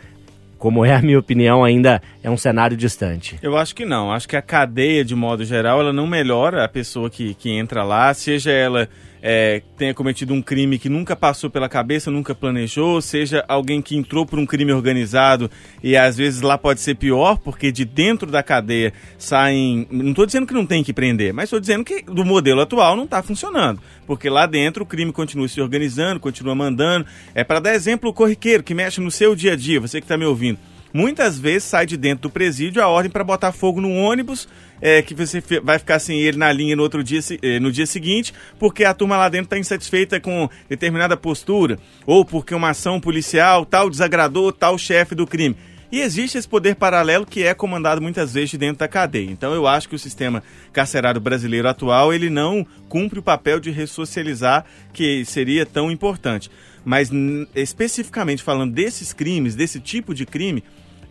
como 0.59 0.85
é 0.85 0.95
a 0.95 1.03
minha 1.03 1.19
opinião, 1.19 1.65
ainda 1.65 2.03
é 2.23 2.31
um 2.31 2.37
cenário 2.37 2.77
distante? 2.77 3.39
Eu 3.43 3.57
acho 3.57 3.75
que 3.75 3.85
não. 3.85 4.13
Acho 4.13 4.29
que 4.29 4.37
a 4.37 4.43
cadeia, 4.43 5.05
de 5.05 5.15
modo 5.15 5.45
geral, 5.45 5.81
ela 5.81 5.93
não 5.93 6.07
melhora 6.07 6.65
a 6.65 6.69
pessoa 6.69 7.09
que, 7.09 7.35
que 7.35 7.51
entra 7.51 7.83
lá, 7.83 8.13
seja 8.13 8.51
ela 8.51 8.89
é, 9.23 9.63
tenha 9.77 9.93
cometido 9.93 10.33
um 10.33 10.41
crime 10.41 10.79
que 10.79 10.89
nunca 10.89 11.15
passou 11.15 11.51
pela 11.51 11.69
cabeça, 11.69 12.11
nunca 12.11 12.35
planejou, 12.35 13.01
seja 13.01 13.45
alguém 13.47 13.83
que 13.83 13.97
entrou 13.97 14.25
por 14.25 14.39
um 14.39 14.47
crime 14.47 14.73
organizado 14.73 15.51
e 15.83 15.97
às 15.97 16.17
vezes 16.17 16.41
lá 16.41 16.57
pode 16.57 16.81
ser 16.81 16.95
pior, 16.95 17.39
porque 17.39 17.71
de 17.71 17.85
dentro 17.85 18.31
da 18.31 18.43
cadeia 18.43 18.93
saem. 19.19 19.87
Não 19.91 20.11
estou 20.11 20.27
dizendo 20.27 20.47
que 20.47 20.55
não 20.55 20.65
tem 20.65 20.83
que 20.83 20.93
prender, 20.93 21.33
mas 21.33 21.45
estou 21.45 21.61
dizendo 21.61 21.85
que 21.85 22.03
do 22.03 22.25
modelo 22.25 22.61
atual 22.61 22.97
não 22.97 23.05
está 23.05 23.23
funcionando. 23.23 23.81
Porque 24.07 24.29
lá 24.29 24.47
dentro 24.47 24.85
o 24.85 24.87
crime 24.87 25.13
continua 25.13 25.49
se 25.49 25.61
organizando, 25.61 26.19
continua 26.19 26.55
mandando. 26.55 27.07
É 27.35 27.45
para 27.45 27.61
dar 27.61 27.75
exemplo 27.75 28.11
o 28.11 28.15
corriqueiro 28.15 28.63
que 28.63 28.75
mexe 28.75 29.01
no 29.01 29.11
seu 29.11 29.37
dia 29.37 29.53
a 29.53 29.57
dia, 29.57 29.81
você 29.81 30.01
que 30.01 30.05
está 30.05 30.17
me 30.17 30.25
ouvindo. 30.25 30.59
Muitas 30.93 31.39
vezes 31.39 31.65
sai 31.65 31.87
de 31.87 31.97
dentro 31.97 32.23
do 32.23 32.31
presídio 32.31 32.83
a 32.83 32.89
ordem 32.89 33.11
para 33.11 33.23
botar 33.23 33.53
fogo 33.53 33.81
no 33.81 33.93
ônibus, 33.93 34.49
é, 34.81 35.03
que 35.03 35.15
você 35.15 35.43
vai 35.63 35.79
ficar 35.79 35.99
sem 35.99 36.21
ele 36.21 36.37
na 36.37 36.51
linha 36.53 36.75
no 36.75 36.83
outro 36.83 37.05
dia, 37.05 37.21
eh, 37.43 37.61
no 37.61 37.71
dia 37.71 37.87
seguinte, 37.87 38.33
porque 38.59 38.85
a 38.85 38.95
turma 38.95 39.17
lá 39.17 39.29
dentro 39.29 39.47
está 39.47 39.59
insatisfeita 39.59 40.19
com 40.19 40.49
determinada 40.69 41.17
postura, 41.17 41.79
ou 42.07 42.25
porque 42.25 42.55
uma 42.55 42.71
ação 42.71 43.01
policial 43.01 43.65
tal 43.65 43.91
desagradou 43.91 44.51
tal 44.53 44.79
chefe 44.79 45.15
do 45.15 45.27
crime. 45.27 45.57
E 45.93 46.01
existe 46.01 46.39
esse 46.39 46.47
poder 46.47 46.77
paralelo 46.77 47.27
que 47.27 47.43
é 47.43 47.53
comandado 47.53 48.01
muitas 48.01 48.33
vezes 48.33 48.51
de 48.51 48.59
dentro 48.59 48.79
da 48.79 48.87
cadeia. 48.87 49.29
Então 49.29 49.53
eu 49.53 49.67
acho 49.67 49.89
que 49.89 49.95
o 49.97 49.99
sistema 49.99 50.41
carcerário 50.73 51.21
brasileiro 51.21 51.69
atual 51.69 52.15
ele 52.15 52.31
não 52.31 52.65
cumpre 52.89 53.19
o 53.19 53.23
papel 53.23 53.59
de 53.59 53.73
ressocializar 53.73 54.65
que 54.93 55.25
seria 55.25 55.67
tão 55.67 55.91
importante. 55.91 56.49
Mas 56.85 57.11
especificamente 57.55 58.43
falando 58.43 58.73
desses 58.73 59.13
crimes, 59.13 59.55
desse 59.55 59.81
tipo 59.81 60.15
de 60.15 60.25
crime, 60.25 60.63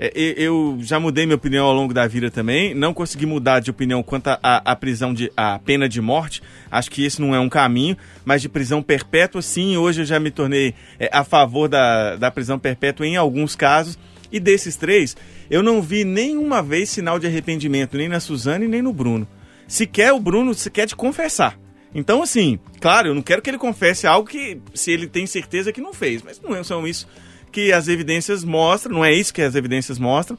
é, 0.01 0.11
eu 0.37 0.77
já 0.79 0.97
mudei 0.97 1.25
minha 1.25 1.35
opinião 1.35 1.65
ao 1.65 1.73
longo 1.73 1.93
da 1.93 2.07
vida 2.07 2.31
também. 2.31 2.73
Não 2.73 2.93
consegui 2.93 3.25
mudar 3.25 3.59
de 3.59 3.69
opinião 3.69 4.01
quanto 4.01 4.29
à 4.29 4.39
à 4.41 4.75
prisão 4.75 5.13
de 5.13 5.29
a 5.35 5.59
pena 5.59 5.89
de 5.89 5.99
morte. 5.99 6.41
Acho 6.71 6.89
que 6.89 7.03
esse 7.03 7.21
não 7.21 7.35
é 7.35 7.39
um 7.39 7.49
caminho, 7.49 7.97
mas 8.23 8.41
de 8.41 8.47
prisão 8.47 8.81
perpétua, 8.81 9.41
sim. 9.41 9.75
Hoje 9.75 10.01
eu 10.01 10.05
já 10.05 10.17
me 10.17 10.31
tornei 10.31 10.73
é, 10.97 11.09
a 11.11 11.25
favor 11.25 11.67
da, 11.67 12.15
da 12.15 12.31
prisão 12.31 12.57
perpétua 12.57 13.05
em 13.05 13.17
alguns 13.17 13.55
casos. 13.55 13.99
E 14.31 14.39
desses 14.39 14.75
três, 14.75 15.17
eu 15.49 15.61
não 15.61 15.81
vi 15.81 16.05
nenhuma 16.05 16.61
vez 16.61 16.89
sinal 16.89 17.19
de 17.19 17.27
arrependimento, 17.27 17.97
nem 17.97 18.07
na 18.07 18.19
Suzane 18.19 18.67
nem 18.67 18.81
no 18.81 18.93
Bruno. 18.93 19.27
Sequer 19.67 20.13
o 20.13 20.19
Bruno 20.19 20.53
sequer 20.53 20.85
de 20.85 20.95
confessar. 20.95 21.59
Então, 21.93 22.21
assim, 22.21 22.59
claro, 22.79 23.09
eu 23.09 23.15
não 23.15 23.21
quero 23.21 23.41
que 23.41 23.49
ele 23.49 23.57
confesse 23.57 24.05
algo 24.05 24.29
que 24.29 24.59
se 24.73 24.91
ele 24.91 25.07
tem 25.07 25.25
certeza 25.25 25.71
que 25.71 25.81
não 25.81 25.93
fez, 25.93 26.21
mas 26.21 26.39
não 26.39 26.63
são 26.63 26.87
isso 26.87 27.07
que 27.51 27.71
as 27.71 27.87
evidências 27.87 28.43
mostram, 28.43 28.93
não 28.93 29.05
é 29.05 29.11
isso 29.11 29.33
que 29.33 29.41
as 29.41 29.55
evidências 29.55 29.97
mostram. 29.97 30.37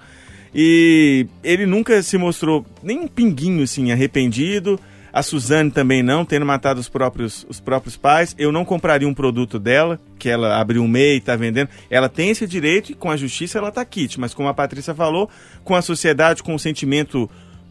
E 0.55 1.26
ele 1.42 1.66
nunca 1.66 2.03
se 2.03 2.18
mostrou 2.18 2.66
nem 2.82 2.98
um 2.98 3.09
pinguinho 3.09 3.62
assim 3.62 3.92
arrependido. 3.92 4.78
A 5.12 5.24
Suzane 5.24 5.72
também 5.72 6.05
não, 6.05 6.24
tendo 6.24 6.46
matado 6.46 6.78
os 6.78 6.88
próprios, 6.88 7.44
os 7.48 7.59
próprios 7.59 7.96
pais. 7.96 8.34
Eu 8.38 8.53
não 8.53 8.64
compraria 8.64 9.09
um 9.09 9.14
produto 9.14 9.59
dela, 9.59 10.01
que 10.18 10.28
ela 10.28 10.61
abriu 10.61 10.82
um 10.82 10.88
MEI 10.88 11.14
e 11.14 11.18
está 11.18 11.34
vendendo. 11.34 11.68
Ela 11.88 12.09
tem 12.09 12.30
esse 12.30 12.46
direito 12.46 12.92
e 12.92 12.94
com 12.94 13.11
a 13.11 13.16
justiça 13.16 13.59
ela 13.59 13.70
está 13.70 13.84
quite. 13.84 14.20
Mas 14.20 14.34
como 14.34 14.48
a 14.48 14.55
Patrícia 14.55 14.94
falou, 14.94 15.28
com 15.64 15.74
a 15.74 15.82
sociedade, 15.82 16.44
com 16.44 16.55
o 16.55 16.59
sentimento 16.59 17.28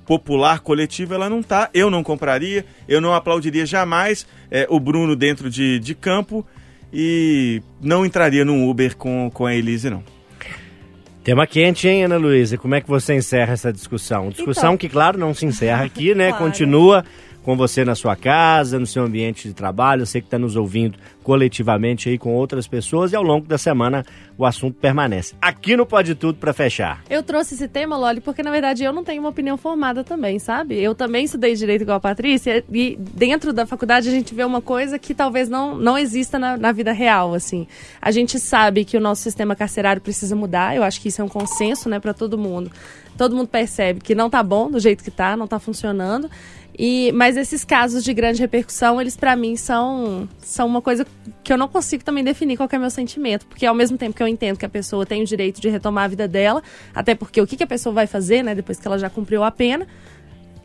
popular, 0.10 0.62
coletivo, 0.62 1.14
ela 1.14 1.30
não 1.30 1.44
tá. 1.44 1.70
Eu 1.72 1.92
não 1.92 2.02
compraria, 2.02 2.66
eu 2.88 3.00
não 3.00 3.14
aplaudiria 3.14 3.64
jamais 3.64 4.26
é, 4.50 4.66
o 4.68 4.80
Bruno 4.80 5.16
dentro 5.16 5.52
de, 5.52 5.78
de 5.78 5.94
campo 5.94 6.44
e 6.92 7.62
não 7.80 8.04
entraria 8.04 8.44
num 8.44 8.68
Uber 8.68 8.98
com, 8.98 9.30
com 9.32 9.46
a 9.46 9.54
Elise, 9.54 9.88
não. 9.88 10.04
Tema 11.24 11.46
quente, 11.46 11.88
hein, 11.88 12.06
Ana 12.06 12.18
Luísa? 12.18 12.58
Como 12.58 12.74
é 12.74 12.82
que 12.82 12.90
você 12.90 13.14
encerra 13.14 13.54
essa 13.54 13.72
discussão? 13.72 14.30
Discussão 14.30 14.70
Então. 14.70 14.78
que, 14.78 14.90
claro, 14.90 15.16
não 15.20 15.32
se 15.32 15.46
encerra 15.46 15.86
aqui, 15.86 16.16
né? 16.16 16.30
Claro. 16.40 16.44
Continua 16.44 17.06
com 17.44 17.56
você 17.56 17.84
na 17.86 17.96
sua 17.96 18.16
casa, 18.16 18.80
no 18.80 18.86
seu 18.86 19.04
ambiente 19.04 19.48
de 19.48 19.54
trabalho. 19.54 20.06
Você 20.06 20.22
que 20.22 20.28
está 20.28 20.38
nos 20.38 20.56
ouvindo 20.56 20.98
coletivamente 21.24 22.10
aí 22.10 22.18
com 22.18 22.34
outras 22.34 22.68
pessoas 22.68 23.12
e 23.12 23.16
ao 23.16 23.22
longo 23.22 23.48
da 23.48 23.58
semana 23.58 24.06
o 24.38 24.46
assunto 24.46 24.76
permanece. 24.80 25.36
Aqui 25.42 25.76
no 25.76 25.86
Pode 25.86 26.16
Tudo 26.16 26.40
para 26.40 26.54
fechar. 26.54 27.04
Eu 27.10 27.22
trouxe 27.22 27.54
esse 27.54 27.68
tema, 27.68 27.98
Loli, 27.98 28.22
porque 28.22 28.42
na 28.42 28.50
verdade 28.50 28.84
eu 28.84 28.92
não 28.92 29.04
tenho 29.04 29.22
uma 29.22 29.30
opinião 29.30 29.58
formada 29.58 30.04
também, 30.04 30.40
sabe? 30.40 30.82
Eu 30.82 30.96
também 30.96 31.26
estudei 31.26 31.54
direito 31.56 31.82
igual 31.82 31.98
a 31.98 32.00
Patrícia 32.00 32.64
e 32.72 32.98
dentro 33.00 33.54
da 33.54 33.66
faculdade 33.66 34.10
a 34.10 34.12
gente 34.12 34.34
vê 34.34 34.44
uma 34.44 34.62
coisa 34.62 34.98
que 34.98 35.14
talvez 35.14 35.50
não, 35.50 35.78
não 35.78 35.98
exista 35.98 36.40
na, 36.40 36.58
na 36.58 36.72
vida 36.72 36.92
real, 36.92 37.34
assim. 37.34 37.68
A 38.02 38.12
gente 38.12 38.40
sabe 38.40 38.86
que 38.86 38.98
o 38.98 39.02
nosso 39.02 39.22
sistema 39.22 39.56
carcerário 39.56 40.02
precisa 40.02 40.36
mudar, 40.36 40.76
eu 40.76 40.84
acho 40.84 41.00
que 41.02 41.10
isso 41.10 41.22
é 41.22 41.26
um 41.26 41.30
consenso, 41.30 41.90
né, 41.90 42.00
para 42.00 42.14
todo 42.14 42.38
mundo. 42.38 42.72
Todo 43.20 43.36
mundo 43.36 43.50
percebe 43.50 44.00
que 44.00 44.16
não 44.16 44.30
tá 44.30 44.42
bom 44.42 44.72
do 44.72 44.80
jeito 44.80 45.04
que 45.04 45.12
tá, 45.12 45.36
não 45.36 45.46
tá 45.46 45.60
funcionando. 45.60 46.30
E, 46.78 47.12
mas 47.14 47.36
esses 47.36 47.66
casos 47.66 48.04
de 48.04 48.14
grande 48.14 48.40
repercussão, 48.40 49.02
eles 49.02 49.18
para 49.18 49.36
mim 49.36 49.56
são, 49.56 50.30
são 50.40 50.66
uma 50.66 50.82
coisa 50.82 51.06
que 51.44 51.52
eu 51.52 51.58
não 51.58 51.68
consigo 51.68 52.04
também 52.04 52.24
definir 52.24 52.56
qual 52.56 52.70
é 52.72 52.78
meu 52.78 52.90
sentimento. 52.90 53.46
Porque 53.48 53.66
ao 53.66 53.76
mesmo 53.76 53.98
tempo 53.98 54.16
que 54.16 54.24
eu 54.24 54.28
entendo 54.28 54.58
que 54.58 54.66
a 54.66 54.70
pessoa 54.70 55.06
tem 55.06 55.22
o 55.22 55.26
direito 55.26 55.60
de 55.60 55.70
retomar 55.70 56.06
a 56.06 56.08
vida 56.08 56.28
dela, 56.28 56.64
até 56.94 57.16
porque 57.16 57.42
o 57.42 57.48
que, 57.48 57.58
que 57.58 57.64
a 57.64 57.68
pessoa 57.68 57.94
vai 57.94 58.08
fazer, 58.08 58.44
né, 58.44 58.56
depois 58.56 58.80
que 58.80 58.88
ela 58.88 58.98
já 58.98 59.10
cumpriu 59.10 59.44
a 59.44 59.52
pena, 59.52 59.88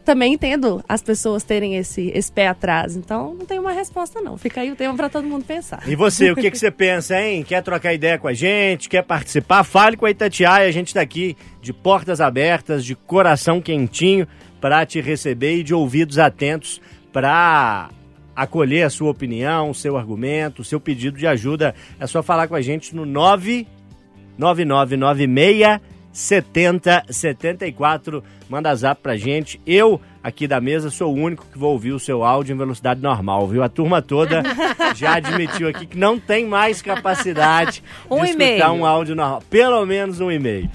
também 0.04 0.34
entendo 0.34 0.84
as 0.88 1.02
pessoas 1.02 1.42
terem 1.42 1.76
esse, 1.76 2.12
esse 2.14 2.30
pé 2.30 2.46
atrás. 2.46 2.94
Então 2.94 3.34
não 3.34 3.46
tem 3.46 3.58
uma 3.58 3.72
resposta, 3.72 4.20
não. 4.20 4.36
Fica 4.36 4.60
aí 4.60 4.70
o 4.70 4.76
tema 4.76 4.94
para 4.94 5.08
todo 5.08 5.26
mundo 5.26 5.44
pensar. 5.44 5.82
E 5.86 5.96
você, 5.96 6.30
o 6.30 6.36
que, 6.36 6.50
que 6.50 6.58
você 6.58 6.70
pensa, 6.70 7.20
hein? 7.20 7.42
Quer 7.42 7.62
trocar 7.62 7.92
ideia 7.94 8.18
com 8.18 8.28
a 8.28 8.34
gente? 8.34 8.88
Quer 8.88 9.02
participar? 9.02 9.64
Fale 9.64 9.96
com 9.96 10.06
a 10.06 10.10
Itatiaia. 10.10 10.68
A 10.68 10.72
gente 10.72 10.88
está 10.88 11.00
aqui 11.00 11.36
de 11.60 11.72
portas 11.72 12.20
abertas, 12.20 12.84
de 12.84 12.94
coração 12.94 13.60
quentinho 13.60 14.28
para 14.64 14.86
te 14.86 14.98
receber 14.98 15.58
e 15.58 15.62
de 15.62 15.74
ouvidos 15.74 16.18
atentos 16.18 16.80
para 17.12 17.90
acolher 18.34 18.84
a 18.84 18.88
sua 18.88 19.10
opinião, 19.10 19.68
o 19.68 19.74
seu 19.74 19.98
argumento, 19.98 20.62
o 20.62 20.64
seu 20.64 20.80
pedido 20.80 21.18
de 21.18 21.26
ajuda. 21.26 21.74
É 22.00 22.06
só 22.06 22.22
falar 22.22 22.48
com 22.48 22.54
a 22.54 22.62
gente 22.62 22.96
no 22.96 23.04
99996 23.04 25.80
7074. 26.10 28.24
Manda 28.48 28.74
zap 28.74 29.02
pra 29.02 29.18
gente. 29.18 29.60
Eu, 29.66 30.00
aqui 30.22 30.48
da 30.48 30.62
mesa, 30.62 30.88
sou 30.88 31.14
o 31.14 31.18
único 31.18 31.44
que 31.52 31.58
vou 31.58 31.72
ouvir 31.72 31.92
o 31.92 32.00
seu 32.00 32.24
áudio 32.24 32.54
em 32.54 32.56
velocidade 32.56 33.02
normal, 33.02 33.46
viu? 33.46 33.62
A 33.62 33.68
turma 33.68 34.00
toda 34.00 34.42
já 34.96 35.16
admitiu 35.16 35.68
aqui 35.68 35.84
que 35.84 35.98
não 35.98 36.18
tem 36.18 36.46
mais 36.46 36.80
capacidade 36.80 37.84
Um 38.10 38.22
de 38.22 38.30
escutar 38.30 38.72
um 38.72 38.86
áudio 38.86 39.14
normal. 39.14 39.42
Pelo 39.50 39.84
menos 39.84 40.20
um 40.20 40.32
e-mail. 40.32 40.70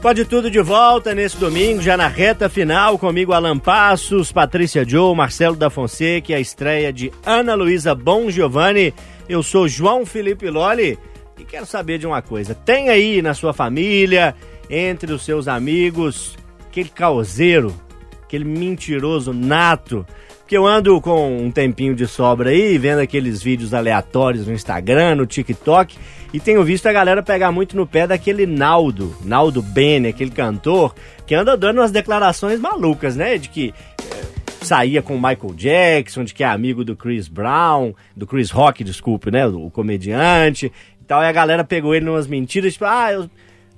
Pode 0.00 0.24
tudo 0.24 0.50
de 0.50 0.62
volta 0.62 1.14
nesse 1.14 1.36
domingo, 1.36 1.82
já 1.82 1.94
na 1.94 2.08
reta 2.08 2.48
final, 2.48 2.98
comigo 2.98 3.34
Alan 3.34 3.58
Passos, 3.58 4.32
Patrícia 4.32 4.82
Joe, 4.82 5.14
Marcelo 5.14 5.54
da 5.54 5.68
Fonseca 5.68 6.32
e 6.32 6.34
a 6.34 6.40
estreia 6.40 6.90
de 6.90 7.12
Ana 7.22 7.54
Luísa 7.54 7.94
Bom 7.94 8.30
Giovanni. 8.30 8.94
Eu 9.28 9.42
sou 9.42 9.68
João 9.68 10.06
Felipe 10.06 10.48
Loli 10.48 10.98
e 11.38 11.44
quero 11.44 11.66
saber 11.66 11.98
de 11.98 12.06
uma 12.06 12.22
coisa. 12.22 12.54
Tem 12.54 12.88
aí 12.88 13.20
na 13.20 13.34
sua 13.34 13.52
família, 13.52 14.34
entre 14.70 15.12
os 15.12 15.22
seus 15.22 15.46
amigos, 15.46 16.34
aquele 16.66 16.88
causeiro, 16.88 17.78
aquele 18.22 18.46
mentiroso 18.46 19.34
nato. 19.34 20.06
Porque 20.50 20.58
eu 20.58 20.66
ando 20.66 21.00
com 21.00 21.44
um 21.44 21.48
tempinho 21.48 21.94
de 21.94 22.08
sobra 22.08 22.50
aí, 22.50 22.76
vendo 22.76 22.98
aqueles 22.98 23.40
vídeos 23.40 23.72
aleatórios 23.72 24.48
no 24.48 24.52
Instagram, 24.52 25.14
no 25.14 25.24
TikTok, 25.24 25.96
e 26.34 26.40
tenho 26.40 26.64
visto 26.64 26.88
a 26.88 26.92
galera 26.92 27.22
pegar 27.22 27.52
muito 27.52 27.76
no 27.76 27.86
pé 27.86 28.04
daquele 28.04 28.46
Naldo, 28.46 29.16
Naldo 29.24 29.62
Bene, 29.62 30.08
aquele 30.08 30.32
cantor, 30.32 30.92
que 31.24 31.36
anda 31.36 31.56
dando 31.56 31.78
umas 31.78 31.92
declarações 31.92 32.58
malucas, 32.58 33.14
né? 33.14 33.38
De 33.38 33.48
que 33.48 33.72
eh, 34.02 34.24
saía 34.60 35.00
com 35.00 35.14
o 35.14 35.22
Michael 35.22 35.54
Jackson, 35.54 36.24
de 36.24 36.34
que 36.34 36.42
é 36.42 36.48
amigo 36.48 36.84
do 36.84 36.96
Chris 36.96 37.28
Brown, 37.28 37.94
do 38.16 38.26
Chris 38.26 38.50
Rock, 38.50 38.82
desculpe, 38.82 39.30
né? 39.30 39.46
O 39.46 39.70
comediante 39.70 40.66
e 41.00 41.04
tal. 41.04 41.22
E 41.22 41.26
a 41.26 41.32
galera 41.32 41.62
pegou 41.62 41.94
ele 41.94 42.06
numas 42.06 42.26
mentiras, 42.26 42.72
tipo, 42.72 42.86
ah, 42.86 43.12
eu 43.12 43.30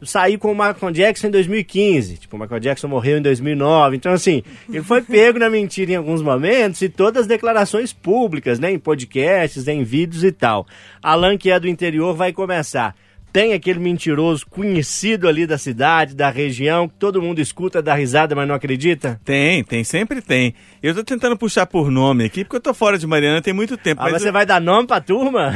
saí 0.05 0.37
com 0.37 0.53
o 0.53 0.55
Michael 0.55 0.93
Jackson 0.93 1.29
em 1.29 1.31
2015. 1.31 2.17
Tipo, 2.19 2.37
o 2.37 2.41
Michael 2.41 2.61
Jackson 2.61 2.89
morreu 2.89 3.19
em 3.19 3.23
2009. 3.23 3.97
Então, 3.97 4.13
assim, 4.13 4.43
ele 4.69 4.83
foi 4.83 5.03
pego 5.03 5.39
na 5.39 5.49
mentira 5.49 5.93
em 5.93 5.97
alguns 5.97 6.23
momentos 6.23 6.83
e 6.83 6.89
todas 6.89 7.23
as 7.23 7.27
declarações 7.27 7.93
públicas, 7.93 8.59
né? 8.59 8.71
Em 8.71 8.79
podcasts, 8.79 9.69
em 9.69 9.83
vídeos 9.83 10.25
e 10.25 10.33
tal. 10.33 10.67
Alan, 11.03 11.37
que 11.37 11.51
é 11.51 11.59
do 11.59 11.69
interior, 11.69 12.15
vai 12.15 12.33
começar. 12.33 12.95
Tem 13.33 13.55
aquele 13.55 13.79
mentiroso 13.79 14.45
conhecido 14.47 15.27
ali 15.27 15.47
da 15.47 15.57
cidade, 15.57 16.15
da 16.15 16.29
região, 16.29 16.87
que 16.87 16.95
todo 16.99 17.23
mundo 17.23 17.39
escuta, 17.41 17.81
dá 17.81 17.95
risada, 17.95 18.35
mas 18.35 18.47
não 18.47 18.55
acredita? 18.55 19.19
Tem, 19.25 19.65
tem, 19.65 19.83
sempre 19.85 20.21
tem. 20.21 20.55
Eu 20.83 20.95
tô 20.95 21.03
tentando 21.03 21.35
puxar 21.37 21.65
por 21.67 21.91
nome 21.91 22.25
aqui, 22.25 22.45
porque 22.45 22.57
eu 22.57 22.61
tô 22.61 22.75
fora 22.75 22.99
de 22.99 23.07
Mariana 23.07 23.41
tem 23.41 23.55
muito 23.55 23.77
tempo. 23.79 24.03
Ah, 24.03 24.11
mas 24.11 24.21
você 24.21 24.29
eu, 24.29 24.33
vai 24.35 24.45
dar 24.45 24.61
nome 24.61 24.87
pra 24.87 25.01
turma? 25.01 25.51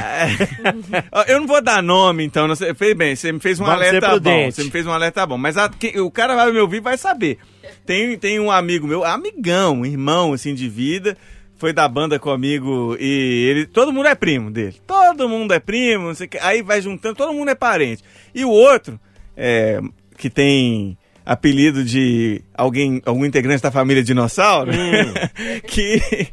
Ó, 1.12 1.22
eu 1.28 1.38
não 1.40 1.46
vou 1.46 1.60
dar 1.60 1.82
nome, 1.82 2.24
então. 2.24 2.48
Não 2.48 2.54
sei, 2.54 2.72
fez 2.74 2.96
bem, 2.96 3.14
você 3.14 3.30
me 3.30 3.40
fez 3.40 3.60
um 3.60 3.64
Vamos 3.64 3.80
alerta 3.80 4.18
bom. 4.18 4.50
Você 4.50 4.64
me 4.64 4.70
fez 4.70 4.86
um 4.86 4.92
alerta 4.92 5.26
bom. 5.26 5.36
Mas 5.36 5.58
a- 5.58 5.68
que- 5.68 6.00
o 6.00 6.10
cara 6.10 6.34
vai 6.34 6.50
me 6.50 6.58
ouvir 6.58 6.78
e 6.78 6.80
vai 6.80 6.96
saber. 6.96 7.38
Tem, 7.84 8.16
tem 8.18 8.40
um 8.40 8.50
amigo 8.50 8.86
meu, 8.86 9.04
amigão, 9.04 9.84
irmão, 9.84 10.32
assim, 10.32 10.54
de 10.54 10.68
vida. 10.68 11.16
Foi 11.56 11.72
da 11.72 11.88
banda 11.88 12.18
comigo 12.18 12.96
e 13.00 13.46
ele. 13.48 13.66
Todo 13.66 13.92
mundo 13.92 14.08
é 14.08 14.14
primo 14.14 14.50
dele. 14.50 14.76
Todo 14.86 15.28
mundo 15.28 15.54
é 15.54 15.58
primo, 15.58 16.08
não 16.08 16.14
sei 16.14 16.26
o 16.26 16.30
que. 16.30 16.38
Aí 16.38 16.62
vai 16.62 16.82
juntando, 16.82 17.16
todo 17.16 17.32
mundo 17.32 17.50
é 17.50 17.54
parente. 17.54 18.02
E 18.34 18.44
o 18.44 18.50
outro, 18.50 19.00
é, 19.36 19.80
que 20.18 20.28
tem 20.28 20.98
apelido 21.24 21.82
de 21.82 22.42
alguém, 22.54 23.02
algum 23.04 23.24
integrante 23.24 23.62
da 23.62 23.70
família 23.70 24.02
dinossauro, 24.02 24.70
que, 25.66 26.28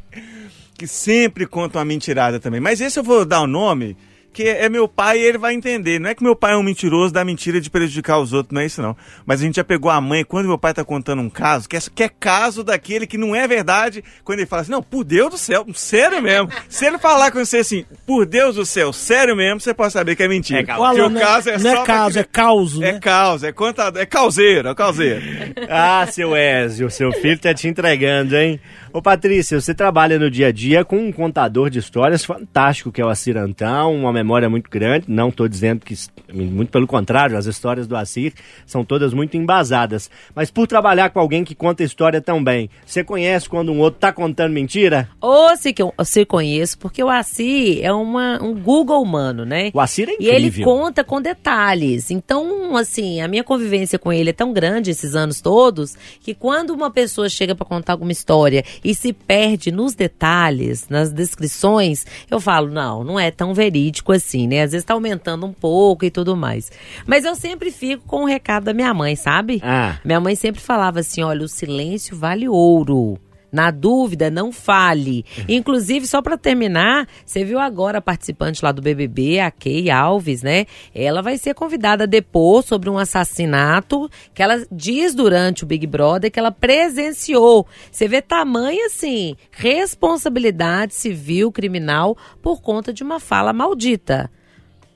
que 0.78 0.86
sempre 0.86 1.46
conta 1.46 1.78
uma 1.78 1.84
mentirada 1.84 2.38
também. 2.38 2.60
Mas 2.60 2.80
esse 2.80 2.98
eu 2.98 3.02
vou 3.02 3.24
dar 3.24 3.40
o 3.40 3.46
nome, 3.46 3.96
que 4.34 4.42
é 4.42 4.68
meu 4.68 4.86
pai 4.88 5.18
e 5.18 5.22
ele 5.22 5.38
vai 5.38 5.54
entender. 5.54 5.98
Não 6.00 6.10
é 6.10 6.14
que 6.14 6.22
meu 6.22 6.34
pai 6.36 6.52
é 6.52 6.56
um 6.56 6.62
mentiroso 6.62 7.14
da 7.14 7.24
mentira 7.24 7.60
de 7.60 7.70
prejudicar 7.70 8.18
os 8.18 8.32
outros, 8.32 8.52
não 8.52 8.60
é 8.60 8.66
isso 8.66 8.82
não. 8.82 8.96
Mas 9.24 9.40
a 9.40 9.44
gente 9.44 9.56
já 9.56 9.64
pegou 9.64 9.90
a 9.90 10.00
mãe, 10.00 10.24
quando 10.24 10.46
meu 10.48 10.58
pai 10.58 10.74
tá 10.74 10.84
contando 10.84 11.22
um 11.22 11.30
caso, 11.30 11.68
que 11.68 11.76
é, 11.76 11.80
que 11.94 12.02
é 12.02 12.08
caso 12.08 12.64
daquele 12.64 13.06
que 13.06 13.16
não 13.16 13.34
é 13.34 13.46
verdade, 13.46 14.02
quando 14.24 14.40
ele 14.40 14.46
fala 14.46 14.62
assim, 14.62 14.72
não, 14.72 14.82
por 14.82 15.04
Deus 15.04 15.30
do 15.30 15.38
céu, 15.38 15.64
sério 15.74 16.20
mesmo. 16.20 16.48
Se 16.68 16.84
ele 16.84 16.98
falar 16.98 17.30
com 17.30 17.44
você 17.44 17.58
assim, 17.58 17.84
por 18.04 18.26
Deus 18.26 18.56
do 18.56 18.66
céu, 18.66 18.92
sério 18.92 19.36
mesmo, 19.36 19.60
você 19.60 19.72
pode 19.72 19.92
saber 19.92 20.16
que 20.16 20.22
é 20.24 20.28
mentira. 20.28 20.60
É 20.60 20.64
caos. 20.64 20.80
O 20.80 20.84
Porque 20.84 21.00
Alan, 21.00 21.06
o 21.08 21.10
não 21.12 21.20
caso 21.20 21.50
é 21.50 21.58
não 21.58 21.70
só 21.76 21.82
é 21.82 21.86
caso, 21.86 22.18
é 22.18 22.22
daquele- 22.22 22.24
causo, 22.32 22.82
É 22.82 22.92
né? 22.92 22.98
causa, 23.00 23.46
é 23.48 23.52
contador, 23.52 24.02
é 24.02 24.06
causeiro, 24.06 24.68
é 24.68 24.74
causeiro. 24.74 25.22
Ah, 25.70 26.06
seu 26.10 26.36
Ezio, 26.36 26.90
seu 26.90 27.12
filho 27.12 27.38
tá 27.38 27.54
te 27.54 27.68
entregando, 27.68 28.36
hein? 28.36 28.60
Ô 28.96 29.02
Patrícia, 29.02 29.60
você 29.60 29.74
trabalha 29.74 30.20
no 30.20 30.30
dia 30.30 30.46
a 30.46 30.52
dia 30.52 30.84
com 30.84 30.96
um 30.96 31.10
contador 31.10 31.68
de 31.68 31.80
histórias 31.80 32.24
fantástico, 32.24 32.92
que 32.92 33.00
é 33.00 33.04
o 33.04 33.08
Assir 33.08 33.36
Antão, 33.36 33.92
uma 33.92 34.12
memória 34.12 34.48
muito 34.48 34.70
grande, 34.70 35.06
não 35.08 35.32
tô 35.32 35.48
dizendo 35.48 35.80
que, 35.84 35.96
muito 36.32 36.70
pelo 36.70 36.86
contrário, 36.86 37.36
as 37.36 37.46
histórias 37.46 37.88
do 37.88 37.96
Assir 37.96 38.32
são 38.64 38.84
todas 38.84 39.12
muito 39.12 39.36
embasadas. 39.36 40.08
Mas 40.32 40.48
por 40.48 40.68
trabalhar 40.68 41.10
com 41.10 41.18
alguém 41.18 41.42
que 41.42 41.56
conta 41.56 41.82
história 41.82 42.20
tão 42.20 42.42
bem, 42.44 42.70
você 42.86 43.02
conhece 43.02 43.48
quando 43.48 43.72
um 43.72 43.80
outro 43.80 43.98
tá 43.98 44.12
contando 44.12 44.52
mentira? 44.52 45.08
Ou 45.20 45.56
se, 45.56 45.72
que 45.72 45.82
eu, 45.82 45.92
se 46.04 46.24
conheço, 46.24 46.78
porque 46.78 47.02
o 47.02 47.10
Assi 47.10 47.82
é 47.82 47.92
uma, 47.92 48.40
um 48.40 48.54
Google 48.54 49.02
humano, 49.02 49.44
né? 49.44 49.72
O 49.74 49.80
Assir 49.80 50.08
é 50.08 50.14
E 50.20 50.28
ele 50.28 50.46
incrível. 50.46 50.66
conta 50.66 51.02
com 51.02 51.20
detalhes. 51.20 52.12
Então, 52.12 52.76
assim, 52.76 53.20
a 53.20 53.26
minha 53.26 53.42
convivência 53.42 53.98
com 53.98 54.12
ele 54.12 54.30
é 54.30 54.32
tão 54.32 54.52
grande 54.52 54.92
esses 54.92 55.16
anos 55.16 55.40
todos 55.40 55.96
que 56.20 56.32
quando 56.32 56.70
uma 56.70 56.92
pessoa 56.92 57.28
chega 57.28 57.56
pra 57.56 57.66
contar 57.66 57.94
alguma 57.94 58.12
história 58.12 58.62
e 58.84 58.94
se 58.94 59.12
perde 59.12 59.72
nos 59.72 59.94
detalhes, 59.94 60.88
nas 60.88 61.10
descrições, 61.10 62.04
eu 62.30 62.38
falo, 62.38 62.68
não, 62.70 63.02
não 63.02 63.18
é 63.18 63.30
tão 63.30 63.54
verídico 63.54 64.12
assim, 64.12 64.46
né? 64.46 64.62
Às 64.62 64.72
vezes 64.72 64.84
tá 64.84 64.92
aumentando 64.92 65.46
um 65.46 65.52
pouco 65.52 66.04
e 66.04 66.10
tudo 66.10 66.36
mais. 66.36 66.70
Mas 67.06 67.24
eu 67.24 67.34
sempre 67.34 67.70
fico 67.70 68.06
com 68.06 68.24
o 68.24 68.26
recado 68.26 68.64
da 68.64 68.74
minha 68.74 68.92
mãe, 68.92 69.16
sabe? 69.16 69.60
Ah. 69.64 69.98
Minha 70.04 70.20
mãe 70.20 70.36
sempre 70.36 70.60
falava 70.60 71.00
assim: 71.00 71.22
olha, 71.22 71.44
o 71.44 71.48
silêncio 71.48 72.16
vale 72.16 72.48
ouro. 72.48 73.18
Na 73.54 73.70
dúvida, 73.70 74.32
não 74.32 74.50
fale. 74.50 75.24
Inclusive, 75.48 76.08
só 76.08 76.20
para 76.20 76.36
terminar, 76.36 77.06
você 77.24 77.44
viu 77.44 77.60
agora 77.60 77.98
a 77.98 78.02
participante 78.02 78.64
lá 78.64 78.72
do 78.72 78.82
BBB, 78.82 79.38
a 79.38 79.48
Kay 79.48 79.92
Alves, 79.92 80.42
né? 80.42 80.66
Ela 80.92 81.22
vai 81.22 81.38
ser 81.38 81.54
convidada 81.54 82.02
a 82.02 82.06
depor 82.06 82.64
sobre 82.64 82.90
um 82.90 82.98
assassinato 82.98 84.10
que 84.34 84.42
ela 84.42 84.66
diz 84.72 85.14
durante 85.14 85.62
o 85.62 85.68
Big 85.68 85.86
Brother 85.86 86.32
que 86.32 86.38
ela 86.40 86.50
presenciou. 86.50 87.64
Você 87.92 88.08
vê 88.08 88.20
tamanho 88.20 88.86
assim, 88.86 89.36
responsabilidade 89.52 90.92
civil 90.92 91.52
criminal 91.52 92.18
por 92.42 92.60
conta 92.60 92.92
de 92.92 93.04
uma 93.04 93.20
fala 93.20 93.52
maldita. 93.52 94.28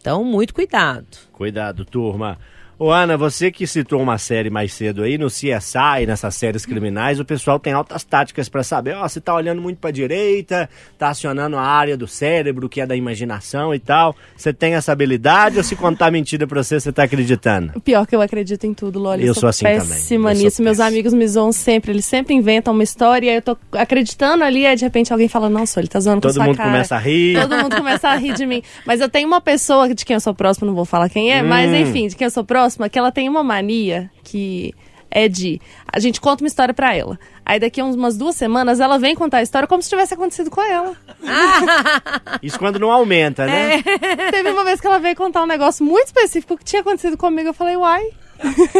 Então, 0.00 0.24
muito 0.24 0.52
cuidado. 0.52 1.06
Cuidado, 1.30 1.84
turma. 1.84 2.38
Ô, 2.81 2.93
Ana, 2.93 3.16
você 3.16 3.51
que 3.51 3.66
citou 3.66 4.01
uma 4.01 4.18
série 4.18 4.51
mais 4.51 4.72
cedo 4.72 5.03
aí, 5.03 5.18
no 5.18 5.26
CSI, 5.26 6.07
nessas 6.07 6.33
séries 6.37 6.64
criminais, 6.64 7.18
o 7.18 7.24
pessoal 7.24 7.59
tem 7.59 7.72
altas 7.72 8.05
táticas 8.05 8.49
pra 8.49 8.62
saber, 8.62 8.95
ó, 8.95 9.09
você 9.09 9.20
tá 9.20 9.35
olhando 9.35 9.61
muito 9.61 9.79
pra 9.79 9.91
direita, 9.91 10.70
tá 10.97 11.09
acionando 11.09 11.57
a 11.57 11.61
área 11.62 11.97
do 11.97 12.07
cérebro, 12.07 12.68
que 12.68 12.81
é 12.81 12.87
da 12.87 12.95
imaginação 12.95 13.74
e 13.74 13.81
tal. 13.81 14.14
Você 14.37 14.53
tem 14.53 14.74
essa 14.74 14.93
habilidade 14.93 15.57
ou 15.59 15.64
se 15.64 15.74
contar 15.74 16.12
mentira 16.12 16.47
pra 16.47 16.62
você, 16.62 16.79
você 16.79 16.93
tá 16.93 17.03
acreditando? 17.03 17.81
Pior 17.81 18.07
que 18.07 18.14
eu 18.14 18.20
acredito 18.20 18.64
em 18.64 18.72
tudo, 18.72 19.01
Loli. 19.01 19.26
Eu 19.26 19.35
sou 19.35 19.49
assim 19.49 19.64
também. 19.64 19.81
péssima 19.81 20.33
sou 20.33 20.45
nisso. 20.45 20.62
Meus 20.62 20.76
péssimo. 20.76 20.87
amigos 20.95 21.12
me 21.14 21.26
zoam 21.26 21.51
sempre. 21.51 21.91
Eles 21.91 22.05
sempre 22.05 22.33
inventam 22.33 22.72
uma 22.72 22.85
história 22.85 23.26
e 23.26 23.31
aí 23.31 23.37
eu 23.39 23.43
tô 23.43 23.59
acreditando 23.72 24.45
ali, 24.45 24.64
aí 24.64 24.76
de 24.76 24.85
repente 24.85 25.12
alguém 25.12 25.26
fala, 25.26 25.51
não, 25.51 25.66
sou 25.66 25.81
ele 25.81 25.89
tá 25.89 25.99
zoando 25.99 26.18
com 26.20 26.29
Todo 26.29 26.35
sua 26.35 26.45
mundo 26.45 26.57
cara. 26.57 26.70
começa 26.70 26.95
a 26.95 26.99
rir. 27.01 27.41
Todo 27.41 27.57
mundo 27.57 27.74
começa 27.74 28.09
a 28.09 28.14
rir 28.14 28.35
de 28.35 28.47
mim. 28.47 28.62
Mas 28.87 29.01
eu 29.01 29.09
tenho 29.09 29.26
uma 29.26 29.41
pessoa 29.41 29.93
de 29.93 30.05
quem 30.05 30.14
eu 30.14 30.20
sou 30.20 30.33
próxima, 30.33 30.64
não 30.68 30.76
vou 30.76 30.85
falar 30.85 31.09
quem 31.09 31.33
é, 31.33 31.43
mas 31.43 31.68
Hum. 31.72 31.74
enfim, 31.76 32.07
de 32.07 32.14
quem 32.14 32.24
eu 32.24 32.31
sou 32.31 32.45
próxima, 32.69 32.89
que 32.89 32.99
ela 32.99 33.11
tem 33.11 33.29
uma 33.29 33.43
mania 33.43 34.11
que 34.23 34.75
é 35.11 35.27
de. 35.27 35.61
A 35.91 35.99
gente 35.99 36.21
conta 36.21 36.45
uma 36.45 36.49
história 36.49 36.75
pra 36.75 36.95
ela. 36.95 37.19
Aí 37.45 37.59
daqui 37.59 37.81
a 37.81 37.85
umas 37.85 38.16
duas 38.19 38.37
semanas 38.37 38.79
ela 38.79 38.99
vem 38.99 39.14
contar 39.14 39.39
a 39.39 39.43
história 39.43 39.66
como 39.66 39.83
se 39.83 39.89
tivesse 39.89 40.12
acontecido 40.12 40.51
com 40.51 40.61
ela. 40.61 40.95
Isso 42.43 42.59
quando 42.59 42.79
não 42.79 42.93
aumenta, 42.93 43.47
né? 43.47 43.83
Teve 44.31 44.51
uma 44.51 44.64
vez 44.64 44.81
que 44.81 44.87
ela 44.87 44.99
veio 44.99 45.16
contar 45.16 45.43
um 45.43 45.47
negócio 45.47 45.85
muito 45.85 46.09
específico 46.09 46.59
que 46.59 46.64
tinha 46.64 46.83
acontecido 46.83 47.16
comigo. 47.16 47.49
Eu 47.49 47.55
falei, 47.55 47.77
uai. 47.77 48.03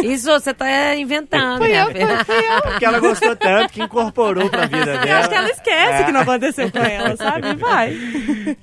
Isso 0.03 0.27
você 0.27 0.53
tá 0.53 0.95
inventando, 0.95 1.59
Fui 1.59 1.67
minha 1.67 1.83
eu, 1.83 2.25
fui 2.25 2.35
eu. 2.35 2.61
Porque 2.61 2.85
ela 2.85 2.99
gostou 2.99 3.35
tanto 3.35 3.73
que 3.73 3.81
incorporou 3.81 4.49
pra 4.49 4.65
vida 4.65 4.85
dela. 4.85 5.05
Eu 5.07 5.17
acho 5.17 5.29
que 5.29 5.35
ela 5.35 5.49
esquece 5.49 6.01
É. 6.01 6.03
que 6.03 6.11
não 6.11 6.21
aconteceu 6.21 6.71
com 6.71 6.79
ela, 6.79 7.15
sabe? 7.17 7.47
E 7.49 7.55
vai. 7.55 7.97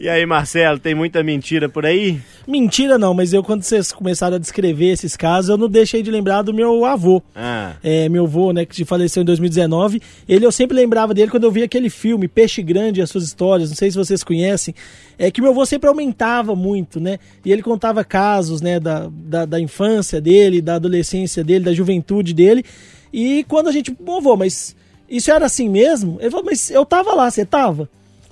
E 0.01 0.09
aí, 0.09 0.25
Marcelo, 0.27 0.79
tem 0.79 0.95
muita 0.95 1.23
mentira 1.23 1.69
por 1.69 1.85
aí? 1.85 2.21
Mentira 2.47 2.99
não, 2.99 3.13
mas 3.15 3.33
eu 3.33 3.43
quando 3.43 3.63
vocês 3.63 3.93
começaram 3.93 4.37
a 4.37 4.39
descrever 4.39 4.91
esses 4.93 5.17
casos, 5.17 5.51
eu 5.51 5.57
não 5.57 5.69
deixei 5.69 6.03
de 6.03 6.11
lembrar 6.11 6.43
do 6.43 6.55
meu 6.55 6.85
avô. 6.85 7.23
Ah. 7.35 7.75
É, 7.83 8.09
meu 8.09 8.25
avô, 8.25 8.53
né, 8.53 8.65
que 8.65 8.85
faleceu 8.85 9.23
em 9.23 9.27
2019, 9.27 10.01
ele 10.29 10.45
eu 10.47 10.53
sempre 10.53 10.77
lembrava 10.77 11.13
dele 11.13 11.31
quando 11.31 11.45
eu 11.45 11.51
via 11.51 11.65
aquele 11.65 11.91
filme 11.91 12.29
Peixe 12.29 12.63
Grande 12.63 13.01
e 13.01 13.03
as 13.03 13.11
suas 13.11 13.25
histórias, 13.25 13.69
não 13.71 13.77
sei 13.77 13.91
se 13.91 13.97
vocês 13.97 14.23
conhecem, 14.23 14.75
é 15.19 15.31
que 15.31 15.41
meu 15.41 15.51
avô 15.51 15.65
sempre 15.67 15.89
aumentava 15.89 16.55
muito, 16.55 17.01
né? 17.01 17.19
E 17.45 17.53
ele 17.53 17.63
contava 17.63 18.05
casos, 18.05 18.61
né, 18.61 18.79
da, 18.79 19.09
da, 19.11 19.45
da 19.45 19.61
infância 19.61 20.21
dele, 20.21 20.61
da 20.61 20.79
adolescência 20.87 21.45
dele, 21.45 21.65
da 21.65 21.75
juventude 21.75 22.33
dele. 22.33 22.65
E 23.13 23.45
quando 23.49 23.69
a 23.69 23.73
gente, 23.73 23.91
bom, 23.91 24.19
avô, 24.19 24.37
mas 24.37 24.75
isso 25.09 25.31
era 25.31 25.47
assim 25.47 25.69
mesmo? 25.69 26.19
Ele 26.21 26.31
falou, 26.31 26.47
mas 26.47 26.71
eu 26.71 26.85
tava 26.85 27.15
lá, 27.15 27.31
você 27.31 27.45
tava? 27.45 27.89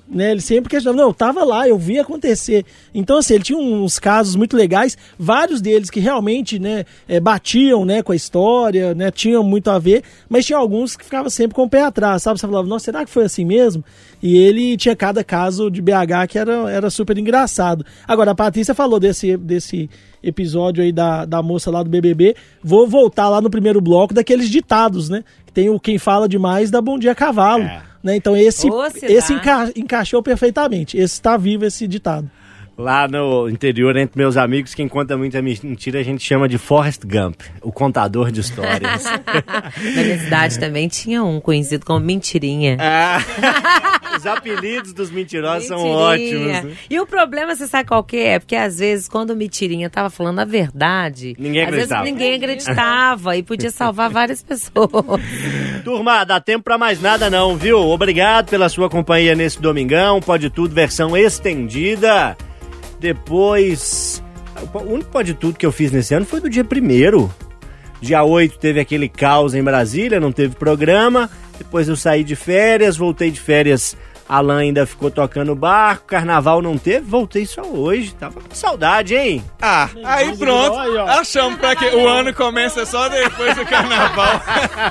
Né, 0.07 0.29
ele 0.29 0.41
sempre 0.41 0.69
questionava, 0.69 1.01
não, 1.01 1.09
eu 1.09 1.13
tava 1.15 1.43
lá, 1.43 1.67
eu 1.67 1.79
vi 1.79 1.97
acontecer. 1.97 2.63
Então, 2.93 3.17
assim, 3.17 3.33
ele 3.33 3.43
tinha 3.43 3.57
uns 3.57 3.97
casos 3.97 4.35
muito 4.35 4.55
legais, 4.55 4.95
vários 5.17 5.61
deles 5.61 5.89
que 5.89 5.99
realmente, 5.99 6.59
né, 6.59 6.85
eh, 7.07 7.19
batiam, 7.19 7.83
né, 7.83 8.03
com 8.03 8.11
a 8.11 8.15
história, 8.15 8.93
né, 8.93 9.09
tinham 9.09 9.43
muito 9.43 9.67
a 9.71 9.79
ver, 9.79 10.03
mas 10.29 10.45
tinha 10.45 10.59
alguns 10.59 10.95
que 10.95 11.03
ficavam 11.03 11.27
sempre 11.27 11.55
com 11.55 11.63
o 11.63 11.69
pé 11.69 11.81
atrás, 11.81 12.21
sabe? 12.21 12.39
Você 12.39 12.45
falava, 12.45 12.67
nossa, 12.67 12.85
será 12.85 13.03
que 13.03 13.09
foi 13.09 13.25
assim 13.25 13.43
mesmo? 13.43 13.83
E 14.21 14.37
ele 14.37 14.77
tinha 14.77 14.95
cada 14.95 15.23
caso 15.23 15.71
de 15.71 15.81
BH 15.81 16.27
que 16.29 16.37
era, 16.37 16.69
era 16.71 16.89
super 16.91 17.17
engraçado. 17.17 17.83
Agora, 18.07 18.31
a 18.31 18.35
Patrícia 18.35 18.75
falou 18.75 18.99
desse, 18.99 19.35
desse 19.37 19.89
episódio 20.27 20.83
aí 20.83 20.91
da, 20.91 21.23
da 21.25 21.41
moça 21.41 21.69
lá 21.71 21.81
do 21.83 21.89
BBB, 21.89 22.35
vou 22.63 22.87
voltar 22.87 23.29
lá 23.29 23.39
no 23.39 23.49
primeiro 23.49 23.79
bloco 23.79 24.13
daqueles 24.13 24.49
ditados, 24.49 25.07
né? 25.09 25.23
Que 25.45 25.53
tem 25.53 25.69
o 25.69 25.79
quem 25.79 25.97
fala 25.97 26.27
demais 26.27 26.71
dá 26.71 26.81
bom 26.81 26.97
dia 26.97 27.13
cavalo. 27.15 27.63
É. 27.63 27.81
Né? 28.03 28.15
Então 28.15 28.35
esse, 28.35 28.69
Ô, 28.69 28.89
se 28.89 29.05
esse 29.05 29.33
enca- 29.33 29.71
encaixou 29.75 30.21
perfeitamente. 30.21 30.97
Esse 30.97 31.13
está 31.15 31.37
vivo, 31.37 31.65
esse 31.65 31.87
ditado. 31.87 32.29
Lá 32.77 33.07
no 33.07 33.47
interior, 33.49 33.95
entre 33.95 34.17
meus 34.19 34.35
amigos, 34.35 34.73
quem 34.73 34.85
conta 34.85 35.17
muita 35.17 35.41
mentira, 35.41 35.99
a 35.99 36.03
gente 36.03 36.21
chama 36.21 36.45
de 36.49 36.57
Forrest 36.57 37.03
Gump, 37.05 37.39
o 37.61 37.71
contador 37.71 38.31
de 38.31 38.41
histórias. 38.41 39.03
Na 39.95 40.03
minha 40.03 40.19
cidade 40.19 40.59
também 40.59 40.89
tinha 40.89 41.23
um 41.23 41.39
conhecido 41.39 41.85
como 41.85 42.01
Mentirinha. 42.01 42.75
Ah, 42.79 43.19
os 44.17 44.25
apelidos 44.25 44.91
dos 44.91 45.09
mentirosos 45.09 45.69
são 45.69 45.79
ótimos. 45.85 46.47
né? 46.47 46.71
E 46.89 46.99
o 46.99 47.05
problema, 47.07 47.55
você 47.55 47.65
sabe 47.65 47.87
qual 47.87 48.03
que 48.03 48.17
é? 48.17 48.39
Porque 48.39 48.57
às 48.57 48.77
vezes, 48.79 49.07
quando 49.07 49.29
o 49.29 49.35
Mentirinha 49.37 49.89
tava 49.89 50.09
falando 50.09 50.39
a 50.39 50.45
verdade, 50.45 51.33
Ninguém 51.39 51.63
às 51.63 51.69
vezes 51.69 51.91
acreditava. 51.91 52.03
ninguém 52.03 52.35
acreditava 52.35 53.37
e 53.37 53.43
podia 53.43 53.71
salvar 53.71 54.09
várias 54.09 54.43
pessoas. 54.43 54.91
Turma, 55.85 56.25
dá 56.25 56.41
tempo 56.41 56.65
pra 56.65 56.77
mais 56.77 57.01
nada 57.01 57.29
não, 57.29 57.55
viu? 57.55 57.77
Obrigado 57.79 58.49
pela 58.49 58.67
sua 58.67 58.89
companhia 58.89 59.33
nesse 59.33 59.61
domingão, 59.61 60.19
pode 60.19 60.49
tudo, 60.49 60.75
versão 60.75 61.15
estendida. 61.15 62.35
Depois, 63.05 64.23
o 64.73 64.79
único 64.79 65.11
pode 65.11 65.35
tudo 65.35 65.59
que 65.59 65.65
eu 65.65 65.71
fiz 65.71 65.91
nesse 65.91 66.15
ano 66.15 66.25
foi 66.25 66.41
do 66.41 66.49
dia 66.49 66.63
primeiro. 66.63 67.31
Dia 68.01 68.23
8 68.23 68.57
teve 68.57 68.79
aquele 68.79 69.07
caos 69.07 69.53
em 69.53 69.61
Brasília, 69.63 70.19
não 70.19 70.31
teve 70.31 70.55
programa. 70.55 71.29
Depois 71.55 71.87
eu 71.87 71.95
saí 71.95 72.23
de 72.23 72.35
férias, 72.35 72.97
voltei 72.97 73.29
de 73.29 73.39
férias. 73.39 73.95
Alan 74.27 74.57
ainda 74.57 74.87
ficou 74.87 75.11
tocando 75.11 75.53
barco, 75.55 76.07
carnaval 76.07 76.63
não 76.63 76.79
teve, 76.79 77.05
voltei 77.05 77.45
só 77.45 77.61
hoje. 77.61 78.15
Tava 78.15 78.41
com 78.41 78.55
saudade, 78.55 79.13
hein? 79.15 79.43
Ah, 79.61 79.87
aí 80.03 80.35
pronto. 80.35 80.75
Achamos 81.07 81.59
pra 81.59 81.75
que 81.75 81.85
o 81.85 82.07
ano 82.07 82.33
começa 82.33 82.87
só 82.87 83.07
depois 83.07 83.55
do 83.55 83.65
carnaval. 83.67 84.41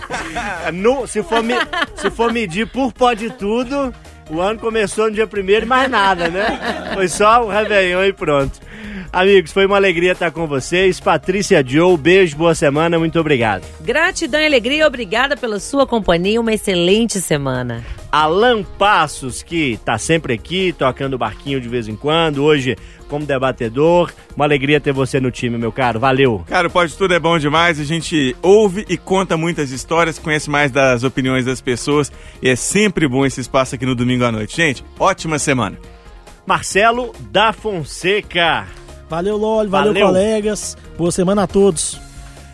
No- 0.73 1.05
se, 1.09 1.21
for 1.25 1.43
me- 1.43 1.55
se 1.97 2.11
for 2.13 2.33
medir 2.33 2.69
por 2.69 2.93
pode 2.93 3.29
tudo, 3.31 3.93
o 4.31 4.41
ano 4.41 4.59
começou 4.59 5.07
no 5.07 5.13
dia 5.13 5.27
primeiro 5.27 5.67
e 5.67 5.69
mais 5.69 5.91
nada, 5.91 6.29
né? 6.29 6.93
Foi 6.95 7.09
só 7.09 7.45
o 7.45 7.49
Réveillon 7.49 8.05
e 8.05 8.13
pronto. 8.13 8.61
Amigos, 9.13 9.53
foi 9.53 9.65
uma 9.65 9.77
alegria 9.77 10.11
estar 10.11 10.33
com 10.33 10.45
vocês. 10.47 10.99
Patrícia 10.99 11.63
Joe, 11.65 11.97
beijo, 11.97 12.37
boa 12.37 12.53
semana, 12.53 12.99
muito 12.99 13.21
obrigado. 13.21 13.65
Gratidão 13.81 14.41
e 14.41 14.47
alegria, 14.47 14.87
obrigada 14.87 15.37
pela 15.37 15.61
sua 15.61 15.87
companhia, 15.87 16.41
uma 16.41 16.53
excelente 16.53 17.21
semana. 17.21 17.85
Alan 18.11 18.65
Passos, 18.65 19.41
que 19.41 19.79
tá 19.85 19.99
sempre 19.99 20.35
aqui, 20.35 20.75
tocando 20.77 21.17
barquinho 21.17 21.61
de 21.61 21.69
vez 21.69 21.87
em 21.87 21.95
quando, 21.95 22.43
hoje 22.43 22.77
como 23.09 23.27
debatedor. 23.27 24.13
Uma 24.35 24.45
alegria 24.45 24.81
ter 24.81 24.93
você 24.93 25.21
no 25.21 25.31
time, 25.31 25.57
meu 25.59 25.71
caro. 25.73 26.01
Valeu. 26.01 26.45
Cara, 26.47 26.69
o 26.69 26.71
Pode 26.71 26.97
Tudo 26.97 27.15
é 27.15 27.19
bom 27.19 27.39
demais. 27.39 27.79
A 27.81 27.85
gente 27.85 28.35
ouve 28.43 28.85
e 28.89 28.97
conta 28.97 29.37
muitas 29.37 29.71
histórias, 29.71 30.19
conhece 30.19 30.51
mais 30.51 30.71
das 30.71 31.05
opiniões 31.05 31.45
das 31.45 31.61
pessoas. 31.61 32.11
E 32.43 32.49
é 32.49 32.57
sempre 32.57 33.07
bom 33.09 33.25
esse 33.25 33.41
espaço 33.41 33.75
aqui 33.75 33.87
no 33.87 33.95
domingo 33.95 34.25
à 34.25 34.33
noite. 34.33 34.57
Gente, 34.57 34.85
ótima 34.99 35.39
semana. 35.39 35.79
Marcelo 36.47 37.13
da 37.31 37.53
Fonseca. 37.53 38.67
Valeu, 39.09 39.37
Loli, 39.37 39.69
valeu, 39.69 39.93
Valeu. 39.93 40.07
colegas. 40.09 40.77
Boa 40.97 41.13
semana 41.13 41.45
a 41.45 41.47
todos. 41.47 42.01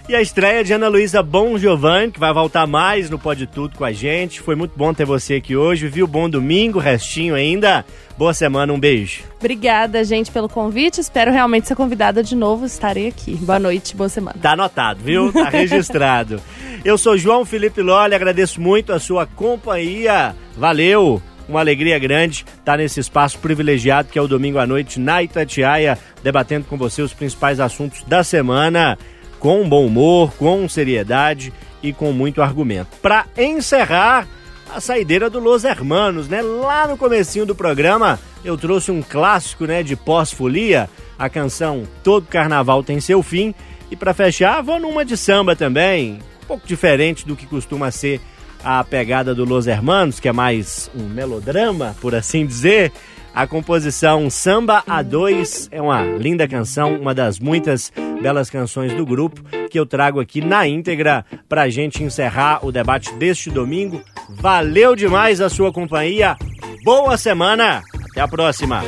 E 0.08 0.14
a 0.14 0.20
estreia 0.20 0.64
de 0.64 0.72
Ana 0.72 0.88
Luísa 0.88 1.22
Bom 1.22 1.56
Giovanni, 1.56 2.10
que 2.10 2.18
vai 2.18 2.32
voltar 2.32 2.66
mais 2.66 3.08
no 3.08 3.16
Pode 3.16 3.46
Tudo 3.46 3.76
com 3.76 3.84
a 3.84 3.92
gente. 3.92 4.40
Foi 4.40 4.56
muito 4.56 4.72
bom 4.76 4.92
ter 4.92 5.04
você 5.04 5.34
aqui 5.34 5.54
hoje. 5.54 5.86
Viu? 5.86 6.04
Bom 6.06 6.28
domingo, 6.28 6.80
restinho 6.80 7.36
ainda. 7.36 7.84
Boa 8.20 8.34
semana, 8.34 8.70
um 8.70 8.78
beijo. 8.78 9.22
Obrigada, 9.38 10.04
gente, 10.04 10.30
pelo 10.30 10.46
convite. 10.46 11.00
Espero 11.00 11.32
realmente 11.32 11.66
ser 11.66 11.74
convidada 11.74 12.22
de 12.22 12.36
novo. 12.36 12.66
Estarei 12.66 13.08
aqui. 13.08 13.34
Boa 13.36 13.58
noite, 13.58 13.96
boa 13.96 14.10
semana. 14.10 14.36
Tá 14.42 14.52
anotado, 14.52 15.00
viu? 15.02 15.32
Tá 15.32 15.48
registrado. 15.48 16.38
Eu 16.84 16.98
sou 16.98 17.16
João 17.16 17.46
Felipe 17.46 17.80
Lolli, 17.80 18.14
agradeço 18.14 18.60
muito 18.60 18.92
a 18.92 19.00
sua 19.00 19.24
companhia. 19.24 20.36
Valeu! 20.54 21.22
Uma 21.48 21.60
alegria 21.60 21.98
grande 21.98 22.44
estar 22.58 22.76
nesse 22.76 23.00
espaço 23.00 23.38
privilegiado 23.38 24.10
que 24.12 24.18
é 24.18 24.22
o 24.22 24.28
domingo 24.28 24.58
à 24.58 24.66
noite 24.66 25.00
na 25.00 25.22
Itatiaia, 25.22 25.96
debatendo 26.22 26.66
com 26.66 26.76
você 26.76 27.00
os 27.00 27.14
principais 27.14 27.58
assuntos 27.58 28.02
da 28.02 28.22
semana, 28.22 28.98
com 29.38 29.66
bom 29.66 29.86
humor, 29.86 30.30
com 30.34 30.68
seriedade 30.68 31.54
e 31.82 31.90
com 31.90 32.12
muito 32.12 32.42
argumento. 32.42 32.98
Para 33.00 33.24
encerrar, 33.38 34.28
a 34.74 34.80
saideira 34.80 35.28
do 35.28 35.38
Los 35.38 35.64
Hermanos, 35.64 36.28
né? 36.28 36.42
Lá 36.42 36.86
no 36.86 36.96
comecinho 36.96 37.44
do 37.44 37.54
programa, 37.54 38.18
eu 38.44 38.56
trouxe 38.56 38.90
um 38.90 39.02
clássico, 39.02 39.66
né, 39.66 39.82
de 39.82 39.96
pós-folia, 39.96 40.88
a 41.18 41.28
canção 41.28 41.84
Todo 42.02 42.26
Carnaval 42.26 42.82
Tem 42.82 43.00
Seu 43.00 43.22
Fim, 43.22 43.54
e 43.90 43.96
para 43.96 44.14
fechar, 44.14 44.62
vou 44.62 44.78
numa 44.78 45.04
de 45.04 45.16
samba 45.16 45.56
também, 45.56 46.20
um 46.42 46.46
pouco 46.46 46.66
diferente 46.66 47.26
do 47.26 47.36
que 47.36 47.46
costuma 47.46 47.90
ser 47.90 48.20
a 48.62 48.84
pegada 48.84 49.34
do 49.34 49.44
Los 49.44 49.66
Hermanos, 49.66 50.20
que 50.20 50.28
é 50.28 50.32
mais 50.32 50.90
um 50.94 51.04
melodrama, 51.04 51.96
por 52.00 52.14
assim 52.14 52.46
dizer. 52.46 52.92
A 53.40 53.46
composição 53.46 54.28
Samba 54.28 54.82
A2 54.86 55.68
é 55.70 55.80
uma 55.80 56.02
linda 56.02 56.46
canção, 56.46 57.00
uma 57.00 57.14
das 57.14 57.38
muitas 57.38 57.90
belas 58.20 58.50
canções 58.50 58.92
do 58.92 59.06
grupo 59.06 59.42
que 59.70 59.78
eu 59.78 59.86
trago 59.86 60.20
aqui 60.20 60.42
na 60.42 60.68
íntegra 60.68 61.24
pra 61.48 61.70
gente 61.70 62.04
encerrar 62.04 62.60
o 62.62 62.70
debate 62.70 63.14
deste 63.14 63.48
domingo 63.48 64.02
Valeu 64.28 64.94
demais 64.94 65.40
a 65.40 65.48
sua 65.48 65.72
companhia. 65.72 66.36
Boa 66.84 67.16
semana. 67.16 67.80
Até 68.10 68.20
a 68.20 68.28
próxima. 68.28 68.82